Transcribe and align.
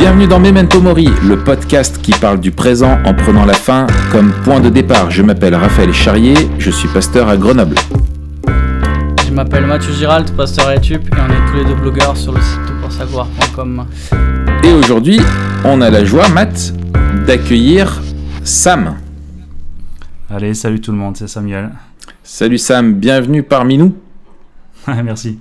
Bienvenue 0.00 0.26
dans 0.26 0.40
Memento 0.40 0.80
Mori, 0.80 1.08
le 1.28 1.38
podcast 1.38 2.00
qui 2.00 2.12
parle 2.12 2.40
du 2.40 2.50
présent 2.50 2.98
en 3.04 3.12
prenant 3.12 3.44
la 3.44 3.52
fin 3.52 3.86
comme 4.10 4.32
point 4.44 4.58
de 4.58 4.70
départ. 4.70 5.10
Je 5.10 5.22
m'appelle 5.22 5.54
Raphaël 5.54 5.92
Charrier, 5.92 6.34
je 6.58 6.70
suis 6.70 6.88
pasteur 6.88 7.28
à 7.28 7.36
Grenoble. 7.36 7.76
Je 9.26 9.30
m'appelle 9.30 9.66
Mathieu 9.66 9.92
Giralt, 9.92 10.34
pasteur 10.34 10.68
à 10.68 10.74
YouTube, 10.74 11.02
et 11.04 11.20
on 11.20 11.26
est 11.26 11.50
tous 11.50 11.56
les 11.58 11.64
deux 11.64 11.80
blogueurs 11.80 12.16
sur 12.16 12.32
le 12.32 12.40
site 12.40 12.58
toutpoursavoir.com. 12.66 13.86
Et 14.64 14.72
aujourd'hui, 14.72 15.20
on 15.64 15.80
a 15.80 15.90
la 15.90 16.04
joie, 16.04 16.28
Matt, 16.30 16.72
d'accueillir 17.26 18.00
Sam. 18.42 18.96
Allez, 20.30 20.54
salut 20.54 20.80
tout 20.80 20.92
le 20.92 20.98
monde, 20.98 21.16
c'est 21.16 21.28
Samuel. 21.28 21.70
Salut 22.22 22.58
Sam, 22.58 22.94
bienvenue 22.94 23.42
parmi 23.42 23.78
nous. 23.78 23.94
Merci. 24.86 25.38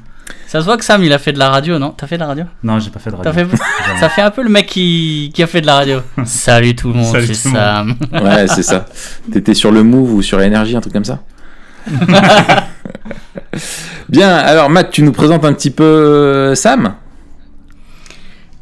Ça 0.47 0.59
se 0.59 0.65
voit 0.65 0.77
que 0.77 0.85
Sam, 0.85 1.03
il 1.03 1.13
a 1.13 1.19
fait 1.19 1.33
de 1.33 1.39
la 1.39 1.49
radio, 1.49 1.79
non? 1.79 1.93
T'as 1.95 2.07
fait 2.07 2.15
de 2.15 2.21
la 2.21 2.27
radio? 2.27 2.45
Non, 2.63 2.79
j'ai 2.79 2.89
pas 2.89 2.99
fait 2.99 3.11
de 3.11 3.15
radio. 3.15 3.31
T'as 3.31 3.45
fait... 3.45 3.57
Ça 3.99 4.09
fait 4.09 4.21
un 4.21 4.31
peu 4.31 4.43
le 4.43 4.49
mec 4.49 4.67
qui, 4.67 5.31
qui 5.33 5.43
a 5.43 5.47
fait 5.47 5.61
de 5.61 5.65
la 5.65 5.75
radio. 5.75 6.01
Salut 6.25 6.75
tout 6.75 6.89
le 6.89 6.95
monde, 6.95 7.17
c'est 7.19 7.33
Sam. 7.33 7.95
Ouais, 8.13 8.47
c'est 8.47 8.63
ça. 8.63 8.85
T'étais 9.31 9.53
sur 9.53 9.71
le 9.71 9.83
Move 9.83 10.13
ou 10.13 10.21
sur 10.21 10.41
Énergie, 10.41 10.75
un 10.75 10.81
truc 10.81 10.93
comme 10.93 11.05
ça? 11.05 11.19
Bien, 14.07 14.35
alors 14.35 14.69
Matt, 14.69 14.91
tu 14.91 15.03
nous 15.03 15.11
présentes 15.11 15.45
un 15.45 15.53
petit 15.53 15.71
peu 15.71 15.83
euh, 15.83 16.55
Sam? 16.55 16.95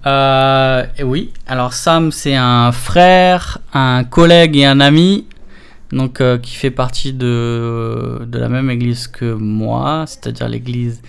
Euh, 0.05 0.85
oui, 1.03 1.31
alors 1.47 1.73
Sam, 1.73 2.11
c'est 2.11 2.35
un 2.35 2.71
frère, 2.71 3.59
un 3.73 4.03
collègue 4.03 4.55
et 4.55 4.65
un 4.65 4.79
ami, 4.79 5.26
donc 5.91 6.21
euh, 6.21 6.37
qui 6.37 6.55
fait 6.55 6.71
partie 6.71 7.13
de, 7.13 8.19
de 8.25 8.37
la 8.37 8.49
même 8.49 8.69
église 8.69 9.07
que 9.07 9.33
moi, 9.33 10.05
c'est-à-dire 10.07 10.49
l'église 10.49 11.01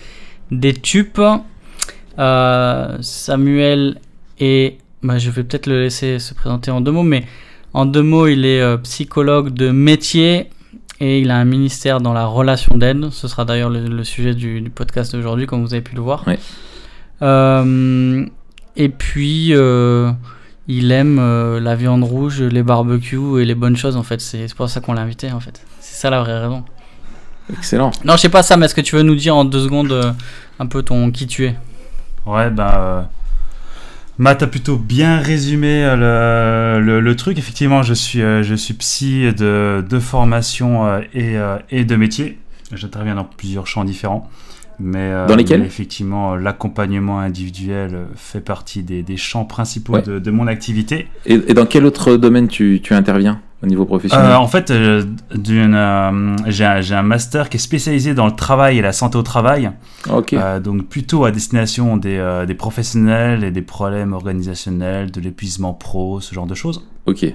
des 0.51 0.73
Tupes. 0.73 1.21
Euh, 2.17 2.97
Samuel 3.01 3.99
est, 4.39 4.77
bah, 5.03 5.17
je 5.17 5.29
vais 5.29 5.43
peut-être 5.43 5.67
le 5.67 5.81
laisser 5.81 6.19
se 6.19 6.33
présenter 6.33 6.71
en 6.71 6.81
deux 6.81 6.91
mots, 6.91 7.03
mais 7.03 7.25
en 7.73 7.85
deux 7.85 8.03
mots, 8.03 8.27
il 8.27 8.45
est 8.45 8.61
euh, 8.61 8.77
psychologue 8.77 9.53
de 9.53 9.71
métier 9.71 10.49
et 10.99 11.19
il 11.21 11.31
a 11.31 11.37
un 11.37 11.45
ministère 11.45 12.01
dans 12.01 12.13
la 12.13 12.25
relation 12.25 12.77
d'aide. 12.77 13.09
Ce 13.11 13.27
sera 13.27 13.45
d'ailleurs 13.45 13.69
le, 13.69 13.87
le 13.87 14.03
sujet 14.03 14.33
du, 14.33 14.61
du 14.61 14.69
podcast 14.69 15.15
d'aujourd'hui, 15.15 15.45
comme 15.45 15.61
vous 15.61 15.73
avez 15.73 15.83
pu 15.83 15.95
le 15.95 16.01
voir. 16.01 16.25
Et 18.75 18.89
puis, 18.89 19.53
il 20.69 20.91
aime 20.91 21.17
euh, 21.19 21.59
la 21.59 21.75
viande 21.75 22.03
rouge, 22.03 22.41
les 22.41 22.63
barbecues 22.63 23.41
et 23.41 23.45
les 23.45 23.55
bonnes 23.55 23.75
choses, 23.75 23.97
en 23.97 24.03
fait. 24.03 24.21
C'est 24.21 24.53
pour 24.55 24.69
ça 24.69 24.79
qu'on 24.79 24.93
l'a 24.93 25.01
invité, 25.01 25.31
en 25.31 25.39
fait. 25.41 25.61
C'est 25.81 25.95
ça 25.99 26.09
la 26.09 26.21
vraie 26.21 26.39
raison. 26.39 26.63
Excellent. 27.51 27.91
Non, 28.05 28.13
je 28.15 28.21
sais 28.21 28.29
pas, 28.29 28.43
Sam, 28.43 28.61
est-ce 28.63 28.75
que 28.75 28.81
tu 28.81 28.95
veux 28.95 29.01
nous 29.03 29.15
dire 29.15 29.35
en 29.35 29.43
deux 29.43 29.63
secondes 29.63 29.91
euh, 29.91 30.13
un 30.59 30.67
peu 30.67 30.83
ton 30.83 31.09
qui 31.11 31.25
tu 31.27 31.45
es? 31.47 31.55
Ouais, 32.25 32.49
bah. 32.51 32.75
euh, 32.77 33.01
Matt 34.19 34.43
a 34.43 34.47
plutôt 34.47 34.77
bien 34.77 35.17
résumé 35.17 35.83
le, 35.95 36.79
le- 36.79 36.99
le 36.99 37.15
truc. 37.15 37.37
Effectivement, 37.39 37.81
je 37.83 37.93
suis, 37.93 38.19
je 38.19 38.53
suis 38.55 38.73
psy 38.75 39.33
de, 39.33 39.83
de 39.89 39.99
formation 39.99 41.01
et, 41.13 41.37
et 41.71 41.85
de 41.85 41.95
métier. 41.95 42.37
J'interviens 42.73 43.15
dans 43.15 43.23
plusieurs 43.23 43.65
champs 43.65 43.85
différents. 43.85 44.29
Mais, 44.79 44.97
euh, 45.11 45.27
Dans 45.27 45.35
lesquels 45.35 45.59
mais 45.61 45.65
effectivement, 45.67 46.35
l'accompagnement 46.35 47.19
individuel 47.19 48.07
fait 48.15 48.39
partie 48.39 48.81
des, 48.83 49.03
des 49.03 49.17
champs 49.17 49.45
principaux 49.45 49.93
Ouais. 49.93 50.01
de, 50.01 50.19
de 50.19 50.31
mon 50.31 50.47
activité. 50.47 51.07
Et, 51.25 51.33
et 51.47 51.53
dans 51.53 51.65
quel 51.65 51.85
autre 51.85 52.15
domaine 52.15 52.47
tu, 52.47 52.79
tu 52.81 52.93
interviens 52.93 53.41
au 53.61 53.65
niveau 53.67 53.85
professionnel 53.85 54.25
Euh, 54.31 54.37
en 54.37 54.47
fait, 54.47 54.71
euh, 54.71 55.03
euh, 55.49 56.35
j'ai 56.47 56.95
un, 56.95 57.01
master 57.03 57.49
qui 57.49 57.57
est 57.57 57.59
spécialisé 57.59 58.13
dans 58.13 58.25
le 58.25 58.35
travail 58.35 58.77
et 58.77 58.81
la 58.81 58.93
santé 58.93 59.17
au 59.17 59.21
travail. 59.21 59.71
Ok. 60.09 60.33
Euh, 60.33 60.59
donc 60.59 60.87
plutôt 60.87 61.25
à 61.25 61.31
destination 61.31 61.97
des, 61.97 62.17
euh, 62.17 62.45
des 62.45 62.53
professionnels 62.55 63.43
et 63.43 63.51
des 63.51 63.61
problèmes 63.61 64.13
organisationnels, 64.13 65.11
de 65.11 65.19
l'épuisement 65.19 65.73
pro, 65.73 66.21
ce 66.21 66.33
genre 66.33 66.47
de 66.47 66.55
choses. 66.55 66.85
Ok. 67.05 67.25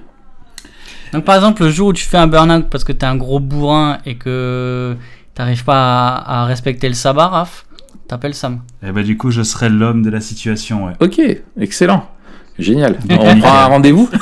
Donc, 1.13 1.25
par 1.25 1.37
exemple, 1.37 1.63
le 1.63 1.71
jour 1.71 1.89
où 1.89 1.93
tu 1.93 2.05
fais 2.05 2.17
un 2.17 2.27
burn-out 2.27 2.67
parce 2.71 2.83
que 2.85 2.91
t'es 2.93 3.07
un 3.07 3.17
gros 3.17 3.39
bourrin 3.39 3.99
et 4.05 4.17
que 4.17 4.97
t'arrives 5.34 5.65
pas 5.65 6.09
à, 6.09 6.43
à 6.43 6.45
respecter 6.47 6.89
le 6.89 6.95
sabbat, 6.95 7.28
Raph, 7.28 7.67
t'appelles 8.09 8.34
Sam. 8.34 8.61
Et 8.87 8.93
bah 8.93 9.03
du 9.03 9.17
coup, 9.17 9.31
je 9.31 9.43
serai 9.43 9.69
l'homme 9.69 10.03
de 10.03 10.11
la 10.11 10.21
situation. 10.21 10.87
Ouais. 10.87 10.93
Ok, 11.00 11.21
excellent. 11.59 12.09
Génial. 12.59 12.99
On 13.11 13.39
prend 13.39 13.53
un 13.53 13.67
rendez-vous 13.67 14.09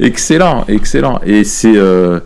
Excellent, 0.00 0.64
excellent. 0.68 1.20
Et 1.24 1.44
c'est 1.44 1.76
euh, 1.76 2.20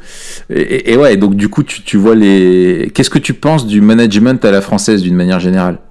et, 0.51 0.93
et 0.93 0.97
ouais, 0.97 1.17
donc 1.17 1.37
du 1.37 1.49
coup 1.49 1.63
tu, 1.63 1.83
tu 1.83 1.97
vois 1.97 2.15
les. 2.15 2.91
Qu'est-ce 2.95 3.11
que 3.11 3.19
tu 3.19 3.35
penses 3.35 3.67
du 3.67 3.81
management 3.81 4.45
à 4.45 4.51
la 4.51 4.61
française 4.61 5.03
d'une 5.03 5.15
manière 5.15 5.41
générale? 5.41 5.79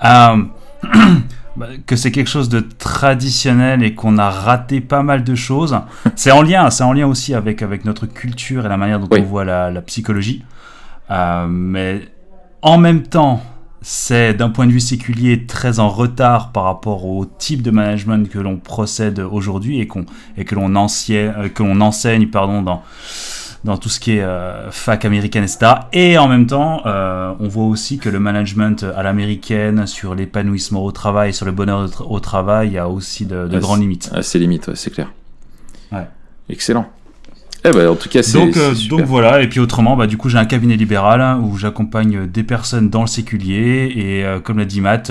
que 1.86 1.96
c'est 1.96 2.10
quelque 2.10 2.28
chose 2.30 2.48
de 2.48 2.60
traditionnel 2.60 3.82
et 3.82 3.94
qu'on 3.94 4.18
a 4.18 4.30
raté 4.30 4.80
pas 4.80 5.02
mal 5.02 5.24
de 5.24 5.34
choses. 5.34 5.78
C'est 6.16 6.30
en 6.30 6.42
lien, 6.42 6.70
c'est 6.70 6.84
en 6.84 6.92
lien 6.92 7.06
aussi 7.06 7.34
avec, 7.34 7.62
avec 7.62 7.84
notre 7.84 8.06
culture 8.06 8.66
et 8.66 8.68
la 8.68 8.76
manière 8.76 9.00
dont 9.00 9.08
Oui. 9.10 9.20
on 9.20 9.24
voit 9.24 9.44
la, 9.44 9.70
la 9.70 9.82
psychologie. 9.82 10.44
Euh, 11.10 11.46
mais 11.48 12.02
en 12.62 12.78
même 12.78 13.02
temps, 13.02 13.42
c'est 13.80 14.34
d'un 14.34 14.50
point 14.50 14.66
de 14.66 14.72
vue 14.72 14.80
séculier 14.80 15.46
très 15.46 15.78
en 15.78 15.88
retard 15.88 16.50
par 16.52 16.64
rapport 16.64 17.06
au 17.06 17.24
type 17.24 17.62
de 17.62 17.70
management 17.70 18.28
que 18.28 18.38
l'on 18.38 18.56
procède 18.56 19.20
aujourd'hui 19.20 19.78
et, 19.80 19.86
qu'on 19.86 20.04
et 20.36 20.44
que 20.44 20.54
l'on 20.56 20.74
enseigne, 20.74 21.32
euh, 21.38 21.48
que 21.48 21.62
l'on 21.62 21.80
enseigne 21.80 22.26
pardon, 22.28 22.62
dans, 22.62 22.82
dans 23.64 23.76
tout 23.76 23.88
ce 23.88 23.98
qui 24.00 24.12
est 24.12 24.22
euh, 24.22 24.70
fac 24.70 25.04
américaine, 25.04 25.42
etc. 25.42 25.72
Et 25.92 26.16
en 26.16 26.28
même 26.28 26.46
temps, 26.46 26.82
euh, 26.86 27.32
on 27.40 27.48
voit 27.48 27.64
aussi 27.66 27.98
que 27.98 28.08
le 28.08 28.20
management 28.20 28.84
à 28.96 29.02
l'américaine, 29.02 29.86
sur 29.86 30.14
l'épanouissement 30.14 30.84
au 30.84 30.92
travail, 30.92 31.32
sur 31.34 31.44
le 31.46 31.52
bonheur 31.52 31.86
tra- 31.86 32.06
au 32.08 32.20
travail, 32.20 32.68
il 32.68 32.74
y 32.74 32.78
a 32.78 32.88
aussi 32.88 33.26
de, 33.26 33.46
de 33.48 33.54
Ouais, 33.54 33.60
grandes 33.60 33.80
limites. 33.80 34.10
Ah, 34.14 34.22
C'est 34.22 34.38
limite, 34.38 34.68
ouais, 34.68 34.74
c'est 34.76 34.90
clair. 34.92 35.10
Ouais. 35.92 36.06
Excellent. 36.48 36.88
Eh 37.64 37.72
ben, 37.72 37.88
en 37.88 37.96
tout 37.96 38.08
cas, 38.08 38.22
c'est. 38.22 38.38
Donc, 38.38 38.56
euh, 38.56 38.72
donc 38.88 39.00
voilà, 39.00 39.42
et 39.42 39.48
puis 39.48 39.58
autrement, 39.58 39.96
bah, 39.96 40.06
du 40.06 40.16
coup, 40.16 40.28
j'ai 40.28 40.38
un 40.38 40.44
cabinet 40.44 40.76
libéral 40.76 41.20
hein, 41.20 41.40
où 41.42 41.56
j'accompagne 41.58 42.26
des 42.28 42.44
personnes 42.44 42.88
dans 42.88 43.00
le 43.00 43.08
séculier, 43.08 43.92
et 43.96 44.24
euh, 44.24 44.38
comme 44.38 44.58
l'a 44.58 44.64
dit 44.64 44.80
Matt, 44.80 45.10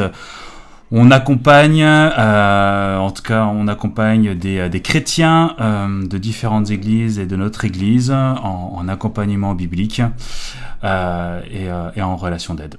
on 0.92 1.12
accompagne, 1.12 1.84
euh, 1.84 2.98
en 2.98 3.12
tout 3.12 3.24
cas, 3.24 3.46
on 3.46 3.68
accompagne 3.68 4.36
des, 4.36 4.59
euh, 4.59 4.70
chrétiens 4.80 5.56
euh, 5.59 6.08
de 6.08 6.18
différentes 6.18 6.72
églises 6.72 7.20
et 7.20 7.25
de 7.25 7.36
notre 7.36 7.66
église 7.66 8.12
en, 8.12 8.74
en 8.75 8.88
accompagnement 8.88 9.53
biblique 9.53 10.02
et, 10.84 12.02
en 12.02 12.16
relation 12.16 12.53
d'aide. 12.53 12.75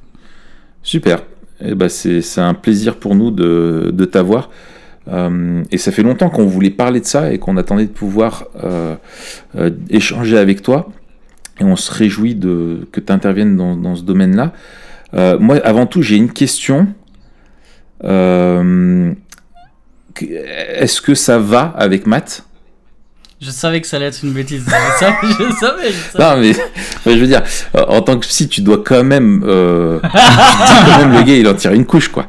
Super. 0.82 1.22
Eh 1.60 1.74
ben, 1.74 1.88
c'est 1.88 2.40
un 2.40 2.54
plaisir 2.54 2.96
pour 2.96 3.14
nous 3.14 3.30
de, 3.30 3.90
de 3.92 4.04
t'avoir. 4.04 4.48
Et 5.70 5.78
ça 5.78 5.90
fait 5.90 6.02
longtemps 6.02 6.28
qu'on 6.30 6.46
voulait 6.46 6.70
parler 6.70 7.00
de 7.00 7.06
ça 7.06 7.32
et 7.32 7.38
qu'on 7.38 7.56
attendait 7.56 7.86
de 7.86 7.90
pouvoir 7.90 8.44
échanger 9.90 10.38
avec 10.38 10.62
toi. 10.62 10.88
Et 11.60 11.64
on 11.64 11.76
se 11.76 11.92
réjouit 11.92 12.36
de, 12.36 12.86
que 12.92 13.00
tu 13.00 13.12
interviennes 13.12 13.56
dans, 13.56 13.76
dans 13.76 13.96
ce 13.96 14.02
domaine-là. 14.02 14.52
Moi, 15.40 15.56
avant 15.64 15.86
tout, 15.86 16.00
j'ai 16.00 16.16
une 16.16 16.32
question. 16.32 16.88
Euh, 18.04 19.12
Est-ce 20.20 21.00
que 21.00 21.14
ça 21.14 21.38
va 21.38 21.74
avec 21.76 22.06
Matt? 22.06 22.44
Je 23.40 23.50
savais 23.50 23.80
que 23.80 23.86
ça 23.86 23.98
allait 23.98 24.06
être 24.06 24.24
une 24.24 24.32
bêtise. 24.32 24.64
Je 24.66 24.98
savais, 24.98 25.16
je 25.22 25.54
savais. 25.54 25.92
Je 25.92 26.18
savais. 26.18 26.52
Non, 26.52 26.56
mais 27.06 27.14
je 27.14 27.20
veux 27.20 27.26
dire, 27.28 27.42
euh, 27.76 27.84
en 27.86 28.00
tant 28.02 28.18
que 28.18 28.26
psy, 28.26 28.48
tu 28.48 28.62
dois 28.62 28.82
quand 28.84 29.04
même. 29.04 29.44
Euh, 29.46 30.00
quand 30.12 30.98
même, 30.98 31.12
le 31.12 31.22
gars, 31.22 31.36
il 31.36 31.46
en 31.46 31.54
tire 31.54 31.72
une 31.72 31.86
couche, 31.86 32.08
quoi. 32.08 32.26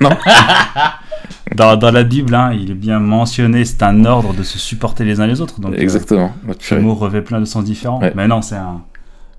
Dans, 1.54 1.76
dans 1.76 1.90
la 1.90 2.02
Bible, 2.02 2.34
hein, 2.34 2.52
il 2.58 2.70
est 2.70 2.74
bien 2.74 2.98
mentionné, 2.98 3.66
c'est 3.66 3.82
un 3.82 4.06
ordre 4.06 4.32
de 4.32 4.42
se 4.42 4.58
supporter 4.58 5.04
les 5.04 5.20
uns 5.20 5.26
les 5.26 5.42
autres. 5.42 5.60
Donc, 5.60 5.74
euh, 5.74 5.78
Exactement. 5.78 6.34
Ce 6.60 6.74
mot 6.76 6.94
revêt 6.94 7.20
plein 7.20 7.40
de 7.40 7.44
sens 7.44 7.62
différents. 7.62 8.00
Ouais. 8.00 8.12
Mais 8.14 8.26
non, 8.26 8.40
c'est 8.40 8.54
un, 8.54 8.80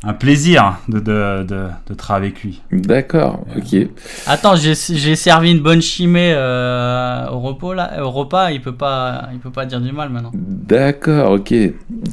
un 0.05 0.13
plaisir 0.13 0.79
de, 0.89 0.99
de, 0.99 1.43
de, 1.43 1.65
de 1.87 1.93
travailler 1.93 2.27
avec 2.31 2.43
lui. 2.43 2.61
D'accord, 2.71 3.45
ok. 3.55 3.87
Attends, 4.27 4.55
j'ai 4.55 4.75
servi 5.15 5.51
une 5.51 5.61
bonne 5.61 5.81
chimée 5.81 6.33
euh, 6.35 7.25
au, 7.29 7.39
repos, 7.39 7.73
là, 7.73 8.03
au 8.03 8.11
repas, 8.11 8.51
il 8.51 8.61
peut, 8.61 8.75
pas, 8.75 9.29
il 9.31 9.39
peut 9.39 9.49
pas 9.51 9.65
dire 9.65 9.79
du 9.79 9.91
mal 9.93 10.09
maintenant. 10.09 10.31
D'accord, 10.33 11.31
ok. 11.31 11.53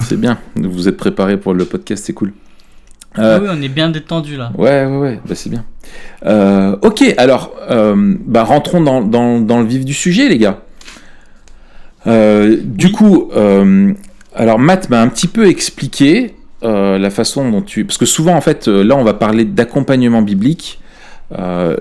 C'est 0.00 0.20
bien. 0.20 0.38
Vous 0.54 0.86
êtes 0.88 0.96
préparé 0.96 1.36
pour 1.36 1.52
le 1.52 1.64
podcast, 1.64 2.04
c'est 2.06 2.12
cool. 2.12 2.32
Euh, 3.18 3.38
Ah 3.38 3.42
oui, 3.42 3.48
on 3.50 3.60
est 3.60 3.68
bien 3.68 3.90
détendu 3.90 4.36
là. 4.36 4.52
Ouais, 4.56 4.84
ouais, 4.86 4.96
ouais, 4.96 5.20
bah, 5.26 5.34
c'est 5.34 5.50
bien. 5.50 5.64
Euh, 6.26 6.76
ok, 6.82 7.02
alors, 7.18 7.52
euh, 7.70 8.14
bah, 8.24 8.44
rentrons 8.44 8.80
dans, 8.82 9.00
dans, 9.00 9.40
dans 9.40 9.58
le 9.58 9.66
vif 9.66 9.84
du 9.84 9.94
sujet, 9.94 10.28
les 10.28 10.38
gars. 10.38 10.60
Euh, 12.06 12.56
du 12.62 12.86
Oui. 12.86 12.92
coup, 12.92 13.30
euh, 13.36 13.92
alors 14.34 14.60
Matt 14.60 14.88
m'a 14.90 15.00
un 15.02 15.08
petit 15.08 15.26
peu 15.26 15.48
expliqué 15.48 16.36
euh, 16.62 16.98
la 16.98 17.10
façon 17.10 17.50
dont 17.50 17.62
tu... 17.62 17.84
Parce 17.84 17.98
que 17.98 18.06
souvent, 18.06 18.34
en 18.34 18.40
fait, 18.40 18.68
euh, 18.68 18.82
là, 18.82 18.96
on 18.96 19.04
va 19.04 19.14
parler 19.14 19.44
d'accompagnement 19.44 20.22
biblique. 20.22 20.80
Euh, 21.38 21.76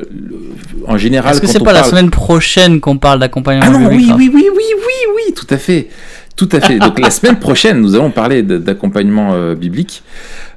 en 0.87 0.97
général, 0.97 1.33
Est-ce 1.33 1.41
que 1.41 1.47
c'est 1.47 1.63
pas 1.63 1.73
la 1.73 1.83
semaine 1.83 2.11
prochaine 2.11 2.79
qu'on 2.79 2.97
parle 2.97 3.19
d'accompagnement 3.19 3.65
Ah 3.67 3.71
non, 3.71 3.89
biblique, 3.89 3.99
oui, 3.99 4.11
Raph 4.11 4.19
oui, 4.19 4.31
oui, 4.33 4.49
oui, 4.55 4.63
oui, 4.77 5.13
oui, 5.15 5.33
tout 5.33 5.47
à 5.49 5.57
fait. 5.57 5.89
Tout 6.35 6.49
à 6.51 6.61
fait. 6.61 6.79
Donc 6.79 6.99
la 6.99 7.11
semaine 7.11 7.39
prochaine, 7.39 7.81
nous 7.81 7.95
allons 7.95 8.11
parler 8.11 8.43
d'accompagnement 8.43 9.33
euh, 9.33 9.55
biblique. 9.55 10.03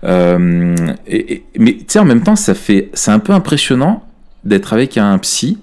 Euh, 0.05 0.77
et, 1.09 1.43
mais 1.59 1.73
tu 1.73 1.85
sais, 1.89 1.99
en 1.99 2.05
même 2.05 2.23
temps, 2.23 2.37
ça 2.37 2.55
fait, 2.55 2.91
c'est 2.93 3.11
un 3.11 3.19
peu 3.19 3.33
impressionnant 3.33 4.05
d'être 4.45 4.73
avec 4.73 4.99
un 4.99 5.19
psy 5.19 5.59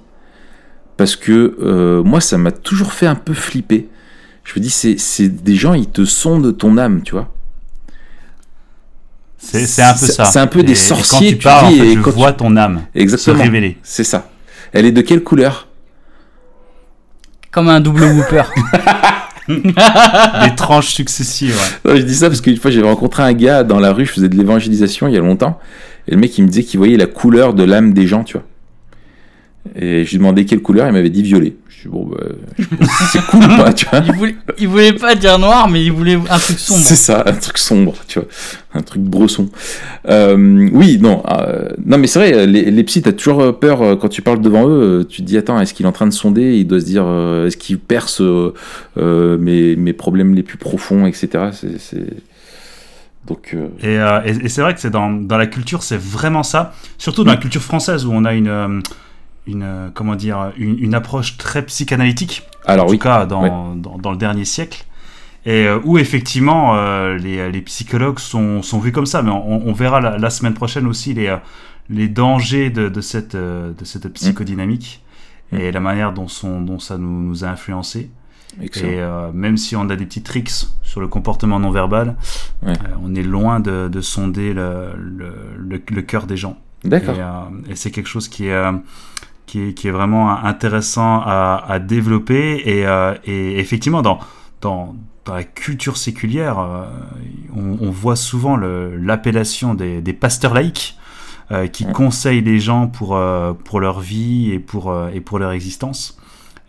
parce 0.98 1.16
que 1.16 2.02
moi, 2.04 2.20
ça 2.20 2.38
m'a 2.38 2.52
toujours 2.52 2.92
fait 2.92 3.06
un 3.06 3.16
peu 3.16 3.34
flipper. 3.34 3.88
Je 4.44 4.60
me 4.60 4.64
dis, 4.64 4.70
c'est 4.70 5.30
des 5.30 5.56
gens, 5.56 5.74
ils 5.74 5.88
te 5.88 6.04
sondent 6.04 6.58
ton 6.58 6.78
âme, 6.78 7.02
tu 7.04 7.14
vois. 7.14 7.32
C'est 9.40 9.82
un 9.82 9.94
peu 9.94 10.06
ça. 10.06 10.26
C'est 10.26 10.40
un 10.40 10.48
peu 10.48 10.64
des 10.64 10.76
sorciers. 10.76 11.30
Et 11.30 11.32
quand 11.32 11.38
tu 11.38 11.44
parles, 11.44 11.74
et 11.74 11.96
quand 11.96 12.12
vois 12.12 12.34
ton 12.34 12.56
âme 12.58 12.82
Exactement. 12.94 13.38
se 13.38 13.44
révéler. 13.44 13.78
C'est 13.84 14.04
ça. 14.04 14.30
Elle 14.74 14.86
est 14.86 14.92
de 14.92 15.02
quelle 15.02 15.24
couleur? 15.24 15.68
Comme 17.50 17.70
un 17.70 17.80
double 17.80 18.04
whooper. 18.04 18.44
des 19.50 20.56
tranches 20.56 20.90
successives. 20.90 21.60
je 21.86 22.02
dis 22.02 22.16
ça 22.16 22.28
parce 22.28 22.42
qu'une 22.42 22.58
fois 22.58 22.70
j'avais 22.70 22.88
rencontré 22.88 23.24
un 23.24 23.34
gars 23.34 23.64
dans 23.64 23.80
la 23.80 23.92
rue, 23.92 24.06
je 24.06 24.12
faisais 24.12 24.30
de 24.30 24.36
l'évangélisation 24.36 25.08
il 25.08 25.16
y 25.16 25.18
a 25.18 25.22
longtemps, 25.22 25.60
et 26.08 26.12
le 26.12 26.18
mec 26.18 26.38
il 26.38 26.44
me 26.44 26.50
disait 26.50 26.64
qu'il 26.64 26.78
voyait 26.78 26.98
la 26.98 27.08
couleur 27.08 27.56
de 27.56 27.64
l'âme 27.64 27.94
des 27.94 28.06
gens, 28.06 28.24
tu 28.24 28.34
vois. 28.34 28.46
Et 29.76 30.06
je 30.06 30.12
lui 30.12 30.18
demandais 30.18 30.46
quelle 30.46 30.62
couleur, 30.62 30.88
il 30.88 30.94
m'avait 30.94 31.10
dit 31.10 31.22
violet. 31.22 31.56
Je 31.68 31.84
suis 31.84 31.90
bon, 31.90 32.06
bah, 32.08 32.18
c'est 33.12 33.26
cool 33.28 33.48
pas, 33.48 33.72
tu 33.72 33.86
vois. 33.86 34.00
Il 34.06 34.14
voulait, 34.14 34.36
il 34.58 34.68
voulait 34.68 34.94
pas 34.94 35.16
dire 35.16 35.38
noir, 35.40 35.70
mais 35.70 35.84
il 35.84 35.92
voulait 35.92 36.16
un 36.30 36.40
truc 36.40 36.60
sombre. 36.60 36.84
C'est 36.84 36.96
ça, 36.96 37.24
un 37.26 37.34
truc 37.34 37.58
sombre, 37.58 37.96
tu 38.08 38.20
vois. 38.20 38.28
Un 38.74 38.82
truc 38.82 39.02
brosson. 39.02 39.50
Euh, 40.08 40.70
oui, 40.74 40.98
non, 41.00 41.24
euh, 41.30 41.70
non, 41.86 41.98
mais 41.98 42.08
c'est 42.08 42.20
vrai, 42.20 42.48
les, 42.48 42.70
les 42.70 42.84
psys, 42.84 43.02
t'as 43.02 43.12
toujours 43.14 43.58
peur 43.60 43.82
euh, 43.82 43.96
quand 43.96 44.10
tu 44.10 44.22
parles 44.22 44.42
devant 44.42 44.68
eux. 44.68 45.06
Tu 45.08 45.22
te 45.22 45.28
dis, 45.28 45.38
attends, 45.38 45.60
est-ce 45.60 45.74
qu'il 45.74 45.86
est 45.86 45.90
en 45.90 45.94
train 45.94 46.08
de 46.08 46.14
sonder? 46.14 46.58
Il 46.58 46.68
doit 46.68 46.82
se 46.82 46.86
dire, 46.86 47.06
est-ce 47.46 47.56
qu'il 47.56 47.80
perce 47.80 48.22
mes, 48.98 49.76
mes 49.76 49.94
problèmes 49.94 50.36
les 50.36 50.44
plus 50.44 50.58
profonds, 50.58 51.06
etc. 51.06 51.52
C'est. 51.54 52.00
Donc, 53.28 53.56
Et, 53.84 54.00
et, 54.26 54.50
c'est 54.50 54.62
vrai 54.62 54.74
que 54.74 54.80
c'est 54.80 54.90
dans, 54.90 55.12
dans 55.12 55.38
la 55.38 55.48
culture, 55.48 55.84
c'est 55.84 56.00
vraiment 56.00 56.44
ça. 56.44 56.74
Surtout 56.98 57.24
dans 57.24 57.32
la 57.32 57.38
culture 57.38 57.62
française 57.62 58.06
où 58.06 58.12
on 58.12 58.26
a 58.26 58.34
une 58.34 58.82
une, 59.48 59.64
euh, 59.64 59.90
comment 59.94 60.16
dire, 60.16 60.52
une, 60.58 60.94
approche 60.94 61.38
très 61.38 61.66
psychanalytique, 61.66 62.44
Alors, 62.66 62.86
en 62.86 62.90
tout 62.90 62.98
cas 62.98 63.26
dans, 63.26 63.76
dans, 63.76 64.12
le 64.12 64.18
dernier 64.18 64.46
siècle, 64.46 64.86
et 65.46 65.66
euh, 65.66 65.80
où 65.84 65.98
effectivement 65.98 66.76
euh, 66.76 67.18
les, 67.18 67.52
les, 67.52 67.62
psychologues 67.62 68.20
sont, 68.20 68.62
sont, 68.62 68.80
vus 68.80 68.92
comme 68.92 69.06
ça. 69.06 69.22
Mais 69.22 69.32
on, 69.32 69.72
verra 69.74 70.00
la, 70.02 70.30
semaine 70.30 70.54
prochaine 70.54 70.86
aussi 70.86 71.14
les, 71.14 71.36
les 71.90 72.08
dangers 72.08 72.70
de, 72.70 72.90
de 72.90 73.02
cette, 73.02 73.36
de 73.36 73.74
cette 73.84 74.08
psychodynamique 74.14 75.02
mm. 75.52 75.58
et 75.58 75.72
la 75.72 75.80
manière 75.80 76.14
dont, 76.14 76.28
son, 76.28 76.62
dont 76.62 76.80
ça 76.80 76.98
nous, 76.98 77.22
nous 77.22 77.44
a 77.44 77.48
influencé. 77.48 78.12
Et 78.62 79.00
même 79.34 79.58
si 79.58 79.76
on 79.76 79.90
a 79.90 79.96
des 79.96 80.06
petits 80.06 80.24
tricks 80.24 80.52
sur 80.82 81.00
le 81.00 81.08
comportement 81.08 81.60
non 81.60 81.70
verbal, 81.70 82.16
on 83.02 83.16
est 83.16 83.24
loin 83.24 83.60
de, 83.60 83.88
de 83.88 84.02
sonder 84.02 84.54
le, 84.54 84.90
le, 84.98 85.82
le, 85.88 86.02
cœur 86.02 86.26
des 86.26 86.36
gens. 86.36 86.58
D'accord. 86.84 87.16
Et, 87.68 87.72
et 87.72 87.76
c'est 87.76 87.92
quelque 87.92 88.10
chose 88.10 88.28
qui 88.28 88.48
est 88.48 88.72
qui 89.50 89.88
est, 89.88 89.92
vraiment 89.92 90.44
intéressant 90.44 91.22
à, 91.26 91.80
développer. 91.80 92.64
Euh, 92.68 93.16
et, 93.26 93.60
effectivement, 93.60 94.02
dans, 94.02 94.20
dans, 94.62 94.96
dans, 95.26 95.34
la 95.34 95.44
culture 95.44 95.98
séculière, 95.98 96.60
euh, 96.60 96.86
on, 97.56 97.90
voit 97.90 98.16
souvent 98.16 98.58
l'appellation 98.58 99.74
des, 99.74 100.02
des, 100.02 100.14
pasteurs 100.14 100.54
laïcs 100.54 100.98
euh, 101.52 101.68
qui 101.68 101.86
conseillent 101.86 102.44
les 102.44 102.60
gens 102.60 102.88
pour, 102.88 103.20
pour 103.64 103.80
leur 103.80 104.00
vie 104.00 104.52
et 104.52 104.60
pour, 104.60 104.96
et 105.12 105.22
pour 105.22 105.40
leur 105.40 105.52
existence. 105.52 106.18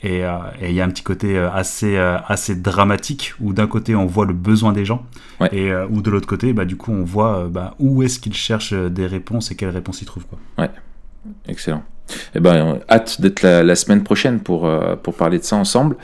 Et 0.03 0.23
il 0.63 0.73
y 0.73 0.81
a 0.81 0.85
un 0.85 0.89
petit 0.89 1.03
côté 1.03 1.39
assez, 1.39 1.99
assez 1.99 2.57
dramatique 2.57 3.35
où 3.39 3.53
d'un 3.53 3.67
côté 3.67 3.95
on 3.95 4.07
voit 4.07 4.25
le 4.25 4.33
besoin 4.33 4.73
des 4.73 4.87
gens 4.87 5.05
et 5.53 5.71
où 5.91 6.01
de 6.01 6.11
l'autre 6.11 6.27
côté, 6.27 6.55
bah, 6.55 6.65
du 6.65 6.77
coup, 6.77 6.93
on 6.93 7.05
voit 7.05 7.49
bah, 7.51 7.75
où 7.79 8.03
est-ce 8.03 8.19
qu'ils 8.19 8.33
cherchent 8.33 8.73
des 8.73 9.07
réponses 9.07 9.51
et 9.51 9.57
quelles 9.57 9.69
réponses 9.69 10.01
ils 10.01 10.07
trouvent. 10.07 10.27
Quoi. 10.27 10.39
Ouais, 10.57 10.71
excellent. 11.47 11.85
Eh 12.35 12.41
ben, 12.41 12.79
hâte 12.89 13.21
d'être 13.21 13.43
la, 13.43 13.75
semaine 13.75 14.03
prochaine 14.03 14.41
pour, 14.41 14.67
euh, 14.67 14.97
pour 14.97 15.15
parler 15.15 15.39
de 15.39 15.45
ça 15.45 15.57
ensemble. 15.57 15.97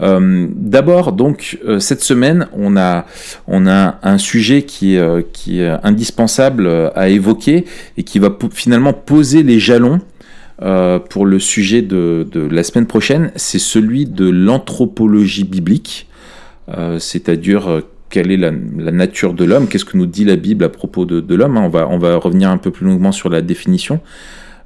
Euh, 0.00 0.46
d'abord, 0.54 1.12
donc, 1.12 1.58
euh, 1.66 1.78
cette 1.78 2.02
semaine, 2.02 2.48
on 2.56 2.76
a, 2.76 3.06
un 3.48 4.18
sujet 4.18 4.62
qui, 4.62 4.96
est 4.96 5.68
indispensable 5.82 6.92
à 6.94 7.08
évoquer 7.08 7.64
et 7.96 8.02
qui 8.02 8.18
va 8.18 8.30
finalement 8.52 8.92
poser 8.92 9.42
les 9.42 9.58
jalons 9.58 10.00
pour 11.10 11.26
le 11.26 11.38
sujet 11.40 11.82
de, 11.82 12.26
la 12.50 12.62
semaine 12.62 12.86
prochaine. 12.86 13.32
C'est 13.36 13.58
celui 13.58 14.06
de 14.06 14.28
l'anthropologie 14.28 15.44
biblique, 15.44 16.08
c'est-à-dire 16.98 17.82
quelle 18.10 18.30
est 18.30 18.36
la, 18.36 18.50
nature 18.50 19.34
de 19.34 19.44
l'homme, 19.44 19.66
qu'est-ce 19.66 19.84
que 19.84 19.96
nous 19.96 20.06
dit 20.06 20.24
la 20.24 20.36
Bible 20.36 20.64
à 20.64 20.68
propos 20.68 21.04
de, 21.04 21.34
l'homme. 21.34 21.56
Hein. 21.56 21.70
On 21.90 21.98
va 21.98 22.16
revenir 22.16 22.50
un 22.50 22.58
peu 22.58 22.70
plus 22.70 22.86
longuement 22.86 23.12
sur 23.12 23.28
la 23.28 23.40
définition. 23.40 24.00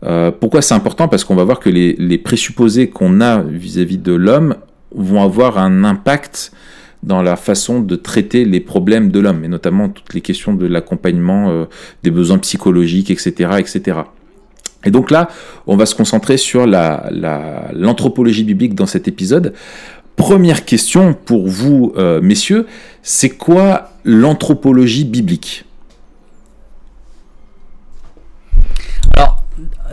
Euh, 0.06 0.30
pourquoi 0.30 0.62
c'est 0.62 0.74
important? 0.74 1.08
Parce 1.08 1.24
qu'on 1.24 1.34
va 1.34 1.44
voir 1.44 1.58
que 1.60 1.68
les, 1.68 2.18
présupposés 2.18 2.88
qu'on 2.88 3.20
a 3.20 3.42
vis-à-vis 3.42 3.98
de 3.98 4.12
l'homme 4.12 4.56
vont 4.94 5.22
avoir 5.22 5.58
un 5.58 5.84
impact 5.84 6.52
dans 7.02 7.22
la 7.22 7.36
façon 7.36 7.80
de 7.80 7.96
traiter 7.96 8.44
les 8.44 8.60
problèmes 8.60 9.10
de 9.10 9.20
l'homme, 9.20 9.44
et 9.44 9.48
notamment 9.48 9.88
toutes 9.88 10.14
les 10.14 10.20
questions 10.20 10.54
de 10.54 10.66
l'accompagnement 10.66 11.50
euh, 11.50 11.64
des 12.02 12.10
besoins 12.10 12.38
psychologiques, 12.38 13.10
etc.. 13.10 13.50
Et 14.84 14.90
donc 14.90 15.10
là, 15.10 15.28
on 15.66 15.76
va 15.76 15.86
se 15.86 15.94
concentrer 15.94 16.36
sur 16.36 16.66
l'anthropologie 16.66 18.44
biblique 18.44 18.74
dans 18.74 18.86
cet 18.86 19.08
épisode. 19.08 19.52
Première 20.16 20.64
question 20.64 21.12
pour 21.12 21.46
vous, 21.46 21.92
euh, 21.96 22.20
messieurs, 22.22 22.66
c'est 23.02 23.30
quoi 23.30 23.90
l'anthropologie 24.04 25.04
biblique? 25.04 25.65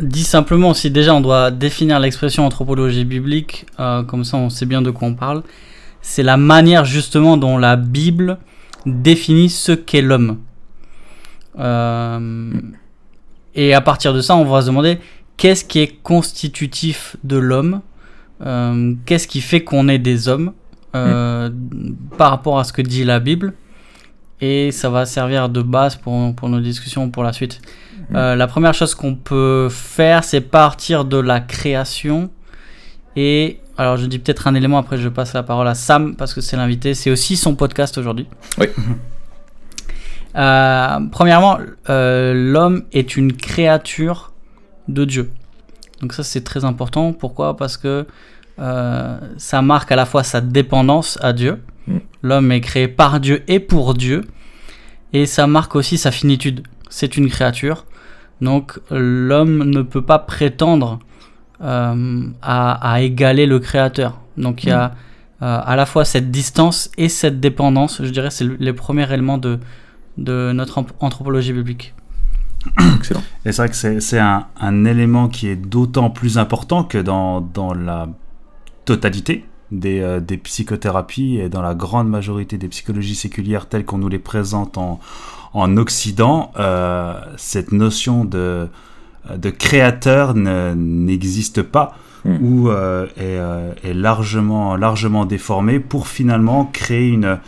Dit 0.02 0.24
simplement, 0.24 0.74
si 0.74 0.90
déjà 0.90 1.14
on 1.14 1.22
doit 1.22 1.52
définir 1.52 2.00
l'expression 2.00 2.46
anthropologie 2.46 3.06
biblique, 3.06 3.66
euh, 3.80 4.04
comme 4.04 4.24
ça 4.24 4.38
on 4.38 4.50
sait 4.50 4.66
bien 4.66 4.82
de 4.82 4.90
quoi 4.90 5.08
on 5.08 5.14
parle, 5.14 5.44
c'est 6.02 6.24
la 6.24 6.38
manière 6.38 6.84
justement 6.84 7.38
dont 7.38 7.58
la 7.58 7.76
Bible 7.76 8.38
définit 8.86 9.50
ce 9.50 9.72
qu'est 9.72 10.02
l'homme. 10.02 10.40
Euh, 11.60 12.52
et 13.54 13.74
à 13.74 13.82
partir 13.82 14.14
de 14.14 14.22
ça, 14.22 14.36
on 14.36 14.46
va 14.46 14.62
se 14.62 14.68
demander 14.68 14.98
qu'est-ce 15.38 15.64
qui 15.64 15.80
est 15.80 16.02
constitutif 16.02 17.16
de 17.24 17.38
l'homme, 17.38 17.82
euh, 18.46 18.96
qu'est-ce 19.06 19.28
qui 19.28 19.42
fait 19.42 19.64
qu'on 19.64 19.88
est 19.88 20.00
des 20.00 20.28
hommes? 20.28 20.54
Par 20.94 22.30
rapport 22.30 22.60
à 22.60 22.64
ce 22.64 22.72
que 22.72 22.84
dit 22.84 23.04
la 23.04 23.20
Bible, 23.20 23.54
et 24.42 24.72
ça 24.72 24.92
va 24.92 25.08
servir 25.08 25.50
de 25.50 25.64
base 25.64 25.96
pour, 25.96 26.36
pour 26.36 26.50
nos 26.50 26.60
discussions 26.60 27.10
pour 27.10 27.24
la 27.24 27.34
suite. 27.34 27.62
Euh, 28.14 28.36
la 28.36 28.48
première 28.48 28.74
chose 28.74 28.96
qu'on 28.96 29.16
peut 29.16 29.70
faire, 29.70 30.24
c'est 30.24 30.42
partir 30.42 31.06
de 31.06 31.18
la 31.18 31.40
création. 31.40 32.30
Et 33.16 33.60
alors, 33.78 33.98
je 33.98 34.06
dis 34.06 34.20
peut-être 34.20 34.48
un 34.48 34.56
élément, 34.56 34.78
après 34.78 34.98
je 34.98 35.10
passe 35.10 35.34
la 35.34 35.44
parole 35.44 35.68
à 35.68 35.76
Sam, 35.76 36.16
parce 36.16 36.34
que 36.34 36.42
c'est 36.42 36.58
l'invité. 36.58 36.94
C'est 36.94 37.12
aussi 37.12 37.38
son 37.38 37.56
podcast 37.56 37.98
aujourd'hui. 37.98 38.28
Oui. 38.58 38.68
Euh, 40.36 41.00
premièrement, 41.12 41.60
euh, 41.92 42.34
l'homme 42.34 42.86
est 42.92 43.18
une 43.18 43.34
créature 43.34 44.32
de 44.88 45.06
Dieu. 45.06 45.30
Donc 46.02 46.12
ça, 46.14 46.24
c'est 46.24 46.44
très 46.44 46.66
important. 46.66 47.14
Pourquoi? 47.14 47.56
Parce 47.56 47.78
que 47.78 48.08
ça 48.58 49.62
marque 49.62 49.92
à 49.92 49.96
la 49.96 50.08
fois 50.08 50.24
sa 50.24 50.42
dépendance 50.42 51.20
à 51.22 51.34
Dieu. 51.34 51.62
Mm. 51.86 51.98
L'homme 52.24 52.52
est 52.52 52.62
créé 52.62 52.88
par 52.88 53.20
Dieu 53.20 53.44
et 53.48 53.60
pour 53.60 53.94
Dieu. 53.94 54.24
Et 55.14 55.28
ça 55.28 55.46
marque 55.46 55.76
aussi 55.76 56.00
sa 56.00 56.10
finitude. 56.10 56.64
C'est 56.90 57.16
une 57.16 57.30
créature. 57.30 57.86
Donc 58.42 58.80
l'homme 58.90 59.64
ne 59.64 59.82
peut 59.82 60.02
pas 60.02 60.20
prétendre 60.20 61.00
euh, 61.62 62.28
à, 62.42 63.02
égaler 63.02 63.46
le 63.46 63.60
créateur. 63.60 64.20
Donc 64.38 64.64
il 64.64 64.70
y 64.70 64.72
a 64.72 64.90
mm. 64.90 64.92
euh, 65.44 65.62
à 65.64 65.76
la 65.76 65.86
fois 65.86 66.04
cette 66.04 66.32
distance 66.32 66.90
et 66.98 67.10
cette 67.10 67.40
dépendance, 67.40 68.02
je 68.04 68.10
dirais, 68.10 68.32
c'est 68.32 68.46
les 68.60 68.74
premiers 68.74 69.12
éléments 69.14 69.38
de, 69.38 69.60
de 70.18 70.52
notre 70.54 70.84
anthropologie 71.00 71.54
biblique. 71.54 71.94
Excellent. 72.98 73.24
Et 73.46 73.52
c'est 73.52 73.62
vrai 73.62 73.70
que 73.70 74.00
c'est 74.00 74.20
un, 74.20 74.48
un, 74.60 74.86
élément 74.86 75.28
qui 75.28 75.48
est 75.48 75.56
d'autant 75.56 76.10
plus 76.10 76.38
important 76.38 76.84
que 76.84 76.98
dans, 76.98 77.42
dans 77.42 77.74
la 77.74 78.08
totalité 78.86 79.46
des, 79.72 80.02
euh, 80.02 80.20
des, 80.20 80.38
psychothérapies 80.38 81.38
et 81.38 81.50
dans 81.50 81.62
la 81.62 81.76
grande 81.76 82.10
majorité 82.10 82.58
des 82.58 82.68
psychologies 82.68 83.16
séculières 83.16 83.68
telles 83.68 83.86
qu'on 83.86 83.98
nous 83.98 84.10
les 84.10 84.20
présente 84.20 84.78
en, 84.78 85.00
en 85.54 85.78
Occident, 85.78 86.52
euh, 86.58 87.14
cette 87.38 87.72
notion 87.72 88.26
de, 88.26 88.68
de 89.36 89.50
créateur 89.50 90.34
n'existe 90.36 91.62
pas 91.62 91.96
hmm. 92.26 92.38
ou 92.42 92.70
euh, 92.70 93.08
est, 93.18 93.88
est, 93.88 93.94
largement, 93.94 94.76
largement 94.76 95.26
déformée 95.26 95.80
pour 95.80 96.08
finalement 96.08 96.66
créer 96.66 97.08
une, 97.08 97.40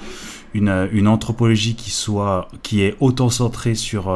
une, 0.54 0.88
une, 0.92 1.08
anthropologie 1.08 1.76
qui, 1.76 1.92
soit, 1.92 2.48
qui 2.64 2.84
est 2.84 2.96
autant 3.00 3.30
centrée 3.30 3.76
sur, 3.76 4.16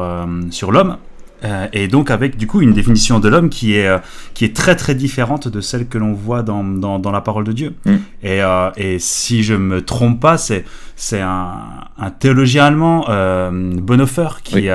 sur 0.50 0.72
l'homme 0.72 0.96
Euh, 1.44 1.68
et 1.72 1.88
donc 1.88 2.10
avec 2.10 2.36
du 2.36 2.46
coup 2.46 2.60
une 2.60 2.72
définition 2.72 3.18
de 3.18 3.28
l'homme 3.28 3.48
qui 3.48 3.74
est, 3.74 3.86
euh, 3.86 3.98
qui 4.34 4.44
est 4.44 4.54
très 4.54 4.76
très 4.76 4.94
différente 4.94 5.48
de 5.48 5.60
celle 5.60 5.88
que 5.88 5.98
l'on 5.98 6.12
voit 6.12 6.42
dans, 6.42 6.62
dans, 6.64 6.98
dans, 6.98 7.10
la 7.10 7.20
parole 7.20 7.44
de 7.44 7.52
Dieu. 7.52 7.74
Mm. 7.86 7.94
Et, 8.22 8.42
euh, 8.42 8.70
et 8.76 8.98
si 8.98 9.42
je 9.42 9.54
me 9.54 9.82
trompe 9.82 10.20
pas, 10.20 10.36
c'est, 10.36 10.64
c'est 10.96 11.20
un, 11.20 11.52
un 11.98 12.10
théologien 12.10 12.66
allemand, 12.66 13.06
Bonhoeffer, 13.50 14.42
qui, 14.44 14.54
Oui. 14.56 14.68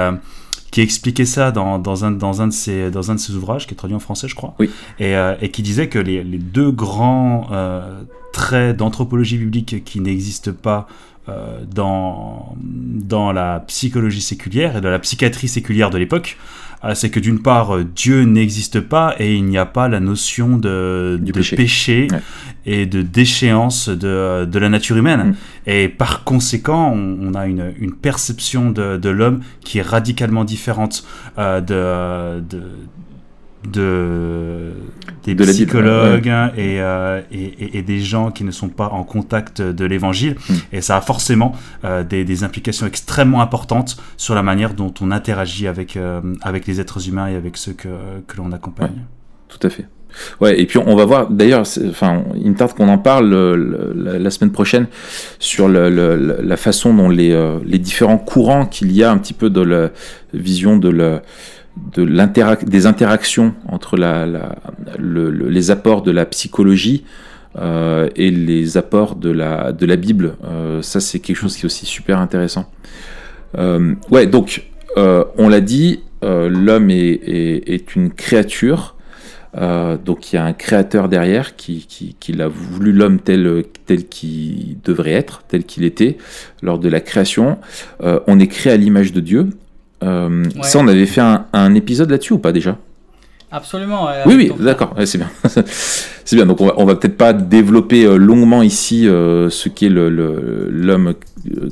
qui 0.72 0.81
expliquait 0.81 1.25
ça 1.25 1.51
dans, 1.51 1.77
dans, 1.79 2.03
un, 2.05 2.12
dans, 2.12 2.41
un 2.41 2.48
de 2.48 2.53
ses, 2.53 2.89
dans 2.89 3.12
un 3.12 3.15
de 3.15 3.19
ses 3.19 3.34
ouvrages, 3.34 3.67
qui 3.67 3.74
est 3.74 3.77
traduit 3.77 3.95
en 3.95 4.00
français 4.00 4.27
je 4.27 4.36
crois, 4.36 4.55
Oui. 4.60 4.69
et, 5.00 5.13
et 5.41 5.50
qui 5.50 5.62
disait 5.62 5.88
que 5.88 6.00
les, 6.00 6.24
les 6.24 6.39
deux 6.39 6.72
grands 6.72 7.48
traits 8.34 8.75
d'anthropologie 8.75 9.38
biblique 9.38 9.84
qui 9.86 10.00
n'existent 10.01 10.51
pas 10.51 10.88
dans, 11.27 12.55
dans 12.62 13.32
la 13.32 13.62
psychologie 13.62 14.22
séculière 14.22 14.77
et 14.77 14.82
dans 14.82 14.91
la 14.91 15.00
psychiatrie 15.00 15.48
séculière 15.48 15.89
de 15.89 15.98
l'époque, 15.98 16.38
euh, 16.86 16.94
c'est 16.94 17.10
que 17.10 17.20
d'une 17.20 17.41
part, 17.41 17.75
euh, 17.75 17.84
Dieu 17.84 18.24
n'existe 18.24 18.79
pas 18.79 19.15
et 19.17 19.36
il 19.36 19.46
n'y 19.46 19.58
a 19.58 19.65
pas 19.65 19.88
la 19.88 20.00
notion 20.00 20.58
de, 20.58 21.20
de 21.22 21.32
péché. 21.55 22.08
Ouais. 22.12 22.20
et 22.67 22.86
de 22.86 23.01
déchéance 23.01 23.89
de, 23.89 24.46
de 24.46 24.60
la 24.60 24.70
nature 24.70 24.98
humaine. 24.98 25.29
Mm. 25.29 25.36
Et 25.67 25.89
par 25.89 26.24
conséquent, 26.24 26.91
on, 26.94 27.17
on 27.22 27.34
a 27.34 27.48
une, 27.48 27.74
une 27.79 27.94
perception 27.94 28.72
de, 28.72 28.98
de 28.98 29.10
l'homme 29.10 29.41
qui 29.62 29.79
est 29.79 29.84
radicalement 29.84 30.44
différente 30.44 31.05
euh, 31.38 32.41
de, 32.41 32.62
de, 33.67 34.72
de, 35.25 35.34
des 35.34 35.36
De 35.36 35.43
psychologues 35.45 36.29
hein, 36.29 36.51
et, 36.57 36.79
euh, 36.81 37.22
et, 37.31 37.77
et- 37.77 37.81
des 37.81 38.00
gens 38.00 38.31
qui 38.31 38.43
ne 38.43 38.51
sont 38.51 38.69
pas 38.69 38.88
en 38.89 39.03
contact 39.03 39.62
de 39.62 39.86
l'évangile. 39.86 40.36
Mm. 40.50 40.53
Et 40.74 40.81
ça 40.81 40.98
a 40.98 41.01
forcément 41.01 41.53
euh, 41.84 42.03
des, 42.03 42.25
des 42.25 42.43
implications 42.43 42.86
extrêmement 42.88 43.41
importantes 43.41 43.98
sur 44.17 44.36
la 44.36 44.43
manière 44.43 44.74
dont 44.74 44.93
on 45.01 45.12
interagit 45.12 45.67
avec, 45.67 45.98
euh, 45.98 46.22
avec 46.41 46.67
les 46.67 46.79
êtres 46.81 47.07
humains 47.07 47.27
et 47.27 47.36
avec 47.36 47.57
ceux 47.57 47.74
que, 47.74 47.89
que 48.27 48.38
l'on 48.38 48.51
accompagne. 48.51 49.03
Tout 49.48 49.65
à 49.65 49.69
fait. 49.69 49.86
Ouais, 50.39 50.57
et 50.62 50.65
puis 50.65 50.79
on 50.79 50.95
va 50.95 51.03
voir, 51.03 51.29
d'ailleurs, 51.29 51.63
enfin, 51.89 52.24
il 52.36 52.50
me 52.50 52.55
tarde 52.55 52.72
qu'on 52.74 52.88
en 52.88 52.98
parle 52.98 53.29
le- 53.29 54.17
la, 54.17 54.29
semaine 54.29 54.51
prochaine 54.53 54.88
sur 55.39 55.67
le- 55.67 55.89
la- 55.89 56.55
façon 56.57 56.93
dont 56.93 57.10
les, 57.10 57.38
les 57.65 57.79
différents 57.79 58.17
courants 58.17 58.65
qu'il 58.65 58.93
y 58.93 59.03
a 59.03 59.12
un 59.12 59.17
petit 59.17 59.34
peu 59.34 59.50
de 59.50 59.60
la 59.60 59.89
vision 60.34 60.77
de 60.77 60.88
la, 60.88 61.22
de 61.94 62.65
des 62.65 62.86
interactions 62.86 63.53
entre 63.67 63.98
les 64.98 65.72
apports 65.72 66.01
de 66.01 66.12
la 66.12 66.25
psychologie 66.25 67.03
euh, 67.58 68.10
et 68.17 68.32
les 68.32 68.75
apports 68.77 69.15
de 69.15 69.29
la, 69.29 69.72
Bible. 69.96 70.36
Euh, 70.44 70.82
ça, 70.82 71.00
c'est 71.00 71.20
quelque 71.20 71.38
chose 71.38 71.55
qui 71.55 71.62
est 71.62 71.65
aussi 71.65 71.86
super 71.86 72.20
intéressant. 72.20 72.70
Euh, 73.58 73.96
ouais, 74.12 74.27
donc, 74.27 74.63
on 74.98 75.50
l'a 75.50 75.62
dit, 75.62 76.01
l'homme 76.22 76.89
est, 76.89 77.96
une 77.96 78.12
créature. 78.12 78.96
Donc 79.53 80.34
il 80.34 80.36
y 80.36 80.39
a 80.39 80.44
un 80.44 80.51
créateur 80.51 81.08
derrière 81.08 81.55
qui, 81.55 81.86
qui, 81.88 82.36
voulu 82.50 82.91
l'homme 82.91 83.20
tel, 83.20 83.63
tel 83.86 84.05
qu'il 84.05 84.77
devrait 84.84 85.13
être, 85.13 85.44
tel 85.48 85.63
qu'il 85.63 85.86
était 85.86 86.17
lors 86.62 86.77
de 86.77 86.89
la 86.89 87.00
création. 87.00 87.58
On 88.01 88.39
est 88.39 88.48
créé 88.48 88.74
à 88.74 88.77
l'image 88.77 89.13
de 89.13 89.22
Dieu. 89.22 89.50
Euh, 90.03 90.43
Ouais. 90.55 90.63
Ça, 90.63 90.79
on 90.79 90.87
avait 90.87 91.05
fait 91.05 91.21
un, 91.21 91.45
un 91.53 91.73
épisode 91.75 92.09
là-dessus 92.11 92.33
ou 92.33 92.39
pas 92.39 92.51
déjà? 92.51 92.77
Absolument. 93.51 94.07
Oui, 94.25 94.35
oui, 94.35 94.51
d'accord, 94.59 94.93
ouais, 94.97 95.05
c'est 95.05 95.17
bien. 95.17 95.29
c'est 96.25 96.35
bien, 96.35 96.45
donc 96.45 96.59
on 96.59 96.65
va, 96.67 96.73
on 96.77 96.83
va 96.85 96.95
peut-être 96.95 97.15
pas 97.15 97.31
développer 97.31 98.03
euh, 98.05 98.17
longuement 98.17 98.61
ici 98.63 99.07
euh, 99.07 99.49
ce 99.49 99.69
qu'est 99.69 99.87
le- 99.87 100.09
le- 100.09 100.67
l'homme 100.69 101.13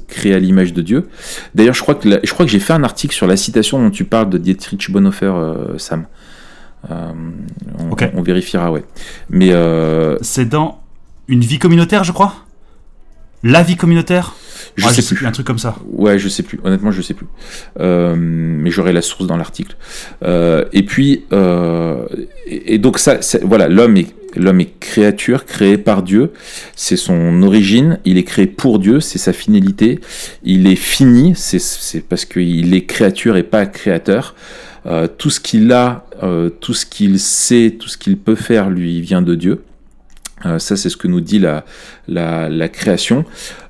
créé 0.07 0.33
à 0.33 0.39
l'image 0.39 0.71
de 0.71 0.81
Dieu. 0.81 1.09
D'ailleurs, 1.55 1.73
je 1.73 1.81
crois 1.81 1.95
que, 1.95 2.07
la- 2.07 2.19
je 2.23 2.31
crois 2.31 2.45
que 2.45 2.51
j'ai 2.51 2.59
fait 2.59 2.73
un 2.73 2.83
article 2.83 3.13
sur 3.13 3.27
la 3.27 3.35
citation 3.35 3.81
dont 3.83 3.89
tu 3.89 4.05
parles 4.05 4.29
de 4.29 4.37
Dietrich 4.37 4.89
Bonhoeffer, 4.91 5.25
euh, 5.35 5.77
Sam. 5.77 6.05
Euh, 6.89 7.11
on, 7.79 7.95
on 8.15 8.21
vérifiera, 8.21 8.71
ouais. 8.71 8.85
Mais 9.29 9.49
euh, 9.51 10.17
C'est 10.21 10.45
dans 10.45 10.79
une 11.27 11.41
vie 11.41 11.59
communautaire, 11.59 12.03
je 12.05 12.11
crois? 12.13 12.33
La 13.43 13.61
vie 13.63 13.75
communautaire 13.75 14.35
je 14.75 14.85
Ah, 14.87 14.93
sais 14.93 15.03
plus. 15.03 15.25
Un 15.25 15.31
truc 15.31 15.45
comme 15.45 15.59
ça. 15.59 15.75
Ouais, 15.91 16.17
je 16.17 16.29
sais 16.29 16.41
plus. 16.41 16.59
Honnêtement, 16.63 16.91
je 16.91 17.01
sais 17.01 17.13
plus. 17.13 17.27
Euh, 17.79 18.15
mais 18.17 18.71
j'aurai 18.71 18.93
la 18.93 19.01
source 19.01 19.27
dans 19.27 19.37
l'article. 19.37 19.75
Euh, 20.23 20.65
et 20.73 20.83
puis, 20.83 21.25
euh, 21.31 22.05
et, 22.47 22.75
et 22.75 22.77
donc 22.77 22.97
ça, 22.97 23.19
voilà, 23.43 23.67
l'homme 23.67 23.97
est 23.97 24.07
l'homme 24.35 24.61
est 24.61 24.79
créature 24.79 25.45
créée 25.45 25.77
par 25.77 26.01
Dieu. 26.01 26.31
C'est 26.75 26.95
son 26.97 27.43
origine. 27.43 27.99
Il 28.05 28.17
est 28.17 28.23
créé 28.23 28.47
pour 28.47 28.79
Dieu. 28.79 28.99
C'est 28.99 29.19
sa 29.19 29.33
finalité. 29.33 29.99
Il 30.43 30.65
est 30.65 30.75
fini. 30.75 31.33
C'est 31.35 31.59
c'est 31.59 32.01
parce 32.01 32.25
qu'il 32.25 32.73
est 32.73 32.85
créature 32.85 33.35
et 33.37 33.43
pas 33.43 33.65
créateur. 33.65 34.33
Euh, 34.85 35.07
tout 35.07 35.29
ce 35.29 35.39
qu'il 35.39 35.71
a, 35.71 36.05
euh, 36.23 36.49
tout 36.49 36.73
ce 36.73 36.85
qu'il 36.85 37.19
sait, 37.19 37.75
tout 37.79 37.87
ce 37.89 37.97
qu'il 37.97 38.17
peut 38.17 38.35
faire, 38.35 38.69
lui 38.69 39.01
vient 39.01 39.21
de 39.21 39.35
Dieu. 39.35 39.61
Euh, 40.45 40.59
ça, 40.59 40.75
c'est 40.75 40.89
ce 40.89 40.97
que 40.97 41.07
nous 41.07 41.21
dit 41.21 41.39
la, 41.39 41.63
la, 42.07 42.69
création. 42.69 43.25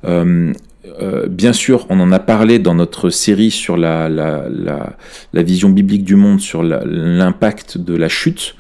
Euh, 0.06 0.54
euh, 1.02 1.28
bien 1.28 1.54
sûr, 1.54 1.86
on 1.90 2.00
en 2.00 2.12
a 2.12 2.20
parlé 2.20 2.60
dans 2.60 2.76
notre 2.76 3.10
série 3.10 3.52
sur 3.52 3.78
la, 3.78 4.10
la, 4.10 4.46
la, 4.50 5.44
vision 5.44 5.70
biblique 5.70 6.04
du 6.04 6.16
monde, 6.16 6.40
sur 6.40 6.64
l'impact 6.64 7.78
de 7.78 7.96
la 7.96 8.10
chute 8.10 8.56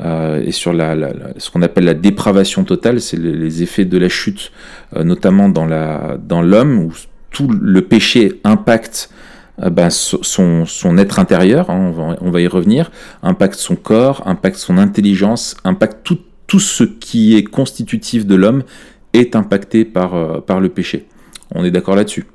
et 0.00 0.52
sur 0.52 0.72
ce 0.72 1.50
qu'on 1.50 1.62
appelle 1.62 1.84
la 1.84 1.94
dépravation 1.94 2.62
totale, 2.62 3.00
c'est 3.00 3.16
les, 3.16 3.62
effets 3.64 3.84
de 3.84 3.98
la 3.98 4.08
chute, 4.08 4.52
notamment 4.96 5.48
dans 5.48 5.66
la 5.66 6.16
dans 6.24 6.40
l'homme 6.40 6.78
où 6.78 6.92
tout 7.32 7.48
le 7.48 7.82
péché 7.82 8.40
impacte 8.44 9.10
ben, 9.58 9.90
so- 9.90 10.22
son, 10.22 10.66
son 10.66 10.98
être 10.98 11.18
intérieur, 11.18 11.68
hein, 11.68 11.76
on, 11.88 11.90
va, 11.90 12.16
on 12.20 12.30
va 12.30 12.40
y 12.40 12.46
revenir, 12.46 12.92
impacte 13.24 13.56
son 13.56 13.74
corps, 13.74 14.22
impacte 14.24 14.56
son 14.56 14.78
intelligence, 14.78 15.56
impacte 15.64 15.98
tout, 16.04 16.20
tout 16.48 16.58
ce 16.58 16.82
qui 16.82 17.36
est 17.36 17.44
constitutif 17.44 18.26
de 18.26 18.34
l'homme 18.34 18.64
est 19.12 19.36
impacté 19.36 19.84
par, 19.84 20.14
euh, 20.14 20.40
par 20.40 20.58
le 20.58 20.68
péché. 20.68 21.06
On 21.54 21.64
est 21.64 21.70
d'accord 21.70 21.94
là-dessus. 21.94 22.26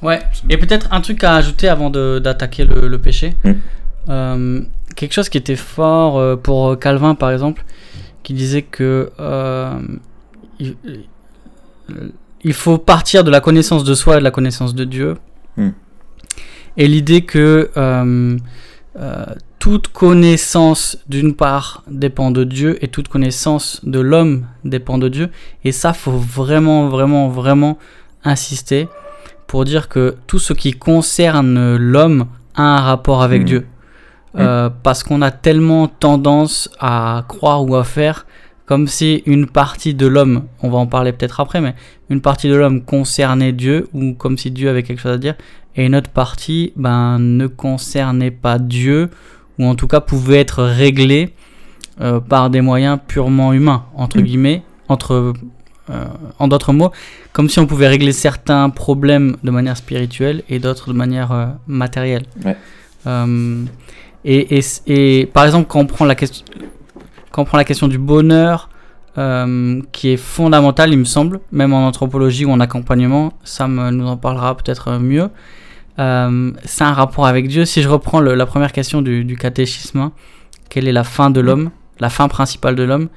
Ouais, 0.00 0.20
et 0.48 0.56
peut-être 0.56 0.88
un 0.92 1.00
truc 1.00 1.22
à 1.24 1.34
ajouter 1.34 1.68
avant 1.68 1.90
d'attaquer 1.90 2.64
le, 2.64 2.88
le 2.88 2.98
péché. 2.98 3.34
Mm. 3.44 3.52
Euh, 4.08 4.60
quelque 4.94 5.12
chose 5.12 5.28
qui 5.28 5.36
était 5.36 5.56
fort 5.56 6.18
euh, 6.18 6.36
pour 6.36 6.78
Calvin, 6.78 7.14
par 7.14 7.30
exemple, 7.32 7.64
qui 8.22 8.32
disait 8.32 8.62
que 8.62 9.10
euh, 9.18 9.78
il, 10.60 10.76
il 12.42 12.52
faut 12.52 12.78
partir 12.78 13.24
de 13.24 13.30
la 13.30 13.40
connaissance 13.40 13.84
de 13.84 13.94
soi 13.94 14.16
et 14.16 14.18
de 14.20 14.24
la 14.24 14.30
connaissance 14.30 14.74
de 14.74 14.84
Dieu. 14.84 15.16
Mm. 15.56 15.70
Et 16.76 16.86
l'idée 16.86 17.22
que 17.22 17.70
euh, 17.76 18.38
euh, 18.98 19.24
toute 19.58 19.88
connaissance, 19.88 20.98
d'une 21.08 21.34
part, 21.34 21.82
dépend 21.88 22.30
de 22.30 22.44
Dieu 22.44 22.82
et 22.82 22.88
toute 22.88 23.08
connaissance 23.08 23.80
de 23.84 24.00
l'homme 24.00 24.46
dépend 24.64 24.98
de 24.98 25.08
Dieu. 25.08 25.30
Et 25.64 25.72
ça, 25.72 25.92
faut 25.92 26.12
vraiment, 26.12 26.88
vraiment, 26.88 27.28
vraiment 27.28 27.78
insister 28.24 28.88
pour 29.46 29.64
dire 29.64 29.88
que 29.88 30.16
tout 30.26 30.38
ce 30.38 30.52
qui 30.52 30.72
concerne 30.72 31.76
l'homme 31.76 32.26
a 32.54 32.62
un 32.62 32.80
rapport 32.80 33.22
avec 33.22 33.42
Mhm. 33.42 33.46
Dieu. 33.46 33.66
Euh, 34.38 34.68
Parce 34.82 35.02
qu'on 35.02 35.22
a 35.22 35.30
tellement 35.30 35.88
tendance 35.88 36.68
à 36.78 37.24
croire 37.28 37.64
ou 37.64 37.74
à 37.76 37.82
faire 37.84 38.26
comme 38.66 38.86
si 38.86 39.22
une 39.24 39.46
partie 39.46 39.94
de 39.94 40.06
l'homme, 40.06 40.44
on 40.62 40.68
va 40.68 40.76
en 40.76 40.86
parler 40.86 41.12
peut-être 41.12 41.40
après, 41.40 41.62
mais 41.62 41.74
une 42.10 42.20
partie 42.20 42.48
de 42.50 42.54
l'homme 42.54 42.82
concernait 42.84 43.52
Dieu 43.52 43.88
ou 43.94 44.12
comme 44.12 44.36
si 44.36 44.50
Dieu 44.50 44.68
avait 44.68 44.82
quelque 44.82 45.00
chose 45.00 45.12
à 45.12 45.16
dire, 45.18 45.34
et 45.78 45.86
une 45.86 45.94
autre 45.96 46.10
partie 46.10 46.72
ben, 46.76 47.18
ne 47.18 47.46
concernait 47.46 48.32
pas 48.32 48.58
Dieu 48.58 49.08
ou 49.58 49.64
en 49.64 49.74
tout 49.76 49.86
cas 49.86 50.00
pouvait 50.00 50.40
être 50.40 50.62
réglée 50.64 51.32
euh, 52.00 52.20
par 52.20 52.50
des 52.50 52.60
moyens 52.60 52.98
purement 53.08 53.52
humains, 53.52 53.84
entre 53.94 54.18
Mhm. 54.18 54.24
guillemets, 54.24 54.62
entre, 54.88 55.32
euh, 55.90 56.04
en 56.38 56.48
d'autres 56.48 56.72
mots, 56.72 56.90
comme 57.32 57.48
si 57.48 57.58
on 57.60 57.66
pouvait 57.66 57.88
régler 57.88 58.12
certains 58.12 58.68
problèmes 58.70 59.36
de 59.42 59.50
manière 59.50 59.76
spirituelle 59.76 60.42
et 60.48 60.58
d'autres 60.58 60.88
de 60.92 60.96
manière 60.98 61.32
euh, 61.32 61.46
matérielle. 61.66 62.24
Ouais. 62.44 62.56
Et, 64.24 64.58
et, 64.58 64.64
et 64.86 65.26
par 65.26 65.44
exemple, 65.46 65.66
quand 65.68 65.80
on 65.80 65.86
prend 65.86 66.04
la 66.04 66.14
question, 66.14 66.44
quand 67.30 67.42
on 67.42 67.44
prend 67.44 67.56
la 67.58 67.64
question 67.64 67.88
du 67.88 67.98
bonheur, 67.98 68.68
euh, 69.16 69.80
qui 69.92 70.10
est 70.10 70.16
fondamentale, 70.16 70.92
il 70.92 70.98
me 70.98 71.04
semble, 71.04 71.40
même 71.50 71.72
en 71.72 71.86
anthropologie 71.86 72.44
ou 72.44 72.50
en 72.50 72.60
accompagnement, 72.60 73.32
Sam 73.44 73.90
nous 73.90 74.06
en 74.06 74.16
parlera 74.16 74.56
peut-être 74.56 74.98
mieux. 74.98 75.28
Euh, 75.98 76.52
c'est 76.64 76.84
un 76.84 76.92
rapport 76.92 77.26
avec 77.26 77.48
Dieu. 77.48 77.64
Si 77.64 77.82
je 77.82 77.88
reprends 77.88 78.20
le- 78.20 78.34
la 78.34 78.46
première 78.46 78.72
question 78.72 79.02
du, 79.02 79.24
du 79.24 79.36
catéchisme, 79.36 79.98
hein, 79.98 80.12
quelle 80.68 80.86
est 80.86 80.92
la 80.92 81.04
fin 81.04 81.30
de 81.30 81.40
l'homme, 81.40 81.70
la 81.98 82.08
fin 82.10 82.28
principale 82.28 82.74
de 82.76 82.82
l'homme 82.84 83.08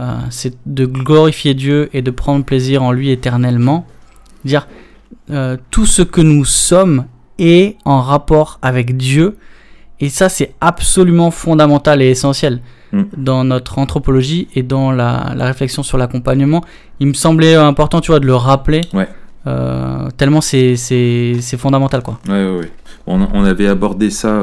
Euh, 0.00 0.14
C'est 0.30 0.54
de 0.64 0.86
glorifier 0.86 1.52
Dieu 1.54 1.90
et 1.92 2.00
de 2.00 2.10
prendre 2.10 2.44
plaisir 2.44 2.82
en 2.82 2.92
lui 2.92 3.10
éternellement. 3.10 3.86
Dire 4.44 4.66
euh, 5.30 5.56
tout 5.70 5.84
ce 5.86 6.00
que 6.02 6.22
nous 6.22 6.46
sommes 6.46 7.04
est 7.38 7.76
en 7.84 8.00
rapport 8.00 8.58
avec 8.62 8.96
Dieu. 8.96 9.36
Et 10.00 10.08
ça, 10.08 10.28
c'est 10.30 10.54
absolument 10.60 11.30
fondamental 11.30 12.00
et 12.02 12.06
essentiel 12.10 12.60
Mm. 12.92 13.02
dans 13.16 13.42
notre 13.44 13.78
anthropologie 13.78 14.48
et 14.54 14.62
dans 14.62 14.92
la, 14.92 15.32
la 15.34 15.46
réflexion 15.46 15.82
sur 15.82 15.96
l'accompagnement. 15.96 16.62
Il 17.00 17.06
me 17.06 17.14
semblait 17.14 17.54
important, 17.54 18.00
tu 18.02 18.10
vois, 18.10 18.20
de 18.20 18.26
le 18.26 18.34
rappeler. 18.34 18.82
Ouais. 18.92 19.08
Euh, 19.46 20.08
tellement 20.16 20.40
c'est 20.40 20.76
c'est 20.76 21.34
c'est 21.40 21.56
fondamental, 21.56 22.02
quoi. 22.02 22.20
On, 23.06 23.44
avait 23.44 23.66
abordé 23.66 24.10
ça 24.10 24.40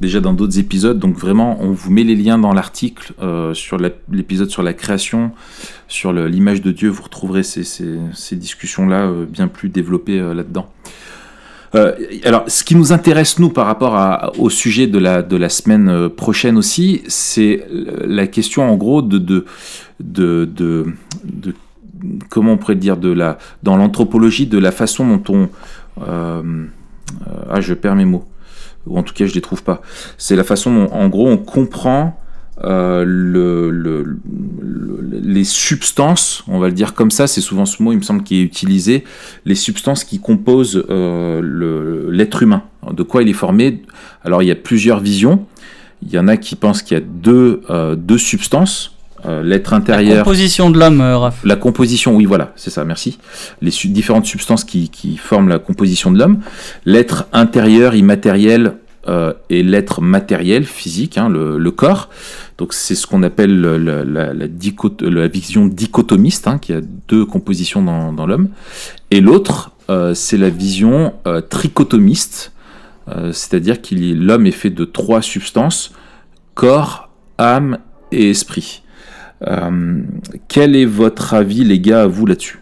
déjà 0.00 0.20
dans 0.20 0.32
d'autres 0.32 0.58
épisodes. 0.58 0.98
Donc 0.98 1.18
vraiment, 1.18 1.58
on 1.60 1.72
vous 1.72 1.90
met 1.90 2.04
les 2.04 2.16
liens 2.16 2.38
dans 2.38 2.54
l'article 2.54 3.12
sur 3.52 3.76
l'épisode 4.10 4.48
sur 4.48 4.62
la 4.62 4.72
création, 4.72 5.32
sur 5.86 6.12
l'image 6.12 6.62
de 6.62 6.72
Dieu. 6.72 6.88
Vous 6.88 7.02
retrouverez 7.02 7.42
ces, 7.42 7.64
ces 7.64 8.36
discussions-là 8.36 9.12
bien 9.28 9.46
plus 9.46 9.68
développées 9.68 10.18
là-dedans. 10.18 10.70
Euh, 11.74 11.94
alors, 12.24 12.44
ce 12.48 12.64
qui 12.64 12.74
nous 12.74 12.92
intéresse, 12.92 13.38
nous, 13.38 13.50
par 13.50 13.66
rapport 13.66 14.32
au 14.38 14.50
sujet 14.50 14.86
de 14.86 14.98
la, 14.98 15.22
de 15.22 15.36
la 15.36 15.48
semaine 15.48 15.88
euh, 15.88 16.08
prochaine 16.08 16.56
aussi, 16.56 17.02
c'est 17.06 17.64
la 18.04 18.26
question, 18.26 18.68
en 18.68 18.76
gros, 18.76 19.02
de, 19.02 19.18
de, 19.18 19.44
de, 20.00 20.86
comment 22.28 22.52
on 22.52 22.56
pourrait 22.56 22.76
dire, 22.76 22.96
de 22.96 23.10
la, 23.10 23.38
dans 23.62 23.76
l'anthropologie, 23.76 24.46
de 24.46 24.58
la 24.58 24.72
façon 24.72 25.06
dont 25.06 25.34
on... 25.34 25.48
Euh, 26.06 26.66
ah, 27.48 27.60
je 27.60 27.74
perds 27.74 27.96
mes 27.96 28.04
mots. 28.04 28.24
Ou 28.86 28.98
en 28.98 29.02
tout 29.02 29.14
cas, 29.14 29.26
je 29.26 29.34
les 29.34 29.40
trouve 29.40 29.62
pas. 29.62 29.82
C'est 30.18 30.36
la 30.36 30.44
façon 30.44 30.74
dont, 30.74 30.92
en 30.92 31.08
gros, 31.08 31.28
on 31.28 31.36
comprend 31.36 32.18
euh, 32.62 33.04
le, 33.06 34.20
les 35.10 35.44
substances, 35.44 36.44
on 36.46 36.58
va 36.58 36.68
le 36.68 36.74
dire 36.74 36.92
comme 36.94 37.10
ça, 37.10 37.26
c'est 37.26 37.40
souvent 37.40 37.64
ce 37.64 37.82
mot, 37.82 37.92
il 37.92 37.98
me 37.98 38.02
semble, 38.02 38.22
qui 38.22 38.40
est 38.40 38.42
utilisé, 38.42 39.04
les 39.46 39.54
substances 39.54 40.04
qui 40.04 40.20
composent 40.20 40.84
euh, 40.90 42.10
l'être 42.10 42.42
humain. 42.42 42.64
De 42.90 43.02
quoi 43.02 43.22
il 43.22 43.28
est 43.28 43.34
formé? 43.34 43.82
Alors 44.24 44.42
il 44.42 44.46
y 44.46 44.50
a 44.50 44.56
plusieurs 44.56 45.00
visions. 45.00 45.46
Il 46.02 46.10
y 46.10 46.18
en 46.18 46.28
a 46.28 46.36
qui 46.36 46.56
pensent 46.56 46.82
qu'il 46.82 46.98
y 46.98 47.00
a 47.00 47.04
deux, 47.04 47.62
euh, 47.70 47.94
deux 47.94 48.18
substances. 48.18 48.96
L'être 49.42 49.72
intérieur. 49.72 50.16
La 50.16 50.22
composition 50.22 50.70
de 50.70 50.78
l'homme, 50.78 51.00
Raph. 51.00 51.44
La 51.44 51.56
composition, 51.56 52.16
oui, 52.16 52.24
voilà, 52.24 52.52
c'est 52.56 52.70
ça, 52.70 52.84
merci. 52.84 53.18
Les 53.62 53.70
différentes 53.70 54.26
substances 54.26 54.64
qui, 54.64 54.88
qui, 54.88 55.16
forment 55.16 55.48
la 55.48 55.58
composition 55.58 56.10
de 56.10 56.18
l'homme. 56.18 56.40
L'être 56.84 57.26
intérieur, 57.32 57.94
immatériel, 57.94 58.74
et 59.48 59.62
l'être 59.62 60.02
matériel, 60.02 60.64
physique, 60.64 61.18
hein, 61.18 61.28
le, 61.28 61.58
le, 61.58 61.70
corps. 61.70 62.10
Donc 62.60 62.74
c'est 62.74 62.94
ce 62.94 63.06
qu'on 63.06 63.22
appelle 63.22 63.58
la, 63.58 64.34
la, 64.34 65.28
vision 65.28 65.64
dichotomiste, 65.64 66.46
hein, 66.46 66.58
qui 66.58 66.74
a 66.74 66.82
deux 67.08 67.24
compositions 67.24 67.82
dans, 67.82 68.26
l'homme. 68.26 68.50
Et 69.10 69.22
l'autre, 69.22 69.72
euh, 69.88 70.12
c'est 70.12 70.36
la 70.36 70.50
vision 70.50 71.14
euh, 71.26 71.40
trichotomiste, 71.40 72.52
euh, 73.08 73.32
c'est-à-dire 73.32 73.80
que 73.80 73.94
l'homme 73.94 74.46
est 74.46 74.50
fait 74.50 74.68
de 74.68 74.84
trois 74.84 75.22
substances, 75.22 75.92
corps, 76.54 77.08
âme 77.38 77.78
et 78.12 78.28
esprit. 78.28 78.82
Quel 80.48 80.76
est 80.76 80.84
votre 80.84 81.34
avis, 81.34 81.64
les 81.64 81.80
gars, 81.80 82.02
à 82.02 82.06
vous 82.06 82.26
là-dessus? 82.26 82.58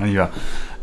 On 0.00 0.06
y 0.06 0.14
va. 0.14 0.30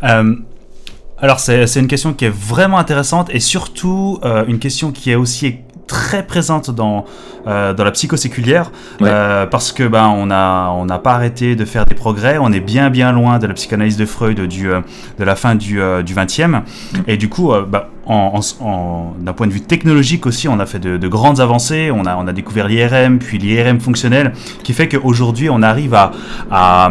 alors 0.01 1.39
c'est 1.39 1.75
une 1.75 1.87
question 1.87 2.13
qui 2.13 2.25
est 2.25 2.33
vraiment 2.33 2.77
intéressante 2.77 3.29
et 3.33 3.39
surtout 3.39 4.19
une 4.47 4.59
question 4.59 4.91
qui 4.91 5.11
est 5.11 5.15
aussi 5.15 5.57
très 5.87 6.25
présente 6.25 6.71
dans, 6.71 7.05
euh, 7.47 7.73
dans 7.73 7.83
la 7.83 7.91
psychoséculière 7.91 8.71
euh, 9.01 9.45
parce 9.45 9.71
que 9.71 9.83
ben 9.83 10.07
on 10.07 10.31
a 10.31 10.69
on 10.71 10.85
n'a 10.85 10.99
pas 10.99 11.13
arrêté 11.13 11.55
de 11.55 11.65
faire 11.65 11.85
des 11.85 11.95
progrès 11.95 12.37
on 12.39 12.51
est 12.51 12.59
bien 12.59 12.89
bien 12.89 13.11
loin 13.11 13.39
de 13.39 13.47
la 13.47 13.53
psychanalyse 13.53 13.97
de 13.97 14.05
Freud 14.05 14.39
du 14.41 14.71
euh, 14.71 14.81
de 15.19 15.23
la 15.23 15.35
fin 15.35 15.55
du 15.55 15.79
du 16.03 16.15
20e 16.15 16.47
mm. 16.47 16.61
et 17.07 17.17
du 17.17 17.29
coup 17.29 17.51
ben, 17.67 17.83
en, 18.05 18.39
en, 18.61 19.13
d'un 19.19 19.33
point 19.33 19.47
de 19.47 19.51
vue 19.51 19.61
technologique 19.61 20.25
aussi, 20.25 20.47
on 20.47 20.59
a 20.59 20.65
fait 20.65 20.79
de, 20.79 20.97
de 20.97 21.07
grandes 21.07 21.39
avancées. 21.39 21.91
On 21.91 22.05
a, 22.05 22.15
on 22.15 22.27
a 22.27 22.33
découvert 22.33 22.67
l'IRM, 22.67 23.19
puis 23.19 23.37
l'IRM 23.37 23.79
fonctionnel, 23.79 24.33
qui 24.63 24.73
fait 24.73 24.87
qu'aujourd'hui, 24.87 25.49
on 25.49 25.61
arrive 25.61 25.93
à, 25.93 26.11
à, 26.51 26.89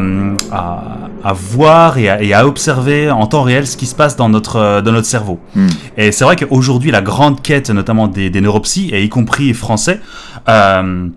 à, 0.50 0.84
à 1.22 1.32
voir 1.32 1.98
et 1.98 2.08
à, 2.08 2.22
et 2.22 2.34
à, 2.34 2.46
observer 2.46 3.10
en 3.10 3.26
temps 3.26 3.42
réel 3.42 3.66
ce 3.66 3.76
qui 3.76 3.86
se 3.86 3.94
passe 3.94 4.16
dans 4.16 4.28
notre, 4.28 4.80
dans 4.80 4.92
notre 4.92 5.06
cerveau. 5.06 5.40
Mm. 5.54 5.66
Et 5.96 6.12
c'est 6.12 6.24
vrai 6.24 6.36
qu'aujourd'hui, 6.36 6.90
la 6.90 7.02
grande 7.02 7.42
quête, 7.42 7.70
notamment 7.70 8.08
des, 8.08 8.30
des 8.30 8.40
neuropsies, 8.40 8.90
et 8.92 9.02
y 9.02 9.08
compris 9.08 9.54
français, 9.54 10.00
euh, 10.48 11.08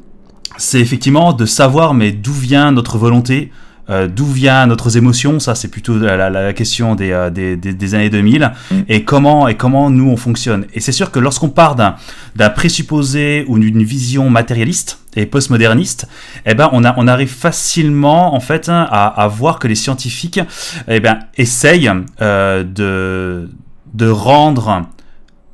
c'est 0.58 0.80
effectivement 0.80 1.34
de 1.34 1.46
savoir 1.46 1.94
mais 1.94 2.12
d'où 2.12 2.34
vient 2.34 2.72
notre 2.72 2.98
volonté, 2.98 3.52
euh, 3.90 4.08
d'où 4.08 4.26
vient 4.26 4.66
notre 4.66 4.96
émotion, 4.98 5.40
ça 5.40 5.56
c'est 5.56 5.70
plutôt 5.70 5.98
la, 5.98 6.30
la, 6.30 6.54
question 6.54 6.96
des, 6.96 7.12
euh, 7.12 7.30
des, 7.30 7.56
des, 7.56 7.96
années 7.96 8.10
2000, 8.10 8.52
mm. 8.70 8.76
et 8.90 9.04
comment 9.04 9.48
et 9.48 9.56
comment 9.56 9.90
nous 9.90 10.10
on 10.10 10.18
fonctionne. 10.18 10.66
Et 10.74 10.80
c'est 10.80 10.92
sûr 10.92 11.12
que 11.12 11.20
lorsqu'on 11.20 11.50
part 11.50 11.76
d'un 11.76 12.50
présupposé 12.50 13.46
ou 13.48 13.60
d'une 13.60 13.84
vision 13.84 14.30
matérialiste 14.30 15.00
et 15.16 15.26
postmoderniste, 15.26 16.08
eh 16.46 16.54
ben 16.54 16.70
on, 16.74 16.84
a, 16.84 16.94
on 16.98 17.08
arrive 17.08 17.34
facilement 17.34 18.36
en 18.36 18.40
fait 18.40 18.70
hein, 18.70 18.88
à, 18.90 19.08
à, 19.08 19.28
voir 19.28 19.60
que 19.60 19.68
les 19.68 19.76
scientifiques 19.76 20.40
eh 20.88 21.00
ben, 21.00 21.20
essayent 21.38 21.92
euh, 22.22 22.64
de 22.64 23.50
de 23.94 24.10
rendre 24.10 24.86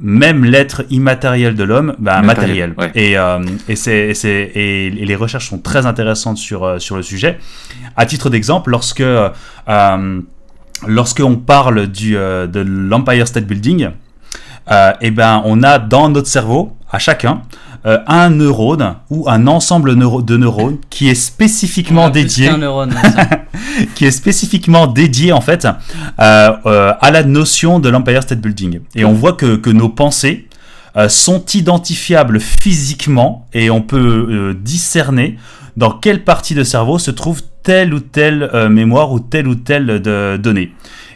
même 0.03 0.43
l'être 0.43 0.83
immatériel 0.89 1.55
de 1.55 1.63
l'homme, 1.63 1.95
bah, 1.97 2.21
matériel. 2.21 2.75
Et, 2.93 3.17
euh, 3.17 3.39
et, 3.69 3.77
c'est, 3.77 4.11
et, 4.25 4.89
les 4.91 5.15
recherches 5.15 5.49
sont 5.49 5.59
très 5.59 5.85
intéressantes 5.85 6.37
sur, 6.37 6.65
euh, 6.65 6.77
sur 6.77 6.97
le 6.97 7.01
sujet. 7.01 7.39
À 7.95 8.05
titre 8.05 8.29
d'exemple, 8.29 8.69
lorsque 8.69 8.99
euh, 8.99 9.29
lorsqu'on 10.85 11.37
parle 11.37 11.87
du, 11.87 12.11
de 12.15 12.59
l'Empire 12.59 13.27
State 13.27 13.45
Building, 13.45 13.91
eh 15.01 15.11
ben, 15.11 15.41
on 15.45 15.63
a 15.63 15.79
dans 15.79 16.09
notre 16.09 16.27
cerveau, 16.27 16.75
à 16.91 16.99
chacun, 16.99 17.41
euh, 17.85 17.97
un 18.07 18.29
neurone 18.29 18.95
ou 19.09 19.27
un 19.27 19.45
ensemble 19.45 19.97
de 19.97 20.37
neurones 20.37 20.77
qui 20.89 21.09
est 21.09 21.15
spécifiquement 21.15 22.09
dédié, 22.09 22.49
qui 23.95 24.05
est 24.05 24.11
spécifiquement 24.11 24.87
dédié 24.87 25.33
en 25.33 25.41
fait 25.41 25.65
euh, 25.65 26.51
euh, 26.65 26.93
à 26.97 27.11
la 27.11 27.23
notion 27.23 27.79
de 27.81 27.89
l'Empire 27.89 28.23
State 28.23 28.39
Building. 28.39 28.79
Et 28.95 29.03
on 29.03 29.11
voit 29.11 29.33
que, 29.33 29.57
que 29.57 29.69
nos 29.69 29.89
pensées 29.89 30.47
sont 31.09 31.43
identifiables 31.53 32.39
physiquement 32.39 33.47
et 33.51 33.69
on 33.69 33.81
peut 33.81 34.55
discerner 34.61 35.37
dans 35.75 35.89
quelle 35.89 36.23
partie 36.23 36.53
de 36.53 36.63
cerveau 36.63 36.99
se 36.99 37.09
trouve 37.09 37.41
telle 37.63 37.95
ou 37.95 37.99
telle 37.99 38.49
mémoire 38.69 39.11
ou 39.11 39.19
telle 39.19 39.47
ou 39.47 39.55
telle 39.55 39.87
de 40.01 40.37
donnée. 40.37 40.71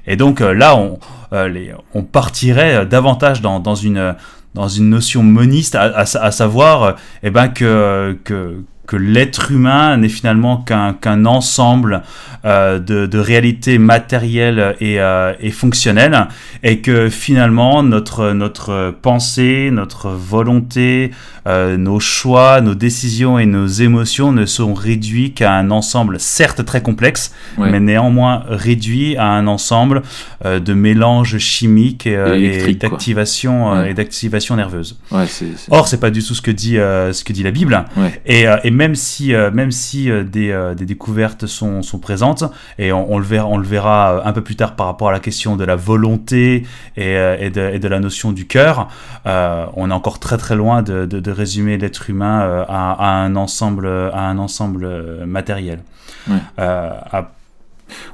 Et 0.08 0.16
donc 0.16 0.40
là, 0.40 0.76
on, 0.76 0.98
les, 1.46 1.74
on 1.94 2.02
partirait 2.02 2.88
davantage 2.88 3.42
dans, 3.42 3.60
dans 3.60 3.76
une 3.76 4.16
dans 4.54 4.68
une 4.68 4.90
notion 4.90 5.24
moniste, 5.24 5.76
à, 5.76 6.06
savoir 6.06 6.96
eh 7.24 7.30
ben, 7.30 7.50
que, 7.50 8.18
que, 8.24 8.64
que 8.88 8.96
l'être 8.96 9.52
humain 9.52 9.98
n'est 9.98 10.10
finalement 10.10 10.58
qu'un 10.58 11.26
ensemble 11.26 12.02
euh, 12.46 12.80
de, 12.80 13.06
de, 13.08 13.20
réalités 13.20 13.78
matérielles 13.78 14.76
et, 14.80 15.02
euh, 15.02 15.34
et, 15.42 15.52
fonctionnelles, 15.52 16.28
et 16.64 16.80
que 16.80 17.10
finalement 17.10 17.84
notre, 17.84 18.32
notre 18.32 18.96
pensée, 19.02 19.70
notre 19.72 20.10
volonté, 20.10 21.12
euh, 21.48 21.76
nos 21.76 22.00
choix, 22.00 22.62
nos 22.62 22.76
décisions 22.76 23.38
et 23.38 23.46
nos 23.46 23.68
émotions 23.68 24.32
ne 24.32 24.46
sont 24.46 24.74
réduits 24.74 25.34
qu'à 25.34 25.54
un 25.54 25.72
ensemble 25.72 26.20
certes 26.20 26.64
très 26.64 26.82
complexe, 26.82 27.34
mais 27.58 27.80
néanmoins 27.82 28.44
réduit 28.48 29.18
à 29.18 29.26
un 29.26 29.48
ensemble 29.48 30.04
de 30.46 30.74
mélanges 30.74 31.40
chimiques 31.40 32.06
et, 32.06 32.76
d'activation 32.76 33.84
et 33.84 33.94
d'activation 33.94 34.56
nerveuse. 34.56 34.98
Ouais, 35.12 35.26
Or, 35.70 35.88
c'est 35.88 36.00
pas 36.00 36.12
du 36.12 36.24
tout 36.24 36.36
ce 36.36 36.42
que 36.42 36.52
dit 36.52 36.76
ce 36.76 37.24
que 37.24 37.34
dit 37.34 37.44
la 37.44 37.52
Bible. 37.52 37.84
Et, 38.26 38.46
et 38.64 38.72
même 38.78 38.94
si, 38.94 39.34
euh, 39.34 39.50
même 39.52 39.72
si 39.72 40.10
euh, 40.10 40.24
des, 40.24 40.52
euh, 40.52 40.76
des, 40.76 40.86
découvertes 40.86 41.48
sont, 41.48 41.82
sont, 41.82 41.98
présentes, 41.98 42.44
et 42.78 42.92
on, 42.94 43.18
le 43.18 43.26
verra, 43.26 43.48
on 43.48 43.58
le 43.58 43.66
verra 43.66 44.22
un 44.26 44.32
peu 44.34 44.42
plus 44.42 44.56
tard 44.56 44.76
par 44.76 44.86
rapport 44.86 45.10
à 45.10 45.12
la 45.12 45.20
question 45.20 45.56
de 45.56 45.66
la 45.66 45.76
volonté 45.76 46.66
et, 46.96 47.14
et, 47.40 47.50
de, 47.50 47.72
et 47.74 47.80
de, 47.80 47.88
la 47.88 48.00
notion 48.00 48.32
du 48.32 48.46
cœur, 48.46 48.88
on 49.26 49.90
est 49.90 49.94
encore 49.94 50.20
très 50.20 50.38
très 50.38 50.56
loin 50.56 50.84
de, 50.84 51.06
de, 51.06 51.32
résumer 51.32 51.78
l'être 51.78 52.10
humain 52.10 52.64
à, 52.70 52.92
à, 52.92 53.24
un 53.24 53.36
ensemble, 53.36 53.88
à 53.88 54.30
un 54.30 54.38
ensemble 54.38 54.88
matériel. 55.26 55.80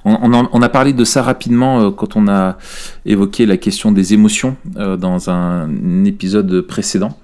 On, 0.06 0.48
on, 0.52 0.62
a 0.62 0.70
parlé 0.70 0.94
de 0.94 1.04
ça 1.04 1.24
rapidement 1.24 1.92
quand 1.92 2.16
on 2.16 2.28
a 2.28 2.58
évoqué 3.06 3.46
la 3.46 3.58
question 3.58 3.92
des 3.92 4.14
émotions 4.14 4.56
dans 4.76 5.30
un 5.30 6.06
épisode 6.06 6.62
précédent. 6.62 7.18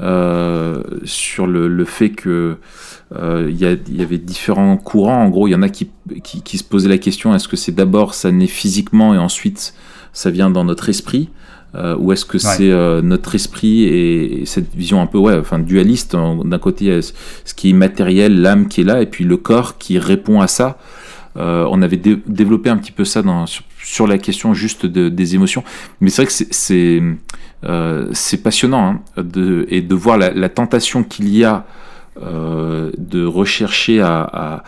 Euh, 0.00 0.82
sur 1.04 1.46
le, 1.46 1.68
le, 1.68 1.84
fait 1.84 2.10
que 2.10 2.56
euh, 3.14 3.46
il 3.48 3.56
y, 3.56 3.96
y, 3.96 4.02
avait 4.02 4.18
différents 4.18 4.76
courants. 4.76 5.22
En 5.22 5.28
gros, 5.28 5.46
il 5.46 5.52
y 5.52 5.54
en 5.54 5.62
a 5.62 5.68
qui, 5.68 5.88
qui, 6.24 6.42
qui 6.42 6.58
se 6.58 6.64
posaient 6.64 6.88
la 6.88 6.98
question 6.98 7.32
est-ce 7.32 7.46
que 7.46 7.56
c'est 7.56 7.70
d'abord 7.70 8.14
ça 8.14 8.32
naît 8.32 8.48
physiquement 8.48 9.14
et 9.14 9.18
ensuite 9.18 9.72
ça 10.12 10.30
vient 10.30 10.50
dans 10.50 10.64
notre 10.64 10.88
esprit? 10.88 11.30
Euh, 11.76 11.96
ou 11.98 12.12
est-ce 12.12 12.24
que 12.24 12.38
c'est 12.38 12.70
euh, 12.70 13.02
notre 13.02 13.34
esprit 13.34 13.82
et, 13.84 14.46
cette 14.46 14.72
vision 14.74 15.00
un 15.00 15.06
peu 15.06 15.18
ouais, 15.18 15.36
enfin, 15.36 15.58
dualiste 15.58 16.14
D'un 16.14 16.58
côté, 16.58 17.00
ce 17.02 17.54
qui 17.54 17.70
est 17.70 17.72
matériel, 17.72 18.40
l'âme 18.40 18.68
qui 18.68 18.82
est 18.82 18.84
là, 18.84 19.02
et 19.02 19.06
puis 19.06 19.24
le 19.24 19.36
corps 19.36 19.78
qui 19.78 19.98
répond 19.98 20.40
à 20.40 20.46
ça. 20.46 20.78
Euh, 21.36 21.66
on 21.68 21.82
avait 21.82 21.96
développé 21.96 22.70
un 22.70 22.76
petit 22.76 22.92
peu 22.92 23.04
ça 23.04 23.22
dans, 23.22 23.46
sur, 23.46 24.06
la 24.06 24.18
question 24.18 24.54
juste 24.54 24.86
de, 24.86 25.08
des 25.08 25.34
émotions. 25.34 25.64
Mais 26.00 26.10
c'est 26.10 26.22
vrai 26.22 26.26
que 26.26 26.54
c'est 26.54 27.02
euh, 27.64 28.12
passionnant 28.42 29.00
hein, 29.16 29.22
de, 29.22 29.66
et 29.70 29.80
de 29.80 29.94
voir 29.94 30.18
la, 30.18 30.48
tentation 30.48 31.02
qu'il 31.02 31.28
y 31.28 31.44
a 31.44 31.64
euh, 32.22 32.90
de 32.98 33.24
rechercher 33.24 34.00
à, 34.02 34.62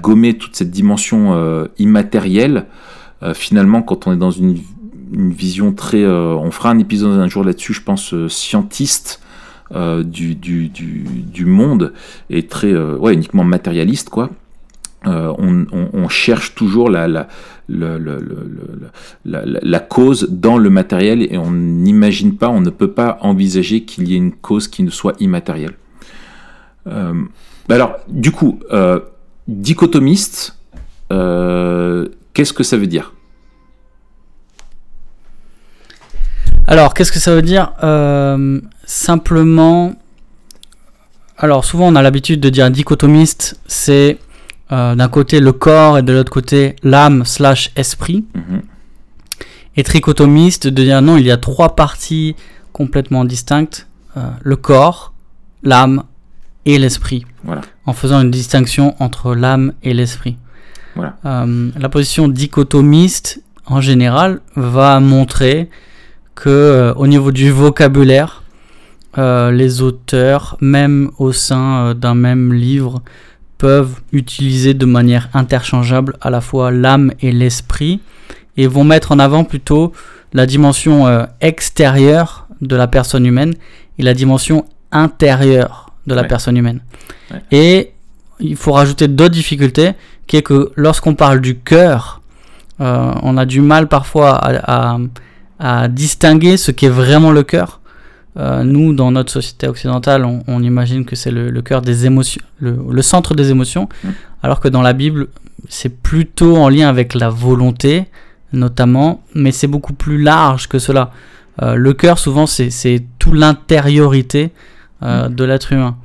gommer 0.00 0.34
toute 0.34 0.56
cette 0.56 0.70
dimension 0.70 1.34
euh, 1.34 1.66
immatérielle. 1.78 2.66
Finalement, 3.34 3.82
quand 3.82 4.06
on 4.06 4.14
est 4.14 4.16
dans 4.16 4.30
une 4.30 4.56
vision 5.12 5.72
très. 5.74 6.06
on 6.06 6.50
fera 6.50 6.70
un 6.70 6.78
épisode 6.78 7.20
un 7.20 7.28
jour 7.28 7.44
là-dessus, 7.44 7.74
je 7.74 7.82
pense, 7.82 8.14
scientiste. 8.28 9.20
Du, 9.70 11.44
monde 11.44 11.92
et 12.30 12.46
très 12.46 12.74
ouais, 12.74 13.12
uniquement 13.14 13.44
matérialiste 13.44 14.08
quoi 14.08 14.30
euh, 15.06 15.32
on, 15.38 16.08
cherche 16.10 16.54
toujours 16.54 16.90
la, 16.90 17.26
cause 19.88 20.28
dans 20.28 20.58
le 20.58 20.68
matériel 20.68 21.22
et 21.22 21.38
on 21.38 21.50
n'imagine 21.50 22.36
pas, 22.36 22.50
on 22.50 22.60
ne 22.60 22.68
peut 22.68 22.90
pas 22.90 23.18
envisager 23.22 23.84
qu'il 23.84 24.08
y 24.08 24.14
ait 24.14 24.18
une 24.18 24.32
cause 24.32 24.68
qui 24.68 24.82
ne 24.82 24.90
soit 24.90 25.14
immatérielle. 25.18 25.74
Euh, 26.86 27.14
alors, 27.70 27.96
du 28.08 28.30
coup, 28.30 28.60
euh, 28.72 29.00
dichotomiste, 29.48 30.58
qu'est-ce 31.08 32.52
que 32.52 32.62
ça 32.62 32.76
veut 32.76 32.86
dire? 32.86 33.14
Alors, 36.66 36.92
qu'est-ce 36.92 37.10
que 37.10 37.18
ça 37.18 37.34
veut 37.34 37.42
dire? 37.42 37.72
Simplement, 38.84 39.94
alors 41.38 41.64
souvent 41.64 41.88
on 41.88 41.96
a 41.96 42.02
l'habitude 42.02 42.40
de 42.40 42.50
dire 42.50 42.70
dichotomiste, 42.70 43.58
c'est 43.66 44.18
euh, 44.72 44.94
d'un 44.94 45.08
côté 45.08 45.40
le 45.40 45.52
corps 45.52 45.98
et 45.98 46.02
de 46.02 46.12
l'autre 46.12 46.30
côté 46.30 46.76
l'âme 46.84 47.24
slash 47.24 47.72
esprit. 47.74 48.24
Mhm. 48.34 48.62
Et 49.76 49.82
trichotomiste 49.82 50.68
de 50.68 50.82
dire 50.84 51.02
non, 51.02 51.16
il 51.16 51.26
y 51.26 51.30
a 51.32 51.36
trois 51.36 51.74
parties 51.74 52.36
complètement 52.72 53.24
distinctes, 53.24 53.88
euh, 54.16 54.20
le 54.42 54.56
corps, 54.56 55.12
l'âme 55.64 56.04
et 56.66 56.78
l'esprit. 56.78 57.26
Voilà. 57.42 57.62
En 57.84 57.92
faisant 57.92 58.20
une 58.20 58.30
distinction 58.30 58.94
entre 59.00 59.34
l'âme 59.34 59.72
et 59.82 59.92
l'esprit. 59.92 60.36
Voilà. 60.94 61.16
Euh, 61.24 61.70
la 61.76 61.88
position 61.88 62.28
dichotomiste, 62.28 63.42
en 63.66 63.80
général, 63.80 64.40
va 64.54 65.00
montrer 65.00 65.68
que 66.36 66.92
au 66.96 67.06
niveau 67.08 67.32
du 67.32 67.50
vocabulaire, 67.50 68.44
les 69.16 69.82
auteurs, 69.82 70.56
même 70.60 71.10
au 71.18 71.32
sein 71.32 71.94
d'un 71.94 72.14
même 72.14 72.52
livre, 72.52 73.02
peuvent 73.60 74.00
utiliser 74.12 74.72
de 74.72 74.86
manière 74.86 75.28
interchangeable 75.34 76.16
à 76.22 76.30
la 76.30 76.40
fois 76.40 76.70
l'âme 76.70 77.12
et 77.20 77.30
l'esprit 77.30 78.00
et 78.56 78.66
vont 78.66 78.84
mettre 78.84 79.12
en 79.12 79.18
avant 79.18 79.44
plutôt 79.44 79.92
la 80.32 80.46
dimension 80.46 81.06
euh, 81.06 81.26
extérieure 81.42 82.48
de 82.62 82.74
la 82.74 82.86
personne 82.86 83.26
humaine 83.26 83.54
et 83.98 84.02
la 84.02 84.14
dimension 84.14 84.64
intérieure 84.92 85.92
de 86.06 86.14
la 86.14 86.24
personne 86.24 86.56
humaine. 86.56 86.80
Et 87.52 87.92
il 88.40 88.56
faut 88.56 88.72
rajouter 88.72 89.08
d'autres 89.08 89.34
difficultés, 89.34 89.92
qui 90.26 90.38
est 90.38 90.42
que 90.42 90.72
lorsqu'on 90.76 91.14
parle 91.14 91.40
du 91.40 91.58
cœur, 91.58 92.22
euh, 92.80 93.12
on 93.22 93.36
a 93.36 93.44
du 93.44 93.60
mal 93.60 93.88
parfois 93.88 94.38
à, 94.42 94.98
à 95.58 95.88
distinguer 95.88 96.56
ce 96.56 96.70
qu'est 96.70 96.88
vraiment 96.88 97.30
le 97.30 97.42
cœur 97.42 97.79
euh, 98.36 98.62
nous, 98.62 98.92
dans 98.92 99.10
notre 99.10 99.32
société 99.32 99.66
occidentale, 99.66 100.24
on, 100.24 100.62
imagine 100.62 101.04
que 101.04 101.16
c'est 101.16 101.32
le, 101.32 101.62
cœur 101.62 101.82
des 101.82 102.06
émotions, 102.06 102.40
le, 102.60 103.02
centre 103.02 103.34
des 103.34 103.50
émotions, 103.50 103.88
mmh. 104.04 104.08
alors 104.42 104.60
que 104.60 104.68
dans 104.68 104.82
la 104.82 104.92
Bible, 104.92 105.28
c'est 105.68 105.88
plutôt 105.88 106.56
en 106.56 106.68
lien 106.68 106.88
avec 106.88 107.14
la 107.14 107.28
volonté, 107.28 108.04
notamment, 108.52 109.24
mais 109.34 109.50
c'est 109.50 109.66
beaucoup 109.66 109.94
plus 109.94 110.22
large 110.22 110.68
que 110.68 110.78
cela. 110.78 111.10
Euh, 111.60 111.74
le 111.74 111.92
cœur, 111.92 112.18
souvent, 112.20 112.46
c'est 112.46 113.02
tout 113.18 113.32
l'intériorité 113.32 114.52
euh, 115.02 115.28
mmh. 115.28 115.34
de 115.34 115.44
l'être 115.44 115.72
humain. 115.72 115.96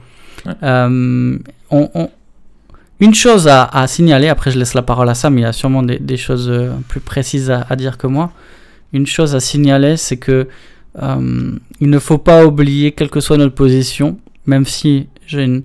une 2.99 3.13
chose 3.13 3.47
à, 3.47 3.85
signaler, 3.87 4.29
après 4.29 4.49
je 4.49 4.57
laisse 4.57 4.73
la 4.73 4.81
parole 4.81 5.09
à 5.09 5.13
Sam, 5.13 5.37
il 5.37 5.41
y 5.41 5.45
a 5.45 5.53
sûrement 5.53 5.83
des, 5.83 6.17
choses 6.17 6.51
plus 6.87 7.01
précises 7.01 7.51
à, 7.51 7.75
dire 7.75 7.99
que 7.99 8.07
moi. 8.07 8.31
Une 8.93 9.05
chose 9.05 9.35
à 9.35 9.39
signaler, 9.39 9.95
c'est 9.97 10.17
que 10.17 10.47
euh, 11.01 11.51
il 11.79 11.89
ne 11.89 11.99
faut 11.99 12.17
pas 12.17 12.45
oublier, 12.45 12.91
quelle 12.91 13.09
que 13.09 13.19
soit 13.19 13.37
notre 13.37 13.55
position, 13.55 14.17
même 14.45 14.65
si 14.65 15.07
j'ai 15.27 15.43
une... 15.43 15.63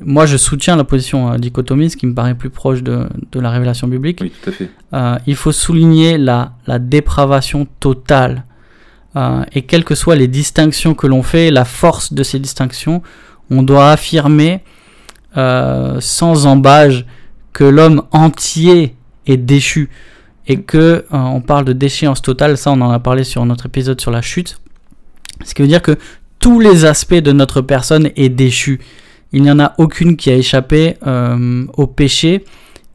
moi 0.00 0.26
je 0.26 0.36
soutiens 0.36 0.76
la 0.76 0.84
position 0.84 1.32
euh, 1.32 1.36
dichotomiste 1.36 1.96
qui 1.96 2.06
me 2.06 2.14
paraît 2.14 2.34
plus 2.34 2.50
proche 2.50 2.82
de, 2.82 3.06
de 3.32 3.40
la 3.40 3.50
révélation 3.50 3.86
biblique. 3.88 4.20
Oui, 4.22 4.32
tout 4.42 4.50
à 4.50 4.52
fait. 4.52 4.70
Euh, 4.92 5.16
il 5.26 5.36
faut 5.36 5.52
souligner 5.52 6.18
la, 6.18 6.52
la 6.66 6.78
dépravation 6.78 7.66
totale. 7.80 8.44
et 9.52 9.62
quelles 9.62 9.84
que 9.84 9.94
soient 9.94 10.16
les 10.16 10.28
distinctions 10.28 10.94
que 10.94 11.06
l'on 11.06 11.22
fait, 11.22 11.50
la 11.50 11.64
force 11.64 12.12
de 12.12 12.22
ces 12.22 12.38
distinctions, 12.38 13.02
on 13.50 13.62
doit 13.62 13.90
affirmer 13.90 14.60
sans 16.00 16.46
embâge 16.46 17.06
que 17.52 17.64
l'homme 17.64 18.02
entier 18.10 18.94
est 19.26 19.38
déchu 19.38 19.88
et 20.48 20.60
que 20.60 20.76
euh, 20.76 21.02
on 21.10 21.40
parle 21.40 21.64
de 21.64 21.72
déchéance 21.72 22.22
totale, 22.22 22.56
ça 22.56 22.70
on 22.70 22.80
en 22.80 22.90
a 22.90 22.98
parlé 22.98 23.24
sur 23.24 23.44
notre 23.44 23.66
épisode 23.66 24.00
sur 24.00 24.10
la 24.10 24.22
chute, 24.22 24.58
ce 25.44 25.54
qui 25.54 25.62
veut 25.62 25.68
dire 25.68 25.82
que 25.82 25.98
tous 26.38 26.60
les 26.60 26.84
aspects 26.84 27.14
de 27.14 27.32
notre 27.32 27.60
personne 27.60 28.10
est 28.16 28.28
déchu. 28.28 28.80
Il 29.32 29.42
n'y 29.42 29.50
en 29.50 29.58
a 29.58 29.74
aucune 29.78 30.16
qui 30.16 30.30
a 30.30 30.34
échappé 30.34 30.96
euh, 31.06 31.66
au 31.76 31.86
péché 31.86 32.44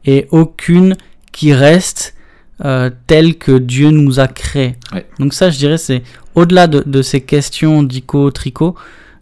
et 0.04 0.26
aucune 0.30 0.96
qui 1.30 1.52
reste 1.52 2.14
euh, 2.64 2.90
telle 3.06 3.36
que 3.36 3.58
Dieu 3.58 3.90
nous 3.90 4.18
a 4.18 4.28
créé. 4.28 4.76
Donc 5.18 5.34
ça, 5.34 5.50
je 5.50 5.58
dirais, 5.58 5.76
c'est 5.76 6.02
au-delà 6.34 6.66
de, 6.66 7.02
ces 7.02 7.20
questions 7.20 7.82
d'ico-trico, 7.82 8.74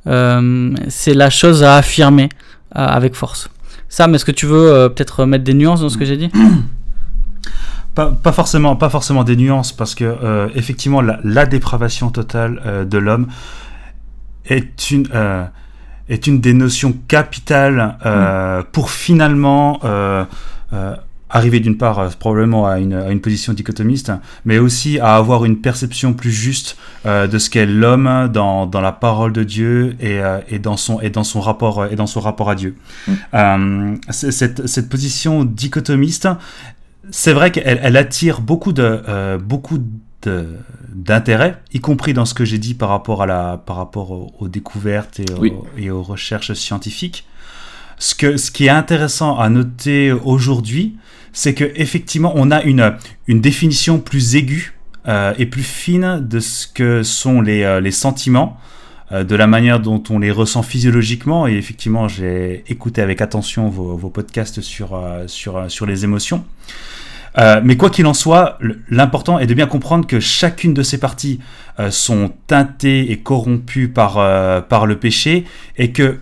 c'est 0.05 1.15
la 1.15 1.31
chose 1.31 1.65
à 1.65 1.77
affirmer 1.77 2.29
avec 2.71 3.15
force. 3.15 3.51
Sam, 3.89 4.15
est-ce 4.15 4.25
que 4.25 4.33
tu 4.33 4.47
veux 4.47 4.89
peut-être 4.95 5.25
mettre 5.25 5.43
des 5.43 5.55
nuances 5.55 5.81
dans 5.81 5.89
ce 5.89 5.99
que 5.99 6.05
j'ai 6.05 6.17
dit? 6.17 6.31
pas, 8.07 8.33
forcément, 8.33 8.77
pas 8.77 8.91
forcément 8.91 9.25
des 9.25 9.37
nuances, 9.37 9.73
parce 9.73 9.95
que 9.95 10.05
euh, 10.05 10.49
effectivement, 10.55 11.01
la, 11.01 11.47
dépravation 11.47 12.11
totale 12.11 12.61
euh, 12.65 12.85
de 12.85 12.99
l'homme 12.99 13.29
est 14.47 14.91
une 14.91 15.07
euh, 15.15 15.45
est 16.09 16.27
une 16.27 16.41
des 16.41 16.55
notions 16.55 16.95
capitales 17.07 17.97
mm. 18.05 18.65
pour 18.73 18.91
finalement 18.91 19.79
arriver 21.33 21.61
d'une 21.61 21.77
part 21.77 22.09
probablement 22.19 22.67
à 22.67 22.81
une, 22.81 22.95
à 22.95 23.11
une, 23.11 23.21
position 23.21 23.53
dichotomiste, 23.53 24.11
mais 24.45 24.59
aussi 24.59 24.99
à 24.99 25.15
avoir 25.15 25.45
une 25.45 25.61
perception 25.61 26.13
plus 26.13 26.33
juste 26.33 26.77
de 27.05 27.39
ce 27.39 27.49
qu'est 27.49 27.67
l'homme 27.67 28.29
dans, 28.33 28.67
dans, 28.67 28.81
la 28.81 28.91
parole 28.91 29.33
de 29.33 29.45
Dieu 29.45 29.95
et, 30.01 30.21
et, 30.49 30.59
dans 30.59 30.77
son 30.77 31.01
et 31.01 31.11
dans 31.11 31.23
son 31.23 31.41
rapport 31.41 31.87
et 31.87 31.95
dans 31.95 32.09
son 32.09 32.19
rapport 32.19 32.51
à 32.51 32.57
Dieu. 32.57 32.75
Mm. 33.07 33.95
cette, 34.11 34.67
cette 34.67 34.89
position 34.89 35.45
dichotomiste, 35.45 36.29
c'est 37.11 37.33
vrai 37.33 37.51
qu'elle 37.51 37.97
attire 37.97 38.41
beaucoup 38.41 38.73
de 38.73 39.03
euh, 39.09 39.39
beaucoup 39.39 39.79
d'intérêt, 40.93 41.63
y 41.73 41.81
compris 41.81 42.13
dans 42.13 42.27
ce 42.27 42.35
que 42.35 42.45
j'ai 42.45 42.59
dit 42.59 42.75
par 42.75 42.91
rapport 42.91 43.23
à 43.23 43.27
la 43.27 43.63
par 43.65 43.77
rapport 43.77 44.11
aux, 44.11 44.49
découvertes 44.49 45.21
et, 45.79 45.91
aux, 45.91 46.03
recherches 46.03 46.53
scientifiques. 46.53 47.27
Ce 47.99 48.15
que 48.15 48.37
ce 48.37 48.51
qui 48.51 48.67
est 48.67 48.71
intéressant 48.71 49.39
à 49.39 49.49
noter 49.49 50.13
aujourd'hui, 50.13 50.97
c'est 51.33 51.55
que 51.55 51.71
effectivement 51.75 52.33
on 52.35 52.51
a 52.51 52.63
une 52.63 52.97
une 53.29 53.41
définition 53.41 53.99
plus 53.99 54.37
aiguë 54.37 54.75
euh, 55.09 55.33
et 55.39 55.47
plus 55.47 55.63
fine 55.63 56.21
de 56.21 56.41
ce 56.41 56.67
que 56.67 57.03
sont 57.03 57.41
les, 57.41 57.63
euh, 57.63 57.81
les 57.81 57.91
sentiments 57.91 58.59
de 59.13 59.35
la 59.35 59.47
manière 59.47 59.81
dont 59.81 60.03
on 60.11 60.19
les 60.19 60.31
ressent 60.31 60.63
physiologiquement. 60.63 61.47
Et 61.49 61.55
effectivement, 61.55 62.07
j'ai 62.09 62.65
écouté 62.69 63.03
avec 63.03 63.21
attention 63.21 63.69
vos, 63.69 64.11
podcasts 64.11 64.61
sur, 64.61 65.01
sur, 65.27 65.71
sur 65.71 65.87
les 65.87 66.05
émotions. 66.05 66.45
Euh, 67.39 67.61
mais 67.63 67.77
quoi 67.77 67.91
qu'il 67.91 68.07
en 68.07 68.15
soit, 68.15 68.59
l'important 68.89 69.39
est 69.39 69.47
de 69.47 69.55
bien 69.55 69.67
comprendre 69.67 70.07
que 70.07 70.21
chacune 70.21 70.75
de 70.75 70.83
ces 70.83 70.99
parties 70.99 71.41
euh, 71.79 71.91
sont 71.91 72.33
teintées 72.47 73.13
et 73.13 73.19
corrompues 73.19 73.89
par, 73.89 74.19
euh, 74.19 74.61
par 74.61 74.87
le 74.87 74.99
péché 74.99 75.45
et 75.77 75.93
que 75.93 76.19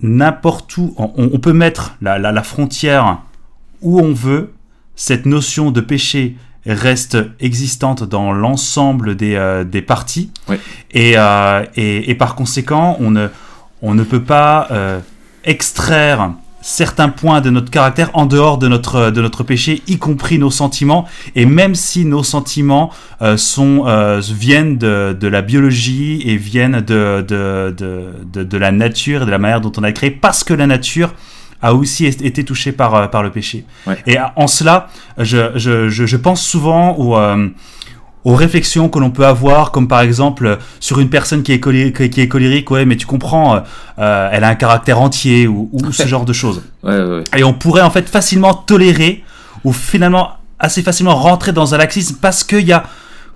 n'importe 0.00 0.76
où, 0.76 0.94
on, 0.98 1.38
peut 1.38 1.52
mettre 1.52 1.96
la, 2.02 2.18
la, 2.18 2.42
frontière 2.42 3.22
où 3.80 4.00
on 4.00 4.12
veut, 4.12 4.52
cette 4.94 5.24
notion 5.24 5.70
de 5.70 5.80
péché 5.80 6.36
reste 6.66 7.18
existante 7.40 8.02
dans 8.02 8.32
l'ensemble 8.32 9.16
des, 9.16 9.64
des 9.66 9.82
parties 9.82 10.30
et, 10.92 11.14
et, 11.76 12.10
et, 12.10 12.14
par 12.14 12.34
conséquent, 12.34 12.96
on 13.00 13.10
ne, 13.10 13.28
on 13.82 13.94
ne 13.94 14.02
peut 14.02 14.22
pas 14.22 14.68
extraire 15.44 16.30
certains 16.66 17.10
points 17.10 17.40
de 17.40 17.48
notre 17.48 17.70
caractère 17.70 18.10
en 18.14 18.26
dehors 18.26 18.58
de 18.58 18.66
notre, 18.66 19.10
de 19.10 19.22
notre 19.22 19.44
péché, 19.44 19.82
y 19.86 19.98
compris 19.98 20.36
nos 20.38 20.50
sentiments. 20.50 21.06
Et 21.36 21.46
même 21.46 21.76
si 21.76 22.04
nos 22.04 22.24
sentiments 22.24 22.90
euh, 23.22 23.36
sont, 23.36 23.84
euh, 23.86 24.20
viennent 24.20 24.76
de, 24.76 25.16
de, 25.18 25.28
la 25.28 25.42
biologie 25.42 26.22
et 26.26 26.36
viennent 26.36 26.80
de, 26.80 27.24
de, 27.26 27.72
de, 27.78 28.42
de, 28.42 28.58
la 28.58 28.72
nature 28.72 29.22
et 29.22 29.26
de 29.26 29.30
la 29.30 29.38
manière 29.38 29.60
dont 29.60 29.72
on 29.76 29.84
a 29.84 29.92
créé, 29.92 30.10
parce 30.10 30.42
que 30.42 30.54
la 30.54 30.66
nature 30.66 31.14
a 31.62 31.74
aussi 31.74 32.06
été 32.06 32.44
touchée 32.44 32.72
par, 32.72 32.94
euh, 32.94 33.06
par 33.06 33.22
le 33.22 33.30
péché. 33.30 33.64
Et 34.06 34.16
en 34.36 34.46
cela, 34.46 34.88
je, 35.18 35.52
je, 35.56 35.88
je, 35.88 36.16
pense 36.16 36.42
souvent 36.42 36.96
au 36.96 37.16
aux 38.26 38.34
réflexions 38.34 38.88
que 38.88 38.98
l'on 38.98 39.12
peut 39.12 39.24
avoir, 39.24 39.70
comme 39.70 39.86
par 39.86 40.00
exemple 40.00 40.58
sur 40.80 40.98
une 40.98 41.08
personne 41.08 41.44
qui 41.44 41.52
est, 41.52 41.60
colérique, 41.60 42.10
qui 42.10 42.20
est 42.20 42.26
colérique, 42.26 42.68
ouais, 42.72 42.84
mais 42.84 42.96
tu 42.96 43.06
comprends, 43.06 43.54
euh, 43.54 43.60
euh, 44.00 44.28
elle 44.32 44.42
a 44.42 44.48
un 44.48 44.56
caractère 44.56 45.00
entier 45.00 45.46
ou, 45.46 45.70
ce 45.92 46.06
genre 46.08 46.24
de 46.24 46.32
choses. 46.32 46.62
Et 47.36 47.44
on 47.44 47.54
pourrait 47.54 47.82
en 47.82 47.90
fait 47.90 48.08
facilement 48.08 48.52
tolérer 48.52 49.22
ou 49.62 49.72
finalement 49.72 50.30
assez 50.58 50.82
facilement 50.82 51.14
rentrer 51.14 51.52
dans 51.52 51.72
un 51.72 51.78
laxisme 51.78 52.16
parce 52.20 52.42
qu'il 52.42 52.66
y 52.66 52.72
a 52.72 52.82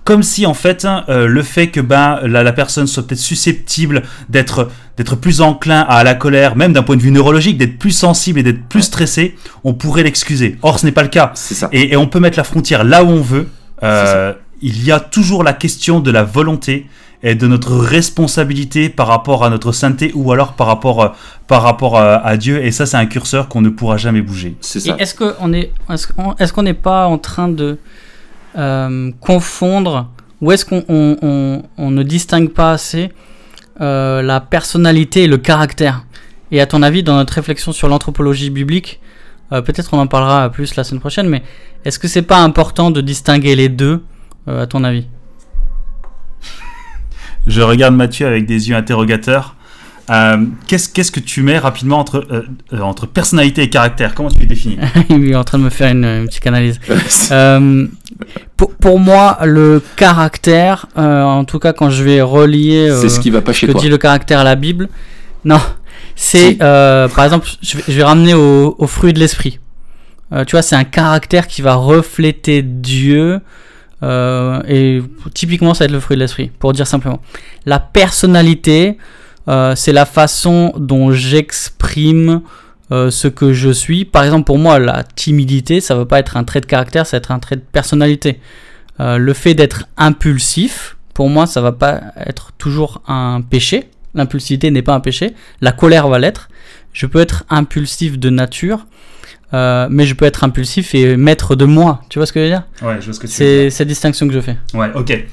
comme 0.05 0.23
si 0.23 0.47
en 0.47 0.55
fait 0.55 0.85
hein, 0.85 1.05
euh, 1.09 1.27
le 1.27 1.43
fait 1.43 1.69
que 1.69 1.81
ben 1.81 2.21
la, 2.25 2.43
la 2.43 2.53
personne 2.53 2.87
soit 2.87 3.07
peut-être 3.07 3.21
susceptible 3.21 4.03
d'être 4.29 4.71
d'être 4.97 5.17
plus 5.17 5.41
enclin 5.41 5.81
à 5.81 6.05
la 6.05 6.15
colère, 6.15 6.57
même 6.57 6.73
d'un 6.73 6.83
point 6.83 6.97
de 6.97 7.03
vue 7.03 7.11
neurologique, 7.11 7.57
d'être 7.59 7.79
plus 7.79 7.93
sensible 7.93 8.41
et 8.41 8.43
d'être 8.43 8.65
plus 8.69 8.83
stressé, 8.83 9.35
on 9.65 9.73
pourrait 9.73 10.03
l'excuser. 10.03 10.59
Or, 10.63 10.79
ce 10.79 10.85
n'est 10.85 10.93
pas 10.93 11.03
le 11.03 11.09
cas. 11.09 11.33
Ça. 11.35 11.69
Et, 11.73 11.93
et 11.93 11.97
on 11.97 12.07
peut 12.07 12.21
mettre 12.21 12.37
la 12.37 12.45
frontière 12.45 12.85
là 12.85 13.03
où 13.03 13.09
on 13.09 13.23
veut. 13.23 13.49
Euh, 13.83 14.35
il 14.61 14.85
y 14.85 14.93
a 14.93 15.01
toujours 15.01 15.43
la 15.43 15.55
question 15.55 16.01
de 16.01 16.11
la 16.11 16.23
volonté 16.23 16.87
et 17.23 17.35
de 17.35 17.47
notre 17.47 17.77
responsabilité 17.77 18.91
par 18.91 19.07
rapport 19.07 19.43
à 19.45 19.49
notre 19.51 19.73
sainteté 19.73 20.13
ou 20.15 20.33
alors 20.33 20.53
par 20.55 20.67
rapport, 20.67 21.03
euh, 21.03 21.09
par 21.47 21.63
rapport 21.63 21.99
à, 21.99 22.17
à 22.17 22.37
Dieu. 22.37 22.63
Et 22.63 22.71
ça, 22.71 22.85
c'est 22.85 22.97
un 22.99 23.07
curseur 23.07 23.49
qu'on 23.49 23.63
ne 23.63 23.71
pourra 23.71 23.97
jamais 23.97 24.21
bouger. 24.21 24.57
C'est 24.61 24.81
Et 24.81 24.89
ça. 24.91 24.97
est-ce 24.99 25.15
qu'on 25.15 25.53
est, 25.55 25.73
qu'on 26.55 26.63
n'est 26.63 26.75
pas 26.75 27.07
en 27.07 27.17
train 27.17 27.49
de 27.49 27.65
euh, 27.65 27.77
confondre 29.21 30.11
ou 30.41 30.53
est-ce 30.53 30.65
qu'on 30.65 30.85
on, 30.89 31.17
on- 31.23 31.63
on 31.79 31.91
ne 31.91 32.03
distingue 32.03 32.51
pas 32.51 32.73
assez 32.73 33.11
euh, 33.81 34.23
la 34.23 34.41
personnalité 34.41 35.25
et 35.25 35.27
le 35.27 35.39
caractère 35.39 36.05
Et 36.51 36.61
à 36.61 36.67
ton 36.67 36.83
avis, 36.83 37.03
dans 37.03 37.17
notre 37.17 37.35
réflexion 37.35 37.73
sur 37.73 37.89
l'anthropologie 37.89 38.51
biblique, 38.51 39.01
euh, 39.53 39.63
peut-être 39.63 39.95
on 39.95 39.99
en 39.99 40.07
parlera 40.07 40.51
plus 40.51 40.77
la 40.77 40.85
semaine 40.85 41.01
prochaine, 41.01 41.29
mais 41.29 41.43
est-ce 41.85 41.99
que 41.99 42.09
c'est 42.09 42.23
pas 42.23 42.43
important 42.43 42.91
de 42.91 43.01
distinguer 43.01 43.55
les 43.57 43.69
deux, 43.69 44.03
euh, 44.49 44.63
à 44.63 44.67
ton 44.67 44.85
avis? 44.85 45.07
Je 47.47 47.63
regarde 47.63 47.95
Mathieu 47.95 48.27
avec 48.27 48.47
des 48.47 48.69
yeux 48.69 48.77
interrogateurs. 48.77 49.57
Euh, 50.11 50.39
qu'est-ce, 50.67 50.89
qu'est-ce 50.89 51.13
que 51.13 51.21
tu 51.21 51.43
mets 51.43 51.59
rapidement 51.59 51.99
entre, 52.01 52.27
euh, 52.33 52.43
euh, 52.73 52.81
entre 52.81 53.07
personnalité 53.07 53.63
et 53.63 53.71
caractère? 53.71 54.15
Comment 54.15 54.29
tu 54.31 54.41
les 54.41 54.47
définis? 54.47 54.77
Il 55.11 55.31
est 55.31 55.37
en 55.37 55.45
train 55.45 55.59
de 55.59 55.63
me 55.65 55.71
faire 55.71 55.91
une, 55.93 56.05
une 56.05 56.29
psychanalyse. 56.29 56.81
Euh, 57.33 57.87
pour, 58.57 58.75
pour 58.75 58.99
moi, 58.99 59.39
le 59.45 59.81
caractère, 59.97 60.87
euh, 60.99 61.23
en 61.23 61.45
tout 61.45 61.59
cas 61.61 61.73
quand 61.73 61.91
je 61.91 62.03
vais 62.03 62.21
relier 62.23 62.89
euh, 62.91 63.01
C'est 63.01 63.09
ce 63.09 63.21
qui 63.21 63.31
va 63.31 63.41
pas 63.41 63.53
ce 63.53 63.59
chez 63.61 63.67
que 63.69 63.73
toi. 63.73 63.81
dit 63.81 63.89
le 63.89 63.99
caractère 63.99 64.41
à 64.41 64.45
la 64.45 64.57
Bible, 64.57 64.89
non, 65.45 65.61
c'est 66.17 66.51
Si. 66.53 66.59
euh, 66.61 67.07
par 67.09 67.25
exemple, 67.25 67.47
je 67.63 67.77
vais, 67.79 67.85
je 67.87 67.93
vais 67.93 68.03
ramener 68.03 68.35
au, 68.35 68.75
au 68.79 68.87
fruit 68.89 69.13
de 69.13 69.21
l'esprit. 69.21 69.61
Euh, 70.33 70.45
tu 70.45 70.53
vois, 70.53 70.63
c'est 70.63 70.77
un 70.77 70.85
caractère 70.85 71.47
qui 71.47 71.63
va 71.63 71.75
refléter 71.75 72.63
Dieu. 72.63 73.41
euh, 74.03 74.61
et 74.69 75.03
typiquement, 75.35 75.73
ça 75.75 75.85
va 75.85 75.87
être 75.87 75.93
le 75.93 76.01
fruit 76.01 76.17
de 76.17 76.21
l'esprit, 76.23 76.51
pour 76.59 76.73
dire 76.73 76.87
simplement. 76.87 77.21
La 77.65 77.79
personnalité, 77.79 78.99
euh, 79.51 79.75
c'est 79.75 79.93
la 79.93 80.07
façon 80.07 80.73
dont 80.77 81.13
j'exprime 81.13 82.43
euh, 82.93 83.11
ce 83.11 83.29
que 83.29 83.53
je 83.53 83.71
suis. 83.71 84.05
Par 84.05 84.25
exemple, 84.25 84.45
pour 84.45 84.59
moi, 84.59 84.79
la 84.79 85.05
timidité, 85.05 85.81
ça 85.81 85.95
ne 85.95 86.01
veut 86.01 86.07
pas 86.07 86.19
être 86.19 86.37
un 86.37 86.45
trait 86.45 86.61
de 86.61 86.67
caractère, 86.67 87.07
ça 87.07 87.17
va 87.17 87.19
être 87.19 87.31
un 87.31 87.39
trait 87.39 87.57
de 87.57 87.61
personnalité. 87.61 88.41
Euh, 88.99 89.17
le 89.17 89.33
fait 89.33 89.55
d'être 89.55 89.87
impulsif, 89.97 90.97
pour 91.15 91.31
moi, 91.31 91.47
ça 91.47 91.61
va 91.61 91.73
pas 91.73 92.01
être 92.17 92.53
toujours 92.59 93.03
un 93.07 93.43
péché. 93.43 93.89
L'impulsivité 94.15 94.71
n'est 94.71 94.83
pas 94.83 94.95
un 94.95 95.01
péché. 95.01 95.35
La 95.61 95.73
colère 95.73 96.09
va 96.09 96.19
l'être. 96.19 96.49
Je 96.93 97.07
peux 97.07 97.21
être 97.21 97.45
impulsif 97.49 98.19
de 98.19 98.29
nature, 98.29 98.87
euh, 99.55 99.87
mais 99.89 100.05
je 100.05 100.15
peux 100.15 100.25
être 100.25 100.43
impulsif 100.43 100.95
et 100.95 101.17
maître 101.17 101.55
de 101.55 101.65
moi. 101.65 102.03
Tu 102.09 102.19
vois 102.19 102.27
ce 102.27 102.33
que 102.33 102.41
je 102.41 102.45
veux 102.45 102.51
dire? 102.51 102.65
Ouais, 102.83 102.97
je 103.01 103.07
vois 103.07 103.15
ce 103.15 103.21
que 103.21 103.29
C'est 103.29 103.71
cette 103.71 103.87
distinction 103.87 104.27
que 104.27 104.35
je 104.35 104.41
fais. 104.41 104.57
Ouais, 104.75 104.91
ok. 104.95 105.27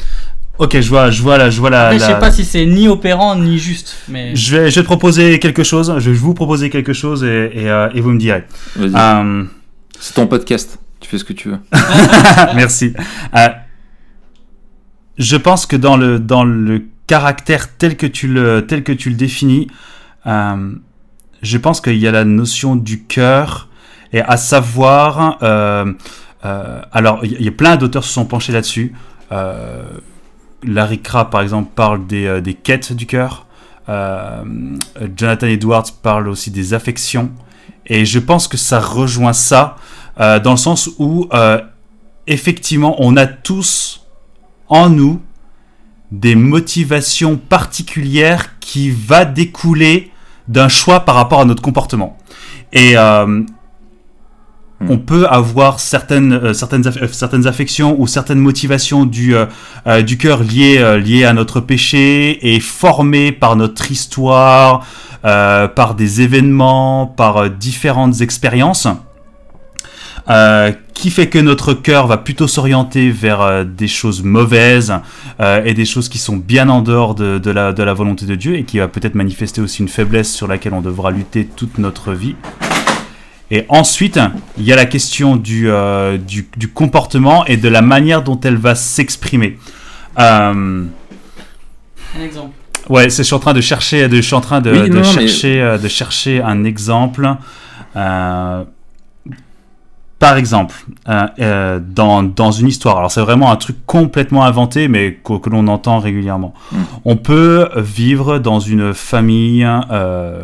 Ok, 0.60 0.80
je 0.80 0.89
vois, 0.89 1.12
je 1.12 1.22
vois 1.22 1.38
la, 1.38 1.50
je 1.52 1.60
vois 1.60 1.70
la. 1.70 1.86
Après, 1.86 1.98
je 2.00 2.02
la- 2.02 2.08
sais 2.08 2.20
pas 2.20 2.32
si 2.32 2.43
c'est 2.43 2.65
ni 2.65 2.88
opérant 2.88 3.36
ni 3.36 3.60
juste, 3.60 3.96
mais 4.08 4.36
Je 4.36 4.56
vais, 4.58 4.72
je 4.72 4.76
vais 4.76 4.82
te 4.82 4.86
proposer 4.88 5.38
quelque 5.39 5.63
chose. 5.63 5.93
Je 6.00 6.10
vais 6.10 6.15
vous 6.17 6.34
proposer 6.34 6.70
quelque 6.70 6.93
chose 6.93 7.24
et, 7.24 7.52
et, 7.54 7.70
euh, 7.70 7.89
et 7.93 8.02
vous 8.02 8.10
me 8.12 8.20
direz. 8.20 8.43
Vas-y. 8.76 8.93
Euh, 8.96 9.43
C'est 10.00 10.13
ton 10.15 10.26
podcast. 10.28 10.80
Tu 11.00 11.08
fais 11.10 11.20
ce 11.20 11.24
que 11.24 11.34
tu 11.34 11.50
veux. 11.50 11.60
Merci. 12.56 12.93
Euh, 13.36 13.48
je 15.17 15.36
pense 15.38 15.65
que 15.65 15.76
dans 15.76 15.98
le, 15.98 16.20
dans 16.20 16.43
le 16.43 16.86
caractère 17.08 17.76
tel 17.78 17.96
que 17.98 18.06
tu 18.08 18.28
le, 18.28 18.65
tel 18.65 18.84
que 18.84 18.91
tu 18.91 19.10
le 19.10 19.15
définis, 19.15 19.67
euh, 20.26 20.72
je 21.41 21.58
pense 21.58 21.82
qu'il 21.82 21.98
y 21.98 22.08
a 22.08 22.12
la 22.12 22.26
notion 22.26 22.76
du 22.76 23.04
cœur 23.04 23.70
et 24.13 24.22
à 24.22 24.38
savoir. 24.38 25.38
euh, 25.43 25.93
euh, 26.46 26.82
alors, 26.91 27.20
il 27.24 27.41
y- 27.41 27.48
a 27.48 27.52
plein 27.52 27.76
d'auteurs 27.78 28.04
qui 28.04 28.10
se 28.10 28.13
sont 28.15 28.26
penchés 28.26 28.54
là-dessus. 28.54 28.93
Euh, 29.32 29.84
Larry 30.63 31.02
Crabb, 31.02 31.30
par 31.30 31.41
exemple, 31.41 31.72
parle 31.76 32.08
des, 32.08 32.26
euh, 32.26 32.41
des 32.41 32.54
quêtes 32.54 32.93
du 32.93 33.06
cœur. 33.06 33.46
Euh, 33.89 34.43
Jonathan 35.15 35.48
Edwards 35.48 35.91
parle 36.02 36.28
aussi 36.28 36.52
des 36.52 36.74
affections. 36.74 37.32
Et 37.86 38.06
je 38.06 38.20
pense 38.20 38.48
que 38.48 38.58
ça 38.58 38.80
rejoint 38.80 39.34
ça 39.34 39.78
euh, 40.20 40.39
dans 40.39 40.52
le 40.52 40.58
sens 40.58 40.89
où 41.00 41.30
effectivement, 42.30 42.96
on 43.00 43.15
a 43.15 43.26
tous 43.26 44.06
en 44.67 44.89
nous 44.89 45.22
des 46.12 46.36
motivations 46.36 47.38
particulières 47.38 48.60
qui 48.60 48.89
va 48.89 49.24
découler 49.24 50.12
d'un 50.50 50.67
choix 50.67 51.02
par 51.02 51.15
rapport 51.15 51.39
à 51.39 51.46
notre 51.46 51.62
comportement. 51.62 52.17
Et 52.74 52.96
on 54.90 54.98
peut 54.98 55.26
avoir 55.28 55.80
certaines, 55.80 56.34
euh, 56.34 56.54
certaines, 56.54 56.84
aff- 56.84 57.02
euh, 57.02 57.08
certaines 57.12 57.48
affections 57.48 57.96
ou 58.00 58.06
certaines 58.08 58.40
motivations 58.40 59.06
du, 59.06 59.36
euh, 59.36 60.02
du 60.04 60.18
cœur 60.18 60.44
liées, 60.44 61.00
liées 61.04 61.26
à 61.26 61.34
notre 61.34 61.60
péché 61.62 62.54
et 62.54 62.60
formées 62.60 63.32
par 63.32 63.56
notre 63.56 63.92
histoire, 63.92 64.86
par 65.24 65.96
des 65.96 66.22
événements, 66.22 67.06
par 67.08 67.50
différentes 67.50 68.22
expériences. 68.22 68.88
Euh, 70.30 70.74
qui 70.94 71.10
fait 71.10 71.28
que 71.28 71.40
notre 71.40 71.74
cœur 71.74 72.06
va 72.08 72.18
plutôt 72.18 72.48
s'orienter 72.48 73.12
vers 73.12 73.40
euh, 73.42 73.63
des 73.63 73.88
choses 73.88 74.24
mauvaises 74.24 74.94
euh, 75.40 75.63
et 75.63 75.74
des 75.74 75.86
choses 75.86 76.10
qui 76.10 76.18
sont 76.18 76.36
bien 76.36 76.68
en 76.68 76.82
dehors 76.82 77.16
de, 77.16 77.38
de 77.38 77.50
la, 77.50 77.72
de 77.72 77.82
la 77.82 77.94
volonté 77.94 78.26
de 78.26 78.36
Dieu 78.36 78.56
et 78.58 78.63
qui 78.66 78.80
va 78.80 78.90
peut-être 78.90 79.16
manifester 79.16 79.62
aussi 79.62 79.82
une 79.84 79.88
faiblesse 79.88 80.30
sur 80.34 80.48
laquelle 80.48 80.74
on 80.74 80.82
devra 80.82 81.12
lutter 81.12 81.46
toute 81.46 81.78
notre 81.78 82.12
vie. 82.12 82.36
Et 83.49 83.65
ensuite, 83.69 84.19
il 84.57 84.65
y 84.65 84.73
a 84.73 84.75
la 84.75 84.86
question 84.86 85.36
du, 85.38 85.69
euh, 85.69 86.17
du, 86.17 86.47
du 86.57 86.67
comportement 86.67 87.45
et 87.45 87.55
de 87.57 87.69
la 87.69 87.81
manière 87.81 88.21
dont 88.21 88.39
elle 88.43 88.57
va 88.57 88.75
s'exprimer. 88.75 89.57
Euh, 90.19 90.83
un 92.17 92.21
exemple. 92.21 92.51
Ouais, 92.89 93.10
c'est, 93.10 93.23
je 93.23 93.27
suis 93.27 93.36
en 93.36 93.39
train 93.39 93.53
de 93.53 93.62
chercher, 93.62 94.07
de, 94.07 94.17
je 94.17 94.21
suis 94.21 94.33
en 94.36 94.41
train 94.41 94.62
de, 94.62 94.71
Oui, 94.71 94.89
de 94.89 94.93
non, 94.95 95.01
non, 95.01 95.13
mais- 95.15 95.27
chercher, 95.27 95.62
euh, 95.62 95.77
de 95.77 95.88
chercher 95.88 96.41
un 96.41 96.63
exemple. 96.63 97.29
Euh, 97.95 98.63
par 100.19 100.36
exemple, 100.38 100.75
euh, 101.07 101.27
euh, 101.39 101.79
dans, 101.79 102.23
dans 102.23 102.51
une 102.51 102.67
histoire, 102.67 102.97
alors 102.97 103.12
c'est 103.12 103.21
vraiment 103.21 103.51
un 103.51 103.55
truc 103.55 103.75
complètement 103.86 104.45
inventé, 104.45 104.88
mais 104.88 105.19
que, 105.23 105.38
que 105.38 105.49
l'on 105.49 105.67
entend 105.67 105.99
régulièrement. 105.99 106.53
Mm. 106.71 106.77
On 107.05 107.15
peut 107.17 107.69
vivre 107.75 108.39
dans 108.39 108.60
une 108.60 108.93
famille 108.95 109.63
euh, 109.91 110.41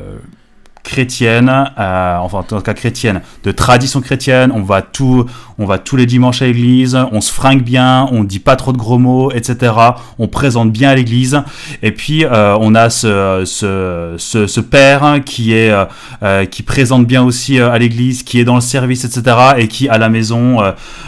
chrétienne, 0.83 1.49
euh, 1.79 2.17
enfin 2.17 2.39
en 2.39 2.43
tout 2.43 2.59
cas 2.59 2.73
chrétienne, 2.73 3.21
de 3.43 3.51
tradition 3.51 4.01
chrétienne. 4.01 4.51
On 4.53 4.61
va 4.61 4.81
tout, 4.81 5.25
on 5.57 5.65
va 5.65 5.77
tous 5.77 5.95
les 5.95 6.05
dimanches 6.05 6.41
à 6.41 6.45
l'église, 6.45 6.97
on 7.11 7.21
se 7.21 7.31
fringue 7.31 7.63
bien, 7.63 8.07
on 8.11 8.23
dit 8.23 8.39
pas 8.39 8.55
trop 8.55 8.73
de 8.73 8.77
gros 8.77 8.97
mots, 8.97 9.31
etc. 9.31 9.73
On 10.19 10.27
présente 10.27 10.71
bien 10.71 10.89
à 10.89 10.95
l'église. 10.95 11.41
Et 11.81 11.91
puis 11.91 12.25
euh, 12.25 12.57
on 12.59 12.75
a 12.75 12.89
ce, 12.89 13.43
ce, 13.45 14.15
ce, 14.17 14.45
ce 14.47 14.59
père 14.59 15.19
qui 15.25 15.53
est 15.53 15.71
euh, 15.71 15.85
euh, 16.21 16.45
qui 16.45 16.63
présente 16.63 17.05
bien 17.07 17.23
aussi 17.23 17.59
euh, 17.59 17.71
à 17.71 17.77
l'église, 17.79 18.23
qui 18.23 18.39
est 18.39 18.43
dans 18.43 18.55
le 18.55 18.61
service, 18.61 19.05
etc. 19.05 19.35
Et 19.57 19.67
qui 19.67 19.87
à 19.89 19.97
la 19.97 20.09
maison 20.09 20.61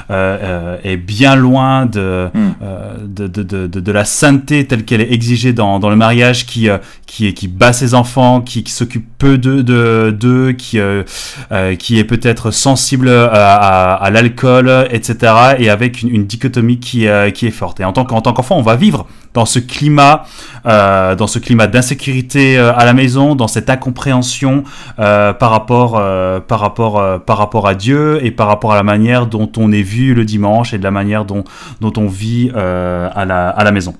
euh, 0.09 0.77
est 0.83 0.97
bien 0.97 1.35
loin 1.35 1.85
de, 1.85 2.05
Mm. 2.33 2.39
euh, 2.63 2.93
de, 3.05 3.27
de, 3.27 3.43
de, 3.43 3.67
de- 3.79 3.91
la 3.91 4.05
sainteté 4.05 4.65
telle 4.65 4.83
qu'elle 4.85 5.01
est 5.01 5.11
exigée 5.11 5.53
dans, 5.53 5.79
dans 5.79 5.89
le 5.89 5.95
mariage, 5.95 6.45
qui 6.45 6.69
euh, 6.69 6.77
qui 7.05 7.33
qui 7.33 7.47
bat 7.47 7.73
ses 7.73 7.93
enfants, 7.93 8.41
qui, 8.41 8.63
qui 8.63 8.71
s'occupe 8.71 9.05
peu 9.17 9.37
de 9.37 9.61
de 9.61 9.64
d'eux, 9.65 10.53
qui 10.53 10.79
euh, 10.79 11.03
euh, 11.51 11.75
qui 11.75 11.99
est 11.99 12.03
peut-être 12.03 12.51
sensible 12.51 13.09
à, 13.09 13.55
à, 13.55 13.93
à 13.95 14.09
l'alcool, 14.11 14.87
etc. 14.91 15.33
Et 15.59 15.69
avec 15.69 16.01
une, 16.01 16.09
une 16.09 16.25
dichotomie 16.25 16.79
qui 16.79 17.07
euh, 17.07 17.31
qui 17.31 17.47
est 17.47 17.51
forte. 17.51 17.79
Et 17.79 17.85
en 17.85 17.93
tant 17.93 18.05
qu'en 18.05 18.21
tant 18.21 18.33
qu'enfant, 18.33 18.57
on 18.57 18.61
va 18.61 18.75
vivre 18.75 19.05
dans 19.35 19.45
ce 19.45 19.59
climat, 19.59 20.23
euh, 20.65 21.13
dans 21.15 21.27
ce 21.27 21.39
climat 21.39 21.67
d'insécurité 21.67 22.57
euh, 22.57 22.73
à 22.73 22.85
la 22.85 22.93
maison, 22.93 23.35
dans 23.35 23.49
cette 23.49 23.69
incompréhension 23.69 24.63
euh, 24.97 25.33
par 25.33 25.51
rapport, 25.51 25.97
euh, 25.97 26.39
par 26.39 26.61
rapport, 26.61 26.99
euh, 26.99 27.19
par 27.19 27.37
rapport 27.37 27.67
à 27.67 27.75
Dieu 27.75 28.25
et 28.25 28.31
par 28.31 28.47
rapport 28.47 28.71
à 28.71 28.75
la 28.75 28.83
manière 28.83 29.27
dont 29.27 29.51
on 29.57 29.71
est 29.73 29.81
vu 29.83 30.13
le 30.13 30.23
dimanche 30.23 30.73
et 30.73 30.77
de 30.77 30.83
la 30.83 30.91
manière 30.91 31.25
dont, 31.25 31.43
dont 31.81 31.93
on 31.97 32.07
vit 32.07 32.49
euh, 32.55 33.09
à, 33.13 33.25
la, 33.25 33.49
à 33.49 33.63
la 33.63 33.71
maison. 33.71 33.95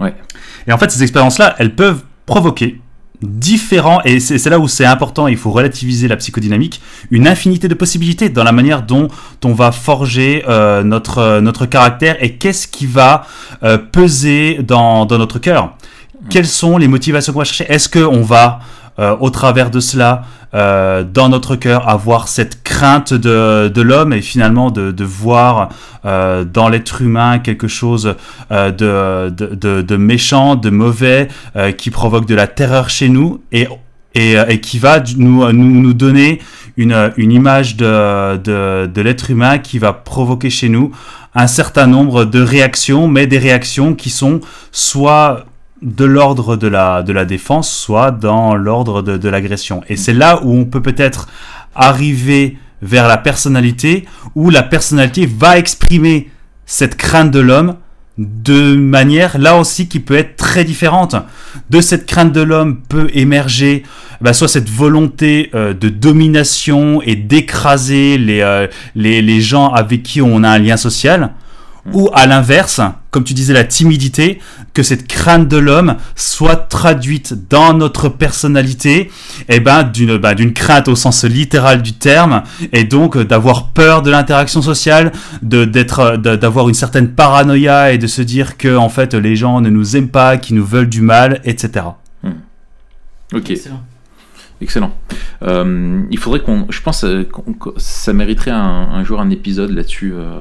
Ouais. 0.00 0.12
Et 0.66 0.72
en 0.72 0.78
fait, 0.78 0.90
ces 0.90 1.02
expériences-là, 1.02 1.54
elles 1.58 1.74
peuvent 1.74 2.02
provoquer 2.26 2.80
différents, 3.22 4.00
et 4.04 4.18
c'est 4.18 4.48
là 4.48 4.58
où 4.58 4.66
c'est 4.66 4.84
important, 4.84 5.26
il 5.26 5.36
faut 5.36 5.50
relativiser 5.50 6.08
la 6.08 6.16
psychodynamique, 6.16 6.80
une 7.10 7.28
infinité 7.28 7.68
de 7.68 7.74
possibilités 7.74 8.30
dans 8.30 8.44
la 8.44 8.52
manière 8.52 8.82
dont 8.82 9.08
on 9.44 9.52
va 9.52 9.72
forger 9.72 10.42
euh, 10.48 10.82
notre, 10.82 11.18
euh, 11.18 11.40
notre 11.40 11.66
caractère 11.66 12.16
et 12.22 12.36
qu'est-ce 12.36 12.66
qui 12.66 12.86
va 12.86 13.26
euh, 13.62 13.76
peser 13.76 14.60
dans, 14.62 15.04
dans 15.04 15.18
notre 15.18 15.38
cœur. 15.38 15.74
Quelles 16.28 16.46
sont 16.46 16.78
les 16.78 16.88
motivations 16.88 17.32
qu'on 17.32 17.40
va 17.40 17.44
chercher? 17.44 17.70
Est-ce 17.72 17.88
qu'on 17.88 18.22
va 18.22 18.60
au 18.98 19.30
travers 19.30 19.70
de 19.70 19.80
cela, 19.80 20.22
dans 20.52 21.28
notre 21.28 21.56
cœur, 21.56 21.88
avoir 21.88 22.28
cette 22.28 22.62
crainte 22.62 23.14
de, 23.14 23.80
l'homme 23.80 24.12
et 24.12 24.20
finalement 24.20 24.70
de, 24.70 25.04
voir 25.04 25.70
dans 26.04 26.68
l'être 26.68 27.02
humain 27.02 27.38
quelque 27.38 27.68
chose 27.68 28.14
de, 28.50 29.96
méchant, 29.96 30.56
de 30.56 30.70
mauvais, 30.70 31.28
qui 31.78 31.90
provoque 31.90 32.26
de 32.26 32.34
la 32.34 32.46
terreur 32.46 32.90
chez 32.90 33.08
nous 33.08 33.40
et, 33.52 33.68
et, 34.14 34.60
qui 34.60 34.78
va 34.78 35.02
nous, 35.16 35.92
donner 35.94 36.40
une, 36.76 37.12
image 37.18 37.76
de, 37.76 38.36
de, 38.36 38.86
de 38.86 39.00
l'être 39.00 39.30
humain 39.30 39.58
qui 39.58 39.78
va 39.78 39.92
provoquer 39.92 40.50
chez 40.50 40.68
nous 40.68 40.90
un 41.34 41.46
certain 41.46 41.86
nombre 41.86 42.24
de 42.24 42.40
réactions, 42.40 43.08
mais 43.08 43.26
des 43.26 43.38
réactions 43.38 43.94
qui 43.94 44.10
sont 44.10 44.40
soit 44.72 45.44
de 45.82 46.04
l'ordre 46.04 46.56
de 46.56 46.68
la, 46.68 47.02
de 47.02 47.12
la 47.12 47.24
défense, 47.24 47.72
soit 47.72 48.10
dans 48.10 48.54
l'ordre 48.54 49.02
de, 49.02 49.16
de 49.16 49.28
l'agression. 49.28 49.82
Et 49.88 49.96
c'est 49.96 50.12
là 50.12 50.40
où 50.42 50.54
on 50.54 50.64
peut 50.64 50.82
peut-être 50.82 51.28
arriver 51.74 52.58
vers 52.82 53.08
la 53.08 53.16
personnalité, 53.16 54.06
où 54.34 54.50
la 54.50 54.62
personnalité 54.62 55.26
va 55.26 55.58
exprimer 55.58 56.30
cette 56.66 56.96
crainte 56.96 57.30
de 57.30 57.40
l'homme 57.40 57.76
de 58.20 58.76
manière 58.76 59.38
là 59.38 59.56
aussi 59.56 59.88
qui 59.88 59.98
peut 59.98 60.16
être 60.16 60.36
très 60.36 60.64
différente. 60.64 61.16
De 61.70 61.80
cette 61.80 62.04
crainte 62.06 62.32
de 62.32 62.42
l'homme 62.42 62.80
peut 62.88 63.08
émerger 63.14 63.82
bah, 64.20 64.34
soit 64.34 64.48
cette 64.48 64.68
volonté 64.68 65.50
euh, 65.54 65.72
de 65.72 65.88
domination 65.88 67.00
et 67.02 67.16
d'écraser 67.16 68.18
les, 68.18 68.42
euh, 68.42 68.66
les, 68.94 69.22
les, 69.22 69.40
gens 69.40 69.68
avec 69.68 70.02
qui 70.02 70.20
on 70.20 70.44
a 70.44 70.50
un 70.50 70.58
lien 70.58 70.76
social. 70.76 71.30
Ou 71.92 72.10
à 72.12 72.26
l'inverse, 72.26 72.80
comme 73.10 73.24
tu 73.24 73.34
disais, 73.34 73.52
la 73.52 73.64
timidité, 73.64 74.40
que 74.74 74.82
cette 74.82 75.06
crainte 75.06 75.48
de 75.48 75.56
l'homme 75.56 75.96
soit 76.14 76.56
traduite 76.56 77.34
dans 77.48 77.72
notre 77.74 78.08
personnalité, 78.08 79.00
et 79.00 79.10
eh 79.56 79.60
ben 79.60 79.82
d'une 79.82 80.16
bah, 80.16 80.34
d'une 80.34 80.52
crainte 80.52 80.88
au 80.88 80.94
sens 80.94 81.24
littéral 81.24 81.82
du 81.82 81.92
terme, 81.92 82.42
et 82.72 82.84
donc 82.84 83.16
euh, 83.16 83.24
d'avoir 83.24 83.68
peur 83.68 84.02
de 84.02 84.10
l'interaction 84.10 84.62
sociale, 84.62 85.12
de 85.42 85.64
d'être 85.64 86.16
d'avoir 86.16 86.68
une 86.68 86.74
certaine 86.74 87.08
paranoïa 87.08 87.92
et 87.92 87.98
de 87.98 88.06
se 88.06 88.22
dire 88.22 88.56
que 88.56 88.76
en 88.76 88.88
fait 88.88 89.14
les 89.14 89.36
gens 89.36 89.60
ne 89.60 89.70
nous 89.70 89.96
aiment 89.96 90.08
pas, 90.08 90.36
qui 90.36 90.54
nous 90.54 90.64
veulent 90.64 90.88
du 90.88 91.00
mal, 91.02 91.40
etc. 91.44 91.86
Mm. 92.22 92.30
Ok. 93.34 93.52
Excellent. 94.60 94.94
Euh, 95.42 96.02
il 96.10 96.18
faudrait 96.18 96.40
qu'on. 96.40 96.66
Je 96.68 96.82
pense 96.82 97.04
euh, 97.04 97.24
que 97.24 97.70
ça 97.78 98.12
mériterait 98.12 98.50
un, 98.50 99.02
jour 99.04 99.20
un 99.20 99.30
épisode 99.30 99.70
là-dessus. 99.70 100.12
Euh, 100.14 100.40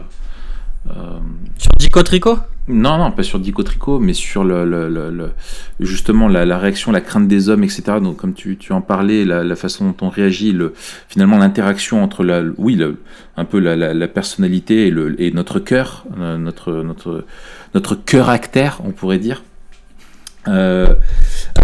sur 1.58 1.72
Dico 1.78 2.02
Tricot 2.04 2.40
Non, 2.68 2.98
non, 2.98 3.12
pas 3.12 3.24
sur 3.24 3.40
Dico 3.40 3.64
Tricot, 3.64 4.00
mais 4.00 4.14
sur 4.14 4.44
le, 4.44 4.66
le, 4.66 5.32
justement 5.80 6.28
la, 6.28 6.58
réaction, 6.58 6.92
la 6.92 7.02
crainte 7.02 7.28
des 7.28 7.50
hommes, 7.50 7.64
etc. 7.64 7.84
Donc, 8.02 8.18
comme 8.18 8.34
tu, 8.34 8.58
tu 8.58 8.74
en 8.74 8.82
parlais, 8.82 9.26
la, 9.26 9.56
façon 9.56 9.86
dont 9.90 10.08
on 10.08 10.10
réagit, 10.10 10.52
le, 10.52 10.74
finalement 11.08 11.38
l'interaction 11.38 12.04
entre 12.04 12.24
la, 12.24 12.42
oui, 12.58 12.80
un 13.38 13.46
peu 13.46 13.60
la, 13.60 14.08
personnalité 14.08 14.88
et, 14.88 14.92
le, 14.92 15.22
et 15.22 15.32
notre 15.32 15.60
cœur, 15.60 16.06
notre, 16.18 16.72
notre, 16.84 17.26
notre 17.74 17.96
cœur-acteur, 17.96 18.82
on 18.86 18.92
pourrait 18.92 19.20
dire. 19.20 19.44
Euh, 20.48 20.96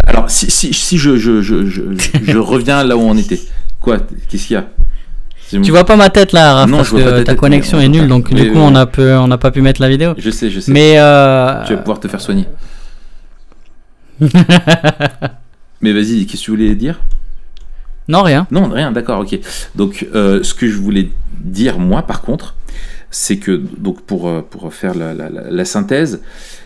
alors, 0.06 0.30
si, 0.30 0.51
si, 0.51 0.73
si 0.73 0.97
je, 0.97 1.17
je, 1.17 1.41
je, 1.41 1.65
je, 1.65 2.38
reviens 2.38 2.84
là 2.84 2.97
où 2.97 3.01
on 3.01 3.17
était, 3.17 3.39
quoi? 3.80 3.99
Qu'est-ce 4.30 4.47
qu'il 4.47 4.56
y 4.56 4.58
a? 4.58 4.67
Tu 5.49 5.71
vois 5.71 5.86
pas 5.86 5.95
ma 5.95 6.10
tête 6.10 6.31
là, 6.31 6.53
Raph, 6.55 6.69
non, 6.69 6.77
parce 6.77 6.91
que 6.91 7.23
ta 7.23 7.36
connexion 7.36 7.79
est 7.79 7.89
nulle, 7.89 8.08
donc 8.08 8.34
du 8.34 8.51
coup 8.51 8.58
on 8.58 8.75
a 8.75 8.86
peu, 8.86 9.15
on 9.15 9.27
n'a 9.27 9.38
pas 9.38 9.51
pu 9.51 9.62
mettre 9.62 9.81
la 9.81 9.89
vidéo. 9.89 10.13
Je 10.17 10.29
sais, 10.29 10.49
je 10.49 10.60
sais. 10.60 10.71
Mais 10.71 10.95
euh... 10.97 11.63
tu 11.65 11.73
vas 11.73 11.79
pouvoir 11.79 11.99
te 11.99 12.08
faire 12.08 12.21
soigner. 12.21 12.45
Mais 15.81 15.93
vas-y, 15.93 16.25
qu'est-ce 16.25 16.41
que 16.41 16.45
tu 16.45 16.51
voulais 16.51 16.75
dire? 16.75 16.99
Non, 18.08 18.21
rien. 18.21 18.47
Non, 18.51 18.69
rien, 18.69 18.91
d'accord, 18.91 19.19
ok. 19.19 19.39
Donc, 19.75 20.08
euh, 20.13 20.43
ce 20.43 20.53
que 20.53 20.67
je 20.67 20.77
voulais 20.77 21.10
dire, 21.39 21.79
moi, 21.79 22.03
par 22.03 22.21
contre, 22.21 22.55
c'est 23.12 23.38
que, 23.38 23.62
donc, 23.77 24.01
pour, 24.01 24.27
euh, 24.27 24.41
pour 24.41 24.73
faire 24.73 24.95
la, 24.95 25.13
la, 25.13 25.29
la 25.29 25.65
synthèse, 25.65 26.21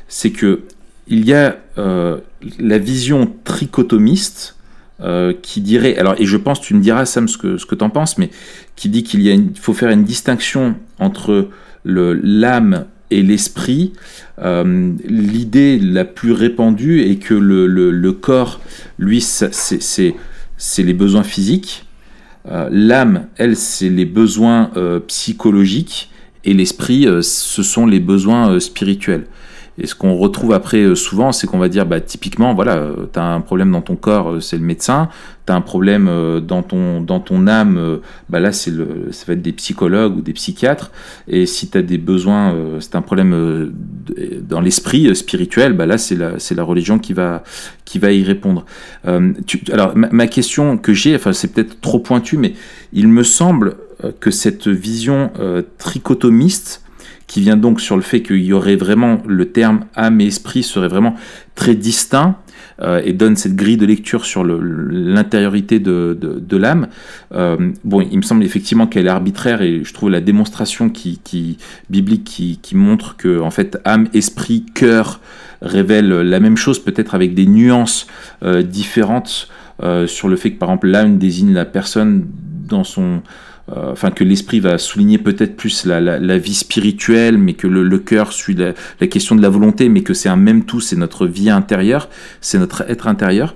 c'est 0.08 0.32
que 0.32 0.64
il 1.10 1.26
y 1.26 1.34
a 1.34 1.58
euh, 1.78 2.18
la 2.60 2.78
vision 2.78 3.34
trichotomiste 3.44 4.56
euh, 5.02 5.34
qui 5.42 5.62
dirait, 5.62 5.98
alors 5.98 6.16
et 6.18 6.26
je 6.26 6.36
pense, 6.36 6.60
tu 6.60 6.74
me 6.74 6.82
diras 6.82 7.06
Sam 7.06 7.30
ce 7.30 7.38
que, 7.38 7.58
ce 7.58 7.66
que 7.66 7.76
tu 7.76 7.84
en 7.86 7.90
penses, 7.90 8.18
mais 8.18 8.30
qui 8.76 8.90
dit 8.90 9.04
qu'il 9.04 9.22
y 9.22 9.32
a 9.32 9.36
faut 9.60 9.74
faire 9.74 9.92
une 9.92 10.04
distinction 10.04 10.76
entre 11.00 11.48
l'âme 11.86 12.86
et 13.10 13.24
l'esprit. 13.24 13.94
Euh, 14.40 14.92
l'idée 15.06 15.80
la 15.80 16.04
plus 16.04 16.34
répandue 16.34 17.02
est 17.02 17.16
que 17.16 17.34
le, 17.34 17.66
le, 17.66 18.12
corps, 18.12 18.60
lui, 18.98 19.22
c'est 19.22 20.84
les 20.84 20.94
besoins 20.94 21.24
physiques. 21.24 21.86
l'âme, 22.46 23.28
elle, 23.38 23.56
c'est 23.56 23.90
les 23.90 24.06
besoins 24.06 24.72
psychologiques. 25.08 26.12
Et 26.44 26.54
l'esprit, 26.54 27.08
ce 27.22 27.64
sont 27.64 27.86
les 27.86 28.00
besoins 28.02 28.60
spirituels. 28.60 29.26
Et 29.80 29.88
ce 29.88 29.96
qu'on 29.96 30.16
retrouve 30.16 30.54
après 30.54 30.82
euh, 30.82 30.96
souvent, 30.96 31.32
c'est 31.32 31.48
qu'on 31.48 31.58
va 31.58 31.70
dire, 31.70 31.86
bah, 31.86 32.02
typiquement, 32.02 32.54
voilà, 32.54 32.76
euh, 32.76 33.08
tu 33.12 33.18
as 33.18 33.24
un 33.24 33.40
problème 33.40 33.72
dans 33.72 33.82
ton 33.82 33.96
corps, 33.96 34.32
euh, 34.32 34.40
c'est 34.42 34.58
le 34.58 34.64
médecin. 34.64 35.10
Tu 35.46 35.54
as 35.54 35.56
un 35.56 35.62
problème 35.62 36.12
dans 36.46 36.62
ton, 36.62 37.02
dans 37.02 37.20
ton 37.20 37.48
âme, 37.48 38.00
bah, 38.30 38.40
là, 38.40 38.52
c'est 38.52 38.70
le, 38.70 39.08
ça 39.12 39.26
va 39.26 39.34
être 39.34 39.42
des 39.42 39.54
psychologues 39.54 40.18
ou 40.18 40.22
des 40.22 40.34
psychiatres. 40.34 40.92
Et 41.28 41.48
si 41.48 41.70
tu 41.70 41.78
as 41.78 41.82
des 41.82 41.98
besoins, 41.98 42.56
c'est 42.80 42.96
un 42.96 43.02
problème 43.02 43.74
dans 44.48 44.62
l'esprit 44.62 45.16
spirituel, 45.16 45.74
bah, 45.74 45.88
là, 45.88 45.98
c'est 45.98 46.16
la, 46.16 46.38
c'est 46.38 46.54
la 46.54 46.62
religion 46.62 47.00
qui 47.00 47.14
va, 47.14 47.44
qui 47.84 47.98
va 47.98 48.12
y 48.12 48.24
répondre. 48.24 48.64
alors, 49.06 49.94
ma, 49.96 50.28
question 50.28 50.78
que 50.78 50.94
j'ai, 50.94 51.16
enfin, 51.16 51.34
c'est 51.34 51.52
peut-être 51.52 51.82
trop 51.82 51.98
pointu, 51.98 52.38
mais 52.38 52.54
il 52.94 53.08
me 53.08 53.24
semble 53.24 53.76
que 54.20 54.30
cette 54.30 54.68
vision 54.68 55.32
trichotomiste, 55.80 56.84
qui 57.30 57.42
vient 57.42 57.56
donc 57.56 57.80
sur 57.80 57.96
le 57.96 58.02
fait 58.02 58.22
qu'il 58.22 58.44
y 58.44 58.52
aurait 58.52 58.76
vraiment 58.76 59.20
le 59.26 59.46
terme 59.52 59.86
âme 59.96 60.20
et 60.20 60.26
esprit 60.26 60.64
serait 60.64 60.88
vraiment 60.88 61.16
très 61.54 61.76
distinct 61.76 62.38
euh, 62.82 63.02
et 63.06 63.14
donne 63.14 63.36
cette 63.36 63.56
grille 63.56 63.78
de 63.78 63.86
lecture 63.86 64.26
sur 64.26 64.44
l'intériorité 64.44 65.80
de, 65.80 66.58
l'âme. 66.58 66.88
Euh, 67.36 67.72
bon, 67.84 68.02
il 68.02 68.18
me 68.18 68.24
semble 68.24 68.44
effectivement 68.44 68.88
qu'elle 68.88 69.06
est 69.06 69.12
arbitraire 69.12 69.62
et 69.62 69.84
je 69.84 69.94
trouve 69.94 70.10
la 70.10 70.22
démonstration 70.22 70.90
qui, 70.90 71.20
biblique 71.92 72.24
qui, 72.24 72.76
montre 72.76 73.16
que 73.16 73.40
en 73.40 73.52
fait 73.52 73.78
âme, 73.86 74.08
esprit, 74.16 74.66
cœur 74.74 75.22
révèlent 75.62 76.22
la 76.22 76.40
même 76.40 76.58
chose, 76.58 76.80
peut-être 76.84 77.14
avec 77.14 77.36
des 77.36 77.46
nuances 77.46 78.08
euh, 78.44 78.64
différentes 78.64 79.50
sur 80.08 80.28
le 80.28 80.36
fait 80.36 80.52
que 80.52 80.58
par 80.58 80.68
exemple 80.70 80.88
l'âme 80.88 81.18
désigne 81.18 81.54
la 81.54 81.64
personne 81.64 82.26
dans 82.68 82.84
son 82.84 83.22
enfin 83.76 84.12
que 84.12 84.24
l'esprit 84.24 84.60
va 84.60 84.78
souligner 84.78 85.18
peut-être 85.18 85.56
plus 85.56 85.86
la, 85.86 86.38
vie 86.38 86.54
spirituelle, 86.54 87.38
mais 87.38 87.54
que 87.54 87.68
le, 87.68 88.00
cœur 88.00 88.34
suit 88.34 88.56
la, 88.56 89.08
question 89.08 89.36
de 89.36 89.42
la 89.42 89.50
volonté, 89.50 89.90
mais 89.90 90.02
que 90.02 90.14
c'est 90.14 90.30
un 90.30 90.36
même 90.36 90.66
tout, 90.66 90.80
c'est 90.80 90.96
notre 90.96 91.28
vie 91.28 91.50
intérieure, 91.50 92.10
c'est 92.42 92.58
notre 92.58 92.84
être 92.90 93.08
intérieur. 93.08 93.56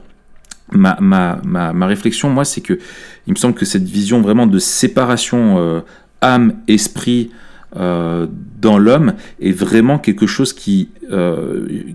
Ma, 0.72 0.98
ma, 1.00 1.40
ma, 1.44 1.86
réflexion, 1.86 2.30
moi, 2.30 2.46
c'est 2.46 2.62
que 2.62 2.80
il 3.28 3.34
me 3.34 3.38
semble 3.38 3.54
que 3.54 3.66
cette 3.66 3.84
vision 3.84 4.22
vraiment 4.22 4.48
de 4.48 4.60
séparation 4.60 5.60
euh, 5.60 5.82
âme-esprit 6.22 7.32
euh, 7.76 8.28
dans 8.60 8.78
l'homme 8.78 9.14
est 9.40 9.52
vraiment 9.52 10.00
quelque 10.00 10.26
chose 10.26 10.54
qui, 10.54 10.90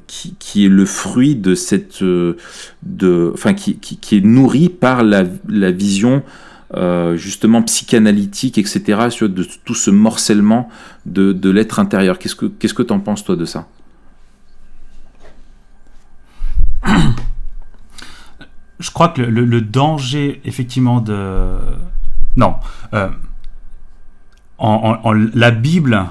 qui, 0.06 0.34
qui, 0.38 0.66
est 0.66 0.68
le 0.68 0.84
fruit 0.84 1.34
de 1.34 1.54
cette... 1.54 2.02
de, 2.02 3.30
enfin, 3.34 3.54
qui, 3.54 3.76
qui, 3.78 4.16
est 4.16 4.24
nourri 4.24 4.68
par 4.68 5.02
la 5.02 5.24
vision 5.70 6.22
euh, 6.74 7.16
justement 7.16 7.62
psychanalytique, 7.62 8.58
etc., 8.58 9.08
sur 9.08 9.28
de, 9.28 9.42
tout 9.64 9.74
ce 9.74 9.90
morcellement 9.90 10.68
de, 11.06 11.32
de 11.32 11.48
l'être 11.48 11.78
intérieur. 11.78 12.18
Qu'est-ce 12.18 12.36
que 12.36 12.44
qu'est-ce 12.44 12.74
que 12.74 12.82
t'en 12.82 13.00
penses 13.00 13.24
toi 13.24 13.36
de 13.36 13.46
ça? 13.46 13.66
Je 18.80 18.90
crois 18.92 19.08
que 19.08 19.22
le, 19.22 19.44
le, 19.44 19.60
danger, 19.60 20.40
effectivement, 20.44 21.00
de 21.00 21.56
non, 22.36 22.54
euh, 22.92 23.08
en, 24.58 25.00
en, 25.02 25.12
la 25.12 25.50
Bible 25.50 26.04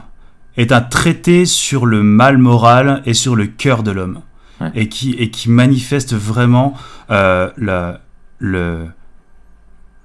est 0.57 0.71
un 0.71 0.81
traité 0.81 1.45
sur 1.45 1.85
le 1.85 2.01
mal 2.01 2.37
moral 2.39 3.03
et 3.05 3.13
sur 3.13 3.35
le 3.35 3.45
cœur 3.45 3.83
de 3.83 3.91
l'homme, 3.91 4.21
et 4.73 4.89
qui 4.89 5.11
et 5.13 5.29
qui 5.29 5.51
manifeste 5.51 6.15
vraiment 6.15 6.73
euh, 7.11 7.51
la, 7.57 8.01
le 8.39 8.87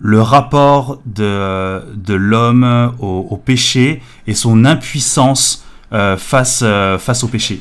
le 0.04 0.20
rapport 0.20 1.00
de, 1.06 1.80
l'homme 2.08 2.92
au, 2.98 3.36
péché 3.36 4.02
et 4.26 4.34
son 4.34 4.64
impuissance 4.64 5.64
euh, 5.92 6.16
euh, 6.62 6.98
face 6.98 7.24
au 7.24 7.28
péché. 7.28 7.60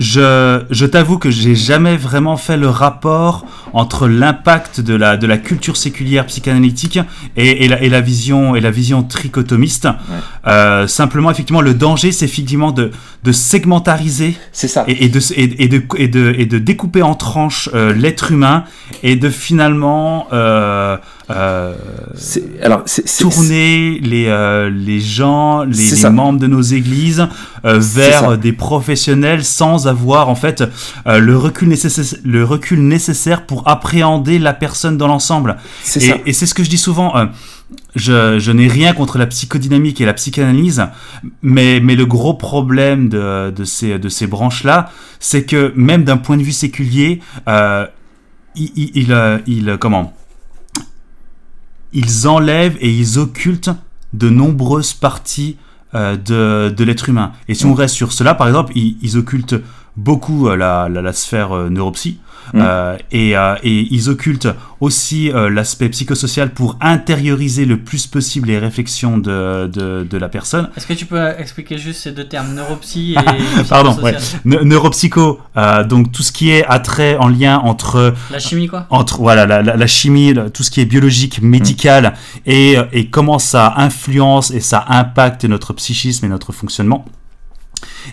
Je, 0.00 0.62
je 0.70 0.86
t'avoue 0.86 1.18
que 1.18 1.30
j'ai 1.30 1.54
jamais 1.54 1.98
vraiment 1.98 2.38
fait 2.38 2.56
le 2.56 2.68
rapport 2.68 3.44
entre 3.74 4.08
l'impact 4.08 4.80
de 4.80 4.94
la, 4.94 5.18
de 5.18 5.26
la 5.26 5.36
culture 5.36 5.76
séculière 5.76 6.24
psychanalytique 6.24 6.98
et, 7.36 7.64
et, 7.64 7.68
la, 7.68 7.82
et 7.82 7.90
la 7.90 8.00
vision 8.00 8.56
et 8.56 8.60
la 8.60 8.70
vision 8.70 9.02
trichotomiste. 9.02 9.88
Euh, 10.46 10.86
simplement, 10.86 11.30
effectivement, 11.30 11.60
le 11.60 11.74
danger, 11.74 12.12
c'est 12.12 12.24
effectivement 12.24 12.72
de, 12.72 12.90
de 13.24 13.32
segmentariser 13.32 14.36
C'est 14.52 14.68
ça. 14.68 14.84
et, 14.88 15.04
et 15.04 15.08
de, 15.10 15.20
et, 15.36 15.64
et 15.64 15.68
de, 15.68 15.82
et, 15.98 16.08
de, 16.08 16.34
et 16.38 16.46
de 16.46 16.58
découper 16.58 17.02
en 17.02 17.14
tranches 17.14 17.68
euh, 17.74 17.92
l'être 17.92 18.32
humain 18.32 18.64
et 19.02 19.16
de 19.16 19.28
finalement 19.28 20.28
euh, 20.32 20.96
euh, 21.30 21.74
alors, 22.62 22.84
tourner 23.18 23.98
les, 24.02 24.26
euh, 24.26 24.70
les 24.70 25.00
gens, 25.00 25.64
les, 25.64 25.72
membres 26.10 26.38
de 26.40 26.46
nos 26.46 26.60
églises 26.62 27.26
euh, 27.64 27.78
vers 27.78 28.38
des 28.38 28.52
professionnels 28.52 29.44
sans 29.44 29.86
avoir 29.86 30.28
en 30.28 30.34
fait 30.34 30.62
euh, 31.06 31.18
le, 31.18 31.36
recul 31.36 31.68
nécessaire, 31.68 32.18
le 32.24 32.44
recul 32.44 32.80
nécessaire 32.86 33.46
pour 33.46 33.66
appréhender 33.68 34.38
la 34.38 34.52
personne 34.54 34.96
dans 34.96 35.08
l'ensemble. 35.08 35.56
Et, 36.26 36.30
et 36.30 36.32
c'est 36.32 36.46
ce 36.46 36.54
que 36.54 36.64
je 36.64 36.70
dis 36.70 36.78
souvent. 36.78 37.14
je, 37.94 38.38
je 38.38 38.52
n'ai 38.52 38.68
rien 38.68 38.92
contre 38.92 39.18
la 39.18 39.26
psychodynamique 39.26 40.00
et 40.00 40.04
la 40.06 40.14
psychanalyse, 40.14 40.84
mais, 41.42 41.80
mais 41.80 41.96
le 41.96 42.06
gros 42.06 42.34
problème 42.34 43.08
de, 43.08 43.50
de 43.50 43.64
ces, 43.64 43.98
de 43.98 44.08
ces 44.08 44.26
branches-là, 44.26 44.90
c'est 45.18 45.44
que 45.44 45.72
même 45.76 46.04
d'un 46.04 46.16
point 46.16 46.36
de 46.36 46.42
vue 46.42 46.52
séculier, 46.52 47.20
euh, 47.48 47.86
ils- 48.56 49.76
comment 49.80 50.12
Ils 51.92 52.28
enlèvent 52.28 52.76
et 52.80 52.90
ils 52.90 53.18
occultent 53.18 53.70
de 54.12 54.28
nombreuses 54.28 54.94
parties 54.94 55.56
euh, 55.94 56.16
de, 56.16 56.72
de 56.74 56.84
l'être 56.84 57.08
humain. 57.08 57.32
Et 57.48 57.54
si 57.54 57.66
on 57.66 57.74
reste 57.74 57.94
sur 57.94 58.12
cela, 58.12 58.34
par 58.34 58.46
exemple, 58.46 58.72
ils, 58.76 58.96
ils 59.02 59.16
occultent 59.16 59.56
beaucoup 59.96 60.48
euh, 60.48 60.56
la, 60.56 60.88
la, 60.88 61.02
la 61.02 61.12
sphère 61.12 61.52
euh, 61.52 61.68
neuropsy. 61.70 62.18
Mm. 62.52 62.60
Euh, 62.62 62.96
et, 63.12 63.36
euh, 63.36 63.54
et 63.62 63.86
ils 63.92 64.08
occultent 64.08 64.48
aussi 64.80 65.30
euh, 65.30 65.50
l'aspect 65.50 65.88
psychosocial 65.90 66.50
pour 66.50 66.76
intérioriser 66.80 67.64
le 67.64 67.76
plus 67.76 68.08
possible 68.08 68.48
les 68.48 68.58
réflexions 68.58 69.18
de, 69.18 69.68
de, 69.68 70.02
de 70.08 70.18
la 70.18 70.28
personne. 70.28 70.68
Est-ce 70.76 70.86
que 70.86 70.94
tu 70.94 71.06
peux 71.06 71.20
expliquer 71.38 71.78
juste 71.78 72.00
ces 72.00 72.12
deux 72.12 72.26
termes, 72.26 72.52
neuropsy 72.54 73.14
et 73.14 73.62
Pardon, 73.68 73.96
Ne- 74.44 74.64
neuropsycho, 74.64 75.38
euh, 75.56 75.84
donc 75.84 76.10
tout 76.10 76.22
ce 76.22 76.32
qui 76.32 76.50
est 76.50 76.64
attrait 76.64 77.16
en 77.18 77.28
lien 77.28 77.58
entre 77.58 78.14
La 78.32 78.38
chimie, 78.40 78.66
quoi 78.66 78.86
entre 78.90 79.18
voilà 79.18 79.46
la, 79.46 79.62
la, 79.62 79.76
la 79.76 79.86
chimie, 79.86 80.34
tout 80.52 80.62
ce 80.64 80.70
qui 80.72 80.80
est 80.80 80.86
biologique, 80.86 81.42
médical, 81.42 82.14
et, 82.46 82.76
et 82.92 83.10
comment 83.10 83.38
ça 83.38 83.74
influence 83.76 84.50
et 84.50 84.60
ça 84.60 84.84
impacte 84.88 85.44
notre 85.44 85.72
psychisme 85.74 86.24
et 86.24 86.28
notre 86.28 86.52
fonctionnement. 86.52 87.04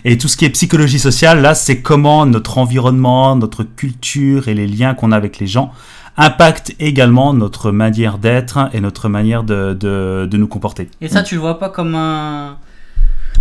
Et 0.04 0.18
tout 0.18 0.28
ce 0.28 0.36
qui 0.36 0.44
est 0.44 0.50
psychologie 0.50 0.98
sociale, 0.98 1.40
là, 1.40 1.54
c'est 1.54 1.80
comment 1.80 2.26
notre 2.26 2.58
environnement, 2.58 3.36
notre 3.36 3.64
culture 3.64 4.48
et 4.48 4.54
les 4.54 4.66
liens 4.66 4.92
qu'on 4.94 5.12
a 5.12 5.16
avec 5.16 5.38
les 5.38 5.46
gens 5.46 5.72
impactent 6.16 6.74
également 6.80 7.32
notre 7.32 7.70
manière 7.70 8.18
d'être 8.18 8.68
et 8.72 8.80
notre 8.80 9.08
manière 9.08 9.44
de, 9.44 9.74
de, 9.74 10.36
nous 10.36 10.48
comporter. 10.48 10.90
Et 11.00 11.06
ça, 11.08 11.22
tu 11.22 11.36
le 11.36 11.40
vois 11.40 11.60
pas 11.60 11.70
comme 11.70 11.94
un 11.94 12.58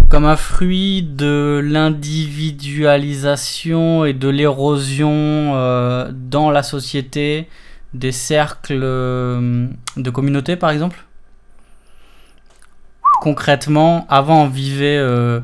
comme 0.09 0.25
un 0.25 0.35
fruit 0.37 1.01
de 1.01 1.59
l'individualisation 1.63 4.05
et 4.05 4.13
de 4.13 4.29
l'érosion 4.29 5.09
euh, 5.11 6.11
dans 6.13 6.51
la 6.51 6.61
société 6.63 7.49
des 7.93 8.13
cercles 8.13 8.79
euh, 8.83 9.67
de 9.97 10.09
communauté, 10.09 10.55
par 10.55 10.69
exemple? 10.69 11.03
Concrètement, 13.21 14.05
avant, 14.09 14.43
on 14.43 14.47
vivait, 14.47 14.97
euh, 14.97 15.41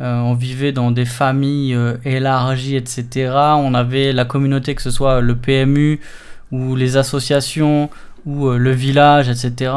euh, 0.00 0.18
on 0.18 0.34
vivait 0.34 0.72
dans 0.72 0.90
des 0.90 1.06
familles 1.06 1.74
euh, 1.74 1.96
élargies, 2.04 2.76
etc. 2.76 3.30
On 3.56 3.72
avait 3.72 4.12
la 4.12 4.26
communauté, 4.26 4.74
que 4.74 4.82
ce 4.82 4.90
soit 4.90 5.20
le 5.20 5.34
PMU 5.36 6.00
ou 6.52 6.76
les 6.76 6.96
associations 6.98 7.88
ou 8.26 8.48
euh, 8.48 8.58
le 8.58 8.72
village, 8.72 9.28
etc. 9.30 9.72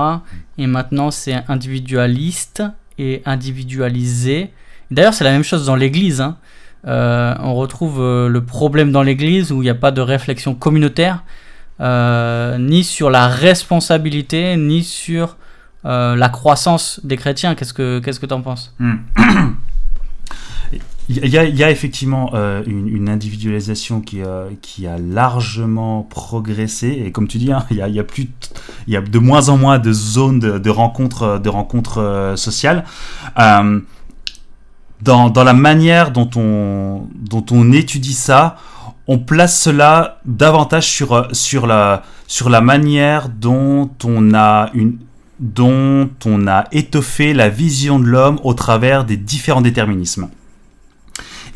Et 0.58 0.68
maintenant, 0.68 1.10
c'est 1.10 1.42
individualiste 1.48 2.64
et 2.98 3.22
individualisé. 3.26 4.52
D'ailleurs, 4.92 5.14
c'est 5.14 5.24
la 5.24 5.32
même 5.32 5.44
chose 5.44 5.66
dans 5.66 5.76
l'Église. 5.78 6.20
hein. 6.22 6.38
On 6.86 7.56
retrouve 7.56 8.00
le 8.00 8.42
problème 8.42 8.92
dans 8.92 9.04
l'Église 9.04 9.52
où 9.52 9.62
il 9.62 9.66
n'y 9.66 9.70
a 9.70 9.76
pas 9.76 9.92
de 9.92 10.02
réflexion 10.02 10.56
communautaire, 10.56 11.24
ni 11.80 12.84
sur 12.84 13.10
la 13.10 13.28
responsabilité, 13.28 14.58
ni 14.58 14.84
sur 14.84 15.38
la 15.84 16.30
croissance 16.30 17.00
des 17.04 17.18
chrétiens. 17.18 17.54
Qu'est-ce 17.56 17.74
que 17.74 18.00
qu'est-ce 18.00 18.20
que 18.20 18.26
t'en 18.26 18.42
penses? 18.42 18.74
Il 21.12 21.28
y 21.28 21.64
a, 21.64 21.72
effectivement 21.72 22.30
euh, 22.36 22.62
une, 22.68 23.10
individualisation 23.10 24.00
qui, 24.00 24.22
euh, 24.22 24.48
qui 24.62 24.86
a 24.86 25.00
largement 25.00 26.04
progressé 26.04 27.02
et 27.04 27.12
comme 27.12 27.28
tu 27.28 27.40
dis, 27.40 27.52
hein, 27.52 27.66
il, 27.72 27.78
y 27.78 27.82
a, 28.96 29.02
de- 29.02 29.18
moins 29.18 29.50
en 29.50 29.58
moins 29.58 29.80
de 29.80 29.92
zones 29.92 30.40
de, 30.40 30.60
de 30.60 30.70
rencontres, 30.70 31.40
de 31.40 31.50
rencontres 31.50 31.98
euh, 31.98 32.36
sociales. 32.36 32.86
Euh, 33.40 33.80
dans, 35.02 35.32
la 35.44 35.54
manière 35.54 36.12
dont 36.12 36.30
on, 36.36 37.72
étudie 37.72 38.14
ça, 38.14 38.58
on 39.08 39.18
place 39.18 39.60
cela 39.60 40.20
davantage 40.26 40.88
sur, 40.88 41.14
euh, 41.14 41.24
la, 41.66 42.62
manière 42.62 43.30
dont 43.30 43.90
on 44.06 44.34
a 44.36 44.70
étoffé 46.72 47.34
la 47.34 47.50
vision 47.50 47.98
de 47.98 48.06
l'homme 48.06 48.40
au 48.44 48.54
travers 48.54 49.06
des 49.06 49.18
différents 49.18 49.62
déterminismes. 49.62 50.30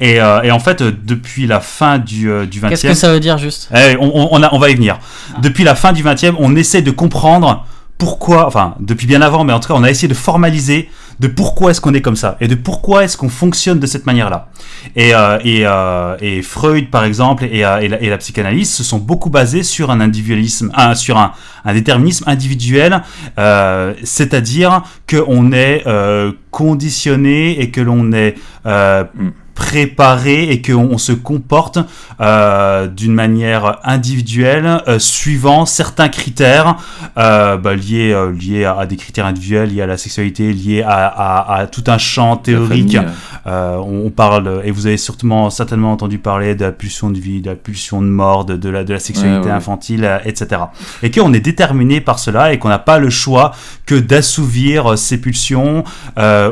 Et, 0.03 0.19
euh, 0.19 0.41
et 0.41 0.51
en 0.51 0.59
fait, 0.59 0.83
depuis 0.83 1.47
la 1.47 1.59
fin 1.61 1.97
du, 1.97 2.29
euh, 2.29 2.45
du 2.45 2.59
20e... 2.59 2.69
Qu'est-ce 2.69 2.87
que 2.87 2.93
ça 2.93 3.11
veut 3.13 3.19
dire 3.21 3.37
juste? 3.37 3.69
Eh, 3.73 3.95
on, 3.99 4.11
on- 4.13 4.27
on 4.31 4.43
a- 4.43 4.49
on 4.53 4.59
va 4.59 4.69
y 4.69 4.75
venir. 4.75 4.99
Ah. 5.33 5.39
Depuis 5.41 5.63
la 5.63 5.75
fin 5.75 5.93
du 5.93 6.03
20e, 6.03 6.35
on 6.39 6.55
essaie 6.55 6.81
de 6.81 6.91
comprendre 6.91 7.65
pourquoi, 7.97 8.47
enfin, 8.47 8.75
depuis 8.79 9.07
bien 9.07 9.21
avant, 9.21 9.43
mais 9.45 9.53
en 9.53 9.59
tout 9.61 9.69
cas, 9.69 9.75
on 9.77 9.83
a 9.83 9.89
essayé 9.89 10.07
de 10.09 10.13
formaliser 10.13 10.89
de 11.19 11.27
pourquoi 11.27 11.69
est-ce 11.71 11.79
qu'on 11.79 11.93
est 11.93 12.01
comme 12.01 12.15
ça 12.15 12.37
et 12.41 12.47
de 12.47 12.55
pourquoi 12.55 13.03
est-ce 13.03 13.15
qu'on 13.17 13.29
fonctionne 13.29 13.79
de 13.79 13.85
cette 13.85 14.07
manière-là. 14.07 14.49
Et, 14.95 15.13
euh, 15.13 15.37
et, 15.45 15.61
euh, 15.63 16.17
et 16.19 16.41
Freud, 16.41 16.89
par 16.89 17.03
exemple, 17.05 17.45
et, 17.45 17.59
et 17.59 17.61
la, 17.61 18.01
et 18.01 18.09
la 18.09 18.17
psychanalyse 18.17 18.73
se 18.73 18.83
sont 18.83 18.97
beaucoup 18.97 19.29
basés 19.29 19.61
sur 19.63 19.91
un 19.91 20.01
individualisme, 20.01 20.71
sur 20.95 21.17
un, 21.19 21.31
un 21.63 21.73
déterminisme 21.73 22.25
individuel, 22.27 23.03
euh, 23.37 23.93
c'est-à-dire 24.03 24.81
qu'on 25.09 25.51
est 25.53 25.83
euh, 25.85 26.31
conditionné 26.51 27.61
et 27.61 27.69
que 27.69 27.79
l'on 27.79 28.11
est 28.11 28.35
euh, 28.65 29.03
Mm. 29.15 29.29
Préparé 29.67 30.49
et 30.51 30.61
qu'on 30.61 30.89
on 30.91 30.97
se 30.97 31.13
comporte 31.13 31.79
euh, 32.19 32.87
d'une 32.87 33.13
manière 33.13 33.79
individuelle 33.85 34.81
euh, 34.89 34.99
suivant 34.99 35.65
certains 35.65 36.09
critères 36.09 36.75
euh, 37.17 37.55
bah, 37.57 37.73
liés, 37.73 38.13
liés 38.39 38.65
à, 38.65 38.77
à 38.79 38.85
des 38.85 38.97
critères 38.97 39.25
individuels, 39.25 39.69
liés 39.73 39.81
à 39.81 39.87
la 39.87 39.97
sexualité, 39.97 40.51
liés 40.51 40.83
à, 40.83 41.07
à- 41.07 41.55
à 41.59 41.67
tout 41.67 41.83
un 41.87 41.97
champ 41.97 42.35
théorique. 42.37 42.97
On, 43.45 44.03
on 44.05 44.09
parle, 44.09 44.61
et 44.65 44.71
vous 44.71 44.85
avez 44.87 44.97
certainement, 44.97 45.49
certainement 45.49 45.91
entendu 45.93 46.17
parler 46.17 46.55
de 46.55 46.65
la 46.65 46.71
pulsion 46.71 47.09
de 47.09 47.19
vie, 47.19 47.41
de 47.41 47.49
la 47.51 47.55
pulsion 47.55 48.01
de 48.01 48.07
mort, 48.07 48.43
de, 48.45 48.55
de 48.57 48.69
la, 48.69 48.83
de 48.83 48.93
la 48.93 48.99
sexualité 48.99 49.39
Ouais, 49.39 49.45
ouais. 49.45 49.51
infantile, 49.51 50.19
etc. 50.25 50.61
Et 51.01 51.09
qu'on 51.09 51.33
est 51.33 51.39
déterminé 51.39 52.01
par 52.01 52.19
cela 52.19 52.51
et 52.53 52.59
qu'on 52.59 52.69
n'a 52.69 52.79
pas 52.79 52.99
le 52.99 53.09
choix 53.09 53.51
que 53.85 53.95
d'assouvir 53.95 54.97
ces 54.97 55.17
pulsions, 55.19 55.83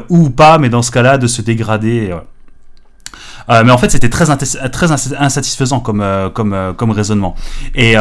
ou 0.10 0.30
pas, 0.30 0.58
mais 0.58 0.70
dans 0.70 0.82
ce 0.82 0.92
cas-là, 0.92 1.18
de 1.18 1.28
se 1.28 1.42
dégrader. 1.42 2.14
Euh. 3.52 3.64
Mais 3.66 3.72
en 3.72 3.78
fait, 3.78 3.90
c'était 3.92 4.10
très, 4.10 4.26
très 4.70 4.92
ins- 4.92 5.16
insatisfaisant 5.20 5.80
comme, 5.80 6.02
euh, 6.02 6.30
comme, 6.30 6.54
euh, 6.54 6.74
comme 6.74 6.92
raisonnement. 6.92 7.36
Et, 7.76 7.96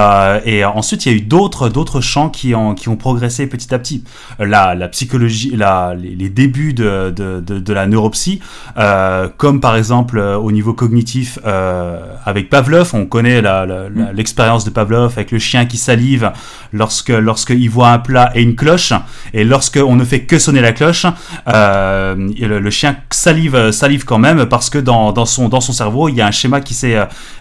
et 0.45 0.65
ensuite, 0.65 1.07
il 1.07 1.13
y 1.13 1.15
a 1.15 1.19
eu 1.19 1.21
d'autres, 1.23 1.69
d'autres 1.69 2.01
champs 2.01 2.29
qui 2.31 2.55
ont, 2.55 2.75
qui 2.75 2.89
ont 2.89 2.97
progressé 2.97 3.47
petit 3.47 3.75
à 3.75 3.79
petit. 3.79 4.05
La, 4.39 4.75
la 4.75 4.89
psychologie, 4.89 5.55
la, 5.57 5.95
les, 5.95 6.15
les 6.15 6.29
débuts 6.31 6.73
de, 6.73 7.13
de, 7.15 7.41
de, 7.41 7.59
de 7.59 7.73
la 7.73 7.87
neuropsie, 7.87 8.41
euh, 8.79 9.29
comme 9.37 9.61
par 9.61 9.77
exemple 9.77 10.19
au 10.19 10.51
niveau 10.53 10.73
cognitif 10.73 11.39
avec 12.25 12.49
Pavlov, 12.51 12.91
on 12.95 13.07
connaît 13.07 13.43
la- 13.43 13.67
l'expérience 14.15 14.65
de 14.65 14.71
Pavlov 14.71 15.13
avec 15.17 15.31
le 15.31 15.39
chien 15.39 15.67
qui 15.67 15.77
salive 15.77 16.31
lorsque 16.73 17.09
lorsqu'il 17.09 17.69
voit 17.71 17.89
un 17.91 17.99
plat 17.99 18.31
et 18.35 18.43
une 18.43 18.55
cloche, 18.57 18.93
et 19.35 19.45
lorsque 19.45 19.79
on 19.85 19.97
ne 19.97 20.05
fait 20.05 20.21
que 20.23 20.39
sonner 20.39 20.61
la 20.61 20.73
cloche, 20.73 21.07
le 21.47 22.71
chien 22.71 22.97
salive 23.11 23.71
salive 23.71 24.05
quand 24.05 24.19
même 24.19 24.47
parce 24.47 24.71
que 24.71 24.79
dans, 24.79 25.13
dans 25.13 25.27
son 25.27 25.40
dans 25.49 25.61
son 25.61 25.73
cerveau 25.73 26.09
il 26.09 26.15
y 26.17 26.21
a 26.21 26.27
un 26.27 26.31
schéma 26.31 26.61
qui 26.61 26.75
s'est 26.75 26.97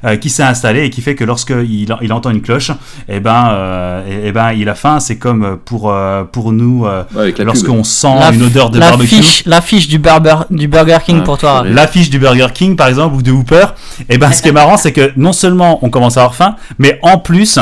euh, 0.05 0.15
qui 0.17 0.29
s'est 0.29 0.43
installé 0.43 0.83
et 0.85 0.89
qui 0.89 1.01
fait 1.01 1.15
que 1.15 1.23
lorsque 1.23 1.49
il, 1.51 1.87
il 2.01 2.13
entend 2.13 2.29
une 2.29 2.41
cloche, 2.41 2.71
et 3.07 3.19
ben 3.19 3.49
euh, 3.51 4.23
et, 4.23 4.27
et 4.27 4.31
ben 4.31 4.51
il 4.53 4.69
a 4.69 4.75
faim. 4.75 4.99
C'est 4.99 5.17
comme 5.17 5.57
pour 5.65 5.91
euh, 5.91 6.23
pour 6.23 6.51
nous 6.51 6.85
euh, 6.85 7.03
Ouais, 7.15 7.33
la 7.37 7.43
lorsqu'on 7.43 7.83
sent 7.83 8.07
La 8.19 8.31
une 8.31 8.43
odeur 8.43 8.69
de 8.69 8.79
la 8.79 8.89
barbecue. 8.89 9.07
fiche, 9.15 9.43
la 9.45 9.61
fiche 9.61 9.87
du 9.87 9.99
Burger, 9.99 10.35
du 10.51 10.67
Burger 10.67 10.97
King 11.05 11.17
Ah, 11.21 11.23
pour 11.25 11.37
toi. 11.37 11.61
purée. 11.61 11.73
L'affiche 11.73 12.09
du 12.09 12.19
Burger 12.19 12.47
King, 12.53 12.75
par 12.75 12.87
exemple, 12.87 13.15
ou 13.15 13.21
de 13.21 13.31
Hooper, 13.31 13.65
et 14.09 14.17
ben, 14.17 14.31
ce 14.31 14.41
qui 14.41 14.49
est 14.49 14.51
marrant, 14.53 14.77
c'est 14.77 14.91
que 14.93 15.11
non 15.17 15.33
seulement 15.33 15.79
on 15.83 15.89
commence 15.89 16.17
à 16.17 16.21
avoir 16.21 16.35
faim, 16.35 16.55
mais 16.77 16.99
en 17.01 17.17
plus, 17.17 17.57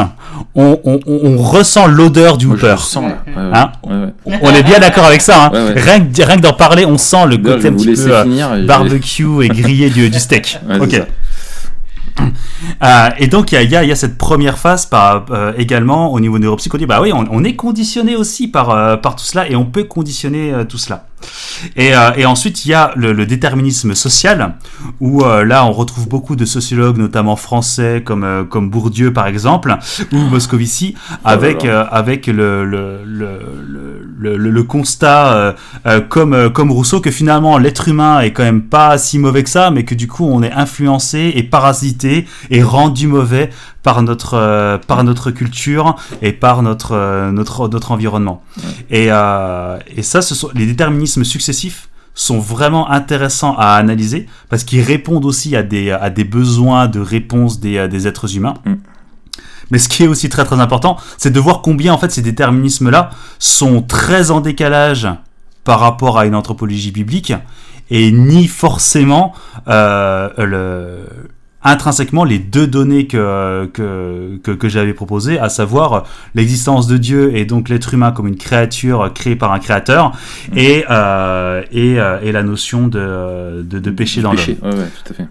on, 0.55 0.79
on- 0.83 0.99
on- 1.05 1.19
on 1.23 1.38
ressent 1.38 1.88
l'odeur 1.88 2.38
du 2.38 2.47
Moi, 2.47 2.55
Hooper. 2.55 2.71
le 2.71 2.77
sens, 2.77 3.03
là. 3.03 3.17
Ouais, 3.27 3.41
ouais. 3.43 3.49
Hein? 3.53 3.71
Ouais, 3.83 3.95
ouais. 4.33 4.39
On 4.41 4.49
est 4.53 4.63
bien 4.63 4.79
d'accord 4.79 5.05
avec 5.05 5.21
ça. 5.21 5.45
Hein. 5.45 5.49
Ouais, 5.53 5.73
ouais. 5.73 5.81
Rien 5.81 5.99
que, 6.01 6.21
rien 6.23 6.35
que 6.38 6.41
d'en 6.41 6.53
parler, 6.53 6.85
on 6.85 6.97
sent 6.97 7.25
le 7.27 7.38
côté 7.38 7.67
un 7.69 7.73
petit 7.73 7.93
peu 7.93 8.11
euh, 8.11 8.23
finir. 8.23 8.49
barbecue 8.65 9.43
et 9.43 9.49
grillé 9.49 9.89
du, 9.89 10.09
du 10.09 10.16
steak. 10.20 10.59
Ouais, 10.68 10.80
ok. 10.80 11.01
Euh, 12.84 13.09
et 13.20 13.28
donc, 13.28 13.51
il 13.51 13.70
y 13.70 13.76
a, 13.76 13.84
y 13.84 13.91
a, 13.91 13.95
cette 13.95 14.18
première 14.18 14.57
phase 14.57 14.88
par, 14.88 15.26
euh, 15.30 15.53
également 15.57 16.11
au 16.11 16.20
niveau 16.20 16.39
neuropsychologique. 16.39 16.88
Bah 16.88 16.99
oui, 17.01 17.13
on, 17.13 17.26
on 17.30 17.43
est 17.43 17.55
conditionné 17.55 18.15
aussi 18.15 18.47
par, 18.47 18.72
euh, 18.72 18.97
par 18.97 19.15
tout 19.15 19.24
cela 19.24 19.47
et 19.49 19.55
on 19.55 19.65
peut 19.65 19.84
conditionner 19.84 20.51
tout 20.68 20.78
cela. 20.80 21.07
Et, 21.76 21.93
et, 22.18 22.26
ensuite, 22.26 22.65
il 22.65 22.70
y 22.70 22.74
a 22.74 22.91
le, 22.95 23.13
le 23.13 23.26
déterminisme 23.26 23.95
social, 23.95 24.55
où 24.99 25.24
là, 25.24 25.65
on 25.65 25.72
retrouve 25.72 26.07
beaucoup 26.07 26.36
de 26.36 26.45
sociologues, 26.45 26.97
notamment 26.97 27.36
français, 27.36 28.03
comme, 28.05 28.47
comme 28.49 28.70
Bourdieu, 28.70 29.11
par 29.11 29.28
exemple, 29.28 29.76
ou 30.11 30.18
Moscovici, 30.18 30.95
avec, 31.24 31.65
oh 31.65 31.84
avec 31.91 32.28
le, 32.28 32.65
le, 32.65 33.01
le, 33.03 34.38
le, 34.38 34.63
constat, 34.63 35.55
comme, 36.09 36.51
comme 36.51 36.72
Rousseau, 36.72 37.01
que 37.01 37.11
finalement, 37.11 37.57
l'être 37.57 37.88
humain 37.88 38.20
est 38.22 38.32
quand 38.32 38.43
même 38.43 38.63
pas 38.63 38.97
si 38.97 39.18
mauvais 39.18 39.43
que 39.43 39.49
ça, 39.49 39.72
mais 39.72 39.84
que 39.84 39.95
du 39.95 40.07
coup, 40.07 40.26
on 40.26 40.43
est 40.43 40.51
influencé 40.51 41.34
et 41.36 41.43
parasité 41.43 42.26
et 42.49 42.61
rendu 42.61 43.07
mauvais 43.07 43.49
par 43.88 44.03
notre, 44.03 44.33
euh, 44.33 44.77
par 44.77 45.01
notre 45.05 45.31
culture 45.31 45.95
et 46.21 46.33
par 46.33 46.61
notre, 46.61 46.91
euh, 46.91 47.31
notre, 47.31 47.69
notre 47.69 47.93
environnement. 47.93 48.43
Et, 48.89 49.07
euh, 49.11 49.77
et 49.95 50.01
ça, 50.01 50.21
ce 50.21 50.35
sont 50.35 50.49
les 50.53 50.65
déterminismes 50.65 51.23
successifs 51.23 51.88
sont 52.13 52.38
vraiment 52.38 52.91
intéressants 52.91 53.55
à 53.57 53.75
analyser 53.75 54.25
parce 54.49 54.65
qu'ils 54.65 54.81
répondent 54.81 55.23
aussi 55.23 55.55
à 55.55 55.63
des, 55.63 55.91
à 55.91 56.09
des 56.09 56.25
besoins 56.25 56.89
de 56.89 56.99
réponse 56.99 57.61
des, 57.61 57.88
des 57.88 58.07
êtres 58.09 58.35
humains. 58.35 58.55
Mm. 58.65 58.73
Mais 59.71 59.77
ce 59.77 59.88
qui 59.88 60.03
est 60.03 60.07
aussi 60.07 60.27
très 60.27 60.43
très 60.43 60.59
important, 60.59 60.97
c'est 61.17 61.31
de 61.31 61.39
voir 61.39 61.61
combien 61.61 61.93
en 61.93 61.97
fait 61.97 62.11
ces 62.11 62.21
déterminismes-là 62.21 63.11
sont 63.39 63.81
très 63.81 64.31
en 64.31 64.41
décalage 64.41 65.07
par 65.63 65.79
rapport 65.79 66.19
à 66.19 66.25
une 66.25 66.35
anthropologie 66.35 66.91
biblique 66.91 67.31
et 67.89 68.11
ni 68.11 68.47
forcément 68.47 69.33
euh, 69.69 70.29
le, 70.38 71.29
intrinsèquement 71.68 72.24
les 72.24 72.39
deux 72.39 72.68
données 72.68 73.07
que, 73.07 73.65
que, 73.74 74.38
que, 74.38 74.70
j'avais 74.70 74.93
proposées, 74.93 75.39
à 75.39 75.49
savoir 75.49 76.05
l'existence 76.36 76.88
de 76.88 76.97
Dieu 76.97 77.36
et 77.36 77.45
donc 77.45 77.70
l'être 77.70 77.93
humain 77.93 78.11
comme 78.11 78.28
une 78.28 78.38
créature 78.38 79.11
créée 79.13 79.36
par 79.36 79.51
un 79.51 79.59
créateur, 79.59 80.09
mm. 80.51 80.57
et, 80.57 80.86
euh, 80.89 81.63
et, 81.72 81.99
euh, 81.99 82.20
et, 82.22 82.32
la 82.32 82.43
notion 82.43 82.88
de, 82.88 83.63
de, 83.63 83.80
de 83.80 83.91
péché 83.91 84.22
dans 84.22 84.34
l'homme. 84.34 84.45
Ouais, 84.61 84.70
ouais, 84.70 84.89
tout 85.03 85.13
à 85.13 85.15
fait. 85.15 85.28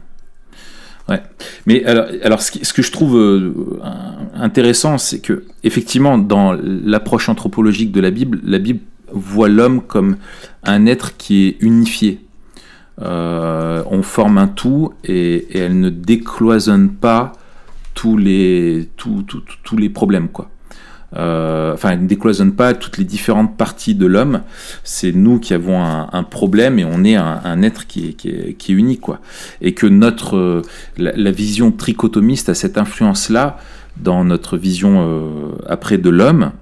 Ouais. 1.09 1.22
Mais 1.66 1.84
alors, 1.84 2.07
alors 2.22 2.43
ce, 2.43 2.64
ce 2.64 2.72
que 2.72 2.82
je 2.82 2.91
trouve 2.91 3.16
euh, 3.16 3.53
intéressant, 4.34 4.99
c'est 4.99 5.20
que 5.20 5.45
effectivement, 5.62 6.18
dans 6.18 6.53
l'approche 6.53 7.28
anthropologique 7.28 7.93
de 7.93 8.01
la 8.01 8.11
Bible, 8.11 8.41
la 8.45 8.59
Bible 8.59 8.80
voit 9.12 9.49
l'homme 9.49 9.82
comme 9.82 10.16
un 10.64 10.87
être 10.87 11.16
qui 11.16 11.47
est 11.47 11.57
unifié, 11.61 12.20
euh, 13.03 13.82
on 13.90 14.03
forme 14.03 14.38
un 14.38 14.49
tout 14.49 14.94
et, 15.05 15.59
elle 15.59 15.78
ne 15.78 15.90
décloisonne 15.90 16.90
pas 16.90 17.32
tous 17.94 18.16
les, 18.16 18.88
tous 18.97 19.76
les 19.76 19.88
problèmes. 19.88 20.28
Quoi. 20.28 20.51
Euh, 21.16 21.72
enfin, 21.72 21.90
elle 21.90 22.03
ne 22.03 22.09
décloisonne 22.09 22.53
pas 22.53 22.74
toutes 22.74 22.99
les 22.99 23.05
différentes 23.05 23.57
parties 23.57 23.94
de 23.94 24.07
l'homme. 24.07 24.42
C'est 24.84 25.12
nous 25.12 25.38
qui 25.38 25.55
avons 25.55 25.82
un, 25.82 26.22
problème 26.22 26.78
et 26.78 26.84
on 26.84 27.05
est 27.05 27.16
un, 27.16 27.62
être 27.62 27.86
qui 27.86 28.09
est, 28.09 28.12
qui, 28.12 28.28
est, 28.72 28.74
unique. 28.74 29.01
Quoi. 29.01 29.20
Et 29.61 29.72
que 29.72 29.86
notre, 29.86 30.62
la, 30.99 31.30
vision 31.30 31.72
trichotomiste 31.72 32.49
a 32.49 32.55
cette 32.55 32.76
influence-là 32.76 33.59
dans 33.97 34.24
notre 34.24 34.59
vision 34.59 35.07
euh, 35.07 35.53
après 35.68 35.99
de 35.99 36.11
l'homme, 36.11 36.53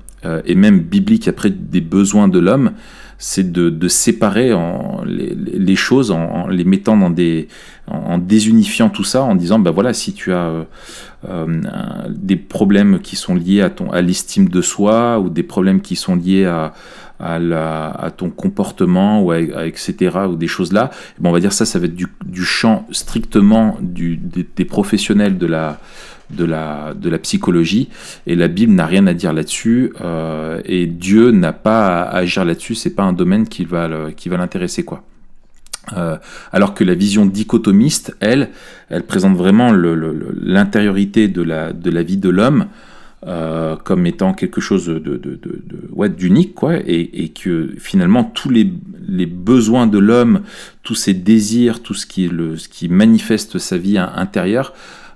et 0.47 0.55
même 0.55 0.81
biblique 0.81 1.29
après 1.29 1.51
des 1.51 1.83
besoins 1.83 2.29
de 2.29 2.39
l'homme, 2.39 2.73
c'est 3.19 3.53
de, 3.53 3.89
séparer 3.89 4.53
les, 5.07 5.77
choses 5.77 6.11
en, 6.11 6.47
les 6.49 6.65
mettant 6.65 6.97
dans 6.97 7.11
des 7.11 7.49
en, 7.87 8.19
désunifiant 8.19 8.89
tout 8.89 9.05
ça 9.05 9.23
en 9.23 9.35
disant 9.35 9.59
ben 9.59 9.71
voilà 9.71 9.93
si 9.93 10.15
tu 10.15 10.33
as 10.33 10.47
euh, 10.47 10.65
euh, 11.29 11.61
des 12.09 12.37
problèmes 12.37 13.01
qui 13.01 13.17
sont 13.17 13.35
liés 13.35 13.61
à 13.61 13.71
ton 13.71 13.91
à 13.91 14.01
l'estime 14.01 14.49
de 14.49 14.63
soi 14.63 15.19
ou 15.19 15.29
des 15.29 15.43
problèmes 15.43 15.81
qui 15.81 15.97
sont 15.97 16.17
liés 16.17 16.47
à 16.47 16.73
à, 17.21 18.11
ton 18.15 18.29
comportement 18.29 19.23
ou 19.23 19.33
etc 19.33 20.11
ou 20.29 20.35
des 20.35 20.49
choses 20.49 20.73
là 20.73 20.91
ben 21.19 21.31
on 21.31 21.33
va 21.33 21.41
dire 21.41 21.53
ça 21.53 21.65
ça 21.65 21.79
va 21.79 21.87
être 21.87 21.95
du, 21.95 22.45
champ 22.45 22.87
strictement 22.91 23.79
du, 23.81 24.17
des 24.17 24.65
professionnels 24.65 25.39
de 25.39 25.47
la 25.47 25.79
de 26.31 26.45
la, 26.45 26.95
de 26.95 27.09
la 27.09 27.19
psychologie, 27.19 27.89
et 28.27 28.35
la 28.35 28.49
Bible 28.49 28.73
n'a 28.73 28.87
rien 28.87 29.07
à 29.07 29.15
dire 29.15 29.33
là-dessus, 29.33 29.93
euh, 30.01 30.61
et 30.65 30.87
Dieu 30.87 31.31
n'a 31.31 31.53
pas 31.53 32.03
à 32.03 32.19
agir 32.19 32.45
là-dessus, 32.45 32.75
c'est 32.75 32.95
pas 32.95 33.03
un 33.03 33.13
domaine 33.13 33.47
qui 33.49 33.65
va, 33.65 33.89
l'intéresser, 33.89 34.85
quoi. 34.85 35.03
Euh, 35.95 36.17
alors 36.51 36.73
que 36.73 36.83
la 36.83 36.95
vision 36.95 37.27
dichotomiste, 37.27 38.17
elle, 38.21 38.49
elle 38.89 39.03
présente 39.03 39.37
vraiment 39.37 39.71
l'intériorité 39.73 41.29
de 41.29 41.43
la, 41.43 41.75
de 41.75 41.91
la 41.91 42.03
vie 42.03 42.17
de 42.17 42.31
l'homme 42.31 42.69
euh, 43.27 43.77
comme 43.77 44.07
étant 44.07 44.35
quelque 44.35 44.61
chose 44.61 44.87
de, 44.87 44.99
de, 44.99 46.09
d'unique, 46.09 46.55
quoi, 46.55 46.77
et, 46.77 47.25
et, 47.25 47.31
que 47.31 47.71
finalement 47.79 48.23
tous 48.23 48.51
les, 48.51 48.71
les 49.09 49.25
besoins 49.25 49.87
de 49.87 49.97
l'homme, 49.97 50.43
tous 50.83 50.95
ses 50.95 51.15
désirs, 51.15 51.83
tout 51.83 51.95
ce 51.95 52.05
qui, 52.05 52.29
le, 52.29 52.59
ce 52.59 52.69
qui 52.69 52.91
manifeste 52.91 53.57
sa 53.57 53.79
vie 53.79 53.97
intérieure, 53.97 54.75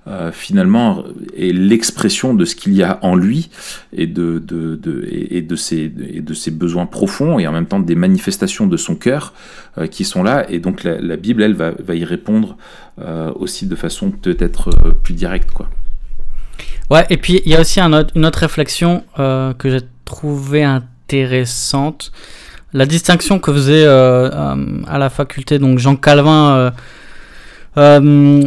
euh, 0.09 0.33
finalement 0.33 1.05
est 1.37 1.53
l'expression 1.53 2.33
de 2.33 2.47
ce 2.47 2.57
qu'il 2.57 2.73
y 2.73 2.83
a 2.83 2.99
en 3.03 3.15
lui 3.15 3.51
et 3.93 4.07
de, 4.07 4.39
de, 4.39 5.07
et, 5.11 5.43
de 5.43 5.57
ses, 5.57 5.93
et 6.13 6.23
de 6.23 6.35
ses 6.35 6.51
besoins 6.51 6.87
profonds 6.87 7.39
et 7.39 7.47
en 7.47 7.53
même 7.53 7.67
temps 7.67 7.79
des 7.79 7.95
manifestations 7.95 8.67
de 8.67 8.79
son 8.79 8.95
cœur 8.95 9.35
euh, 9.77 9.87
qui 9.87 10.05
sont 10.05 10.23
là. 10.23 10.47
Et 10.49 10.61
donc 10.61 10.83
la, 10.85 11.17
Bible, 11.17 11.43
elle, 11.43 11.53
va, 11.53 11.73
va 11.79 11.95
y 11.95 12.05
répondre 12.05 12.57
euh, 13.01 13.31
aussi 13.35 13.67
de 13.67 13.75
façon 13.77 14.11
peut-être 14.11 14.71
plus 15.03 15.13
directe. 15.13 15.51
Quoi. 15.51 15.69
Ouais, 16.91 17.05
et 17.11 17.19
puis 17.19 17.43
il 17.45 17.53
y 17.53 17.55
a 17.55 17.61
aussi 17.61 17.79
un 17.79 17.93
autre, 17.93 18.13
une 18.15 18.25
autre 18.25 18.39
réflexion 18.39 19.05
que 19.17 19.55
j'ai 19.69 19.81
trouvée 20.07 20.65
intéressante. 20.65 22.13
La 22.73 22.87
distinction 22.87 23.41
que 23.41 23.53
faisait 23.53 23.87
à 23.87 24.99
la 24.99 25.11
faculté 25.11 25.59
donc 25.59 25.79
Jean 25.79 25.97
Calvin 25.97 26.73
euh, 27.77 28.43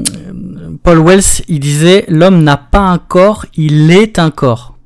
Paul 0.84 1.00
Wells, 1.00 1.44
il 1.48 1.60
disait 1.60 2.06
l'homme 2.08 2.44
n'a 2.44 2.58
pas 2.58 2.80
un 2.80 2.98
corps, 2.98 3.46
il 3.56 3.92
est 3.92 4.20
un 4.20 4.32
corps. 4.32 4.78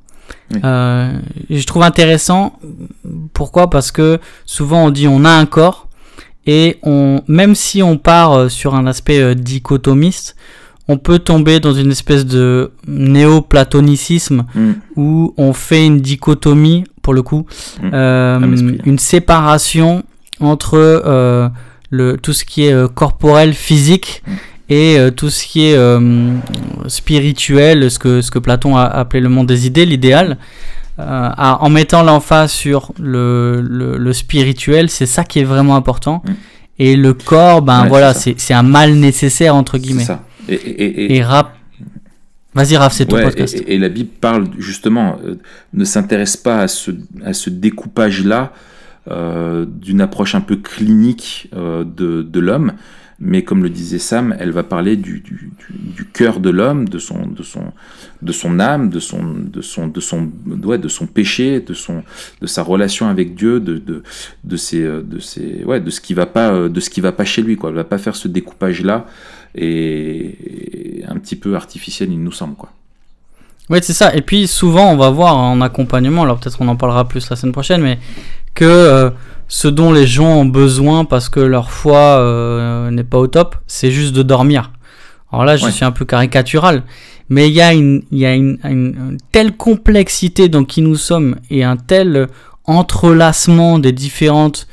Euh, 0.64 1.12
je 1.50 1.64
trouve 1.64 1.82
intéressant. 1.82 2.58
Pourquoi? 3.32 3.68
Parce 3.68 3.90
que 3.90 4.20
souvent 4.44 4.84
on 4.84 4.90
dit 4.90 5.08
on 5.08 5.24
a 5.24 5.30
un 5.30 5.46
corps 5.46 5.88
et 6.46 6.78
on, 6.82 7.22
même 7.26 7.56
si 7.56 7.82
on 7.82 7.98
part 7.98 8.32
euh, 8.32 8.48
sur 8.48 8.74
un 8.76 8.86
aspect 8.86 9.34
dichotomiste, 9.34 10.36
on 10.86 10.98
peut 10.98 11.18
tomber 11.18 11.58
dans 11.58 11.74
une 11.74 11.90
espèce 11.90 12.24
de 12.24 12.70
néo-platonicisme 12.86 14.44
mm. 14.54 14.72
où 14.94 15.34
on 15.36 15.52
fait 15.52 15.84
une 15.84 16.00
dichotomie, 16.00 16.84
pour 17.02 17.12
le 17.12 17.22
coup, 17.22 17.46
mm. 17.82 18.78
une 18.84 18.98
séparation 18.98 20.04
entre 20.38 21.50
le, 21.90 22.16
tout 22.16 22.32
ce 22.32 22.44
qui 22.44 22.64
est 22.64 22.72
euh, 22.72 22.88
corporel, 22.88 23.54
physique, 23.54 24.22
et 24.68 24.98
euh, 24.98 25.10
tout 25.10 25.30
ce 25.30 25.46
qui 25.46 25.66
est 25.66 25.76
euh, 25.76 26.32
spirituel, 26.88 27.90
ce 27.90 27.98
que, 27.98 28.20
ce 28.20 28.30
que 28.30 28.38
Platon 28.38 28.76
a 28.76 28.84
appelé 28.84 29.20
le 29.20 29.28
monde 29.28 29.46
des 29.46 29.66
idées, 29.66 29.86
l'idéal. 29.86 30.38
en 30.98 31.68
mettant 31.68 32.02
l'emphase 32.02 32.52
sur 32.52 32.92
le, 32.98 33.60
le, 33.60 34.12
spirituel, 34.12 34.88
c'est 34.88 35.06
ça 35.06 35.24
qui 35.24 35.40
est 35.40 35.44
vraiment 35.44 35.76
important. 35.76 36.22
Mm. 36.24 36.32
Et 36.78 36.96
le 36.96 37.14
corps, 37.14 37.62
ben 37.62 37.86
voilà, 37.86 38.12
c'est 38.14 38.54
un 38.54 38.62
mal 38.62 38.94
nécessaire, 38.94 39.54
entre 39.54 39.78
guillemets. 39.78 40.04
Ça. 40.04 40.22
Et, 40.48 40.54
et, 40.54 41.16
et, 41.16 41.22
rap. 41.22 41.54
Vas-y, 42.54 42.76
Raph, 42.76 42.94
c'est 42.94 43.04
ton 43.04 43.20
podcast. 43.20 43.62
Et, 43.66 43.78
la 43.78 43.90
Bible 43.90 44.10
parle 44.20 44.48
justement, 44.58 45.18
ne 45.74 45.84
s'intéresse 45.84 46.38
pas 46.38 46.60
à 46.60 46.68
ce, 46.68 46.90
à 47.24 47.34
ce 47.34 47.50
découpage-là 47.50 48.52
d'une 49.08 50.00
approche 50.00 50.34
un 50.34 50.40
peu 50.40 50.56
clinique 50.56 51.48
euh, 51.54 51.84
de, 51.84 52.22
de 52.22 52.40
l'homme, 52.40 52.72
mais 53.18 53.44
comme 53.44 53.62
le 53.62 53.70
disait 53.70 53.98
Sam, 53.98 54.36
elle 54.38 54.50
va 54.50 54.62
parler 54.62 54.96
du, 54.96 55.20
du, 55.20 56.04
cœur 56.12 56.40
de 56.40 56.50
l'homme, 56.50 56.88
de 56.88 56.98
son, 56.98 57.26
de, 57.26 57.42
son, 57.42 57.72
de 58.20 58.32
son 58.32 58.60
âme, 58.60 58.90
de 58.90 59.00
son, 59.00 59.22
de 59.22 59.62
son, 59.62 59.86
de 59.86 60.00
son, 60.00 60.30
ouais, 60.64 60.78
de 60.78 60.88
son 60.88 61.06
péché, 61.06 61.60
de, 61.60 61.72
son, 61.72 62.02
de 62.42 62.46
sa 62.46 62.62
relation 62.62 63.08
avec 63.08 63.34
Dieu, 63.34 63.60
de, 63.60 63.78
de, 63.78 64.02
de, 64.44 64.56
ses, 64.56 64.82
de, 64.82 65.18
ses, 65.18 65.64
ouais, 65.64 65.80
de 65.80 65.90
ce 65.90 66.00
qui 66.00 66.12
va 66.12 66.26
pas, 66.26 66.68
de 66.68 66.80
ce 66.80 66.90
qui 66.90 67.00
va 67.00 67.12
pas 67.12 67.24
chez 67.24 67.42
lui. 67.42 67.56
Quoi. 67.56 67.70
Elle 67.70 67.76
va 67.76 67.84
pas 67.84 67.98
faire 67.98 68.16
ce 68.16 68.28
découpage-là 68.28 69.06
et, 69.54 71.02
un 71.08 71.16
petit 71.16 71.36
peu 71.36 71.56
artificiel, 71.56 72.12
il 72.12 72.22
nous 72.22 72.32
semble. 72.32 72.56
Quoi. 72.56 72.70
Oui, 73.68 73.78
c'est 73.82 73.94
ça. 73.94 74.14
Et 74.14 74.22
puis 74.22 74.46
souvent, 74.46 74.92
on 74.92 74.96
va 74.96 75.10
voir 75.10 75.36
en 75.36 75.60
accompagnement, 75.60 76.22
alors 76.22 76.38
peut-être 76.38 76.58
on 76.60 76.68
en 76.68 76.76
parlera 76.76 77.08
plus 77.08 77.28
la 77.30 77.36
semaine 77.36 77.52
prochaine, 77.52 77.82
mais 77.82 77.98
que 78.56 78.64
euh, 78.64 79.10
ce 79.46 79.68
dont 79.68 79.92
les 79.92 80.08
gens 80.08 80.38
ont 80.38 80.46
besoin 80.46 81.04
parce 81.04 81.28
que 81.28 81.38
leur 81.38 81.70
foi 81.70 81.98
euh, 81.98 82.90
n'est 82.90 83.04
pas 83.04 83.18
au 83.18 83.28
top, 83.28 83.54
c'est 83.68 83.92
juste 83.92 84.12
de 84.12 84.24
dormir. 84.24 84.72
Alors 85.30 85.44
là, 85.44 85.56
je 85.56 85.68
suis 85.68 85.84
un 85.84 85.92
peu 85.92 86.04
caricatural, 86.04 86.82
mais 87.28 87.48
il 87.48 87.54
y 87.54 87.60
a, 87.60 87.72
une, 87.72 88.02
y 88.10 88.24
a 88.24 88.34
une, 88.34 89.18
telle 89.30 89.56
complexité 89.56 90.48
dans 90.48 90.64
qui 90.64 90.82
nous 90.82 90.96
sommes 90.96 91.36
et 91.50 91.62
un 91.62 91.76
tel 91.76 92.28
entrelacement 92.64 93.78
des 93.78 93.92
différentes 93.92 94.66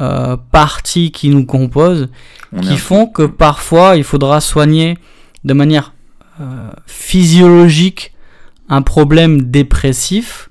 euh, 0.00 0.36
parties 0.50 1.12
qui 1.12 1.30
nous 1.30 1.46
composent 1.46 2.08
qui 2.62 2.78
font 2.78 3.06
que 3.06 3.22
parfois 3.22 3.96
il 3.96 4.02
faudra 4.02 4.40
soigner 4.40 4.98
de 5.44 5.54
manière 5.54 5.92
physiologique 6.84 8.12
un 8.68 8.82
problème 8.82 9.42
dépressif 9.42 10.49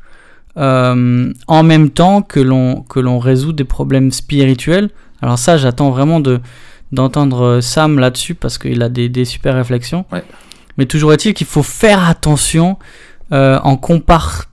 euh, 0.59 1.33
en 1.47 1.63
même 1.63 1.89
temps 1.89 2.21
que 2.21 2.39
l'on 2.39 2.81
que 2.81 2.99
l'on 2.99 3.19
résout 3.19 3.53
des 3.53 3.63
problèmes 3.63 4.11
spirituels. 4.11 4.89
Alors 5.21 5.39
ça, 5.39 5.57
j'attends 5.57 5.89
vraiment 5.89 6.19
de 6.19 6.39
d'entendre 6.91 7.59
Sam 7.61 7.99
là-dessus 7.99 8.35
parce 8.35 8.57
qu'il 8.57 8.81
a 8.81 8.89
des, 8.89 9.09
des, 9.09 9.25
super 9.25 9.55
réflexions. 9.55 10.05
Ouais. 10.11 10.23
Mais 10.77 10.85
toujours 10.85 11.13
est-il 11.13 11.33
qu'il 11.33 11.47
faut 11.47 11.63
faire 11.63 12.07
attention 12.07 12.77
euh, 13.31 13.59
en 13.63 13.77
compare. 13.77 14.45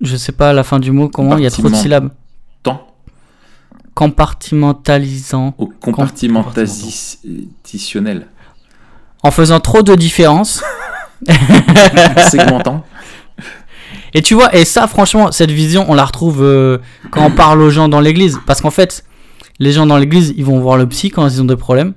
Je 0.00 0.16
sais 0.16 0.32
pas 0.32 0.52
la 0.52 0.64
fin 0.64 0.78
du 0.78 0.90
mot 0.90 1.08
comment. 1.08 1.36
Il 1.36 1.44
y 1.44 1.46
a 1.46 1.50
trop 1.50 1.68
de 1.68 1.74
syllabes. 1.74 2.10
Temps. 2.62 2.86
Compartimentalisant. 3.94 5.54
Compartimentationnel. 5.80 8.26
En 9.22 9.30
faisant 9.30 9.60
trop 9.60 9.82
de 9.82 9.94
différences. 9.94 10.62
Segmentant. 12.30 12.84
Et 14.16 14.22
tu 14.22 14.32
vois, 14.32 14.56
et 14.56 14.64
ça, 14.64 14.86
franchement, 14.86 15.30
cette 15.30 15.50
vision, 15.50 15.84
on 15.88 15.94
la 15.94 16.06
retrouve 16.06 16.42
euh, 16.42 16.78
quand 17.10 17.26
on 17.26 17.30
parle 17.30 17.60
aux 17.60 17.68
gens 17.68 17.86
dans 17.86 18.00
l'église. 18.00 18.38
Parce 18.46 18.62
qu'en 18.62 18.70
fait, 18.70 19.04
les 19.58 19.72
gens 19.72 19.84
dans 19.84 19.98
l'église, 19.98 20.32
ils 20.38 20.44
vont 20.46 20.58
voir 20.58 20.78
le 20.78 20.86
psy 20.86 21.10
quand 21.10 21.28
ils 21.28 21.42
ont 21.42 21.44
des 21.44 21.54
problèmes. 21.56 21.92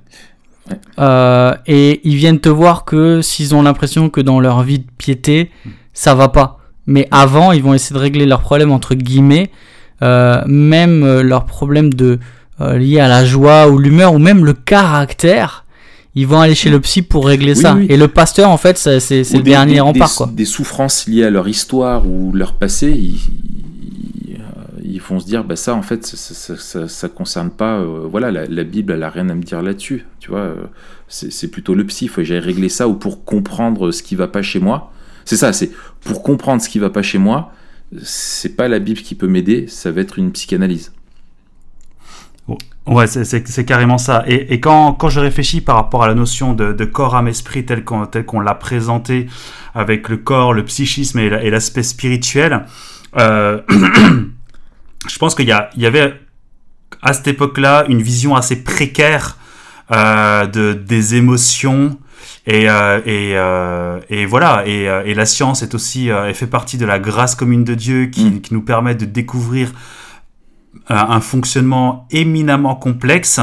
Euh, 1.00 1.56
et 1.66 2.02
ils 2.04 2.18
viennent 2.18 2.42
te 2.42 2.50
voir 2.50 2.84
que 2.84 3.22
s'ils 3.22 3.56
ont 3.56 3.62
l'impression 3.62 4.10
que 4.10 4.20
dans 4.20 4.42
leur 4.42 4.64
vie 4.64 4.80
de 4.80 4.88
piété, 4.98 5.50
ça 5.94 6.14
va 6.14 6.28
pas. 6.28 6.60
Mais 6.88 7.08
avant, 7.10 7.54
ils 7.54 7.64
vont 7.64 7.74
essayer 7.74 7.94
de 7.94 8.02
régler 8.02 8.26
leurs 8.26 8.42
problèmes, 8.42 8.74
entre 8.74 8.96
guillemets, 8.96 9.50
euh, 10.02 10.44
même 10.46 11.22
leurs 11.22 11.46
problèmes 11.46 11.94
de, 11.94 12.20
liés 12.60 13.00
à 13.00 13.08
la 13.08 13.24
joie 13.24 13.70
ou 13.70 13.78
l'humeur, 13.78 14.14
ou 14.14 14.20
même 14.20 14.44
le 14.44 14.52
caractère. 14.52 15.64
Ils 16.20 16.28
vont 16.28 16.40
aller 16.42 16.56
chez 16.56 16.70
le 16.70 16.80
psy 16.82 17.02
pour 17.02 17.28
régler 17.28 17.54
Oui, 17.56 17.62
ça. 17.62 17.76
oui. 17.76 17.86
Et 17.90 17.96
le 17.98 18.08
pasteur, 18.10 18.50
en 18.50 18.58
fait, 18.58 18.78
c'est 18.78 18.98
le 19.10 19.38
des- 19.38 19.42
dernier 19.52 19.74
des- 19.76 19.80
rempart, 19.80 20.10
des, 20.10 20.16
quoi. 20.16 20.30
Des 20.34 20.46
souffrances 20.46 21.08
liées 21.08 21.24
à 21.24 21.30
leur 21.30 21.48
histoire 21.48 22.06
ou 22.08 22.32
leur 22.34 22.54
passé, 22.54 22.90
ils, 24.84 25.02
vont 25.02 25.20
se 25.20 25.26
dire, 25.26 25.44
bah 25.44 25.56
ça 25.56 25.74
en 25.74 25.82
fait, 25.82 26.06
ça, 26.06 26.18
ça, 26.18 26.56
ça, 26.58 26.88
ça 26.88 27.08
concerne 27.10 27.50
pas, 27.50 27.80
euh, 27.80 28.06
voilà, 28.12 28.32
la, 28.32 28.46
la 28.46 28.64
Bible, 28.64 28.94
elle 28.94 29.02
a 29.04 29.10
rien 29.10 29.28
à 29.30 29.34
me 29.34 29.42
dire 29.42 29.62
là-dessus, 29.62 30.06
tu 30.20 30.30
vois. 30.30 30.42
euh, 30.42 30.56
c'est 31.08 31.48
plutôt 31.50 31.74
le 31.74 31.84
psy, 31.86 32.06
il 32.06 32.08
faut 32.10 32.18
que 32.22 32.26
j'aille 32.26 32.38
régler 32.40 32.70
ça 32.70 32.88
ou 32.88 32.94
pour 32.94 33.24
comprendre 33.26 33.92
ce 33.92 34.04
qui 34.04 34.16
va 34.16 34.28
pas 34.28 34.42
chez 34.44 34.60
moi. 34.60 34.92
C'est 35.26 35.38
ça, 35.38 35.52
c'est 35.54 35.72
pour 36.02 36.22
comprendre 36.22 36.62
ce 36.62 36.70
qui 36.70 36.78
va 36.80 36.90
pas 36.92 37.02
chez 37.02 37.18
moi. 37.18 37.52
C'est 38.04 38.56
pas 38.56 38.68
la 38.68 38.78
Bible 38.78 39.00
qui 39.00 39.16
peut 39.16 39.28
m'aider, 39.28 39.66
ça 39.68 39.90
va 39.92 40.02
être 40.02 40.20
une 40.20 40.32
psychanalyse. 40.32 40.92
Ouais, 42.88 43.06
c'est- 43.08 43.66
carrément 43.66 43.98
ça. 44.00 44.24
Et, 44.28 44.54
et 44.54 44.60
quand, 44.60 44.94
quand 44.94 45.10
je 45.10 45.20
réfléchis 45.20 45.62
par 45.62 45.76
rapport 45.76 46.04
à 46.04 46.08
la 46.08 46.16
notion 46.16 46.54
de, 46.54 46.74
de 46.74 46.86
corps, 46.86 47.16
âme, 47.16 47.28
esprit 47.28 47.64
tel 47.66 47.84
qu'on 47.84 48.40
l'a 48.40 48.56
présenté 48.56 49.28
avec 49.76 50.10
le 50.10 50.18
corps, 50.18 50.54
le 50.54 50.66
psychisme 50.66 51.20
et 51.20 51.30
la- 51.30 51.44
et 51.44 51.50
l'aspect 51.52 51.84
spirituel, 51.84 52.66
euh, 53.18 53.62
je 55.08 55.18
pense 55.20 55.36
qu'il 55.36 55.48
y, 55.48 55.54
y 55.82 55.86
avait 55.86 56.14
à 57.02 57.14
cette 57.14 57.28
époque-là 57.28 57.86
une 57.88 58.02
vision 58.02 58.36
assez 58.36 58.64
précaire 58.64 59.38
euh, 59.92 60.46
de, 60.48 60.74
des 60.74 61.16
émotions. 61.16 61.98
Et, 62.48 62.70
euh, 62.70 63.00
et, 63.06 63.34
euh, 63.36 64.00
et 64.10 64.26
voilà, 64.26 64.64
et, 64.66 64.84
et 65.06 65.14
la 65.14 65.26
science 65.26 65.62
est 65.62 65.76
aussi, 65.76 66.08
elle 66.08 66.34
fait 66.34 66.48
partie 66.48 66.78
de 66.78 66.86
la 66.86 66.98
grâce 67.00 67.36
commune 67.36 67.64
de 67.64 67.76
Dieu 67.76 68.08
qui, 68.08 68.26
Mm. 68.26 68.42
qui 68.42 68.54
nous 68.54 68.62
permet 68.62 68.96
de 68.96 69.06
découvrir 69.06 69.72
un 70.92 71.22
fonctionnement 71.22 72.08
éminemment 72.10 72.76
complexe, 72.76 73.40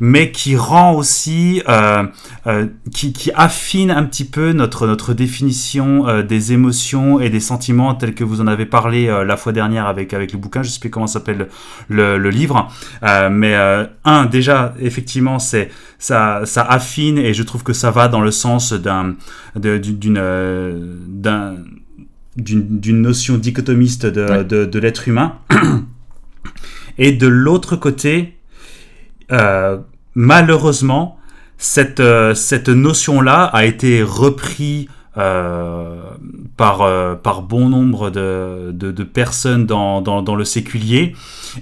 mais 0.00 0.32
qui 0.32 0.56
rend 0.56 0.94
aussi, 0.94 1.62
euh, 1.68 2.04
euh, 2.46 2.66
qui, 2.92 3.12
qui 3.12 3.30
affine 3.34 3.90
un 3.92 4.02
petit 4.04 4.24
peu 4.24 4.52
notre, 4.52 4.86
notre 4.86 5.14
définition 5.14 6.08
euh, 6.08 6.22
des 6.22 6.52
émotions 6.52 7.20
et 7.20 7.30
des 7.30 7.40
sentiments 7.40 7.94
tels 7.94 8.14
que 8.14 8.24
vous 8.24 8.40
en 8.40 8.48
avez 8.48 8.66
parlé 8.66 9.06
la 9.06 9.36
fois 9.36 9.52
dernière 9.52 9.86
avec, 9.86 10.12
avec 10.12 10.32
le 10.32 10.38
bouquin, 10.38 10.62
je 10.62 10.70
sais 10.70 10.80
plus 10.80 10.90
comment 10.90 11.06
s'appelle 11.06 11.48
le, 11.88 12.18
le 12.18 12.30
livre, 12.30 12.68
mais 13.30 13.54
un, 14.04 14.26
déjà, 14.26 14.74
effectivement, 14.80 15.38
c'est 15.38 15.70
ça, 15.98 16.42
ça 16.44 16.62
affine 16.62 17.18
et 17.18 17.32
je 17.32 17.42
trouve 17.42 17.62
que 17.62 17.72
ça 17.72 17.90
va 17.90 18.08
dans 18.08 18.20
le 18.20 18.30
sens 18.30 18.72
d'un, 18.72 19.14
d'une, 19.56 20.20
d'un, 21.08 21.56
d'une, 22.36 22.80
d'une 22.80 23.02
notion 23.02 23.36
dichotomiste 23.36 24.06
de, 24.06 24.28
Ouais. 24.28 24.44
de, 24.44 24.64
de 24.64 24.78
l'être 24.78 25.08
humain. 25.08 25.38
Et 26.98 27.12
de 27.12 27.26
l'autre 27.26 27.76
côté, 27.76 28.36
euh, 29.32 29.78
malheureusement, 30.14 31.18
cette, 31.56 32.00
euh, 32.00 32.34
cette 32.34 32.68
notion-là 32.68 33.44
a 33.44 33.64
été 33.64 34.02
reprise 34.02 34.88
euh, 35.16 36.00
par, 36.56 36.78
par 37.22 37.42
bon 37.42 37.68
nombre 37.68 38.10
de, 38.10 38.70
de, 38.72 39.02
personnes 39.02 39.66
dans, 39.66 40.00
dans, 40.00 40.34
le 40.36 40.44
séculier 40.44 41.14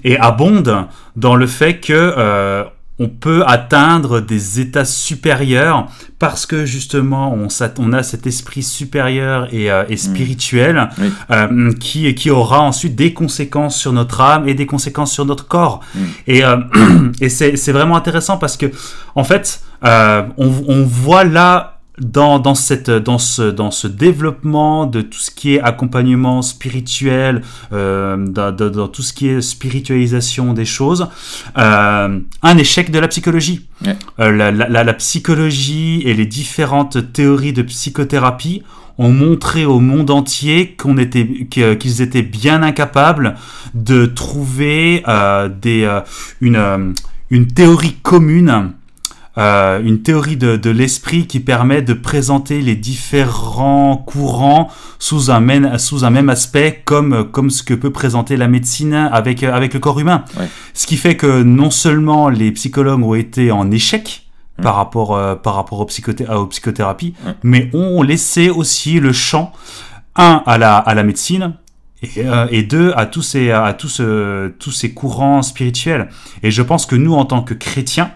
et 0.04 0.18
abonde 0.18 0.86
dans 1.16 1.36
le 1.36 1.46
fait 1.46 1.80
que 1.80 2.66
on 2.98 3.08
peut 3.08 3.44
atteindre 3.46 4.20
des 4.20 4.60
états 4.60 4.86
supérieurs 4.86 5.86
parce 6.18 6.46
que 6.46 6.64
justement 6.64 7.34
on, 7.34 7.92
a 7.92 8.02
cet 8.02 8.26
esprit 8.26 8.62
supérieur 8.62 9.52
et, 9.52 9.70
euh, 9.70 9.84
et 9.90 9.98
spirituel 9.98 10.88
Oui. 10.98 11.12
euh, 11.30 11.72
qui, 11.74 12.14
qui 12.14 12.30
aura 12.30 12.60
ensuite 12.60 12.96
des 12.96 13.12
conséquences 13.12 13.76
sur 13.78 13.92
notre 13.92 14.22
âme 14.22 14.48
et 14.48 14.54
des 14.54 14.64
conséquences 14.64 15.12
sur 15.12 15.26
notre 15.26 15.46
corps. 15.46 15.80
Mm. 15.94 16.00
Et, 16.26 16.44
euh, 16.44 16.56
et 17.20 17.28
c'est 17.28 17.72
vraiment 17.72 17.96
intéressant 17.96 18.38
parce 18.38 18.56
que, 18.56 18.66
en 19.14 19.24
fait, 19.24 19.60
on, 19.82 20.30
on 20.38 20.82
voit 20.84 21.24
là, 21.24 21.75
dans, 21.98 22.38
dans, 22.38 22.54
cette, 22.54 22.90
dans, 22.90 23.18
ce, 23.18 23.42
dans 23.50 23.70
ce 23.70 23.88
développement 23.88 24.86
de 24.86 25.00
tout 25.00 25.18
ce 25.18 25.30
qui 25.30 25.54
est 25.54 25.60
accompagnement 25.60 26.42
spirituel, 26.42 27.42
euh, 27.72 28.16
dans, 28.26 28.52
dans- 28.54 28.88
tout 28.88 29.02
ce 29.02 29.12
qui 29.12 29.28
est 29.28 29.40
spiritualisation 29.40 30.52
des 30.52 30.64
choses, 30.66 31.08
euh, 31.56 32.18
un 32.42 32.58
échec 32.58 32.90
de 32.90 32.98
la 32.98 33.08
psychologie. 33.08 33.66
Ouais. 33.84 33.96
Euh, 34.20 34.30
la, 34.32 34.50
la- 34.50 34.84
la- 34.84 34.94
psychologie 34.94 36.02
et 36.04 36.14
les 36.14 36.26
différentes 36.26 37.12
théories 37.12 37.52
de 37.52 37.62
psychothérapie 37.62 38.62
ont 38.98 39.12
montré 39.12 39.64
au 39.66 39.78
monde 39.80 40.10
entier 40.10 40.74
qu'on 40.76 40.96
était, 40.98 41.46
qu'ils 41.50 42.00
étaient 42.02 42.22
bien 42.22 42.62
incapables 42.62 43.34
de 43.74 44.06
trouver 44.06 45.02
euh, 45.08 45.48
des, 45.48 45.84
euh, 45.84 46.00
une, 46.40 46.94
une 47.30 47.46
théorie 47.46 47.96
commune, 48.02 48.72
euh, 49.38 49.80
une 49.84 50.02
théorie 50.02 50.36
de, 50.36 50.56
de 50.56 50.70
l'esprit 50.70 51.26
qui 51.26 51.40
permet 51.40 51.82
de 51.82 51.92
présenter 51.92 52.62
les 52.62 52.74
différents 52.76 53.96
courants 53.96 54.68
sous 54.98 55.30
un 55.30 55.40
même, 55.40 55.78
sous 55.78 56.04
un 56.04 56.10
même 56.10 56.28
aspect, 56.30 56.82
comme, 56.84 57.30
comme 57.30 57.50
ce 57.50 57.62
que 57.62 57.74
peut 57.74 57.90
présenter 57.92 58.36
la 58.36 58.48
médecine 58.48 58.94
avec, 58.94 59.42
avec 59.42 59.74
le 59.74 59.80
corps 59.80 60.00
humain. 60.00 60.24
Ouais. 60.38 60.48
Ce 60.74 60.86
qui 60.86 60.96
fait 60.96 61.16
que 61.16 61.42
non 61.42 61.70
seulement 61.70 62.28
les 62.28 62.50
psychologues 62.52 63.02
ont 63.02 63.14
été 63.14 63.50
en 63.50 63.70
échec, 63.70 64.22
Mm. 64.58 64.62
par 64.62 64.76
rapport, 64.76 65.14
euh, 65.14 65.34
par 65.34 65.54
rapport 65.54 65.80
aux, 65.80 65.84
psychothé- 65.84 66.26
aux 66.34 66.46
psychothérapies, 66.46 67.12
Mm. 67.26 67.30
mais 67.42 67.70
ont 67.74 68.00
laissé 68.02 68.48
aussi 68.48 69.00
le 69.00 69.12
champ, 69.12 69.52
un, 70.16 70.42
à 70.46 70.56
la, 70.56 70.78
à 70.78 70.94
la 70.94 71.02
médecine, 71.02 71.52
et, 72.02 72.08
euh, 72.24 72.46
et 72.50 72.62
deux, 72.62 72.90
à 72.96 73.04
tous 73.04 73.20
ces, 73.20 73.50
à 73.50 73.74
tous, 73.74 74.00
tous 74.58 74.70
ces 74.70 74.94
courants 74.94 75.42
spirituels. 75.42 76.08
Et 76.42 76.50
je 76.50 76.62
pense 76.62 76.86
que 76.86 76.96
nous, 76.96 77.12
en 77.12 77.26
tant 77.26 77.42
que 77.42 77.52
chrétiens, 77.52 78.10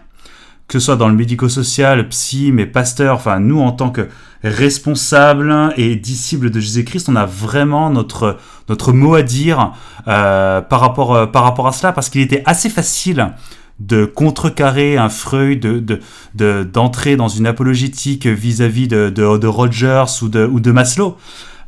que 0.71 0.79
ce 0.79 0.87
soit 0.87 0.97
dans 0.97 1.09
le 1.09 1.17
médico-social, 1.17 2.09
psy, 2.11 2.53
mais 2.53 2.65
pasteur, 2.65 3.17
enfin 3.17 3.41
nous 3.41 3.59
en 3.61 3.73
tant 3.73 3.91
que 3.91 4.09
responsables 4.45 5.53
et 5.77 5.97
disciples 5.97 6.49
de 6.49 6.61
Jésus-Christ, 6.61 7.09
on 7.09 7.17
a 7.17 7.27
vraiment 7.27 7.91
notre, 7.91 8.39
notre 8.69 8.93
mot 8.93 9.15
à 9.17 9.23
dire 9.23 9.73
euh, 10.07 10.61
par, 10.61 10.81
rapport, 10.81 11.15
euh, 11.15 11.27
par 11.27 11.43
rapport 11.43 11.67
à 11.67 11.73
cela, 11.73 11.93
parce 11.93 12.09
qu'il 12.09 12.21
était 12.21 12.45
assez 12.47 12.71
facile 12.71 13.33
de 13.81 14.05
contrecarrer 14.05 14.97
un 14.97 15.09
Freud, 15.09 15.59
de, 15.61 15.81
de, 15.81 16.01
de- 16.35 16.63
d'entrer 16.63 17.17
dans 17.17 17.29
une 17.29 17.47
apologétique 17.49 18.27
vis-à-vis 18.27 18.87
de, 18.87 19.11
de, 19.11 19.39
de 19.39 19.47
Rogers 19.49 20.05
ou 20.23 20.29
de, 20.29 20.47
ou 20.47 20.61
de 20.61 20.71
Maslow. 20.71 21.17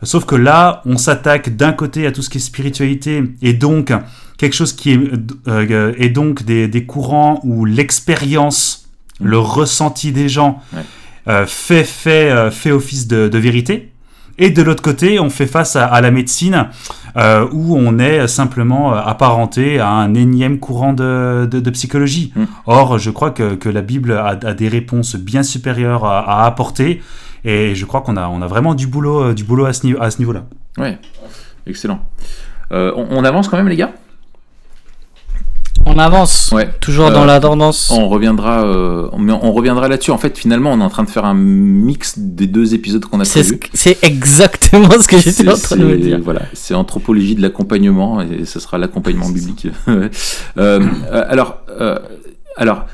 Sauf 0.04 0.24
que 0.26 0.34
là, 0.36 0.82
on 0.84 0.96
s'attaque 0.96 1.56
d'un 1.56 1.72
côté 1.72 2.06
à 2.06 2.12
tout 2.12 2.22
ce 2.22 2.30
qui 2.30 2.38
est 2.38 2.40
spiritualité 2.40 3.22
et 3.40 3.52
donc 3.52 3.92
quelque 4.36 4.54
chose 4.54 4.72
qui 4.72 4.92
est, 4.92 5.00
euh, 5.48 6.08
donc 6.08 6.42
des, 6.44 6.68
des 6.68 6.84
courants 6.84 7.40
où 7.44 7.64
l'expérience, 7.64 8.81
le 9.20 9.38
ressenti 9.38 10.12
des 10.12 10.28
gens 10.28 10.60
Ouais. 10.74 10.82
euh, 11.28 11.46
fait, 11.46 11.84
fait, 11.84 12.30
euh, 12.30 12.50
fait 12.50 12.70
office 12.72 13.06
de, 13.06 13.28
de 13.28 13.38
vérité. 13.38 13.90
Et 14.38 14.50
de 14.50 14.62
l'autre 14.62 14.82
côté, 14.82 15.20
on 15.20 15.28
fait 15.28 15.46
face 15.46 15.76
à, 15.76 15.84
à 15.86 16.00
la 16.00 16.10
médecine 16.10 16.68
euh, 17.18 17.46
où 17.52 17.76
on 17.76 17.98
est 17.98 18.26
simplement 18.26 18.94
apparenté 18.94 19.78
à 19.78 19.88
un 19.90 20.14
énième 20.14 20.58
courant 20.58 20.94
de, 20.94 21.46
de, 21.50 21.60
de 21.60 21.70
psychologie. 21.70 22.32
Mm. 22.34 22.44
Or, 22.66 22.98
je 22.98 23.10
crois 23.10 23.30
que, 23.30 23.54
que 23.54 23.68
la 23.68 23.82
Bible 23.82 24.12
a, 24.12 24.38
a 24.42 24.54
des 24.54 24.68
réponses 24.68 25.16
bien 25.16 25.42
supérieures 25.42 26.06
à, 26.06 26.20
à 26.42 26.46
apporter. 26.46 27.02
Et 27.44 27.74
je 27.74 27.84
crois 27.84 28.00
qu'on 28.00 28.16
a, 28.16 28.26
on 28.28 28.40
a 28.40 28.46
vraiment 28.46 28.74
du 28.74 28.86
boulot, 28.86 29.34
du 29.34 29.44
boulot 29.44 29.66
à 29.66 29.72
ce 29.74 29.84
niveau, 29.84 30.00
à 30.00 30.10
ce 30.10 30.18
niveau-là. 30.18 30.44
Ouais, 30.78 30.98
excellent. 31.66 32.00
On, 32.70 33.06
on 33.10 33.24
avance 33.24 33.48
quand 33.48 33.58
même, 33.58 33.68
les 33.68 33.76
gars? 33.76 33.92
On 35.86 35.98
avance. 35.98 36.50
Ouais. 36.52 36.68
Toujours 36.80 37.06
Euh, 37.08 37.12
dans 37.12 37.24
la 37.24 37.40
tendance. 37.40 37.90
On 37.90 38.08
reviendra, 38.08 38.64
euh, 38.64 39.08
on 39.12 39.52
reviendra 39.52 39.88
là-dessus. 39.88 40.10
En 40.10 40.18
fait, 40.18 40.38
finalement, 40.38 40.72
on 40.72 40.80
est 40.80 40.84
en 40.84 40.88
train 40.90 41.02
de 41.04 41.10
faire 41.10 41.24
un 41.24 41.34
mix 41.34 42.18
des 42.18 42.46
deux 42.46 42.74
épisodes 42.74 43.04
qu'on 43.04 43.20
a 43.20 43.24
prévus. 43.24 43.58
c'est 43.74 44.02
exactement 44.04 44.90
ce 45.00 45.06
que 45.08 45.18
j'étais 45.18 45.48
en 45.48 45.56
train 45.56 45.76
de 45.76 45.84
me 45.84 45.96
dire. 45.96 46.20
Voilà, 46.22 46.42
c'est 46.54 46.74
anthropologie 46.74 47.34
de 47.34 47.42
l'accompagnement 47.42 48.20
et 48.22 48.44
ce 48.44 48.60
sera 48.60 48.78
l'accompagnement 48.78 49.28
biblique. 49.28 49.66
Euh, 49.88 50.08
euh, 50.58 51.24
alors, 51.28 51.58
euh, 51.80 51.98
alors 52.56 52.84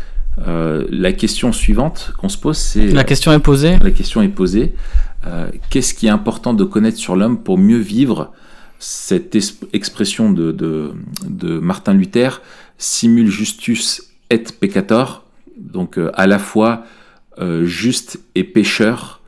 euh, 0.47 0.85
la 0.91 1.13
question 1.13 1.53
suivante 1.53 2.13
qu'on 2.19 2.29
se 2.29 2.39
pose, 2.39 2.57
c'est 2.57 2.87
La 2.89 3.05
question 3.05 3.33
est 3.33 3.39
posée. 3.41 3.77
la 3.83 3.91
question 3.91 4.23
est 4.23 4.29
posée. 4.29 4.75
euh, 5.27 5.49
Qu'est-ce 5.71 5.95
qui 5.95 6.07
est 6.07 6.11
important 6.11 6.55
de 6.55 6.65
connaître 6.65 6.97
sur 6.99 7.17
l'homme 7.17 7.39
pour 7.39 7.59
mieux 7.59 7.79
vivre 7.79 8.31
cette 8.79 9.35
es- 9.35 9.55
expression 9.73 10.31
de, 10.31 10.53
de, 10.53 10.93
de 11.29 11.59
Martin 11.59 11.95
Luther, 11.95 12.41
simul 12.79 13.29
justus 13.29 14.03
et 14.31 14.39
peccator, 14.39 15.25
donc 15.57 15.99
euh, 15.99 16.11
à 16.15 16.27
la 16.27 16.39
fois 16.39 16.85
euh, 17.39 17.65
juste 17.65 18.21
et 18.35 18.45
pécheur 18.45 19.21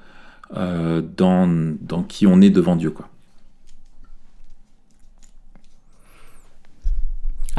euh, 0.56 1.02
dans, 1.16 1.48
dans 1.80 2.02
qui 2.02 2.26
on 2.26 2.40
est 2.40 2.50
devant 2.50 2.76
Dieu. 2.76 2.90
Quoi. 2.90 3.08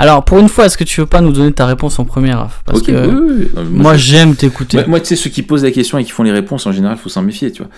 Alors, 0.02 0.26
pour 0.26 0.40
une 0.40 0.50
fois, 0.50 0.66
est-ce 0.66 0.78
que 0.78 0.84
tu 0.84 1.00
veux 1.00 1.06
pas 1.06 1.22
nous 1.22 1.32
donner 1.32 1.52
ta 1.52 1.68
réponse 1.68 2.00
en 2.00 2.06
première 2.06 2.50
Parce 2.66 2.80
Ok, 2.80 2.88
que 2.88 3.08
oui, 3.08 3.50
oui, 3.56 3.64
moi, 3.70 3.98
j'aime 3.98 4.36
t'écouter. 4.36 4.78
Moi, 4.78 4.88
moi, 4.88 5.00
tu 5.00 5.06
sais, 5.06 5.16
ceux 5.16 5.30
qui 5.30 5.44
posent 5.44 5.64
la 5.64 5.70
question 5.70 6.00
et 6.00 6.04
qui 6.04 6.10
font 6.10 6.24
les 6.24 6.32
réponses, 6.32 6.66
en 6.66 6.72
général, 6.72 6.98
faut 6.98 7.08
s'en 7.08 7.22
méfier, 7.22 7.52
tu 7.52 7.62
vois. 7.62 7.72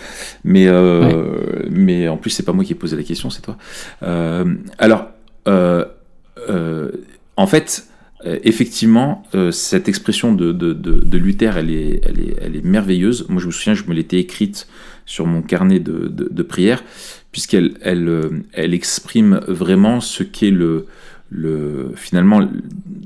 Mais, 0.46 0.68
euh, 0.68 1.64
mais 1.70 2.08
en 2.08 2.16
plus, 2.16 2.30
c'est 2.30 2.44
pas 2.44 2.54
moi 2.54 2.64
qui 2.64 2.72
ai 2.72 2.76
posé 2.76 2.96
la 2.96 3.04
question, 3.04 3.30
c'est 3.30 3.42
toi. 3.42 3.58
Euh, 4.04 4.56
alors, 4.78 5.08
euh, 5.50 5.84
en 7.36 7.46
fait, 7.46 7.88
effectivement, 8.44 9.24
euh, 9.36 9.52
cette 9.52 9.88
expression 9.90 10.34
de, 10.34 11.18
Luther, 11.18 11.58
elle 11.58 11.70
est, 11.70 12.64
merveilleuse. 12.64 13.26
Moi, 13.30 13.42
je 13.42 13.48
me 13.48 13.52
souviens, 13.52 13.74
je 13.74 13.84
me 13.86 13.94
l'étais 13.94 14.18
écrite 14.18 14.68
sur 15.06 15.26
mon 15.26 15.42
carnet 15.42 15.80
de, 15.80 16.44
prière, 16.44 16.84
puisqu'elle 17.32 17.74
elle, 17.82 18.08
euh, 18.08 18.30
elle 18.54 18.74
exprime 18.74 19.42
vraiment 19.48 20.00
ce 20.00 20.24
qu'est 20.24 20.52
le, 20.52 20.86
le, 21.30 21.92
finalement, 21.96 22.40
le- 22.40 22.50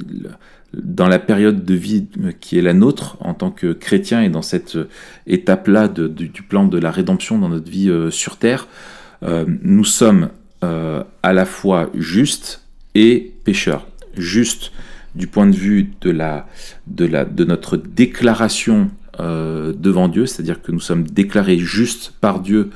le- 0.09 0.30
dans 0.74 1.07
la 1.07 1.18
période 1.20 1.63
de 1.63 1.74
vie 1.74 2.05
qui 2.41 2.57
est 2.59 2.61
la 2.61 2.74
nôtre 2.74 3.18
en 3.22 3.34
tant 3.34 3.51
que 3.51 3.72
chrétien 3.74 4.22
et 4.22 4.30
dans 4.30 4.41
cette 4.41 4.76
euh, 4.76 4.89
étape-là 5.26 5.88
du, 5.88 6.41
plan 6.43 6.65
de 6.65 6.78
la 6.78 6.91
rédemption 6.91 7.39
dans 7.39 7.49
notre 7.49 7.72
vie 7.72 7.89
euh, 7.89 8.11
sur 8.11 8.38
Terre, 8.38 8.68
euh, 9.24 9.45
nous 9.63 9.86
sommes 9.86 10.30
euh, 10.63 11.03
à 11.24 11.34
la 11.34 11.45
fois 11.45 11.89
justes 11.95 12.63
et 12.95 13.34
pécheurs. 13.43 13.88
Justes 14.15 14.72
du 15.16 15.28
point 15.28 15.47
de 15.47 15.55
vue 15.55 15.91
de, 16.01 16.12
la, 16.12 16.45
notre 17.45 17.78
déclaration 17.78 18.89
euh, 19.20 19.74
devant 19.78 20.08
Dieu, 20.08 20.26
c'est-à-dire 20.26 20.62
que 20.62 20.72
nous 20.72 20.80
sommes 20.80 21.03
déclarés 21.03 21.58
justes 21.58 22.14
par 22.22 22.39
Dieu 22.39 22.70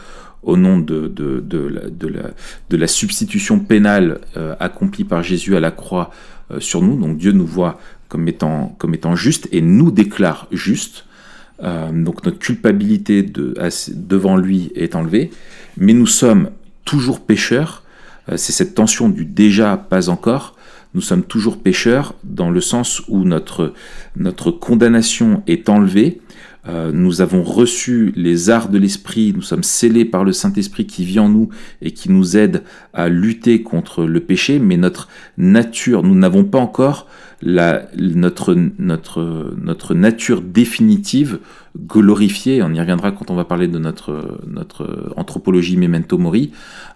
au 0.43 0.57
nom 0.57 0.79
de, 0.79 1.11
la, 2.71 2.87
substitution 2.87 3.59
pénale 3.59 4.19
euh, 4.37 4.55
accomplie 4.59 5.03
par 5.03 5.23
Jésus 5.23 5.55
à 5.55 5.59
la 5.59 5.71
croix 5.71 6.11
euh, 6.51 6.59
sur 6.59 6.81
nous. 6.81 6.99
Donc 6.99 7.17
Dieu 7.17 7.31
nous 7.31 7.45
voit 7.45 7.79
comme 8.07 8.27
étant, 8.27 8.75
comme 8.79 8.93
étant 8.93 9.13
et 9.51 9.61
nous 9.61 9.91
déclare 9.91 10.47
justes. 10.51 11.05
Euh, 11.63 11.91
donc 11.91 12.25
notre 12.25 12.39
culpabilité 12.39 13.23
devant 13.23 14.35
lui 14.35 14.71
est 14.75 14.95
enlevée. 14.95 15.31
Mais 15.77 15.93
nous 15.93 16.07
sommes 16.07 16.49
toujours 16.85 17.21
pécheurs. 17.21 17.83
C'est 18.35 18.51
cette 18.51 18.75
tension 18.75 19.09
du 19.09 19.25
déjà, 19.25 19.77
pas 19.77 20.09
encore. 20.09 20.55
Nous 20.93 21.01
sommes 21.01 21.23
toujours 21.23 21.57
pécheurs 21.57 22.15
dans 22.23 22.49
le 22.49 22.59
sens 22.59 23.01
où 23.07 23.23
notre, 23.23 23.73
condamnation 24.59 25.41
est 25.47 25.69
enlevée. 25.69 26.21
Euh, 26.67 26.91
nous 26.91 27.21
avons 27.21 27.41
reçu 27.41 28.13
les 28.15 28.49
arts 28.51 28.69
de 28.69 28.77
l'esprit, 28.77 29.33
nous 29.33 29.41
sommes 29.41 29.63
scellés 29.63 30.05
par 30.05 30.23
le 30.23 30.31
Saint-Esprit 30.31 30.85
qui 30.85 31.05
vit 31.05 31.17
en 31.17 31.29
nous 31.29 31.49
et 31.81 31.91
qui 31.91 32.11
nous 32.11 32.37
aide 32.37 32.63
à 32.93 33.09
lutter 33.09 33.63
contre 33.63 34.03
le 34.05 34.19
péché, 34.19 34.59
mais 34.59 34.77
notre 34.77 35.07
nature, 35.37 36.03
nous 36.03 36.13
n'avons 36.13 36.43
pas 36.43 36.59
encore 36.59 37.07
la, 37.41 37.83
notre, 37.97 38.55
notre, 38.77 39.53
notre 39.61 39.93
nature 39.93 40.41
définitive 40.41 41.39
glorifiée, 41.87 42.61
on 42.61 42.73
y 42.73 42.79
reviendra 42.79 43.11
quand 43.11 43.31
on 43.31 43.35
va 43.35 43.45
parler 43.45 43.67
de 43.67 43.79
notre, 43.79 44.39
notre 44.45 45.13
anthropologie 45.15 45.77
memento 45.77 46.17
mori, 46.17 46.51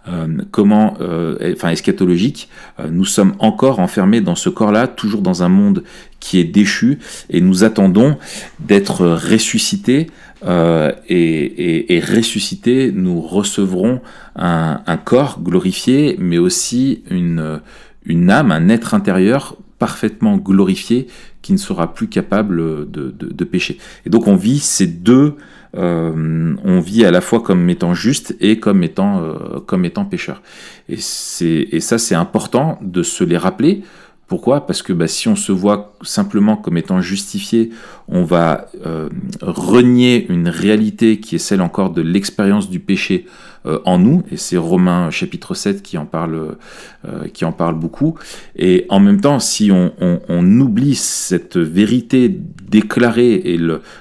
euh, 0.07 0.27
comment, 0.51 0.95
euh, 0.99 1.53
enfin 1.53 1.69
eschatologique, 1.69 2.49
euh, 2.79 2.89
nous 2.91 3.05
sommes 3.05 3.33
encore 3.39 3.79
enfermés 3.79 4.21
dans 4.21 4.35
ce 4.35 4.49
corps-là, 4.49 4.87
toujours 4.87 5.21
dans 5.21 5.43
un 5.43 5.49
monde 5.49 5.83
qui 6.19 6.39
est 6.39 6.43
déchu, 6.43 6.99
et 7.29 7.41
nous 7.41 7.63
attendons 7.63 8.17
d'être 8.59 9.05
ressuscités, 9.07 10.07
euh, 10.45 10.91
et, 11.07 11.15
et, 11.17 11.95
et 11.95 11.99
ressuscités, 12.01 12.91
nous 12.93 13.21
recevrons 13.21 14.01
un, 14.35 14.81
un 14.85 14.97
corps 14.97 15.39
glorifié, 15.41 16.17
mais 16.19 16.37
aussi 16.37 17.03
une, 17.09 17.61
une 18.05 18.29
âme, 18.29 18.51
un 18.51 18.69
être 18.69 18.93
intérieur 18.93 19.57
parfaitement 19.79 20.37
glorifié 20.37 21.07
qui 21.41 21.53
ne 21.53 21.57
sera 21.57 21.93
plus 21.93 22.07
capable 22.07 22.89
de, 22.89 23.43
pécher. 23.43 23.77
Et 24.05 24.09
donc 24.09 24.27
on 24.27 24.35
vit 24.35 24.59
ces 24.59 24.87
deux, 24.87 25.35
euh, 25.75 26.55
on 26.63 26.79
vit 26.79 27.05
à 27.05 27.11
la 27.11 27.21
fois 27.21 27.41
comme 27.41 27.69
étant 27.69 27.93
juste 27.93 28.35
et 28.39 28.59
comme 28.59 28.83
étant, 28.83 29.21
euh, 29.21 29.59
comme 29.65 29.87
pécheur. 30.09 30.41
Et, 30.89 30.97
et 31.41 31.79
ça 31.79 31.97
c'est 31.97 32.15
important 32.15 32.79
de 32.81 33.03
se 33.03 33.23
les 33.23 33.37
rappeler. 33.37 33.83
Pourquoi? 34.27 34.65
Parce 34.65 34.81
que 34.81 34.91
bah, 34.91 35.07
si 35.07 35.27
on 35.27 35.35
se 35.35 35.51
voit 35.51 35.93
simplement 36.01 36.57
comme 36.57 36.77
étant 36.77 36.99
justifié, 36.99 37.69
on 38.07 38.23
va 38.23 38.67
euh, 38.85 39.09
renier 39.41 40.25
une 40.29 40.49
réalité 40.49 41.19
qui 41.19 41.35
est 41.35 41.39
celle 41.39 41.61
encore 41.61 41.91
de 41.91 42.01
l'expérience 42.01 42.69
du 42.69 42.79
péché 42.79 43.27
en 43.85 43.97
nous, 43.97 44.23
et 44.31 44.37
c'est 44.37 44.57
Romains 44.57 45.09
chapitre 45.09 45.55
7 45.55 45.81
qui 45.81 45.97
en 45.97 46.05
parle, 46.05 46.57
euh, 47.07 47.27
qui 47.33 47.45
en 47.45 47.51
parle 47.51 47.75
beaucoup. 47.75 48.15
Et 48.55 48.85
en 48.89 48.99
même 48.99 49.21
temps, 49.21 49.39
si 49.39 49.71
on, 49.71 49.91
oublie 50.29 50.95
cette 50.95 51.57
vérité 51.57 52.29
déclarée 52.69 53.33
et 53.33 53.59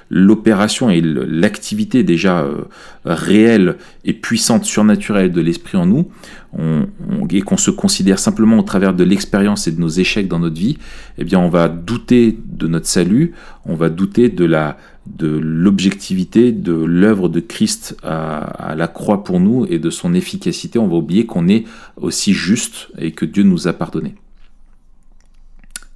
l'opération 0.09 0.89
et 0.89 1.01
l'activité 1.01 2.03
déjà 2.03 2.41
euh, 2.41 2.65
réelle 3.03 3.77
et 4.03 4.13
puissante, 4.13 4.65
surnaturelle 4.65 5.31
de 5.31 5.41
l'esprit 5.41 5.77
en 5.77 5.85
nous, 5.85 6.07
et 7.31 7.41
qu'on 7.41 7.57
se 7.57 7.69
considère 7.69 8.17
simplement 8.17 8.57
au 8.57 8.61
travers 8.61 8.93
de 8.93 9.03
l'expérience 9.03 9.67
et 9.67 9.73
de 9.73 9.81
nos 9.81 9.89
échecs 9.89 10.29
dans 10.29 10.39
notre 10.39 10.57
vie, 10.57 10.77
eh 11.17 11.25
bien 11.25 11.37
on 11.37 11.49
va 11.49 11.67
douter 11.67 12.37
de 12.45 12.67
notre 12.67 12.87
salut, 12.87 13.33
on 13.65 13.75
va 13.75 13.89
douter 13.89 14.29
de 14.29 14.45
la 14.45 14.77
de 15.05 15.27
l'objectivité 15.27 16.51
de 16.51 16.73
l'œuvre 16.73 17.29
de 17.29 17.39
Christ 17.39 17.95
à, 18.03 18.73
la 18.75 18.87
croix 18.87 19.23
pour 19.23 19.39
nous 19.39 19.65
et 19.69 19.79
de 19.79 19.89
son 19.89 20.13
efficacité. 20.13 20.79
On 20.79 20.87
va 20.87 20.95
oublier 20.95 21.25
qu'on 21.25 21.47
est 21.47 21.63
aussi 21.97 22.33
juste 22.33 22.87
et 22.97 23.11
que 23.11 23.25
Dieu 23.25 23.43
nous 23.43 23.67
a 23.67 23.73
pardonné. 23.73 24.15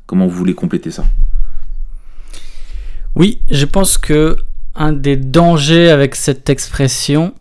Comment 0.06 0.28
vous 0.28 0.36
voulez 0.36 0.54
compléter 0.54 0.92
ça? 0.92 1.06
Oui, 3.16 3.42
je 3.50 3.66
pense 3.66 3.98
que 3.98 4.38
un 4.76 4.94
des 4.94 5.18
dangers 5.18 5.90
avec 5.90 6.16
cette 6.16 6.50
expression, 6.50 7.34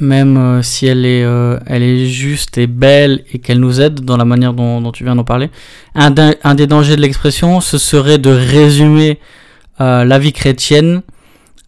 même 0.00 0.36
euh, 0.36 0.62
si 0.62 0.86
elle 0.86 1.04
est, 1.04 1.22
euh, 1.22 1.58
elle 1.66 1.82
est 1.82 2.06
juste 2.06 2.58
et 2.58 2.66
belle 2.66 3.24
et 3.32 3.38
qu'elle 3.38 3.60
nous 3.60 3.80
aide 3.80 4.00
dans 4.00 4.16
la 4.16 4.24
manière 4.24 4.54
dont, 4.54 4.90
tu 4.90 5.04
viens 5.04 5.14
d'en 5.14 5.24
parler, 5.24 5.50
un 5.94 6.10
des 6.10 6.66
dangers 6.66 6.96
de 6.96 7.02
l'expression, 7.02 7.60
ce 7.60 7.78
serait 7.78 8.18
de 8.18 8.30
résumer 8.30 9.20
euh, 9.80 10.04
la 10.04 10.18
vie 10.18 10.32
chrétienne 10.32 11.02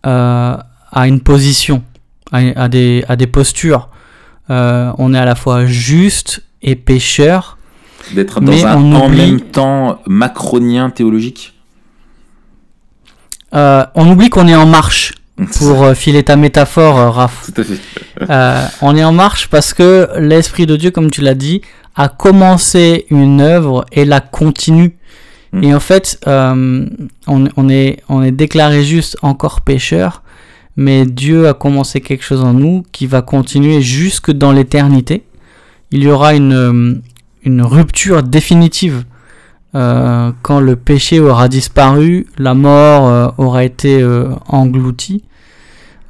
euh, 0.07 0.57
à 0.93 1.07
une 1.09 1.21
position, 1.21 1.83
à 2.33 2.69
des, 2.69 3.05
postures. 3.33 3.89
Euh, 4.51 4.93
on 4.99 5.13
est 5.15 5.19
à 5.19 5.25
la 5.25 5.35
fois 5.35 5.67
juste 5.67 6.43
et 6.63 6.77
pécheur. 6.77 7.59
D'être 8.15 8.41
Mais 8.41 8.63
dans 8.63 8.67
un 8.69 8.77
on 8.77 8.93
en 8.95 9.07
oublie- 9.09 9.17
même 9.33 9.41
temps 9.41 10.01
macronien 10.07 10.91
théologique? 10.91 11.55
On 13.53 14.11
oublie 14.11 14.29
qu'on 14.29 14.49
est 14.49 14.55
en 14.55 14.67
marche, 14.67 15.15
pour 15.59 15.89
filer 15.95 16.23
ta 16.23 16.37
métaphore, 16.37 17.15
Raph. 17.15 17.51
Tout 17.55 17.63
à 17.63 17.65
fait. 17.65 18.77
On 18.83 18.95
est 18.97 19.05
en 19.05 19.13
marche 19.13 19.49
parce 19.49 19.73
que 19.75 20.09
l'Esprit 20.19 20.67
de 20.67 20.77
Dieu, 20.77 20.91
comme 20.91 21.11
tu 21.11 21.23
l'as 21.23 21.35
dit, 21.35 21.63
a 21.95 22.09
commencé 22.09 23.07
une 23.11 23.41
œuvre 23.41 23.87
et 23.93 24.05
la 24.05 24.21
continue. 24.21 24.97
Mm. 25.53 25.65
Et 25.65 25.75
en 25.75 25.81
fait, 25.81 26.19
euh, 26.27 26.87
on, 27.27 27.69
est, 27.69 28.31
déclaré 28.33 28.85
juste 28.85 29.17
encore 29.23 29.61
pécheur, 29.61 30.23
mais 30.77 31.07
Dieu 31.07 31.49
a 31.49 31.55
commencé 31.55 32.01
quelque 32.01 32.25
chose 32.25 32.43
en 32.43 32.53
nous 32.53 32.85
qui 32.93 33.07
va 33.07 33.23
continuer 33.23 33.81
jusque 33.81 34.31
dans 34.31 34.53
l'éternité. 34.53 35.25
Il 35.91 36.03
y 36.03 36.09
aura 36.09 36.35
une, 36.35 37.03
rupture 37.47 38.23
définitive 38.23 39.05
euh, 39.75 40.33
quand 40.43 40.61
le 40.61 40.75
péché 40.77 41.21
aura 41.21 41.49
disparu, 41.49 42.27
la 42.39 42.55
mort 42.55 43.09
euh, 43.09 43.29
aura 43.39 43.65
été 43.65 44.05
engloutie. 44.49 45.25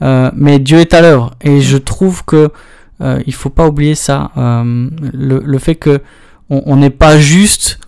Mais 0.01 0.59
Dieu 0.59 0.78
est 0.78 0.95
à 0.95 1.01
l'œuvre 1.01 1.34
et 1.41 1.61
je 1.61 1.76
trouve 1.78 2.24
que 2.24 2.51
il 3.01 3.34
faut 3.34 3.51
pas 3.51 3.66
oublier 3.66 3.95
ça, 3.95 4.30
le, 4.37 5.41
le 5.45 5.59
fait 5.59 5.74
que 5.74 6.01
on 6.49 6.76
n'est 6.76 6.91
pas 6.91 7.18
juste 7.18 7.78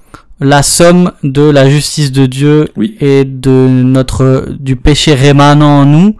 la 0.40 0.62
somme 0.62 1.12
de 1.22 1.42
la 1.42 1.68
justice 1.68 2.12
de 2.12 2.26
Dieu 2.26 2.68
Oui. 2.76 2.96
et 3.00 3.24
de 3.24 3.50
notre 3.50 4.46
du 4.58 4.76
péché 4.76 5.14
rémanent 5.14 5.80
en 5.80 5.84
nous, 5.84 6.16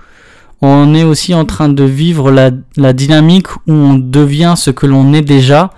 on 0.60 0.94
est 0.94 1.04
aussi 1.04 1.34
en 1.34 1.44
train 1.44 1.68
de 1.68 1.84
vivre 1.84 2.30
la, 2.32 2.50
la 2.76 2.92
dynamique 2.92 3.54
où 3.66 3.72
on 3.72 3.94
devient 3.94 4.54
ce 4.56 4.70
que 4.70 4.86
l'on 4.86 5.12
est 5.12 5.22
déjà 5.22 5.70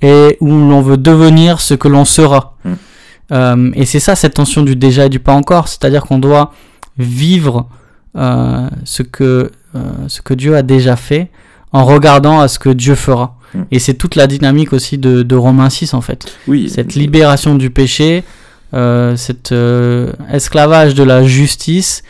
et 0.00 0.36
où 0.40 0.48
l'on 0.48 0.80
veut 0.80 0.96
devenir 0.96 1.60
ce 1.60 1.74
que 1.74 1.88
l'on 1.88 2.04
sera. 2.04 2.56
Mm. 2.64 2.72
Euh, 3.32 3.70
et 3.74 3.86
c'est 3.86 4.00
ça 4.00 4.14
cette 4.14 4.34
tension 4.34 4.62
du 4.62 4.76
déjà 4.76 5.06
et 5.06 5.08
du 5.08 5.18
pas 5.18 5.32
encore, 5.34 5.68
c'est-à-dire 5.68 6.04
qu'on 6.04 6.18
doit 6.18 6.52
vivre 6.98 7.68
euh, 8.16 8.68
ce 8.84 9.02
que 9.02 9.50
euh, 9.74 9.80
ce 10.08 10.22
que 10.22 10.34
Dieu 10.34 10.56
a 10.56 10.62
déjà 10.62 10.96
fait 10.96 11.30
en 11.72 11.84
regardant 11.84 12.40
à 12.40 12.48
ce 12.48 12.58
que 12.58 12.68
Dieu 12.68 12.94
fera. 12.94 13.36
Et 13.70 13.78
c'est 13.78 13.94
toute 13.94 14.16
la 14.16 14.26
dynamique 14.26 14.72
aussi 14.72 14.98
de, 14.98 15.22
de 15.22 15.36
Romains 15.36 15.70
6 15.70 15.94
en 15.94 16.00
fait 16.00 16.26
Oui. 16.48 16.68
cette 16.68 16.94
libération 16.94 17.54
du 17.54 17.70
péché, 17.70 18.24
euh, 18.74 19.16
cet 19.16 19.52
euh, 19.52 20.12
esclavage 20.32 20.94
de 20.94 21.02
la 21.04 21.22
justice. 21.24 22.02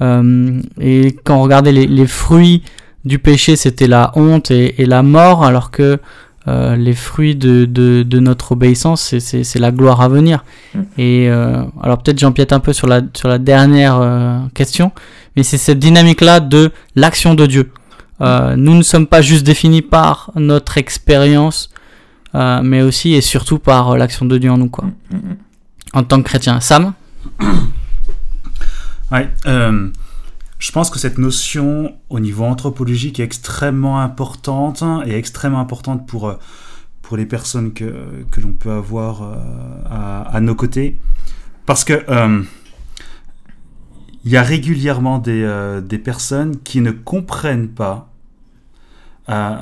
euh, 0.00 0.60
et 0.80 1.16
quand 1.24 1.36
on 1.38 1.42
regardait 1.42 1.72
les, 1.72 1.86
les 1.86 2.06
fruits 2.06 2.62
du 3.04 3.18
péché, 3.18 3.56
c'était 3.56 3.86
la 3.88 4.12
honte 4.16 4.50
et, 4.50 4.80
et 4.82 4.86
la 4.86 5.02
mort, 5.02 5.44
alors 5.44 5.70
que 5.70 5.98
euh, 6.46 6.76
les 6.76 6.92
fruits 6.92 7.36
de, 7.36 7.64
de, 7.64 8.02
de 8.02 8.18
notre 8.20 8.52
obéissance, 8.52 9.16
c'est- 9.18 9.58
la 9.58 9.70
gloire 9.70 10.00
à 10.02 10.08
venir. 10.08 10.44
Mm. 10.74 10.78
Et 10.98 11.28
euh, 11.30 11.62
alors 11.82 12.02
peut-être 12.02 12.18
j'empiète 12.18 12.52
un 12.52 12.60
peu 12.60 12.72
sur 12.72 12.86
la, 12.86 13.00
sur 13.14 13.28
la 13.28 13.38
dernière 13.38 13.98
euh, 14.00 14.38
question, 14.54 14.92
mais 15.36 15.42
c'est 15.42 15.56
cette 15.58 15.78
dynamique-là 15.78 16.40
de 16.40 16.70
l'action 16.96 17.34
de 17.34 17.46
Dieu. 17.46 17.70
Euh, 18.20 18.56
nous 18.56 18.74
ne 18.74 18.82
sommes 18.82 19.06
pas 19.06 19.22
juste 19.22 19.44
définis 19.44 19.82
par 19.82 20.30
notre 20.36 20.78
expérience, 20.78 21.70
euh, 22.34 22.60
mais 22.62 22.82
aussi 22.82 23.14
et 23.14 23.20
surtout 23.20 23.58
par 23.58 23.90
euh, 23.90 23.96
l'action 23.96 24.26
de 24.26 24.38
Dieu 24.38 24.50
en 24.50 24.58
nous, 24.58 24.68
quoi, 24.68 24.84
Mm, 25.10 25.16
mm, 25.16 25.36
en 25.94 26.04
tant 26.04 26.18
que 26.18 26.28
chrétien. 26.28 26.60
Sam 26.60 26.92
Ouais, 29.12 29.28
euh, 29.46 29.90
je 30.58 30.72
pense 30.72 30.90
que 30.90 30.98
cette 30.98 31.18
notion 31.18 31.94
au 32.08 32.20
niveau 32.20 32.44
anthropologique 32.44 33.20
est 33.20 33.24
extrêmement 33.24 34.00
importante 34.00 34.82
hein, 34.82 35.02
et 35.06 35.14
extrêmement 35.14 35.60
importante 35.60 36.06
pour, 36.06 36.34
pour 37.02 37.16
les 37.16 37.26
personnes 37.26 37.72
que, 37.74 38.24
que 38.30 38.40
l'on 38.40 38.52
peut 38.52 38.72
avoir 38.72 39.22
euh, 39.22 39.34
à, 39.88 40.22
à 40.22 40.40
nos 40.40 40.54
côtés. 40.54 40.98
Parce 41.66 41.84
que 41.84 42.04
euh, 42.08 42.42
il 44.24 44.32
y 44.32 44.36
a 44.36 44.42
régulièrement 44.42 45.18
des, 45.18 45.42
euh, 45.42 45.80
des 45.80 45.98
personnes 45.98 46.58
qui 46.60 46.80
ne 46.80 46.90
comprennent 46.90 47.68
pas. 47.68 48.10
euh, 49.28 49.56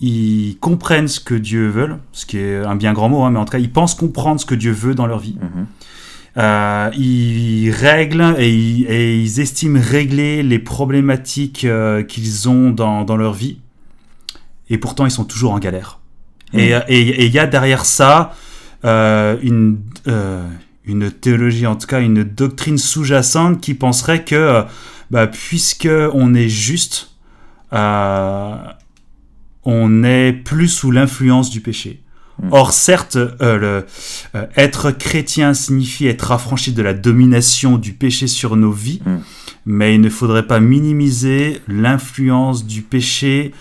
ils 0.00 0.56
comprennent 0.60 1.08
ce 1.08 1.20
que 1.20 1.34
Dieu 1.34 1.68
veut, 1.68 1.96
ce 2.12 2.26
qui 2.26 2.38
est 2.38 2.56
un 2.62 2.76
bien 2.76 2.92
grand 2.92 3.08
mot, 3.08 3.22
hein, 3.22 3.30
mais 3.30 3.38
en 3.38 3.44
tout 3.44 3.52
cas, 3.52 3.58
ils 3.58 3.72
pensent 3.72 3.94
comprendre 3.94 4.40
ce 4.40 4.44
que 4.46 4.54
Dieu 4.54 4.72
veut 4.72 4.94
dans 4.94 5.06
leur 5.06 5.18
vie. 5.18 5.36
mhm. 5.40 5.66
Euh, 6.36 6.90
ils 6.98 7.70
règlent 7.70 8.34
et 8.38 8.52
ils, 8.52 8.86
et 8.90 9.16
ils 9.22 9.38
estiment 9.40 9.78
régler 9.80 10.42
les 10.42 10.58
problématiques 10.58 11.64
qu'ils 12.08 12.48
ont 12.48 12.70
dans, 12.70 13.04
dans 13.04 13.16
leur 13.16 13.32
vie. 13.34 13.58
Et 14.68 14.76
pourtant, 14.78 15.06
ils 15.06 15.12
sont 15.12 15.24
toujours 15.24 15.52
en 15.52 15.60
galère. 15.60 16.00
Et 16.52 16.74
euh, 16.74 16.80
et- 16.88 17.00
et 17.22 17.26
il 17.26 17.32
y 17.32 17.38
a 17.38 17.46
derrière 17.46 17.84
ça 17.84 18.34
une, 18.84 19.78
une 20.86 21.10
théologie, 21.10 21.66
en 21.66 21.76
tout 21.76 21.86
cas 21.86 22.00
une 22.00 22.24
doctrine 22.24 22.78
sous-jacente 22.78 23.60
qui 23.60 23.74
penserait 23.74 24.24
que, 24.24 24.34
euh, 24.34 24.62
bah, 25.10 25.26
puisque 25.26 25.88
on 26.12 26.34
est 26.34 26.48
juste, 26.48 27.10
euh, 27.72 28.54
on 29.64 30.04
est 30.04 30.32
plus 30.32 30.68
sous 30.68 30.90
l'influence 30.90 31.50
du 31.50 31.60
péché. 31.60 32.02
Mm. 32.42 32.48
Or, 32.50 32.72
certes, 32.72 33.16
euh, 33.16 33.58
le, 33.58 33.86
euh, 34.34 34.46
être 34.56 34.90
chrétien 34.90 35.54
signifie 35.54 36.06
être 36.06 36.32
affranchi 36.32 36.72
de 36.72 36.82
la 36.82 36.92
domination 36.92 37.78
du 37.78 37.92
péché 37.92 38.26
sur 38.26 38.56
nos 38.56 38.72
vies, 38.72 39.00
Mm. 39.04 39.18
mais 39.66 39.94
il 39.94 40.00
ne 40.00 40.10
faudrait 40.10 40.46
pas 40.46 40.60
minimiser 40.60 41.60
l'influence 41.68 42.66
du 42.66 42.82
péché 42.82 43.52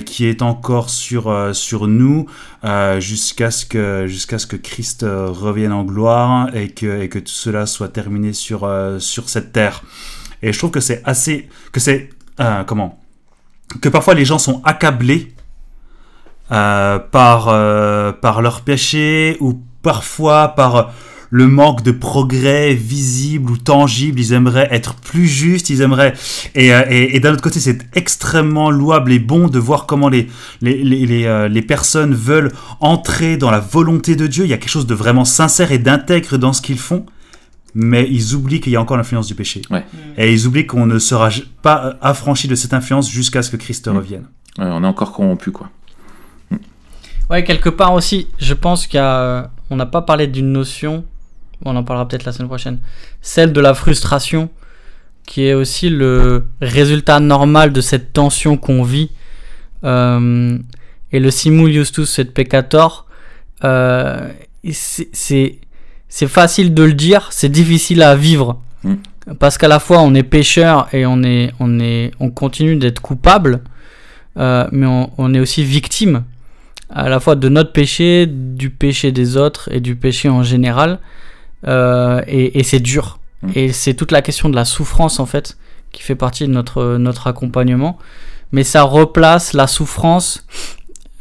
qui 0.00 0.26
est 0.26 0.42
encore 0.42 0.88
sur, 0.88 1.28
euh, 1.28 1.52
sur 1.52 1.86
nous 1.86 2.26
euh, 2.64 2.98
jusqu'à 3.00 3.50
ce, 3.50 3.66
que, 3.66 4.06
ce 4.08 4.46
que 4.46 4.56
Christ 4.56 5.02
euh, 5.02 5.26
revienne 5.28 5.72
en 5.72 5.84
gloire 5.84 6.54
et 6.54 6.70
que, 6.70 7.02
et 7.02 7.08
que 7.08 7.18
tout 7.18 7.32
cela 7.32 7.66
soit 7.66 7.88
terminé 7.88 8.32
sur, 8.32 8.64
euh, 8.64 8.98
sur 8.98 9.28
cette 9.28 9.52
terre. 9.52 9.82
Et 10.42 10.52
je 10.52 10.58
trouve 10.58 10.70
que 10.70 10.80
c'est 10.80 11.02
assez... 11.04 11.48
que 11.72 11.80
c'est... 11.80 12.08
euh, 12.40 12.64
comment 12.64 12.98
Que 13.82 13.88
parfois 13.90 14.14
les 14.14 14.24
gens 14.24 14.38
sont 14.38 14.62
accablés 14.64 15.34
euh, 16.50 16.98
par, 16.98 17.48
euh, 17.48 18.12
par 18.12 18.40
leur 18.40 18.62
péché 18.62 19.36
ou 19.40 19.60
parfois 19.82 20.48
par 20.48 20.92
le 21.32 21.46
manque 21.46 21.82
de 21.84 21.92
progrès 21.92 22.74
visible 22.74 23.52
ou 23.52 23.56
tangible. 23.56 24.18
Ils 24.18 24.32
aimeraient 24.32 24.68
être 24.72 24.94
plus 24.96 25.26
justes, 25.28 25.70
ils 25.70 25.80
aimeraient... 25.80 26.14
Et, 26.54 26.74
euh, 26.74 26.82
et, 26.90 27.16
et 27.16 27.20
d'un 27.20 27.32
autre 27.32 27.42
côté, 27.42 27.60
c'est 27.60 27.78
extrêmement 27.96 28.70
louable 28.70 29.12
et 29.12 29.18
bon 29.20 29.46
de 29.48 29.58
voir 29.58 29.86
comment 29.86 30.08
les, 30.08 30.28
les, 30.60 30.82
les, 30.82 31.06
les, 31.06 31.24
euh, 31.26 31.46
les 31.48 31.62
personnes 31.62 32.14
veulent 32.14 32.50
entrer 32.80 33.36
dans 33.36 33.50
la 33.50 33.60
volonté 33.60 34.16
de 34.16 34.26
Dieu. 34.26 34.44
Il 34.44 34.50
y 34.50 34.52
a 34.52 34.58
quelque 34.58 34.70
chose 34.70 34.86
de 34.88 34.94
vraiment 34.94 35.24
sincère 35.24 35.70
et 35.72 35.78
d'intègre 35.78 36.36
dans 36.36 36.52
ce 36.52 36.60
qu'ils 36.62 36.78
font. 36.78 37.06
Mais 37.72 38.08
ils 38.10 38.34
oublient 38.34 38.60
qu'il 38.60 38.72
y 38.72 38.76
a 38.76 38.80
encore 38.80 38.96
l'influence 38.96 39.28
du 39.28 39.36
péché. 39.36 39.62
Ouais. 39.70 39.84
Et 40.18 40.32
ils 40.32 40.46
oublient 40.48 40.66
qu'on 40.66 40.86
ne 40.86 40.98
sera 40.98 41.28
pas 41.62 41.96
affranchi 42.02 42.48
de 42.48 42.56
cette 42.56 42.74
influence 42.74 43.08
jusqu'à 43.08 43.42
ce 43.42 43.50
que 43.52 43.56
Christ 43.56 43.86
Mm. 43.86 43.96
revienne. 43.96 44.24
Ouais, 44.58 44.64
on 44.66 44.82
est 44.82 44.86
encore 44.88 45.12
corrompu, 45.12 45.52
quoi. 45.52 45.68
Ouais, 47.30 47.44
quelque 47.44 47.68
part 47.68 47.94
aussi, 47.94 48.26
je 48.38 48.54
pense 48.54 48.88
qu'il 48.88 48.96
y 48.96 49.00
a. 49.00 49.20
euh, 49.20 49.42
On 49.70 49.76
n'a 49.76 49.86
pas 49.86 50.02
parlé 50.02 50.26
d'une 50.26 50.50
notion, 50.50 51.04
on 51.64 51.76
en 51.76 51.84
parlera 51.84 52.06
peut-être 52.08 52.24
la 52.24 52.32
semaine 52.32 52.48
prochaine, 52.48 52.78
celle 53.20 53.52
de 53.52 53.60
la 53.60 53.74
frustration, 53.74 54.48
qui 55.26 55.46
est 55.46 55.54
aussi 55.54 55.90
le 55.90 56.46
résultat 56.60 57.20
normal 57.20 57.72
de 57.72 57.80
cette 57.80 58.12
tension 58.12 58.56
qu'on 58.56 58.82
vit. 58.82 59.10
Euh, 59.84 60.58
et 61.12 61.20
le 61.20 61.30
simul 61.30 61.72
justus 61.72 62.18
et 62.18 62.24
peccator, 62.24 63.06
euh, 63.64 64.28
c'est- 64.72 65.58
facile 66.26 66.74
de 66.74 66.82
le 66.82 66.92
dire, 66.94 67.28
c'est 67.30 67.48
difficile 67.48 68.02
à 68.02 68.14
vivre. 68.16 68.60
Mm. 68.84 68.94
Parce 69.38 69.58
qu'à 69.58 69.68
la 69.68 69.78
fois 69.78 70.00
on 70.00 70.14
est 70.14 70.22
pécheur 70.22 70.88
et 70.92 71.06
on, 71.06 71.22
est, 71.22 71.52
on, 71.60 71.78
est, 71.78 72.10
on 72.20 72.30
continue 72.30 72.76
d'être 72.76 73.00
coupable, 73.00 73.60
euh, 74.38 74.66
mais 74.72 74.86
on, 74.86 75.10
on 75.18 75.34
est 75.34 75.40
aussi 75.40 75.62
victime 75.62 76.24
à 76.88 77.08
la 77.08 77.20
fois 77.20 77.36
de 77.36 77.48
notre 77.48 77.72
péché, 77.72 78.26
du 78.26 78.70
péché 78.70 79.12
des 79.12 79.36
autres 79.36 79.68
et 79.72 79.80
du 79.80 79.94
péché 79.96 80.28
en 80.28 80.42
général. 80.42 80.98
Euh, 81.66 82.22
et 82.26 82.58
et 82.58 82.62
c'est 82.62 82.80
dur. 82.80 83.18
Mm. 83.42 83.48
Et 83.54 83.72
c'est 83.72 83.94
toute 83.94 84.12
la 84.12 84.22
question 84.22 84.48
de 84.48 84.56
la 84.56 84.64
souffrance 84.64 85.20
en 85.20 85.26
fait 85.26 85.56
qui 85.92 86.02
fait 86.02 86.14
partie 86.14 86.46
de 86.46 86.52
notre, 86.52 86.96
notre 86.98 87.26
accompagnement. 87.26 87.98
Mais 88.52 88.64
ça 88.64 88.82
replace 88.82 89.52
la 89.52 89.66
souffrance 89.66 90.46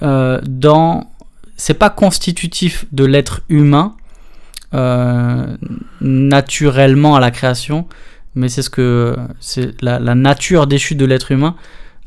euh, 0.02 0.40
dans... 0.48 1.12
C'est 1.58 1.74
pas 1.74 1.90
constitutif 1.90 2.86
de 2.92 3.04
l'être 3.06 3.42
humain 3.50 3.96
euh, 4.74 5.58
naturellement 6.02 7.16
à 7.16 7.20
la 7.20 7.32
création, 7.32 7.88
mais 8.36 8.48
c'est 8.50 8.62
ce 8.62 8.70
que 8.70 9.16
c'est 9.40 9.82
la, 9.82 10.00
la 10.00 10.16
nature 10.16 10.68
déchue 10.68 10.96
de 10.96 11.06
l'être 11.06 11.32
humain 11.32 11.56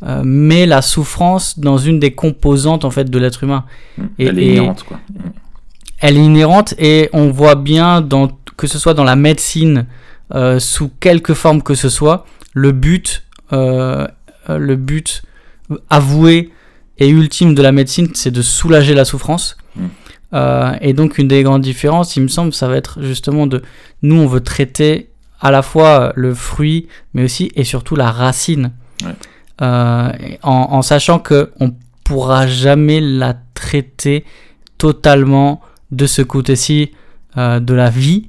euh, 0.04 0.22
met 0.24 0.66
la 0.66 0.82
souffrance 0.82 1.58
dans 1.58 1.78
une 1.78 1.98
des 2.00 2.12
composantes 2.14 2.84
en 2.84 2.90
fait 2.90 3.10
de 3.10 3.18
l'être 3.18 3.44
humain. 3.44 3.64
Mm. 3.98 4.02
Et- 4.18 4.26
Elle 4.26 4.38
est 4.38 4.42
et- 4.44 4.50
inhérente, 4.56 4.84
quoi. 4.84 4.98
Elle 6.03 6.18
est 6.18 6.24
inhérente 6.24 6.74
et 6.78 7.09
on 7.12 7.30
voit 7.30 7.55
bien 7.55 8.00
dans 8.00 8.28
que 8.57 8.66
ce 8.66 8.78
soit 8.78 8.92
dans 8.92 9.05
la 9.05 9.16
médecine 9.16 9.86
euh, 10.34 10.59
sous 10.59 10.88
quelque 10.88 11.32
forme 11.32 11.62
que 11.62 11.74
ce 11.74 11.88
soit, 11.88 12.26
le 12.55 12.72
but, 12.72 13.22
euh, 13.53 14.07
le 14.48 14.76
but 14.76 15.22
avoué 15.90 16.50
et 16.98 17.09
ultime 17.09 17.55
de 17.55 17.62
la 17.62 17.70
médecine, 17.70 18.09
c'est 18.14 18.32
de 18.32 18.42
soulager 18.42 18.94
la 18.94 19.05
souffrance. 19.05 19.57
Mm. 19.76 19.86
Euh, 20.34 20.72
et 20.80 20.92
donc 20.92 21.18
une 21.18 21.28
des 21.28 21.44
grandes 21.44 21.62
différences, 21.62 22.16
il 22.16 22.24
me 22.24 22.28
semble, 22.28 22.53
ça 22.53 22.66
va 22.66 22.76
être 22.76 23.00
justement 23.00 23.46
de 23.46 23.62
nous, 24.03 24.16
on 24.16 24.26
veut 24.26 24.40
traiter 24.40 25.11
à 25.40 25.53
la 25.53 25.62
fois 25.62 26.12
le 26.16 26.34
fruit, 26.34 26.88
mais 27.14 27.22
aussi 27.22 27.53
et 27.55 27.64
surtout 27.64 27.96
la 27.96 28.11
racine, 28.11 28.72
Ouais. 29.05 29.14
En, 29.61 30.38
en 30.42 30.82
sachant 30.82 31.18
que 31.18 31.53
on 31.61 31.72
pourra 32.03 32.46
jamais 32.46 33.00
la 33.00 33.34
traiter 33.55 34.24
totalement 34.78 35.61
de 35.93 36.07
ce 36.07 36.22
côté-ci 36.22 36.90
euh, 37.36 37.61
de 37.61 37.74
la 37.74 37.90
vie 37.90 38.26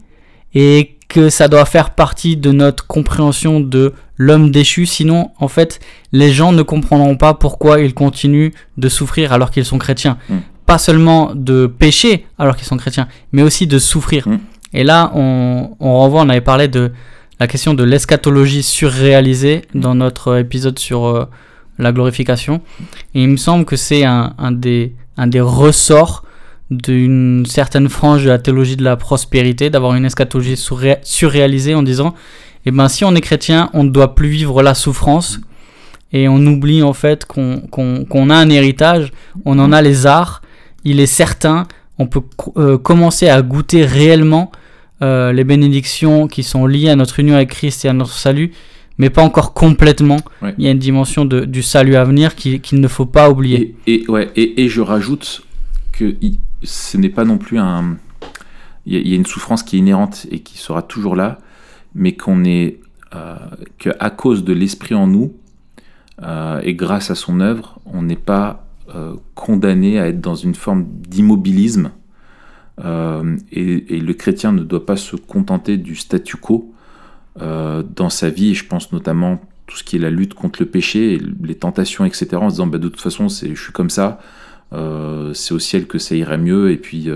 et 0.53 0.97
que 1.09 1.29
ça 1.29 1.47
doit 1.47 1.65
faire 1.65 1.91
partie 1.91 2.37
de 2.37 2.51
notre 2.51 2.85
compréhension 2.87 3.59
de 3.59 3.93
l'homme 4.17 4.51
déchu. 4.51 4.85
Sinon, 4.85 5.31
en 5.39 5.47
fait, 5.47 5.79
les 6.11 6.31
gens 6.31 6.51
ne 6.51 6.61
comprendront 6.61 7.17
pas 7.17 7.33
pourquoi 7.33 7.79
ils 7.81 7.93
continuent 7.93 8.51
de 8.77 8.89
souffrir 8.89 9.33
alors 9.33 9.51
qu'ils 9.51 9.65
sont 9.65 9.77
chrétiens. 9.77 10.17
Mm. 10.29 10.37
Pas 10.65 10.77
seulement 10.77 11.33
de 11.35 11.67
pécher 11.67 12.25
alors 12.37 12.55
qu'ils 12.55 12.67
sont 12.67 12.77
chrétiens, 12.77 13.07
mais 13.31 13.41
aussi 13.41 13.67
de 13.67 13.79
souffrir. 13.79 14.27
Mm. 14.27 14.39
Et 14.73 14.83
là, 14.83 15.11
on, 15.15 15.75
on 15.79 15.97
renvoie, 15.97 16.21
on 16.21 16.29
avait 16.29 16.41
parlé 16.41 16.67
de 16.67 16.91
la 17.39 17.47
question 17.47 17.73
de 17.73 17.83
l'eschatologie 17.83 18.63
surréalisée 18.63 19.63
dans 19.75 19.95
notre 19.95 20.37
épisode 20.37 20.79
sur 20.79 21.05
euh, 21.05 21.25
la 21.77 21.91
glorification. 21.91 22.61
Et 23.13 23.23
il 23.23 23.29
me 23.29 23.37
semble 23.37 23.65
que 23.65 23.75
c'est 23.75 24.03
un, 24.03 24.33
un 24.37 24.51
des, 24.51 24.95
un 25.17 25.27
des 25.27 25.41
ressorts 25.41 26.22
d'une 26.77 27.45
certaine 27.45 27.89
frange 27.89 28.23
de 28.23 28.29
la 28.29 28.39
théologie 28.39 28.75
de 28.75 28.83
la 28.83 28.95
prospérité, 28.95 29.69
d'avoir 29.69 29.95
une 29.95 30.05
eschatologie 30.05 30.57
surréalisée 31.03 31.75
en 31.75 31.83
disant, 31.83 32.13
eh 32.65 32.71
ben 32.71 32.87
si 32.87 33.03
on 33.05 33.15
est 33.15 33.21
chrétien, 33.21 33.69
on 33.73 33.83
ne 33.83 33.89
doit 33.89 34.15
plus 34.15 34.29
vivre 34.29 34.61
la 34.61 34.73
souffrance, 34.73 35.39
et 36.11 36.27
on 36.27 36.37
oublie 36.45 36.83
en 36.83 36.93
fait 36.93 37.25
qu'on 37.25 38.29
a 38.29 38.35
un 38.35 38.49
héritage, 38.49 39.11
on 39.45 39.57
en 39.59 39.71
a 39.71 39.81
les 39.81 40.05
arts, 40.05 40.41
il 40.85 40.99
est 40.99 41.07
certain, 41.07 41.67
on 41.97 42.07
peut 42.07 42.21
euh, 42.57 42.77
commencer 42.77 43.29
à 43.29 43.41
goûter 43.41 43.85
réellement 43.85 44.51
euh, 45.01 45.31
les 45.31 45.43
bénédictions 45.43 46.27
qui 46.27 46.43
sont 46.43 46.65
liées 46.65 46.89
à 46.89 46.95
notre 46.95 47.19
union 47.19 47.35
avec 47.35 47.49
Christ 47.49 47.85
et 47.85 47.89
à 47.89 47.93
notre 47.93 48.13
salut, 48.13 48.51
mais 48.97 49.09
pas 49.09 49.23
encore 49.23 49.53
complètement. 49.53 50.17
Il 50.57 50.63
y 50.63 50.67
a 50.67 50.71
une 50.71 50.79
dimension 50.79 51.25
de, 51.25 51.45
du 51.45 51.63
salut 51.63 51.95
à 51.95 52.03
venir 52.03 52.35
qu'il 52.35 52.79
ne 52.79 52.87
faut 52.87 53.05
pas 53.05 53.29
oublier. 53.29 53.75
Et, 53.87 54.05
ouais, 54.07 54.29
et, 54.35 54.69
je 54.69 54.81
rajoute 54.81 55.41
que 55.91 56.15
ce 56.63 56.97
n'est 56.97 57.09
pas 57.09 57.25
non 57.25 57.37
plus 57.37 57.59
un... 57.59 57.97
Il 58.85 59.07
y, 59.07 59.13
a 59.13 59.15
une 59.15 59.25
souffrance 59.25 59.63
qui 59.63 59.77
est 59.77 59.79
inhérente 59.79 60.27
et 60.29 60.39
qui 60.39 60.57
sera 60.57 60.81
toujours 60.81 61.15
là, 61.15 61.39
mais 61.95 62.15
qu'on 62.15 62.43
est... 62.43 62.79
Euh, 63.15 63.37
qu'à 63.77 64.09
cause 64.09 64.43
de 64.43 64.53
l'esprit 64.53 64.95
en 64.95 65.07
nous, 65.07 65.33
euh, 66.21 66.59
et 66.63 66.73
grâce 66.73 67.11
à 67.11 67.15
son 67.15 67.39
œuvre, 67.39 67.79
on 67.85 68.01
n'est 68.01 68.15
pas 68.15 68.65
euh, 68.93 69.13
condamné 69.35 69.99
à 69.99 70.07
être 70.07 70.19
dans 70.19 70.35
une 70.35 70.55
forme 70.55 70.85
d'immobilisme. 71.07 71.91
Et, 73.51 73.99
le 73.99 74.13
chrétien 74.13 74.51
ne 74.51 74.63
doit 74.63 74.85
pas 74.85 74.97
se 74.97 75.15
contenter 75.15 75.77
du 75.77 75.95
statu 75.95 76.37
quo 76.37 76.73
dans 77.39 78.09
sa 78.09 78.29
vie. 78.29 78.55
Je 78.55 78.65
pense 78.65 78.91
notamment 78.91 79.39
tout 79.67 79.77
ce 79.77 79.83
qui 79.83 79.97
est 79.97 79.99
la 79.99 80.09
lutte 80.09 80.33
contre 80.33 80.61
le 80.61 80.67
péché, 80.67 81.21
les 81.43 81.55
tentations, 81.55 82.03
etc. 82.03 82.27
En 82.33 82.49
se 82.49 82.55
disant 82.55 82.67
bah, 82.67 82.79
de 82.79 82.89
toute 82.89 83.01
façon, 83.01 83.27
je 83.29 83.53
suis 83.53 83.71
comme 83.71 83.91
ça. 83.91 84.19
C'est 85.33 85.53
au 85.53 85.59
ciel 85.59 85.85
que 85.85 85.97
ça 85.97 86.15
irait 86.15 86.37
mieux 86.37 86.71
et 86.71 86.77
puis 86.77 87.09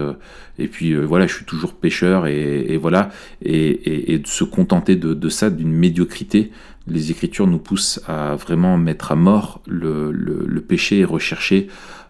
et 0.59 0.67
puis 0.67 0.95
voilà 0.95 1.27
je 1.27 1.35
suis 1.35 1.45
toujours 1.45 1.73
pécheur 1.73 2.27
et, 2.27 2.77
voilà 2.77 3.09
et, 3.41 4.19
de 4.19 4.27
se 4.27 4.43
contenter 4.43 4.95
de, 4.95 5.29
ça 5.29 5.49
d'une 5.49 5.71
médiocrité 5.71 6.51
les 6.87 7.11
Écritures 7.11 7.47
nous 7.47 7.59
poussent 7.59 8.01
à 8.07 8.35
vraiment 8.35 8.77
mettre 8.77 9.11
à 9.11 9.15
mort 9.15 9.61
le, 9.67 10.63
péché 10.67 10.99
et 10.99 11.05
rechercher 11.05 11.67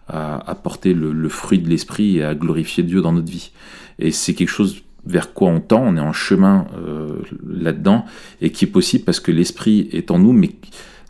à, 0.08 0.54
porter 0.62 0.94
le, 0.94 1.28
fruit 1.28 1.58
de 1.58 1.68
l'esprit 1.68 2.18
et 2.18 2.24
à 2.24 2.34
glorifier 2.34 2.82
Dieu 2.82 3.02
dans 3.02 3.12
notre 3.12 3.30
vie. 3.30 3.52
Et 3.98 4.10
c'est 4.10 4.34
quelque 4.34 4.48
chose 4.48 4.82
vers 5.04 5.32
quoi 5.32 5.48
on 5.48 5.60
tend, 5.60 5.82
on 5.84 5.96
est 5.96 6.00
en 6.00 6.12
chemin 6.12 6.66
euh, 6.76 7.20
là-dedans, 7.48 8.04
et 8.40 8.50
qui 8.50 8.66
est 8.66 8.68
possible 8.68 9.04
parce 9.04 9.20
que 9.20 9.32
l'esprit 9.32 9.88
est 9.92 10.10
en 10.10 10.18
nous, 10.18 10.32
mais, 10.32 10.50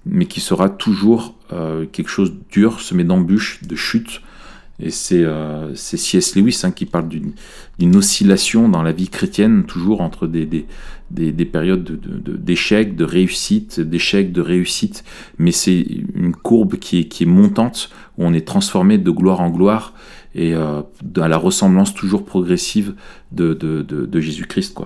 mais 0.07 0.26
qui 0.26 0.41
sera 0.41 0.68
toujours 0.68 1.34
euh, 1.53 1.84
quelque 1.91 2.09
chose 2.09 2.32
de 2.32 2.39
dur, 2.51 2.80
semé 2.80 3.05
d'embûches, 3.05 3.62
de 3.64 3.74
chutes, 3.74 4.20
et 4.81 4.91
c'est 4.91 5.24
euh, 5.24 5.74
C.S. 5.74 6.37
Lewis 6.37 6.61
hein, 6.62 6.70
qui 6.70 6.87
parle 6.87 7.09
d'une 7.09 7.97
oscillation 7.97 8.68
dans 8.68 8.83
la 8.83 8.93
vie 8.93 9.09
chrétienne, 9.09 9.64
toujours 9.64 10.01
entre 10.01 10.26
des, 10.26 10.47
des, 10.47 10.66
des, 11.11 11.45
périodes 11.45 11.83
d'échecs, 11.83 12.95
de, 12.95 13.05
réussite, 13.05 13.81
d'échecs, 13.81 14.33
de 14.33 14.41
réussite. 14.41 15.05
Mais 15.39 15.51
c'est 15.51 15.85
une 16.14 16.33
courbe 16.33 16.76
qui 16.76 17.01
est, 17.01 17.26
montante, 17.26 17.91
où 18.18 18.24
on 18.24 18.33
est 18.33 18.47
transformé 18.47 18.99
de 18.99 19.11
gloire 19.11 19.41
en 19.41 19.51
gloire 19.51 19.95
et 20.35 20.55
euh, 20.55 20.83
à 21.16 21.29
la 21.29 21.39
ressemblance 21.39 21.93
toujours 21.95 22.24
progressive 22.24 22.95
de, 23.33 24.09
Jésus-Christ. 24.14 24.79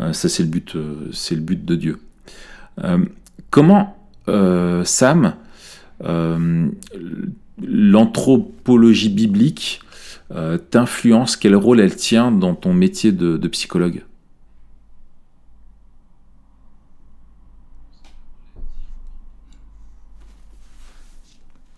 Euh, 0.00 0.12
ça, 0.12 0.28
c'est 0.28 0.42
le, 0.42 0.48
but, 0.48 0.74
euh, 0.76 1.10
c'est 1.12 1.34
le 1.34 1.40
but 1.40 1.64
de 1.64 1.74
Dieu. 1.74 2.00
Euh, 2.82 3.04
comment, 3.50 3.96
Sam, 4.26 5.34
l'anthropologie 7.62 9.08
biblique 9.08 9.80
euh, 10.32 10.58
t'influence 10.58 11.36
Quel 11.36 11.54
rôle 11.54 11.80
elle 11.80 11.94
tient 11.94 12.32
dans 12.32 12.54
ton 12.54 12.72
métier 12.72 13.12
de, 13.12 13.48
psychologue? 13.48 14.02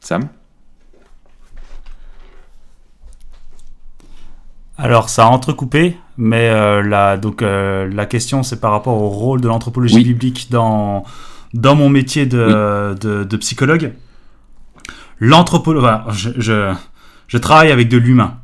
Sam? 0.00 0.28
Alors, 4.78 5.08
ça 5.08 5.24
a 5.24 5.28
entrecoupé, 5.28 5.96
mais 6.16 6.48
euh, 6.48 6.82
la, 6.82 7.16
donc, 7.16 7.42
euh, 7.42 7.90
la 7.92 8.06
question, 8.06 8.42
c'est 8.42 8.60
par 8.60 8.70
rapport 8.70 9.02
au 9.02 9.08
rôle 9.08 9.40
de 9.40 9.48
l'anthropologie 9.48 10.04
biblique 10.04 10.48
dans, 10.50 11.02
dans 11.54 11.74
mon 11.74 11.88
métier 11.88 12.26
de, 12.26 12.94
de 13.00 13.36
psychologue 13.38 13.92
l'anthropologie, 15.20 15.86
je, 16.10 16.72
je, 17.28 17.38
travaille 17.38 17.70
avec 17.70 17.88
de 17.88 17.96
l'humain. 17.96 18.38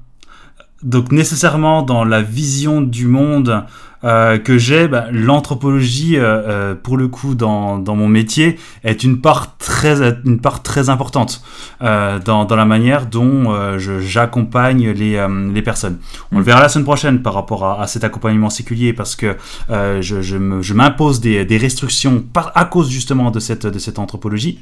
Donc 0.83 1.13
nécessairement 1.13 1.83
dans 1.83 2.05
la 2.05 2.23
vision 2.23 2.81
du 2.81 3.07
monde 3.07 3.65
euh, 4.05 4.37
que 4.39 4.59
j'ai, 4.59 4.89
bah, 4.89 5.07
l'anthropologie, 5.13 6.17
euh, 6.17 6.23
euh, 6.25 6.75
pour 6.75 6.97
le 6.97 7.07
coup, 7.07 7.37
dans, 7.37 7.79
dans, 7.79 7.95
mon 7.95 8.09
métier, 8.09 8.59
est 8.83 9.05
une 9.05 9.21
part 9.21 9.57
très, 9.59 10.19
une 10.25 10.41
part 10.41 10.63
très 10.63 10.89
importante 10.89 11.43
dans, 11.81 12.45
dans, 12.45 12.57
la 12.57 12.65
manière 12.65 13.07
dont 13.07 13.79
j'accompagne 13.79 14.91
les, 14.91 15.25
les, 15.55 15.63
personnes. 15.63 15.99
On 16.33 16.39
le 16.39 16.45
verra 16.45 16.61
la 16.61 16.69
semaine 16.69 16.85
prochaine 16.85 17.23
par 17.23 17.35
rapport 17.35 17.65
à, 17.65 17.83
à 17.83 17.87
cet 17.87 18.03
accompagnement 18.03 18.51
séculier 18.51 18.93
parce 18.93 19.15
que 19.15 19.37
je, 19.69 20.21
je 20.21 20.75
m'impose 20.75 21.21
des, 21.21 21.45
des, 21.45 21.57
restrictions 21.57 22.21
par, 22.21 22.51
à 22.57 22.65
cause 22.65 22.91
justement 22.91 23.31
de 23.31 23.39
cette, 23.39 23.67
de 23.67 23.79
cette 23.79 23.99
anthropologie. 23.99 24.59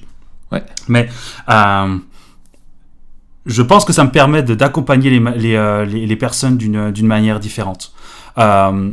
Ouais. 0.52 0.64
Mais 0.88 1.08
euh, 1.48 1.96
je 3.46 3.62
pense 3.62 3.84
que 3.84 3.92
ça 3.92 4.04
me 4.04 4.10
permet 4.10 4.42
d'accompagner 4.42 5.10
les, 5.10 5.20
les, 5.36 5.54
euh, 5.54 5.84
les, 5.84 6.06
les, 6.06 6.16
personnes 6.16 6.56
d'une 6.56 7.06
manière 7.06 7.40
différente. 7.40 7.92
Euh, 8.38 8.92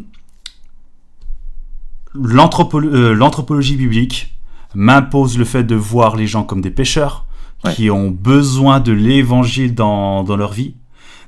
L'anthropologie 2.13 3.75
biblique 3.75 4.33
m'impose 4.73 5.37
le 5.37 5.45
fait 5.45 5.63
de 5.63 5.75
voir 5.75 6.15
les 6.15 6.27
gens 6.27 6.43
comme 6.43 6.61
des 6.61 6.71
pécheurs 6.71 7.25
qui 7.73 7.89
ont 7.89 8.09
besoin 8.09 8.79
de 8.79 8.91
l'évangile 8.91 9.73
dans, 9.73 10.23
dans, 10.23 10.37
leur 10.37 10.53
vie, 10.53 10.75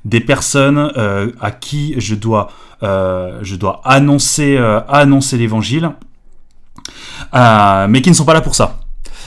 des 0.05 0.19
personnes 0.19 0.91
euh, 0.97 1.32
à 1.41 1.51
qui 1.51 1.95
je 1.97 2.15
dois, 2.15 2.51
euh, 2.84 3.39
je 3.41 3.55
dois 3.55 3.82
annoncer, 3.84 4.57
euh, 4.57 4.80
annoncer 4.88 5.38
l'évangile, 5.38 5.91
mais 7.34 8.01
qui 8.01 8.09
ne 8.09 8.15
sont 8.15 8.25
pas 8.25 8.34
là 8.34 8.41
pour 8.41 8.55
ça. 8.55 8.78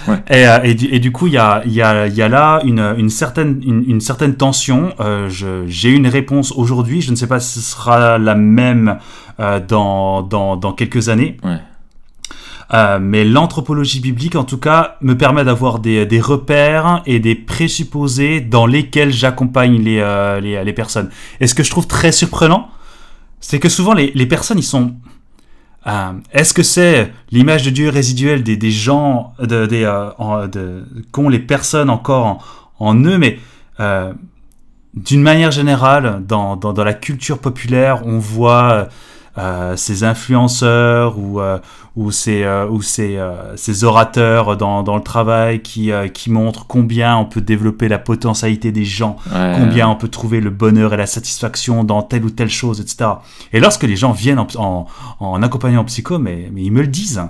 Euh, 0.09 0.59
et, 0.65 0.97
et, 0.97 0.99
du, 0.99 1.13
coup, 1.13 1.27
il 1.27 1.35
y 1.35 1.39
a, 1.39 1.63
y, 1.67 1.81
a, 1.83 2.07
y 2.07 2.23
a, 2.23 2.29
là 2.29 2.61
une, 2.65 2.95
une 2.99 3.11
certaine, 3.11 3.61
une, 3.63 4.01
certaine 4.01 4.35
tension. 4.35 4.93
Euh, 5.01 5.29
J'ai 5.67 5.91
une 5.91 6.07
réponse 6.07 6.53
aujourd'hui. 6.53 7.01
Je 7.01 7.11
ne 7.11 7.17
sais 7.17 7.27
pas 7.27 7.41
si 7.41 7.61
ce 7.61 7.73
sera 7.73 8.19
la 8.19 8.35
même 8.35 8.99
euh, 9.41 9.61
dans, 9.61 10.23
dans, 10.23 10.57
dans, 10.57 10.73
quelques 10.73 11.09
années. 11.09 11.37
Ouais. 11.45 11.59
Euh, 12.75 12.99
mais 13.01 13.25
l'anthropologie 13.25 14.01
biblique, 14.01 14.35
en 14.35 14.45
tout 14.45 14.57
cas, 14.57 14.97
me 15.03 15.17
permet 15.17 15.45
d'avoir 15.45 15.79
des, 15.79 16.07
des, 16.07 16.21
repères 16.21 17.03
et 17.05 17.19
des 17.19 17.35
présupposés 17.35 18.41
dans 18.41 18.67
lesquels 18.67 19.13
j'accompagne 19.13 19.83
les, 19.83 20.01
les, 20.41 20.65
les, 20.65 20.73
personnes. 20.73 21.11
Et 21.41 21.47
ce 21.47 21.55
que 21.55 21.63
je 21.63 21.71
trouve 21.71 21.87
très 21.87 22.13
surprenant, 22.13 22.71
c'est 23.41 23.59
que 23.59 23.69
souvent 23.69 23.93
les, 23.93 24.11
les 24.15 24.27
personnes, 24.27 24.59
ils 24.59 24.65
sont 24.65 24.95
euh, 25.87 26.13
est-ce 26.33 26.55
que 26.55 26.63
c'est 26.63 27.13
l'image 27.31 27.65
de 27.65 27.71
Dieu 27.71 27.89
résiduelle 27.89 28.43
des, 28.43 28.71
gens, 28.71 29.35
de, 29.41 29.67
des, 29.67 29.85
euh, 29.85 30.83
qu'ont 31.11 31.29
les 31.29 31.41
personnes 31.41 31.91
encore 31.91 32.71
en, 32.79 32.95
eux, 33.05 33.19
mais 33.19 33.39
euh, 33.81 34.13
d'une 34.95 35.23
manière 35.23 35.51
générale, 35.51 36.23
dans, 36.27 36.59
la 36.77 36.95
culture 36.95 37.39
populaire, 37.39 38.07
on 38.07 38.19
voit 38.19 38.89
ces 39.77 40.05
influenceurs 40.05 41.19
ou, 41.19 41.41
euh, 41.41 41.59
ou, 41.97 42.11
ces, 42.11 42.43
euh, 42.43 42.67
ou 42.69 42.83
ces, 42.83 43.19
ces, 43.57 43.85
orateurs 43.85 44.57
dans, 44.57 44.83
dans, 44.83 44.97
le 44.97 45.03
travail 45.03 45.61
qui, 45.61 45.91
qui 46.13 46.31
montrent 46.31 46.67
combien 46.67 47.17
on 47.17 47.25
peut 47.25 47.41
développer 47.41 47.89
la 47.89 47.99
potentialité 47.99 48.73
des 48.73 48.85
gens, 48.85 49.17
combien 49.31 49.89
on 49.89 49.97
peut 49.97 50.09
trouver 50.09 50.41
le 50.41 50.51
bonheur 50.51 50.93
et 50.95 50.97
la 50.97 51.07
satisfaction 51.07 51.85
dans 51.85 52.03
telle 52.03 52.25
ou 52.25 52.31
telle 52.31 52.51
chose, 52.51 52.81
etc. 52.81 53.11
Et 53.53 53.61
lorsque 53.61 53.85
les 53.85 53.97
gens 53.97 54.13
viennent 54.13 54.39
en, 54.39 54.47
en, 54.57 54.87
en 55.21 55.43
accompagnant 55.43 55.81
en 55.81 55.85
psycho, 55.85 56.19
mais, 56.19 56.51
mais, 56.53 56.63
ils 56.63 56.73
me 56.73 56.83
le 56.83 56.89
disent. 56.89 57.23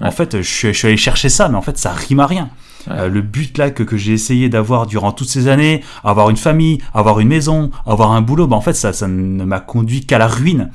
En 0.00 0.12
fait, 0.12 0.42
je, 0.42 0.68
je, 0.68 0.72
suis 0.72 0.86
allé 0.86 0.96
chercher 0.96 1.28
ça, 1.28 1.48
mais 1.48 1.56
en 1.56 1.62
fait, 1.62 1.76
ça 1.76 1.90
rime 1.90 2.20
à 2.20 2.26
rien. 2.26 2.50
le 2.86 3.20
but 3.20 3.58
là 3.58 3.70
que, 3.70 3.82
que 3.82 3.96
j'ai 3.96 4.12
essayé 4.12 4.48
d'avoir 4.48 4.86
durant 4.86 5.10
toutes 5.10 5.28
ces 5.28 5.48
années, 5.48 5.82
avoir 6.04 6.30
une 6.30 6.36
famille, 6.36 6.78
avoir 6.94 7.18
une 7.18 7.28
maison, 7.28 7.70
avoir 7.84 8.12
un 8.12 8.20
boulot, 8.20 8.46
bah 8.46 8.54
en 8.54 8.60
fait 8.60 8.74
ça, 8.74 8.92
ça 8.92 9.08
ne 9.08 9.44
m'a 9.44 9.58
conduit 9.58 10.06
qu'à 10.06 10.18
la 10.18 10.28
ruine. 10.28 10.70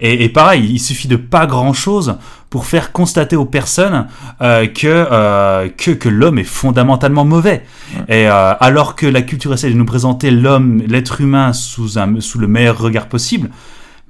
Et, 0.00 0.28
pareil, 0.28 0.68
il 0.70 0.80
suffit 0.80 1.08
de 1.08 1.16
pas 1.16 1.46
grand-chose 1.46 2.16
pour 2.50 2.66
faire 2.66 2.92
constater 2.92 3.36
aux 3.36 3.44
personnes 3.44 4.06
euh, 4.42 4.66
que, 4.66 4.86
euh, 4.86 5.68
que, 5.68 5.92
que 5.92 6.08
l'homme 6.08 6.38
est 6.38 6.44
fondamentalement 6.44 7.24
mauvais. 7.24 7.64
Et 8.08 8.28
euh, 8.28 8.54
alors 8.60 8.96
que 8.96 9.06
la 9.06 9.22
culture 9.22 9.54
essaie 9.54 9.70
de 9.70 9.76
nous 9.76 9.84
présenter 9.84 10.30
l'homme, 10.30 10.82
l'être 10.86 11.20
humain 11.20 11.52
sous, 11.52 11.98
un, 11.98 12.20
sous 12.20 12.38
le 12.38 12.48
meilleur 12.48 12.78
regard 12.78 13.06
possible, 13.06 13.50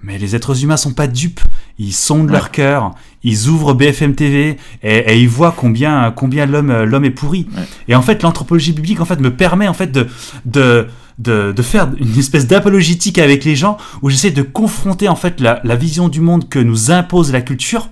mais 0.02 0.18
les 0.18 0.34
êtres 0.34 0.62
humains 0.62 0.76
sont 0.76 0.94
pas 0.94 1.06
dupes. 1.06 1.40
Ils 1.78 1.92
sondent 1.92 2.30
leur 2.30 2.50
cœur, 2.50 2.94
ils 3.22 3.48
ouvrent 3.48 3.74
BFM 3.74 4.14
TV 4.14 4.58
et, 4.82 4.96
et 4.96 5.18
ils 5.18 5.28
voient 5.28 5.54
combien, 5.56 6.12
combien 6.12 6.46
l'homme, 6.46 6.84
l'homme 6.84 7.04
est 7.04 7.10
pourri. 7.10 7.48
Et 7.88 7.94
en 7.94 8.02
fait, 8.02 8.22
l'anthropologie 8.22 8.72
biblique 8.72 9.00
en 9.00 9.04
fait 9.06 9.20
me 9.20 9.34
permet 9.34 9.68
en 9.68 9.74
fait 9.74 9.90
de, 9.90 10.06
de 10.44 10.86
de, 11.18 11.52
de 11.52 11.62
faire 11.62 11.88
une 11.98 12.18
espèce 12.18 12.46
d'apologétique 12.46 13.18
avec 13.18 13.44
les 13.44 13.56
gens 13.56 13.76
où 14.02 14.10
j'essaie 14.10 14.30
de 14.30 14.42
confronter 14.42 15.08
en 15.08 15.16
fait 15.16 15.40
la, 15.40 15.60
la 15.64 15.76
vision 15.76 16.08
du 16.08 16.20
monde 16.20 16.48
que 16.48 16.58
nous 16.58 16.90
impose 16.90 17.32
la 17.32 17.40
culture 17.40 17.88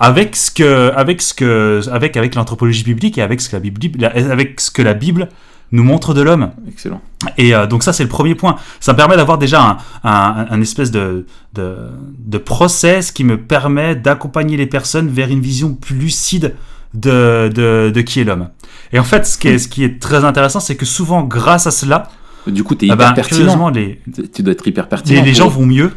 avec 0.00 0.34
ce 0.34 0.50
que 0.50 0.92
avec 0.96 1.20
ce 1.20 1.34
que 1.34 1.82
avec 1.92 2.16
avec 2.16 2.34
l'anthropologie 2.34 2.82
biblique 2.82 3.18
et 3.18 3.22
avec 3.22 3.40
ce 3.40 3.50
que 3.50 3.56
la 3.56 3.60
Bible 3.60 4.04
avec 4.04 4.60
ce 4.60 4.70
que 4.70 4.82
la 4.82 4.94
Bible 4.94 5.28
nous 5.72 5.84
montre 5.84 6.14
de 6.14 6.22
l'homme. 6.22 6.50
Excellent. 6.68 7.00
Et 7.36 7.54
euh, 7.54 7.66
donc 7.66 7.84
ça 7.84 7.92
c'est 7.92 8.02
le 8.02 8.08
premier 8.08 8.34
point. 8.34 8.56
Ça 8.80 8.92
me 8.92 8.96
permet 8.96 9.16
d'avoir 9.16 9.38
déjà 9.38 9.62
un, 9.62 9.76
un, 10.02 10.46
un, 10.50 10.60
espèce 10.62 10.90
de, 10.90 11.26
de 11.54 11.76
de 12.18 12.38
process 12.38 13.12
qui 13.12 13.24
me 13.24 13.40
permet 13.40 13.94
d'accompagner 13.94 14.56
les 14.56 14.66
personnes 14.66 15.08
vers 15.08 15.28
une 15.28 15.40
vision 15.40 15.74
plus 15.74 15.96
lucide 15.96 16.56
de 16.94 17.50
de, 17.54 17.92
de 17.94 18.00
qui 18.00 18.20
est 18.20 18.24
l'homme. 18.24 18.48
Et 18.92 18.98
en 18.98 19.04
fait 19.04 19.26
ce 19.26 19.36
qui 19.36 19.48
est 19.48 19.58
ce 19.58 19.68
qui 19.68 19.84
est 19.84 20.00
très 20.00 20.24
intéressant 20.24 20.60
c'est 20.60 20.76
que 20.76 20.86
souvent 20.86 21.22
grâce 21.22 21.66
à 21.66 21.70
cela 21.70 22.08
du 22.46 22.64
coup, 22.64 22.74
tu 22.74 22.86
es 22.86 22.90
ah 22.90 22.94
hyper 22.94 23.08
ben, 23.08 23.14
pertinent. 23.14 23.68
les, 23.70 24.00
Tu 24.34 24.42
dois 24.42 24.52
être 24.52 24.66
hyper 24.66 24.88
pertinent. 24.88 25.22
les, 25.22 25.34
gens 25.34 25.46
eux. 25.46 25.50
vont 25.50 25.66
mieux. 25.66 25.92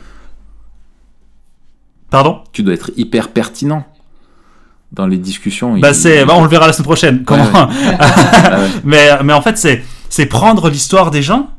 Pardon? 2.09 2.41
Tu 2.51 2.63
dois 2.63 2.73
être 2.73 2.91
hyper 2.95 3.29
pertinent 3.29 3.85
dans 4.91 5.07
les 5.07 5.17
discussions. 5.17 5.77
Bah 5.79 5.91
Il- 5.93 6.25
bah, 6.25 6.33
on 6.35 6.43
le 6.43 6.49
verra 6.49 6.67
la 6.67 6.73
semaine 6.73 6.85
prochaine. 6.85 7.23
Comment 7.23 7.45
ouais. 7.45 7.51
Ah 7.99 8.59
ouais. 8.59 8.67
mais, 8.83 9.09
mais 9.23 9.33
en 9.33 9.41
fait, 9.41 9.57
c'est, 9.57 10.25
prendre 10.27 10.69
l'histoire 10.69 11.09
des 11.11 11.23
gens 11.23 11.49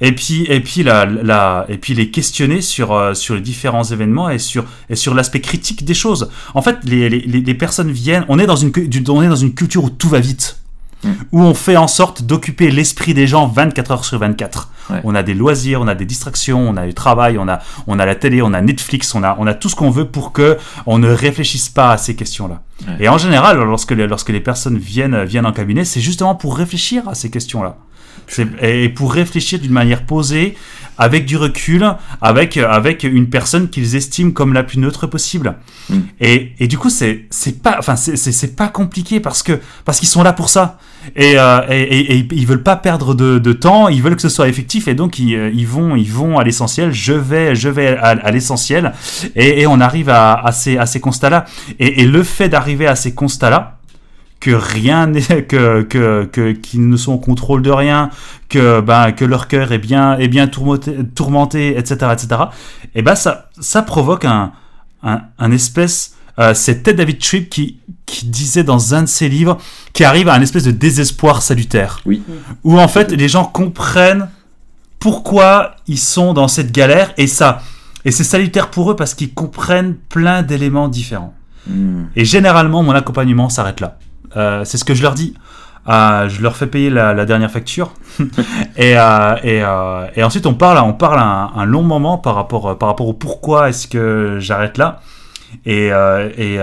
et 0.00 0.12
puis, 0.12 0.44
et 0.48 0.60
puis, 0.60 0.82
la, 0.82 1.06
la, 1.06 1.64
et 1.68 1.78
puis 1.78 1.94
les 1.94 2.10
questionner 2.10 2.60
sur, 2.60 2.92
euh, 2.92 3.14
sur 3.14 3.34
les 3.34 3.40
différents 3.40 3.84
événements 3.84 4.28
et 4.30 4.38
sur, 4.38 4.64
et 4.90 4.96
sur 4.96 5.14
l'aspect 5.14 5.40
critique 5.40 5.84
des 5.84 5.94
choses. 5.94 6.30
En 6.54 6.62
fait, 6.62 6.78
les, 6.84 7.08
les, 7.08 7.20
les 7.20 7.54
personnes 7.54 7.90
viennent. 7.90 8.24
On 8.28 8.38
est, 8.38 8.46
dans 8.46 8.56
une, 8.56 8.72
on 9.08 9.22
est 9.22 9.28
dans 9.28 9.36
une 9.36 9.54
culture 9.54 9.84
où 9.84 9.90
tout 9.90 10.08
va 10.08 10.20
vite. 10.20 10.60
Mm. 11.04 11.10
Où 11.32 11.42
on 11.42 11.54
fait 11.54 11.76
en 11.76 11.88
sorte 11.88 12.22
d'occuper 12.22 12.70
l'esprit 12.70 13.14
des 13.14 13.26
gens 13.26 13.46
24 13.46 13.90
heures 13.90 14.04
sur 14.04 14.18
24. 14.18 14.70
Ouais. 14.88 15.00
On 15.04 15.14
a 15.14 15.22
des 15.22 15.34
loisirs, 15.34 15.80
on 15.80 15.88
a 15.88 15.94
des 15.94 16.04
distractions, 16.04 16.60
on 16.68 16.76
a 16.76 16.86
du 16.86 16.94
travail, 16.94 17.38
on 17.38 17.48
a, 17.48 17.60
on 17.86 17.98
a 17.98 18.06
la 18.06 18.14
télé, 18.14 18.40
on 18.40 18.52
a 18.52 18.60
Netflix, 18.60 19.14
on 19.14 19.22
a, 19.22 19.36
on 19.38 19.46
a 19.46 19.54
tout 19.54 19.68
ce 19.68 19.76
qu'on 19.76 19.90
veut 19.90 20.06
pour 20.06 20.32
que 20.32 20.58
on 20.86 20.98
ne 20.98 21.10
réfléchisse 21.10 21.68
pas 21.68 21.90
à 21.92 21.98
ces 21.98 22.14
questions-là. 22.16 22.62
Ouais. 22.86 22.94
Et 23.00 23.08
en 23.08 23.18
général, 23.18 23.58
lorsque 23.58 23.90
les, 23.90 24.06
lorsque 24.06 24.30
les 24.30 24.40
personnes 24.40 24.78
viennent, 24.78 25.24
viennent 25.24 25.46
en 25.46 25.52
cabinet, 25.52 25.84
c'est 25.84 26.00
justement 26.00 26.34
pour 26.34 26.56
réfléchir 26.56 27.08
à 27.08 27.14
ces 27.14 27.30
questions-là. 27.30 27.76
Et 28.60 28.88
pour 28.88 29.12
réfléchir 29.12 29.58
d'une 29.60 29.72
manière 29.72 30.04
posée, 30.04 30.56
avec 30.98 31.26
du 31.26 31.36
recul, 31.36 31.84
avec, 32.22 32.56
avec 32.56 33.02
une 33.04 33.28
personne 33.28 33.68
qu'ils 33.68 33.96
estiment 33.96 34.30
comme 34.30 34.52
la 34.52 34.62
plus 34.62 34.78
neutre 34.78 35.06
possible. 35.06 35.56
Mm. 35.90 35.98
Et, 36.20 36.52
et 36.58 36.66
du 36.68 36.78
coup, 36.78 36.90
c'est 36.90 37.26
c'est 37.30 37.62
pas, 37.62 37.76
enfin, 37.78 37.96
c'est- 37.96 38.16
c'est 38.16 38.56
pas 38.56 38.68
compliqué 38.68 39.20
parce 39.20 39.42
que 39.42 39.60
parce 39.84 39.98
qu'ils 39.98 40.08
sont 40.08 40.22
là 40.22 40.32
pour 40.32 40.48
ça. 40.48 40.78
Et, 41.14 41.38
euh, 41.38 41.60
et, 41.70 41.82
et- 41.82 42.18
et 42.18 42.28
ils 42.32 42.46
veulent 42.46 42.62
pas 42.64 42.74
perdre 42.76 43.14
de, 43.14 43.38
de 43.38 43.52
temps, 43.52 43.88
ils 43.88 44.02
veulent 44.02 44.16
que 44.16 44.22
ce 44.22 44.28
soit 44.28 44.48
effectif 44.48 44.88
et 44.88 44.94
donc 44.94 45.18
ils, 45.20 45.36
euh, 45.36 45.50
ils 45.54 45.66
vont 45.66 45.94
ils 45.94 46.10
vont 46.10 46.38
à 46.38 46.44
l'essentiel. 46.44 46.90
Je 46.92 47.12
vais 47.12 47.54
je 47.54 47.68
vais 47.68 47.96
à, 47.96 48.08
à 48.08 48.30
l'essentiel 48.32 48.92
et, 49.36 49.60
et 49.60 49.66
on 49.68 49.80
arrive 49.80 50.08
à, 50.08 50.34
à 50.34 50.50
ces 50.52 50.78
à 50.78 50.86
ces 50.86 50.98
constats-là. 51.00 51.44
Et, 51.78 52.02
et 52.02 52.06
le 52.06 52.22
fait 52.24 52.48
d'arriver 52.48 52.86
à 52.88 52.96
ces 52.96 53.14
constats-là, 53.14 53.75
que 54.40 54.50
rien 54.50 55.06
n'est 55.06 55.42
que 55.48 55.82
que 55.82 56.24
que 56.30 56.52
qu'ils 56.52 56.88
ne 56.88 56.96
sont 56.96 57.12
au 57.14 57.18
contrôle 57.18 57.62
de 57.62 57.70
rien, 57.70 58.10
que 58.48 58.80
ben 58.80 59.12
que 59.12 59.24
leur 59.24 59.48
cœur 59.48 59.72
est 59.72 59.78
bien 59.78 60.18
est 60.18 60.28
bien 60.28 60.46
tourmenté, 60.46 60.96
tourmenté 61.14 61.76
etc 61.78 62.12
etc. 62.12 62.42
Et 62.94 63.02
ben 63.02 63.14
ça 63.14 63.50
ça 63.60 63.82
provoque 63.82 64.24
un 64.24 64.52
un, 65.02 65.22
un 65.38 65.52
espèce 65.52 66.14
euh, 66.38 66.52
c'est 66.54 66.82
Ted 66.82 66.98
David 66.98 67.18
Tripp 67.18 67.48
qui 67.50 67.78
qui 68.04 68.26
disait 68.26 68.64
dans 68.64 68.94
un 68.94 69.02
de 69.02 69.08
ses 69.08 69.28
livres 69.28 69.58
qui 69.92 70.04
arrive 70.04 70.28
à 70.28 70.34
un 70.34 70.40
espèce 70.40 70.64
de 70.64 70.70
désespoir 70.70 71.42
salutaire 71.42 72.00
Oui. 72.06 72.22
où 72.62 72.78
en 72.78 72.88
fait 72.88 73.10
les 73.10 73.28
gens 73.28 73.44
comprennent 73.44 74.28
pourquoi 74.98 75.76
ils 75.86 75.98
sont 75.98 76.32
dans 76.32 76.48
cette 76.48 76.72
galère 76.72 77.12
et 77.16 77.26
ça 77.26 77.62
et 78.06 78.12
c'est 78.12 78.24
salutaire 78.24 78.70
pour 78.70 78.92
eux 78.92 78.96
parce 78.96 79.14
qu'ils 79.14 79.34
comprennent 79.34 79.96
plein 79.96 80.42
d'éléments 80.42 80.86
différents. 80.86 81.34
Hmm. 81.66 82.04
Et 82.14 82.24
généralement, 82.24 82.84
mon 82.84 82.92
accompagnement 82.92 83.48
s'arrête 83.48 83.80
là. 83.80 83.98
Euh, 84.36 84.64
c'est 84.64 84.78
ce 84.78 84.84
que 84.84 84.94
je 84.94 85.02
leur 85.02 85.14
dis. 85.14 85.34
Euh, 85.88 86.28
je 86.28 86.42
leur 86.42 86.56
fais 86.56 86.66
payer 86.66 86.90
la, 86.90 87.14
la 87.14 87.26
dernière 87.26 87.50
facture. 87.50 87.92
et, 88.76 88.98
euh, 88.98 89.36
et, 89.44 89.62
euh, 89.62 90.06
et 90.16 90.22
ensuite, 90.24 90.46
on 90.46 90.54
parle, 90.54 90.78
on 90.78 90.92
parle 90.94 91.18
un, 91.20 91.52
un 91.54 91.64
long 91.64 91.82
moment 91.82 92.18
par 92.18 92.34
rapport, 92.34 92.76
par 92.78 92.88
rapport 92.88 93.06
au 93.08 93.12
pourquoi 93.12 93.68
est-ce 93.68 93.86
que 93.86 94.38
j'arrête 94.40 94.78
là. 94.78 95.00
Et, 95.64 95.86
et, 96.38 96.54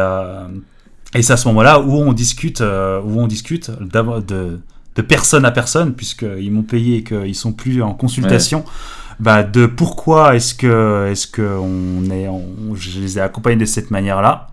et 1.16 1.22
c'est 1.22 1.34
à 1.34 1.38
ce 1.38 1.47
moment-là 1.47 1.80
où 1.80 1.93
on 1.95 2.11
discute, 2.11 2.59
où 2.61 3.20
on 3.22 3.28
discute 3.28 3.72
de, 3.80 4.59
de 4.95 5.01
personne 5.01 5.45
à 5.45 5.51
personne, 5.51 5.93
puisqu'ils 5.93 6.51
m'ont 6.51 6.64
payé 6.64 6.97
et 6.97 7.03
qu'ils 7.03 7.36
sont 7.36 7.53
plus 7.53 7.82
en 7.82 7.93
consultation. 7.93 8.66
Bah, 9.20 9.43
de 9.43 9.68
pourquoi 9.68 10.36
est-ce 10.36 10.53
que, 10.53 11.07
est-ce 11.09 11.28
que 11.28 11.41
on 11.43 12.09
est, 12.11 12.28
on- 12.28 12.76
je 12.76 12.99
les 12.99 13.18
ai 13.20 13.22
accompagnés 13.22 13.57
de 13.57 13.66
cette 13.66 13.89
manière-là 13.91 14.47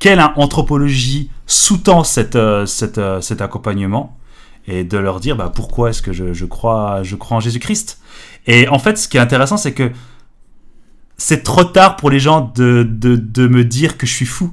quelle 0.00 0.20
anthropologie 0.34 1.30
sous-tend 1.46 2.02
cette, 2.02 2.34
euh, 2.34 2.66
cette, 2.66 2.98
euh, 2.98 3.20
cet 3.20 3.40
accompagnement 3.40 4.16
et 4.66 4.82
de 4.82 4.98
leur 4.98 5.20
dire 5.20 5.36
bah, 5.36 5.52
pourquoi 5.54 5.90
est-ce 5.90 6.02
que 6.02 6.12
je, 6.12 6.32
je, 6.32 6.44
crois, 6.46 7.02
je 7.04 7.14
crois 7.14 7.36
en 7.36 7.40
Jésus-Christ. 7.40 8.00
Et 8.46 8.66
en 8.68 8.78
fait, 8.80 8.98
ce 8.98 9.06
qui 9.08 9.16
est 9.16 9.20
intéressant, 9.20 9.56
c'est 9.56 9.72
que 9.72 9.92
c'est 11.16 11.42
trop 11.42 11.64
tard 11.64 11.96
pour 11.96 12.10
les 12.10 12.18
gens 12.18 12.52
de, 12.56 12.82
de, 12.82 13.14
de 13.14 13.46
me 13.46 13.64
dire 13.64 13.96
que 13.98 14.06
je 14.06 14.12
suis 14.12 14.26
fou. 14.26 14.52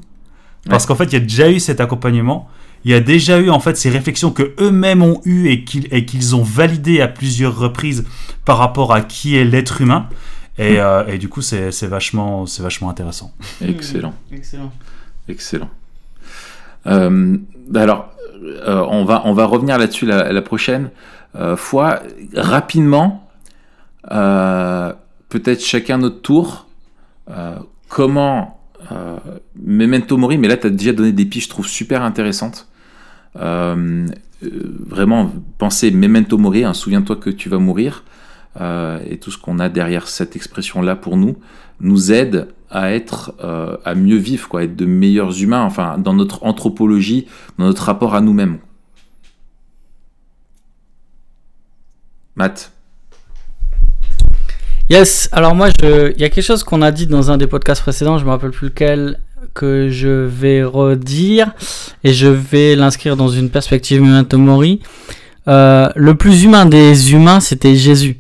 Parce 0.70 0.86
qu'en 0.86 0.96
fait, 0.96 1.06
il 1.06 1.14
y 1.14 1.16
a 1.16 1.22
déjà 1.22 1.50
eu 1.50 1.62
cet 1.62 1.80
accompagnement. 1.80 2.50
Il 2.84 2.92
y 2.92 2.94
a 2.94 3.00
déjà 3.00 3.40
eu 3.40 3.50
en 3.50 3.62
fait 3.62 3.78
ces 3.78 3.90
réflexions 3.90 4.32
que 4.32 4.54
eux-mêmes 4.60 5.02
ont 5.02 5.22
eues 5.24 5.48
et 5.48 5.64
qu'ils 5.64 5.88
et 5.92 6.06
qu'ils 6.06 6.36
ont 6.36 6.44
validées 6.44 7.00
à 7.00 7.08
plusieurs 7.08 7.58
reprises 7.58 8.06
par 8.44 8.58
rapport 8.58 8.94
à 8.94 9.02
qui 9.02 9.38
est 9.38 9.46
l'être 9.46 9.82
humain. 9.82 10.10
Et, 10.58 10.80
euh, 10.80 11.06
et 11.08 11.18
du 11.18 11.30
coup, 11.30 11.42
c'est 11.42 11.72
c'est 11.72 11.88
vachement, 11.88 12.46
c'est 12.46 12.64
vachement 12.64 12.90
intéressant. 12.90 13.34
Excellent. 13.62 14.14
Excellent. 14.32 14.72
Excellent. 15.28 15.70
Euh, 16.88 17.38
alors, 17.76 18.14
euh, 18.44 18.86
on, 18.90 19.04
va, 19.04 19.46
revenir 19.46 19.78
là-dessus 19.78 20.06
la, 20.06 20.42
prochaine 20.42 20.90
euh, 21.36 21.56
fois. 21.56 22.02
Rapidement, 22.36 23.30
peut-être 24.04 25.62
chacun 25.62 25.98
notre 25.98 26.22
tour, 26.22 26.68
comment 27.90 28.60
Memento 29.56 30.18
Mori, 30.18 30.38
mais 30.38 30.48
là 30.48 30.56
tu 30.56 30.68
as 30.68 30.70
déjà 30.70 30.94
donné 30.94 31.12
des 31.12 31.26
pistes, 31.26 31.48
je 31.48 31.50
trouve 31.50 31.68
super 31.68 32.04
intéressantes. 32.04 32.68
Vraiment, 33.36 35.32
penser 35.58 35.92
Memento 35.92 36.38
Mori, 36.38 36.64
hein, 36.64 36.74
souviens-toi 36.74 37.18
que 37.18 37.30
tu 37.30 37.50
vas 37.50 37.58
mourir, 37.58 38.04
euh, 38.60 39.00
et 39.08 39.18
tout 39.18 39.32
ce 39.32 39.38
qu'on 39.38 39.60
a 39.60 39.70
derrière 39.70 40.08
cette 40.08 40.36
expression-là 40.36 40.96
pour 40.96 41.18
nous, 41.18 41.38
nous 41.80 42.12
aide 42.12 42.48
à 42.70 42.92
être, 42.92 43.34
euh, 43.44 43.78
à 43.86 43.96
mieux 43.96 44.18
vivre, 44.18 44.48
quoi, 44.48 44.62
à 44.62 44.64
être 44.64 44.76
de 44.76 44.86
meilleurs 44.86 45.42
humains, 45.42 45.64
enfin, 45.64 45.98
dans 45.98 46.14
notre 46.14 46.44
anthropologie, 46.44 47.28
dans 47.58 47.66
notre 47.66 47.84
rapport 47.84 48.16
à 48.16 48.22
nous-mêmes. 48.22 48.58
Matt. 52.36 52.72
Yes, 54.90 55.28
alors 55.32 55.54
moi, 55.56 55.70
il 55.82 56.16
y 56.18 56.24
a 56.24 56.30
quelque 56.30 56.42
chose 56.42 56.64
qu'on 56.64 56.82
a 56.82 56.92
dit 56.92 57.08
dans 57.08 57.30
un 57.32 57.38
des 57.38 57.48
podcasts 57.48 57.82
précédents, 57.82 58.18
je 58.18 58.26
me 58.26 58.30
rappelle 58.30 58.52
plus 58.52 58.68
lequel, 58.68 59.20
que 59.54 59.90
je 59.90 60.26
vais 60.26 60.64
redire, 60.64 61.54
et 62.04 62.14
je 62.14 62.28
vais 62.28 62.76
l'inscrire 62.76 63.18
dans 63.18 63.28
une 63.28 63.50
perspective 63.50 64.02
Memento 64.02 64.38
Mori. 64.38 64.82
Euh, 65.48 65.90
le 65.96 66.16
plus 66.16 66.44
humain 66.44 66.66
des 66.66 67.14
humains, 67.14 67.40
c'était 67.40 67.76
Jésus. 67.76 68.20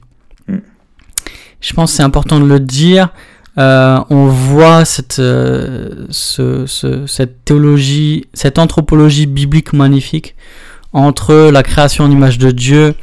Je 1.62 1.74
pense 1.74 1.91
que 1.91 1.97
c'est 1.97 2.03
important 2.03 2.39
de 2.39 2.45
le 2.45 2.60
dire. 2.60 3.10
Euh, 3.58 3.99
on 4.10 4.28
voit 4.28 4.86
cette, 4.86 5.18
euh, 5.20 6.05
ce, 6.12 6.66
ce- 6.68 7.08
cette 7.08 7.43
théologie, 7.43 8.26
cette 8.34 8.60
anthropologie 8.60 9.26
biblique 9.26 9.73
magnifique 9.73 10.36
entre 10.94 11.49
la 11.52 11.64
création 11.64 12.03
en 12.03 12.11
image 12.11 12.38
de 12.38 12.52
Dieu 12.52 12.94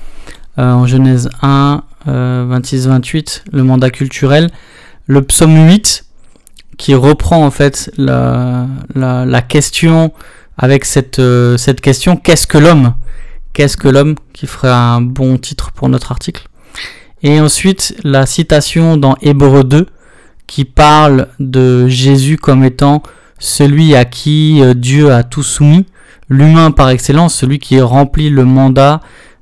euh, 0.58 0.72
en 0.72 0.86
Genèse 0.86 1.28
1, 1.42 1.82
26-28, 2.06 3.42
le 3.52 3.64
mandat 3.64 3.90
culturel, 3.90 4.50
le 5.06 5.22
psaume 5.22 5.68
8 5.68 6.04
qui 6.78 6.94
reprend 6.94 7.44
en 7.44 7.50
fait 7.50 7.90
la, 7.96 8.66
la, 8.94 9.24
la 9.24 9.42
question 9.42 10.12
avec 10.56 10.84
cette, 10.84 11.18
euh, 11.18 11.56
cette 11.56 11.80
question 11.80 12.16
qu'est-ce 12.16 12.46
que 12.46 12.58
l'homme? 12.58 12.94
Qu'est-ce 13.52 13.76
que 13.76 13.88
l'homme 13.88 14.14
qui 14.32 14.46
ferait 14.46 14.70
un 14.70 15.00
bon 15.00 15.36
titre 15.38 15.72
pour 15.72 15.88
notre 15.88 16.12
article? 16.12 16.44
Et 17.24 17.40
ensuite 17.40 17.96
la 18.04 18.26
citation 18.26 18.96
dans 18.96 19.16
Hébreu 19.20 19.64
2 19.64 19.86
qui 20.46 20.64
parle 20.64 21.28
de 21.40 21.88
Jésus 21.88 22.36
comme 22.36 22.62
étant 22.62 23.02
celui 23.40 23.96
à 23.96 24.04
qui 24.04 24.60
euh, 24.62 24.74
Dieu 24.74 25.10
a 25.10 25.24
tout 25.24 25.42
soumis, 25.42 25.86
l'humain 26.28 26.70
par 26.70 26.90
excellence, 26.90 27.34
celui 27.34 27.58
qui 27.58 27.80
remplit 27.80 28.30
le 28.30 28.44
mandat 28.44 29.00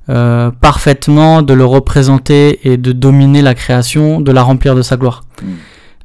euh, 0.09 0.51
parfaitement 0.59 1.41
de 1.41 1.53
le 1.53 1.63
représenter 1.63 2.59
et 2.67 2.75
de 2.75 2.91
dominer 2.91 3.41
la 3.41 3.53
création, 3.53 4.19
de 4.19 4.33
la 4.33 4.43
remplir 4.43 4.75
de 4.75 4.81
sa 4.81 4.97
gloire. 4.97 5.23
Mm. 5.41 5.47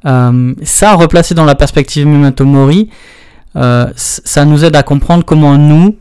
Euh, 0.05 0.53
ça, 0.63 0.93
replacé 0.93 1.35
dans 1.35 1.43
la 1.43 1.55
perspective 1.55 2.07
Memento 2.07 2.45
Mori, 2.45 2.89
euh, 3.57 3.87
ça 3.95 4.45
nous 4.45 4.63
aide 4.63 4.77
à 4.77 4.83
comprendre 4.83 5.25
comment 5.25 5.57
nous, 5.57 5.97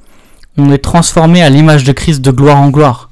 on 0.57 0.71
est 0.71 0.79
transformé 0.79 1.43
à 1.43 1.51
l'image 1.51 1.83
de 1.83 1.91
Christ 1.91 2.21
de 2.21 2.31
gloire 2.31 2.61
en 2.61 2.69
gloire. 2.69 3.08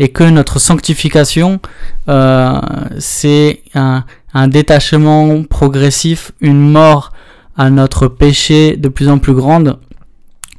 Et 0.00 0.08
que 0.08 0.24
notre 0.24 0.58
sanctification, 0.58 1.60
euh, 2.08 2.58
c'est 2.98 3.62
un, 3.74 4.04
un 4.32 4.48
détachement 4.48 5.42
progressif, 5.44 6.32
une 6.40 6.58
mort 6.58 7.12
à 7.56 7.68
notre 7.68 8.08
péché 8.08 8.76
de 8.78 8.88
plus 8.88 9.10
en 9.10 9.18
plus 9.18 9.34
grande, 9.34 9.78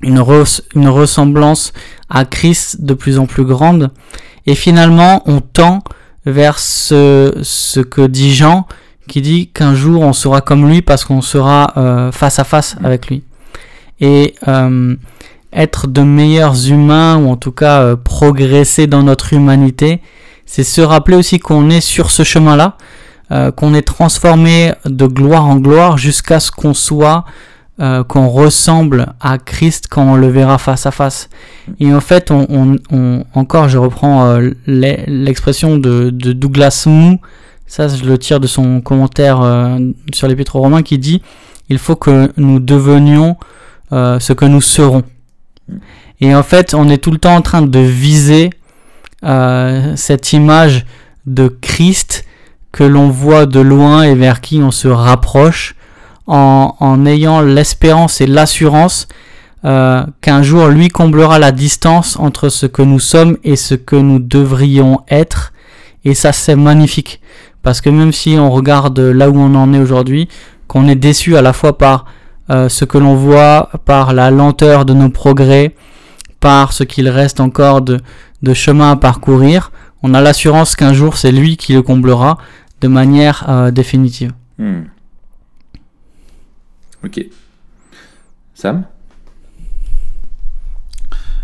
une, 0.01 0.19
ressemblance 0.19 1.73
à 2.07 2.23
Christ 2.25 2.83
de 2.83 2.93
plus 2.93 3.17
en 3.17 3.25
plus 3.25 3.43
grande, 3.43 3.89
et 4.45 4.53
finalement 4.53 5.23
on 5.25 5.41
tend 5.41 5.83
vers 6.27 6.59
ce, 6.59 7.33
ce 7.41 7.79
que 7.79 8.05
dit 8.05 8.35
Jean, 8.35 8.67
qui 9.07 9.21
dit 9.21 9.47
qu'un 9.47 9.73
jour 9.73 10.03
on 10.03 10.13
sera 10.13 10.41
comme 10.41 10.69
lui 10.69 10.83
parce 10.83 11.03
qu'on 11.03 11.21
sera 11.21 11.73
euh, 11.77 12.11
face 12.11 12.37
à 12.37 12.43
face 12.43 12.75
avec 12.83 13.07
lui. 13.07 13.23
Et 14.01 14.35
euh, 14.47 14.95
être 15.53 15.87
de 15.87 16.01
meilleurs 16.01 16.69
humains, 16.69 17.17
ou 17.17 17.29
en 17.29 17.35
tout 17.35 17.51
cas 17.51 17.81
euh, 17.81 17.95
progresser 17.95 18.87
dans 18.87 19.03
notre 19.03 19.33
humanité, 19.33 20.01
c'est 20.45 20.63
se 20.63 20.81
rappeler 20.81 21.15
aussi 21.15 21.39
qu'on 21.39 21.69
est 21.69 21.81
sur 21.81 22.11
ce 22.11 22.23
chemin-là, 22.23 22.77
qu'on 23.55 23.73
est 23.73 23.83
transformé 23.83 24.73
de 24.83 25.05
gloire 25.05 25.45
en 25.45 25.55
gloire 25.55 25.97
jusqu'à 25.97 26.41
ce 26.41 26.51
qu'on 26.51 26.73
soit 26.73 27.23
qu'on 27.79 28.27
ressemble 28.27 29.13
à 29.21 29.37
Christ 29.37 29.87
quand 29.89 30.03
on 30.03 30.15
le 30.17 30.27
verra 30.27 30.57
face 30.57 30.85
à 30.85 30.91
face. 30.91 31.29
Et 31.79 31.93
en 31.93 32.01
fait, 32.01 32.29
on, 32.29 32.75
on, 32.91 33.23
encore, 33.33 33.69
je 33.69 33.77
reprends 33.77 34.37
l'expression 34.67 35.77
de, 35.77 36.09
de, 36.09 36.33
Douglas 36.33 36.83
Moo, 36.85 37.19
ça, 37.71 37.87
je 37.87 38.03
le 38.03 38.17
tire 38.17 38.41
de 38.41 38.47
son 38.47 38.81
commentaire 38.81 39.39
euh, 39.41 39.79
sur 40.13 40.27
l'Épître 40.27 40.57
aux 40.57 40.59
Romains 40.59 40.81
qui 40.81 40.97
dit 40.97 41.21
il 41.69 41.77
faut 41.77 41.95
que 41.95 42.29
nous 42.35 42.59
devenions 42.59 43.37
euh, 43.93 44.19
ce 44.19 44.33
que 44.33 44.43
nous 44.43 44.59
serons. 44.59 45.03
Et 46.19 46.35
en 46.35 46.43
fait, 46.43 46.73
on 46.73 46.89
est 46.89 46.97
tout 46.97 47.11
le 47.11 47.17
temps 47.17 47.35
en 47.35 47.41
train 47.41 47.61
de 47.61 47.79
viser 47.79 48.49
euh, 49.23 49.93
cette 49.95 50.33
image 50.33 50.85
de 51.25 51.47
Christ 51.47 52.25
que 52.71 52.83
l'on 52.83 53.09
voit 53.09 53.45
de 53.45 53.59
loin 53.59 54.03
et 54.03 54.15
vers 54.15 54.41
qui 54.41 54.61
on 54.61 54.71
se 54.71 54.87
rapproche 54.87 55.75
en, 56.27 56.75
en 56.79 57.05
ayant 57.05 57.41
l'espérance 57.41 58.21
et 58.21 58.27
l'assurance 58.27 59.07
qu'un 59.63 60.41
jour 60.41 60.69
lui 60.69 60.87
comblera 60.87 61.37
la 61.37 61.51
distance 61.51 62.17
entre 62.17 62.49
ce 62.49 62.65
que 62.65 62.81
nous 62.81 62.99
sommes 62.99 63.37
et 63.43 63.55
ce 63.55 63.75
que 63.75 63.95
nous 63.95 64.17
devrions 64.17 65.01
être. 65.07 65.53
Et 66.03 66.15
ça, 66.15 66.31
c'est 66.33 66.55
magnifique. 66.55 67.21
Parce 67.63 67.81
que 67.81 67.89
même 67.89 68.11
si 68.11 68.37
on 68.39 68.49
regarde 68.49 68.99
là 68.99 69.29
où 69.29 69.37
on 69.37 69.53
en 69.55 69.73
est 69.73 69.79
aujourd'hui, 69.79 70.27
qu'on 70.67 70.87
est 70.87 70.95
déçu 70.95 71.37
à 71.37 71.41
la 71.41 71.53
fois 71.53 71.77
par 71.77 72.05
euh, 72.49 72.69
ce 72.69 72.85
que 72.85 72.97
l'on 72.97 73.15
voit, 73.15 73.69
par 73.85 74.13
la 74.13 74.31
lenteur 74.31 74.85
de 74.85 74.93
nos 74.93 75.09
progrès, 75.09 75.75
par 76.39 76.73
ce 76.73 76.83
qu'il 76.83 77.07
reste 77.09 77.39
encore 77.39 77.81
de, 77.81 77.99
chemin 78.53 78.91
à 78.91 78.95
parcourir, 78.95 79.71
on 80.03 80.13
a 80.13 80.21
l'assurance 80.21 80.75
qu'un 80.75 80.93
jour 80.93 81.17
c'est 81.17 81.31
lui 81.31 81.57
qui 81.57 81.73
le 81.73 81.81
comblera 81.81 82.37
de 82.81 82.87
manière 82.87 83.45
euh, 83.49 83.71
définitive. 83.71 84.33
Hmm. 84.57 84.83
Ok. 87.03 87.25
Sam? 88.53 88.85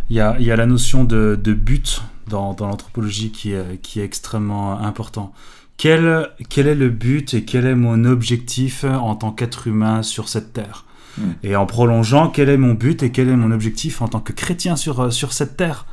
Il 0.09 0.15
y, 0.15 0.21
a, 0.21 0.55
la 0.55 0.65
notion 0.65 1.03
de, 1.03 1.35
but 1.35 2.01
dans, 2.27 2.55
l'anthropologie 2.59 3.31
qui 3.31 3.51
est, 3.51 3.81
qui 3.81 3.99
est 3.99 4.05
extrêmement 4.05 4.79
important 4.79 5.33
quel, 5.77 6.29
quel 6.49 6.67
est 6.67 6.75
le 6.75 6.89
but 6.89 7.33
et 7.35 7.45
quel 7.45 7.65
est 7.65 7.75
mon 7.75 8.03
objectif 8.03 8.83
en 8.83 9.15
tant 9.15 9.31
qu'être 9.31 9.67
humain 9.67 10.03
sur 10.03 10.27
cette 10.27 10.51
terre? 10.51 10.85
Hmm. 11.17 11.31
Et 11.43 11.55
en 11.55 11.65
prolongeant, 11.65 12.29
quel 12.29 12.49
est 12.49 12.57
mon 12.57 12.73
but 12.73 13.03
et 13.03 13.11
quel 13.11 13.29
est 13.29 13.35
mon 13.35 13.51
objectif 13.51 14.01
en 14.01 14.07
tant 14.07 14.19
que 14.19 14.33
chrétien 14.33 14.75
sur, 14.75 14.99
euh, 15.01 15.09
sur 15.09 15.33
cette 15.33 15.57
terre? 15.57 15.85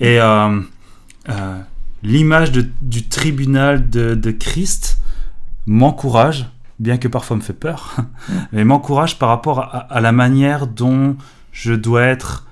Et 0.00 0.20
euh, 0.20 0.60
euh, 1.28 1.58
l'image 2.02 2.52
du 2.52 3.08
tribunal 3.08 3.88
de, 3.88 4.14
de 4.14 4.30
Christ 4.30 5.00
m'encourage, 5.66 6.46
bien 6.78 6.98
que 6.98 7.08
parfois 7.08 7.36
me 7.36 7.42
fait 7.42 7.52
peur, 7.52 7.96
mais 8.52 8.64
m'encourage 8.64 9.18
par 9.18 9.28
rapport 9.28 9.60
à, 9.60 10.00
la 10.00 10.12
manière 10.12 10.66
dont 10.66 11.16
je 11.52 11.72
dois 11.72 12.02
être 12.02 12.46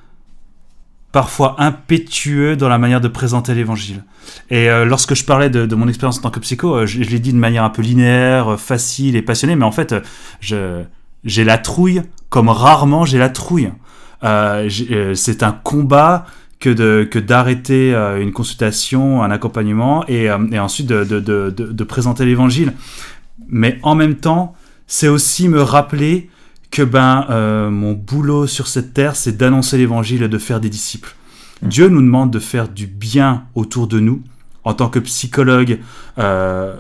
parfois 1.11 1.57
impétueux 1.61 2.57
dans 2.57 2.71
la 2.71 2.79
manière 2.79 3.01
de 3.01 3.09
présenter 3.09 3.55
l'évangile. 3.55 4.03
Et 4.49 4.69
lorsque 4.87 5.15
je 5.15 5.25
parlais 5.25 5.51
de, 5.51 5.75
mon 5.75 5.89
expérience 5.89 6.19
en 6.19 6.23
tant 6.23 6.31
que 6.31 6.41
psycho, 6.41 6.87
je, 6.87 7.01
l'ai 7.01 7.19
dit 7.19 7.35
de 7.35 7.39
manière 7.39 7.65
un 7.65 7.71
peu 7.71 7.83
linéaire, 7.83 8.59
facile 8.59 9.15
et 9.17 9.21
passionnée, 9.21 9.57
mais 9.57 9.67
en 9.67 9.73
fait, 9.73 9.95
je, 10.41 10.85
j'ai 11.25 11.45
la 11.45 11.59
trouille 11.59 12.03
comme 12.29 12.49
rarement 12.49 13.05
j'ai 13.05 13.19
la 13.19 13.29
trouille. 13.29 13.71
c'est 14.23 15.43
un 15.43 15.53
combat 15.53 16.27
que 16.61 16.71
de 16.71 17.09
que 17.11 17.19
d'arrêter 17.19 17.93
une 18.21 18.33
consultation, 18.33 19.23
un 19.23 19.31
accompagnement 19.31 20.07
et, 20.09 20.31
ensuite 20.31 20.87
de, 20.87 21.05
de, 21.05 21.51
de, 21.51 21.85
présenter 21.85 22.25
l'évangile. 22.25 22.73
Mais 23.49 23.79
en 23.83 23.95
même 23.95 24.15
temps, 24.17 24.55
c'est 24.87 25.09
aussi 25.09 25.49
me 25.49 25.61
rappeler 25.61 26.31
que 26.73 26.83
ben 26.83 27.27
euh, 27.31 27.71
mon 27.71 27.93
boulot 27.93 28.47
sur 28.47 28.67
cette 28.67 28.95
terre, 28.95 29.15
c'est 29.15 29.37
d'annoncer 29.37 29.79
l'évangile 29.79 30.23
et 30.23 30.29
de 30.29 30.39
faire 30.39 30.59
des 30.59 30.71
disciples. 30.71 31.15
Dieu 31.61 31.89
nous 31.89 32.01
demande 32.01 32.33
de 32.33 32.39
faire 32.39 32.69
du 32.69 32.87
bien 32.87 33.45
autour 33.55 33.87
de 33.87 34.01
nous. 34.01 34.23
En 34.65 34.75
tant 34.75 34.89
que 34.89 34.99
psychologue, 34.99 35.79
euh, 36.19 36.75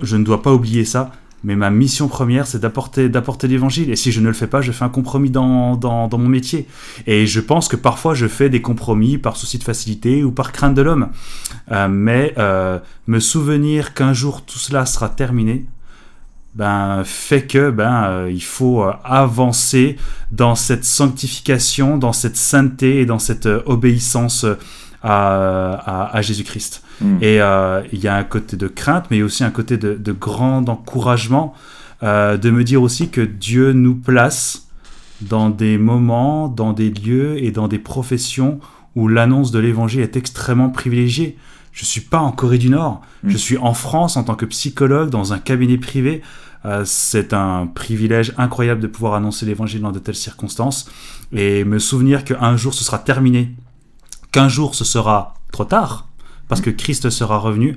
je 0.00 0.16
ne 0.16 0.24
dois 0.24 0.42
pas 0.42 0.52
oublier 0.52 0.84
ça. 0.84 1.12
Mais 1.46 1.56
ma 1.56 1.70
mission 1.70 2.08
première, 2.08 2.46
c'est 2.46 2.60
d'apporter, 2.60 3.08
l'évangile. 3.48 3.90
Et 3.90 3.96
si 3.96 4.12
je 4.12 4.20
ne 4.20 4.26
le 4.26 4.34
fais 4.34 4.46
pas, 4.46 4.60
je 4.60 4.70
fais 4.72 4.84
un 4.84 4.90
compromis 4.90 5.30
dans, 5.30 5.78
mon 6.12 6.28
métier. 6.28 6.66
Et 7.06 7.26
je 7.26 7.40
pense 7.40 7.68
que 7.68 7.76
parfois, 7.76 8.12
je 8.12 8.26
fais 8.26 8.50
des 8.50 8.60
compromis 8.60 9.16
par 9.16 9.38
souci 9.38 9.56
de 9.56 9.64
facilité 9.64 10.22
ou 10.24 10.30
par 10.30 10.52
crainte 10.52 10.74
de 10.74 10.82
l'homme. 10.82 11.08
Euh, 11.72 11.88
mais 11.88 12.34
me 13.06 13.20
souvenir 13.20 13.94
qu'un 13.94 14.12
jour 14.12 14.44
tout 14.44 14.58
cela 14.58 14.84
sera 14.84 15.08
terminé, 15.08 15.64
ben, 16.56 17.02
fait 17.04 17.42
que 17.42 17.70
ben, 17.70 18.04
euh, 18.04 18.30
il 18.32 18.42
faut 18.42 18.82
euh, 18.82 18.92
avancer 19.04 19.98
dans 20.32 20.54
cette 20.54 20.86
sanctification, 20.86 21.98
dans 21.98 22.14
cette 22.14 22.38
sainteté 22.38 23.00
et 23.00 23.06
dans 23.06 23.18
cette 23.18 23.44
euh, 23.44 23.62
obéissance 23.66 24.46
à, 25.02 26.18
Jésus-Christ. 26.22 26.82
Hmm. 27.00 27.18
Et 27.20 27.36
il 27.36 27.98
y 27.98 28.08
a 28.08 28.16
un 28.16 28.24
côté 28.24 28.56
de 28.56 28.68
crainte, 28.68 29.06
mais 29.10 29.16
il 29.16 29.20
y 29.20 29.22
a 29.22 29.26
aussi 29.26 29.44
un 29.44 29.50
côté 29.50 29.76
de, 29.76 29.94
de 29.94 30.12
grand 30.12 30.68
encouragement 30.68 31.54
de 32.02 32.50
me 32.50 32.62
dire 32.62 32.82
aussi 32.82 33.08
que 33.08 33.20
Dieu 33.20 33.72
nous 33.72 33.94
place 33.94 34.68
dans 35.20 35.50
des 35.50 35.78
moments, 35.78 36.48
dans 36.48 36.72
des 36.72 36.90
lieux 36.90 37.42
et 37.42 37.50
dans 37.50 37.68
des 37.68 37.78
professions 37.78 38.60
où 38.94 39.08
l'annonce 39.08 39.50
de 39.50 39.58
l'évangile 39.58 40.00
est 40.00 40.16
extrêmement 40.16 40.70
privilégiée. 40.70 41.36
Je 41.72 41.84
suis 41.84 42.00
pas 42.00 42.20
en 42.20 42.32
Corée 42.32 42.58
du 42.58 42.70
Nord, 42.70 43.02
hmm. 43.22 43.30
je 43.30 43.36
suis 43.36 43.58
en 43.58 43.74
France 43.74 44.16
en 44.16 44.24
tant 44.24 44.34
que 44.34 44.46
psychologue 44.46 45.10
dans 45.10 45.34
un 45.34 45.38
cabinet 45.38 45.76
privé 45.76 46.22
euh, 46.66 46.82
c'est 46.84 47.32
un 47.32 47.68
privilège 47.68 48.32
incroyable 48.38 48.80
de 48.80 48.88
pouvoir 48.88 49.14
annoncer 49.14 49.46
l'évangile 49.46 49.82
dans 49.82 49.92
de 49.92 50.00
telles 50.00 50.16
circonstances 50.16 50.90
et 51.32 51.64
me 51.64 51.78
souvenir 51.78 52.24
qu'un 52.24 52.56
jour 52.56 52.74
ce 52.74 52.82
sera 52.82 52.98
terminé, 52.98 53.54
qu'un 54.32 54.48
jour 54.48 54.74
ce 54.74 54.84
sera 54.84 55.34
trop 55.52 55.64
tard, 55.64 56.08
parce 56.48 56.60
que 56.60 56.70
Christ 56.70 57.10
sera 57.10 57.38
revenu, 57.38 57.76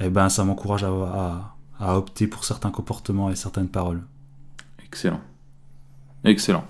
eh 0.00 0.08
ben 0.08 0.28
ça 0.28 0.44
m'encourage 0.44 0.84
à, 0.84 1.96
opter 1.96 2.26
pour 2.26 2.44
certains 2.44 2.70
comportements 2.70 3.30
et 3.30 3.34
certaines 3.34 3.68
paroles. 3.68 4.02
Excellent. 4.84 5.20
Excellent. 6.24 6.64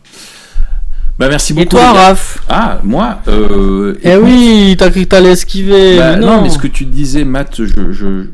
Bah 1.19 1.29
merci 1.29 1.53
beaucoup. 1.53 1.65
Et 1.65 1.69
toi, 1.69 1.93
Raph 1.93 2.43
Ah, 2.49 2.81
moi 2.83 3.21
euh, 3.29 3.95
Eh 4.03 4.17
oui, 4.17 4.75
t'as 4.79 4.91
cru 4.91 5.03
que 5.03 5.09
t'allais 5.09 5.33
esquiver. 5.33 5.99
Bah, 5.99 6.17
non. 6.17 6.41
mais 6.41 6.49
ce 6.49 6.57
que 6.57 6.67
tu 6.67 6.87
disais, 6.87 7.25
Matt, 7.25 7.61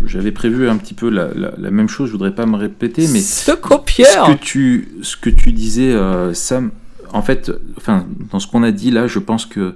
j'avais 0.06 0.30
prévu 0.30 0.68
un 0.68 0.76
petit 0.76 0.94
peu 0.94 1.10
la, 1.10 1.70
même 1.70 1.88
chose, 1.88 2.06
je 2.06 2.12
voudrais 2.12 2.34
pas 2.34 2.46
me 2.46 2.56
répéter, 2.56 3.08
mais. 3.08 3.20
Ce 3.20 3.50
copieur 3.52 4.26
Ce 4.26 4.32
que 4.32 4.38
tu, 4.38 4.88
ce 5.02 5.16
que 5.16 5.30
tu 5.30 5.50
disais, 5.52 5.90
euh, 5.90 6.32
Sam, 6.34 6.70
en 7.12 7.22
fait, 7.22 7.50
enfin, 7.76 8.06
dans 8.30 8.38
ce 8.38 8.46
qu'on 8.46 8.62
a 8.62 8.70
dit 8.70 8.90
là, 8.90 9.06
je 9.06 9.18
pense 9.18 9.46
que. 9.46 9.74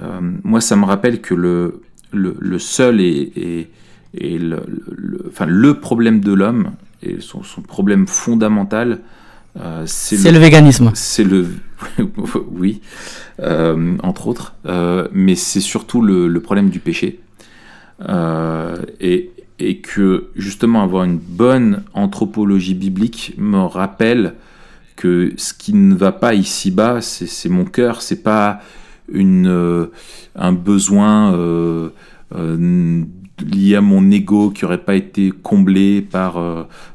Euh, 0.00 0.20
moi, 0.44 0.60
ça 0.60 0.76
me 0.76 0.84
rappelle 0.84 1.20
que 1.20 1.34
le, 1.34 1.82
le, 2.14 2.58
seul 2.58 3.00
et, 3.00 3.68
et, 4.14 4.38
le, 4.38 4.62
enfin, 5.28 5.46
le 5.46 5.74
problème 5.80 6.20
de 6.20 6.32
l'homme, 6.32 6.70
et 7.02 7.20
son, 7.20 7.42
son 7.42 7.62
problème 7.62 8.06
fondamental, 8.06 9.00
euh, 9.60 9.84
c'est 9.86 10.30
le, 10.30 10.38
véganisme. 10.38 10.90
C'est 10.94 11.24
le, 11.24 11.46
oui, 12.50 12.80
euh, 13.40 13.96
entre 14.02 14.26
autres, 14.26 14.54
euh, 14.66 15.06
mais 15.12 15.36
c'est 15.36 15.60
surtout 15.60 16.02
le, 16.02 16.40
problème 16.40 16.70
du 16.70 16.80
péché. 16.80 17.20
et, 19.00 19.30
et, 19.60 19.78
que 19.78 20.30
justement 20.34 20.82
avoir 20.82 21.04
une 21.04 21.18
bonne 21.18 21.84
anthropologie 21.94 22.74
biblique 22.74 23.34
me 23.38 23.60
rappelle 23.60 24.34
que 24.96 25.32
ce 25.36 25.54
qui 25.54 25.72
ne 25.74 25.94
va 25.94 26.12
pas 26.12 26.34
ici-bas, 26.34 27.00
c'est 27.00 27.48
mon 27.48 27.64
cœur, 27.64 28.02
c'est 28.02 28.22
pas 28.22 28.60
une, 29.12 29.88
un 30.34 30.52
besoin 30.52 31.32
lié 32.32 33.74
à 33.74 33.80
mon 33.80 34.10
ego 34.10 34.50
qui 34.50 34.64
aurait 34.64 34.84
pas 34.84 34.94
été 34.94 35.30
comblé 35.30 36.02
par 36.02 36.38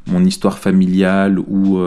mon 0.07 0.23
histoire 0.23 0.57
familiale 0.57 1.39
ou 1.39 1.79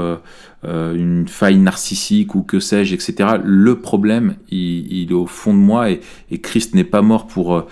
euh, 0.65 0.95
une 0.95 1.27
faille 1.27 1.59
narcissique 1.59 2.37
ou 2.37 2.43
que 2.43 2.61
sais-je, 2.61 2.95
etc. 2.95 3.31
Le 3.43 3.81
problème, 3.81 4.37
il, 4.49 5.11
est 5.11 5.13
au 5.13 5.27
fond 5.27 5.53
de 5.53 5.59
moi 5.59 5.91
et, 5.91 6.01
Christ 6.41 6.75
n'est 6.75 6.85
pas 6.85 7.03
mort 7.03 7.27
pour, 7.27 7.55
euh, 7.55 7.67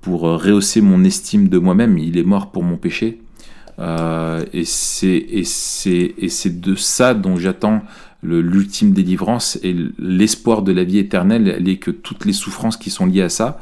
pour 0.00 0.22
rehausser 0.22 0.80
mon 0.80 1.04
estime 1.04 1.48
de 1.48 1.58
moi-même. 1.58 1.96
Il 1.96 2.18
est 2.18 2.24
mort 2.24 2.50
pour 2.50 2.64
mon 2.64 2.76
péché. 2.76 3.20
Euh, 3.78 4.44
et 4.52 4.64
c'est 4.64 5.20
de 6.60 6.74
ça 6.74 7.14
dont 7.14 7.36
j'attends 7.36 7.82
l'ultime 8.24 8.92
délivrance 8.92 9.58
et 9.62 9.76
l'espoir 9.98 10.62
de 10.62 10.72
la 10.72 10.84
vie 10.84 10.98
éternelle, 10.98 11.48
elle 11.48 11.68
est 11.68 11.76
que 11.76 11.90
toutes 11.90 12.24
les 12.24 12.32
souffrances 12.32 12.76
qui 12.76 12.90
sont 12.90 13.06
liées 13.06 13.22
à 13.22 13.28
ça, 13.28 13.60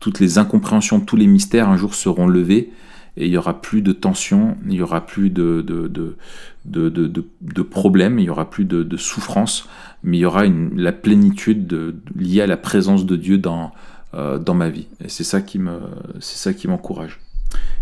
toutes 0.00 0.20
les 0.20 0.38
incompréhensions, 0.38 1.00
tous 1.00 1.16
les 1.16 1.26
mystères 1.26 1.68
un 1.68 1.76
jour 1.76 1.94
seront 1.94 2.26
levés 2.26 2.70
et 3.16 3.26
il 3.26 3.30
n'y 3.30 3.36
aura 3.36 3.60
plus 3.60 3.82
de 3.82 3.92
tension, 3.92 4.56
il 4.64 4.72
n'y 4.72 4.82
aura 4.82 5.06
plus 5.06 5.30
de, 5.30 5.64
de, 5.66 5.88
de, 5.88 7.24
de, 7.40 7.62
problèmes, 7.62 8.18
il 8.18 8.22
n'y 8.22 8.30
aura 8.30 8.50
plus 8.50 8.66
de, 8.66 8.96
souffrance, 8.96 9.68
mais 10.02 10.18
il 10.18 10.20
y 10.20 10.24
aura 10.26 10.44
la 10.44 10.92
plénitude 10.92 11.94
liée 12.14 12.42
à 12.42 12.46
la 12.46 12.58
présence 12.58 13.06
de 13.06 13.16
Dieu 13.16 13.38
dans, 13.38 13.72
euh, 14.14 14.38
dans 14.38 14.54
ma 14.54 14.68
vie. 14.68 14.86
Et 15.02 15.08
c'est 15.08 15.24
ça 15.24 15.40
qui 15.40 15.58
me, 15.58 15.78
m'encourage. 16.68 17.20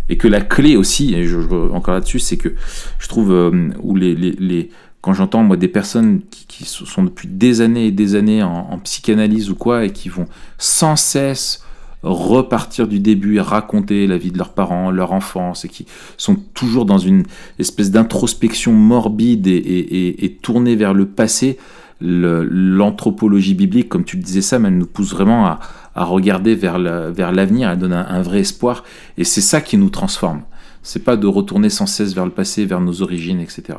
Et 0.09 0.17
que 0.17 0.29
la 0.29 0.41
clé 0.41 0.77
aussi, 0.77 1.15
et 1.15 1.25
je, 1.25 1.39
encore 1.73 1.95
là-dessus, 1.95 2.21
c'est 2.21 2.37
que 2.37 2.55
je 2.99 3.09
trouve 3.09 3.33
euh, 3.33 3.71
où 3.83 3.97
les, 3.97 4.15
les 4.15 4.71
quand 5.05 5.13
j'entends 5.13 5.43
moi 5.43 5.59
des 5.59 5.69
personnes 5.69 6.23
qui, 6.49 6.65
sont 6.65 7.05
depuis 7.05 7.29
des 7.29 7.61
années 7.61 7.89
et 7.89 7.91
des 7.91 8.15
années 8.15 8.43
en, 8.43 8.79
psychanalyse 8.79 9.51
ou 9.51 9.55
quoi 9.55 9.85
et 9.85 9.91
qui 9.91 10.09
vont 10.09 10.25
sans 10.57 10.97
cesse 10.97 11.63
repartir 12.03 12.89
du 12.89 13.01
début 13.01 13.37
et 13.37 13.41
raconter 13.43 14.07
la 14.07 14.17
vie 14.17 14.33
de 14.33 14.39
leurs 14.39 14.55
parents, 14.55 14.91
leur 14.91 15.13
enfance, 15.13 15.67
et 15.67 15.69
qui 15.69 15.85
sont 16.17 16.37
toujours 16.55 16.87
dans 16.87 16.97
une 16.97 17.25
espèce 17.59 17.91
d'introspection 17.91 18.73
morbide 18.73 19.47
et, 19.47 20.39
tournée 20.41 20.75
vers 20.75 20.95
le 20.95 21.05
passé, 21.05 21.59
l'anthropologie 22.01 23.55
biblique, 23.55 23.91
comme 23.91 24.05
tu 24.05 24.17
le 24.17 24.23
disais 24.23 24.41
ça, 24.41 24.57
elle 24.57 24.79
nous 24.79 24.87
pousse 24.87 25.13
vraiment 25.13 25.45
à, 25.45 25.61
à 25.95 26.05
regarder 26.05 26.55
vers 26.55 26.79
l'avenir, 26.79 27.69
elle 27.69 27.79
donne 27.79 27.93
un, 27.93 28.23
vrai 28.23 28.41
espoir, 28.41 28.85
et 29.19 29.25
c'est 29.25 29.43
ça 29.43 29.61
qui 29.61 29.77
nous 29.77 29.91
transforme. 29.91 30.45
C'est 30.83 31.05
pas 31.05 31.19
de 31.19 31.27
retourner 31.27 31.69
sans 31.69 31.87
cesse 31.87 32.15
vers 32.15 32.25
le 32.25 32.33
passé, 32.33 32.65
vers 32.65 32.81
nos 32.81 33.03
origines, 33.03 33.41
etc. 33.41 33.75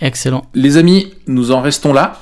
Excellent. 0.00 0.44
Les 0.54 0.76
amis, 0.76 1.12
nous 1.26 1.50
en 1.50 1.60
restons 1.60 1.92
là. 1.92 2.18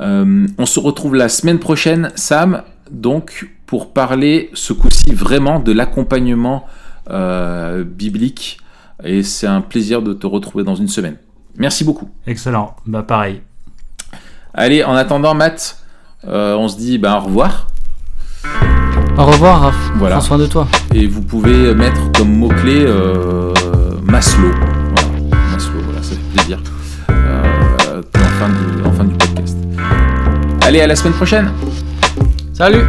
Euh, 0.00 0.46
on 0.58 0.66
se 0.66 0.80
retrouve 0.80 1.14
la 1.14 1.28
semaine 1.28 1.58
prochaine, 1.58 2.10
Sam, 2.14 2.62
donc 2.90 3.48
pour 3.66 3.92
parler 3.92 4.50
ce 4.54 4.72
coup-ci 4.72 5.12
vraiment 5.12 5.60
de 5.60 5.72
l'accompagnement 5.72 6.66
euh, 7.10 7.84
biblique. 7.84 8.58
Et 9.02 9.22
c'est 9.22 9.46
un 9.46 9.60
plaisir 9.60 10.02
de 10.02 10.12
te 10.12 10.26
retrouver 10.26 10.64
dans 10.64 10.74
une 10.74 10.88
semaine. 10.88 11.16
Merci 11.56 11.84
beaucoup. 11.84 12.08
Excellent. 12.26 12.76
Bah 12.86 13.02
pareil. 13.02 13.42
Allez, 14.52 14.84
en 14.84 14.94
attendant, 14.94 15.34
Matt, 15.34 15.78
euh, 16.26 16.54
on 16.56 16.68
se 16.68 16.76
dit 16.76 16.98
bah, 16.98 17.18
au 17.18 17.26
revoir. 17.26 17.66
Au 19.16 19.24
revoir, 19.24 19.60
Raph. 19.60 19.90
Voilà. 19.96 20.16
Prends 20.16 20.24
soin 20.24 20.38
de 20.38 20.46
toi. 20.46 20.68
Et 20.94 21.06
vous 21.06 21.22
pouvez 21.22 21.74
mettre 21.74 22.12
comme 22.12 22.32
mot-clé 22.32 22.84
euh, 22.86 23.52
Maslow. 24.02 24.50
Voilà, 24.50 25.52
Maslow, 25.52 25.80
voilà, 25.84 26.02
ça 26.02 26.14
fait 26.14 26.36
plaisir. 26.36 26.60
En 28.42 28.92
fin, 28.92 29.04
du, 29.04 29.14
podcast. 29.14 29.56
Allez, 30.62 30.80
à 30.80 30.86
la 30.86 30.96
semaine 30.96 31.12
prochaine. 31.14 31.50
Salut 32.52 32.84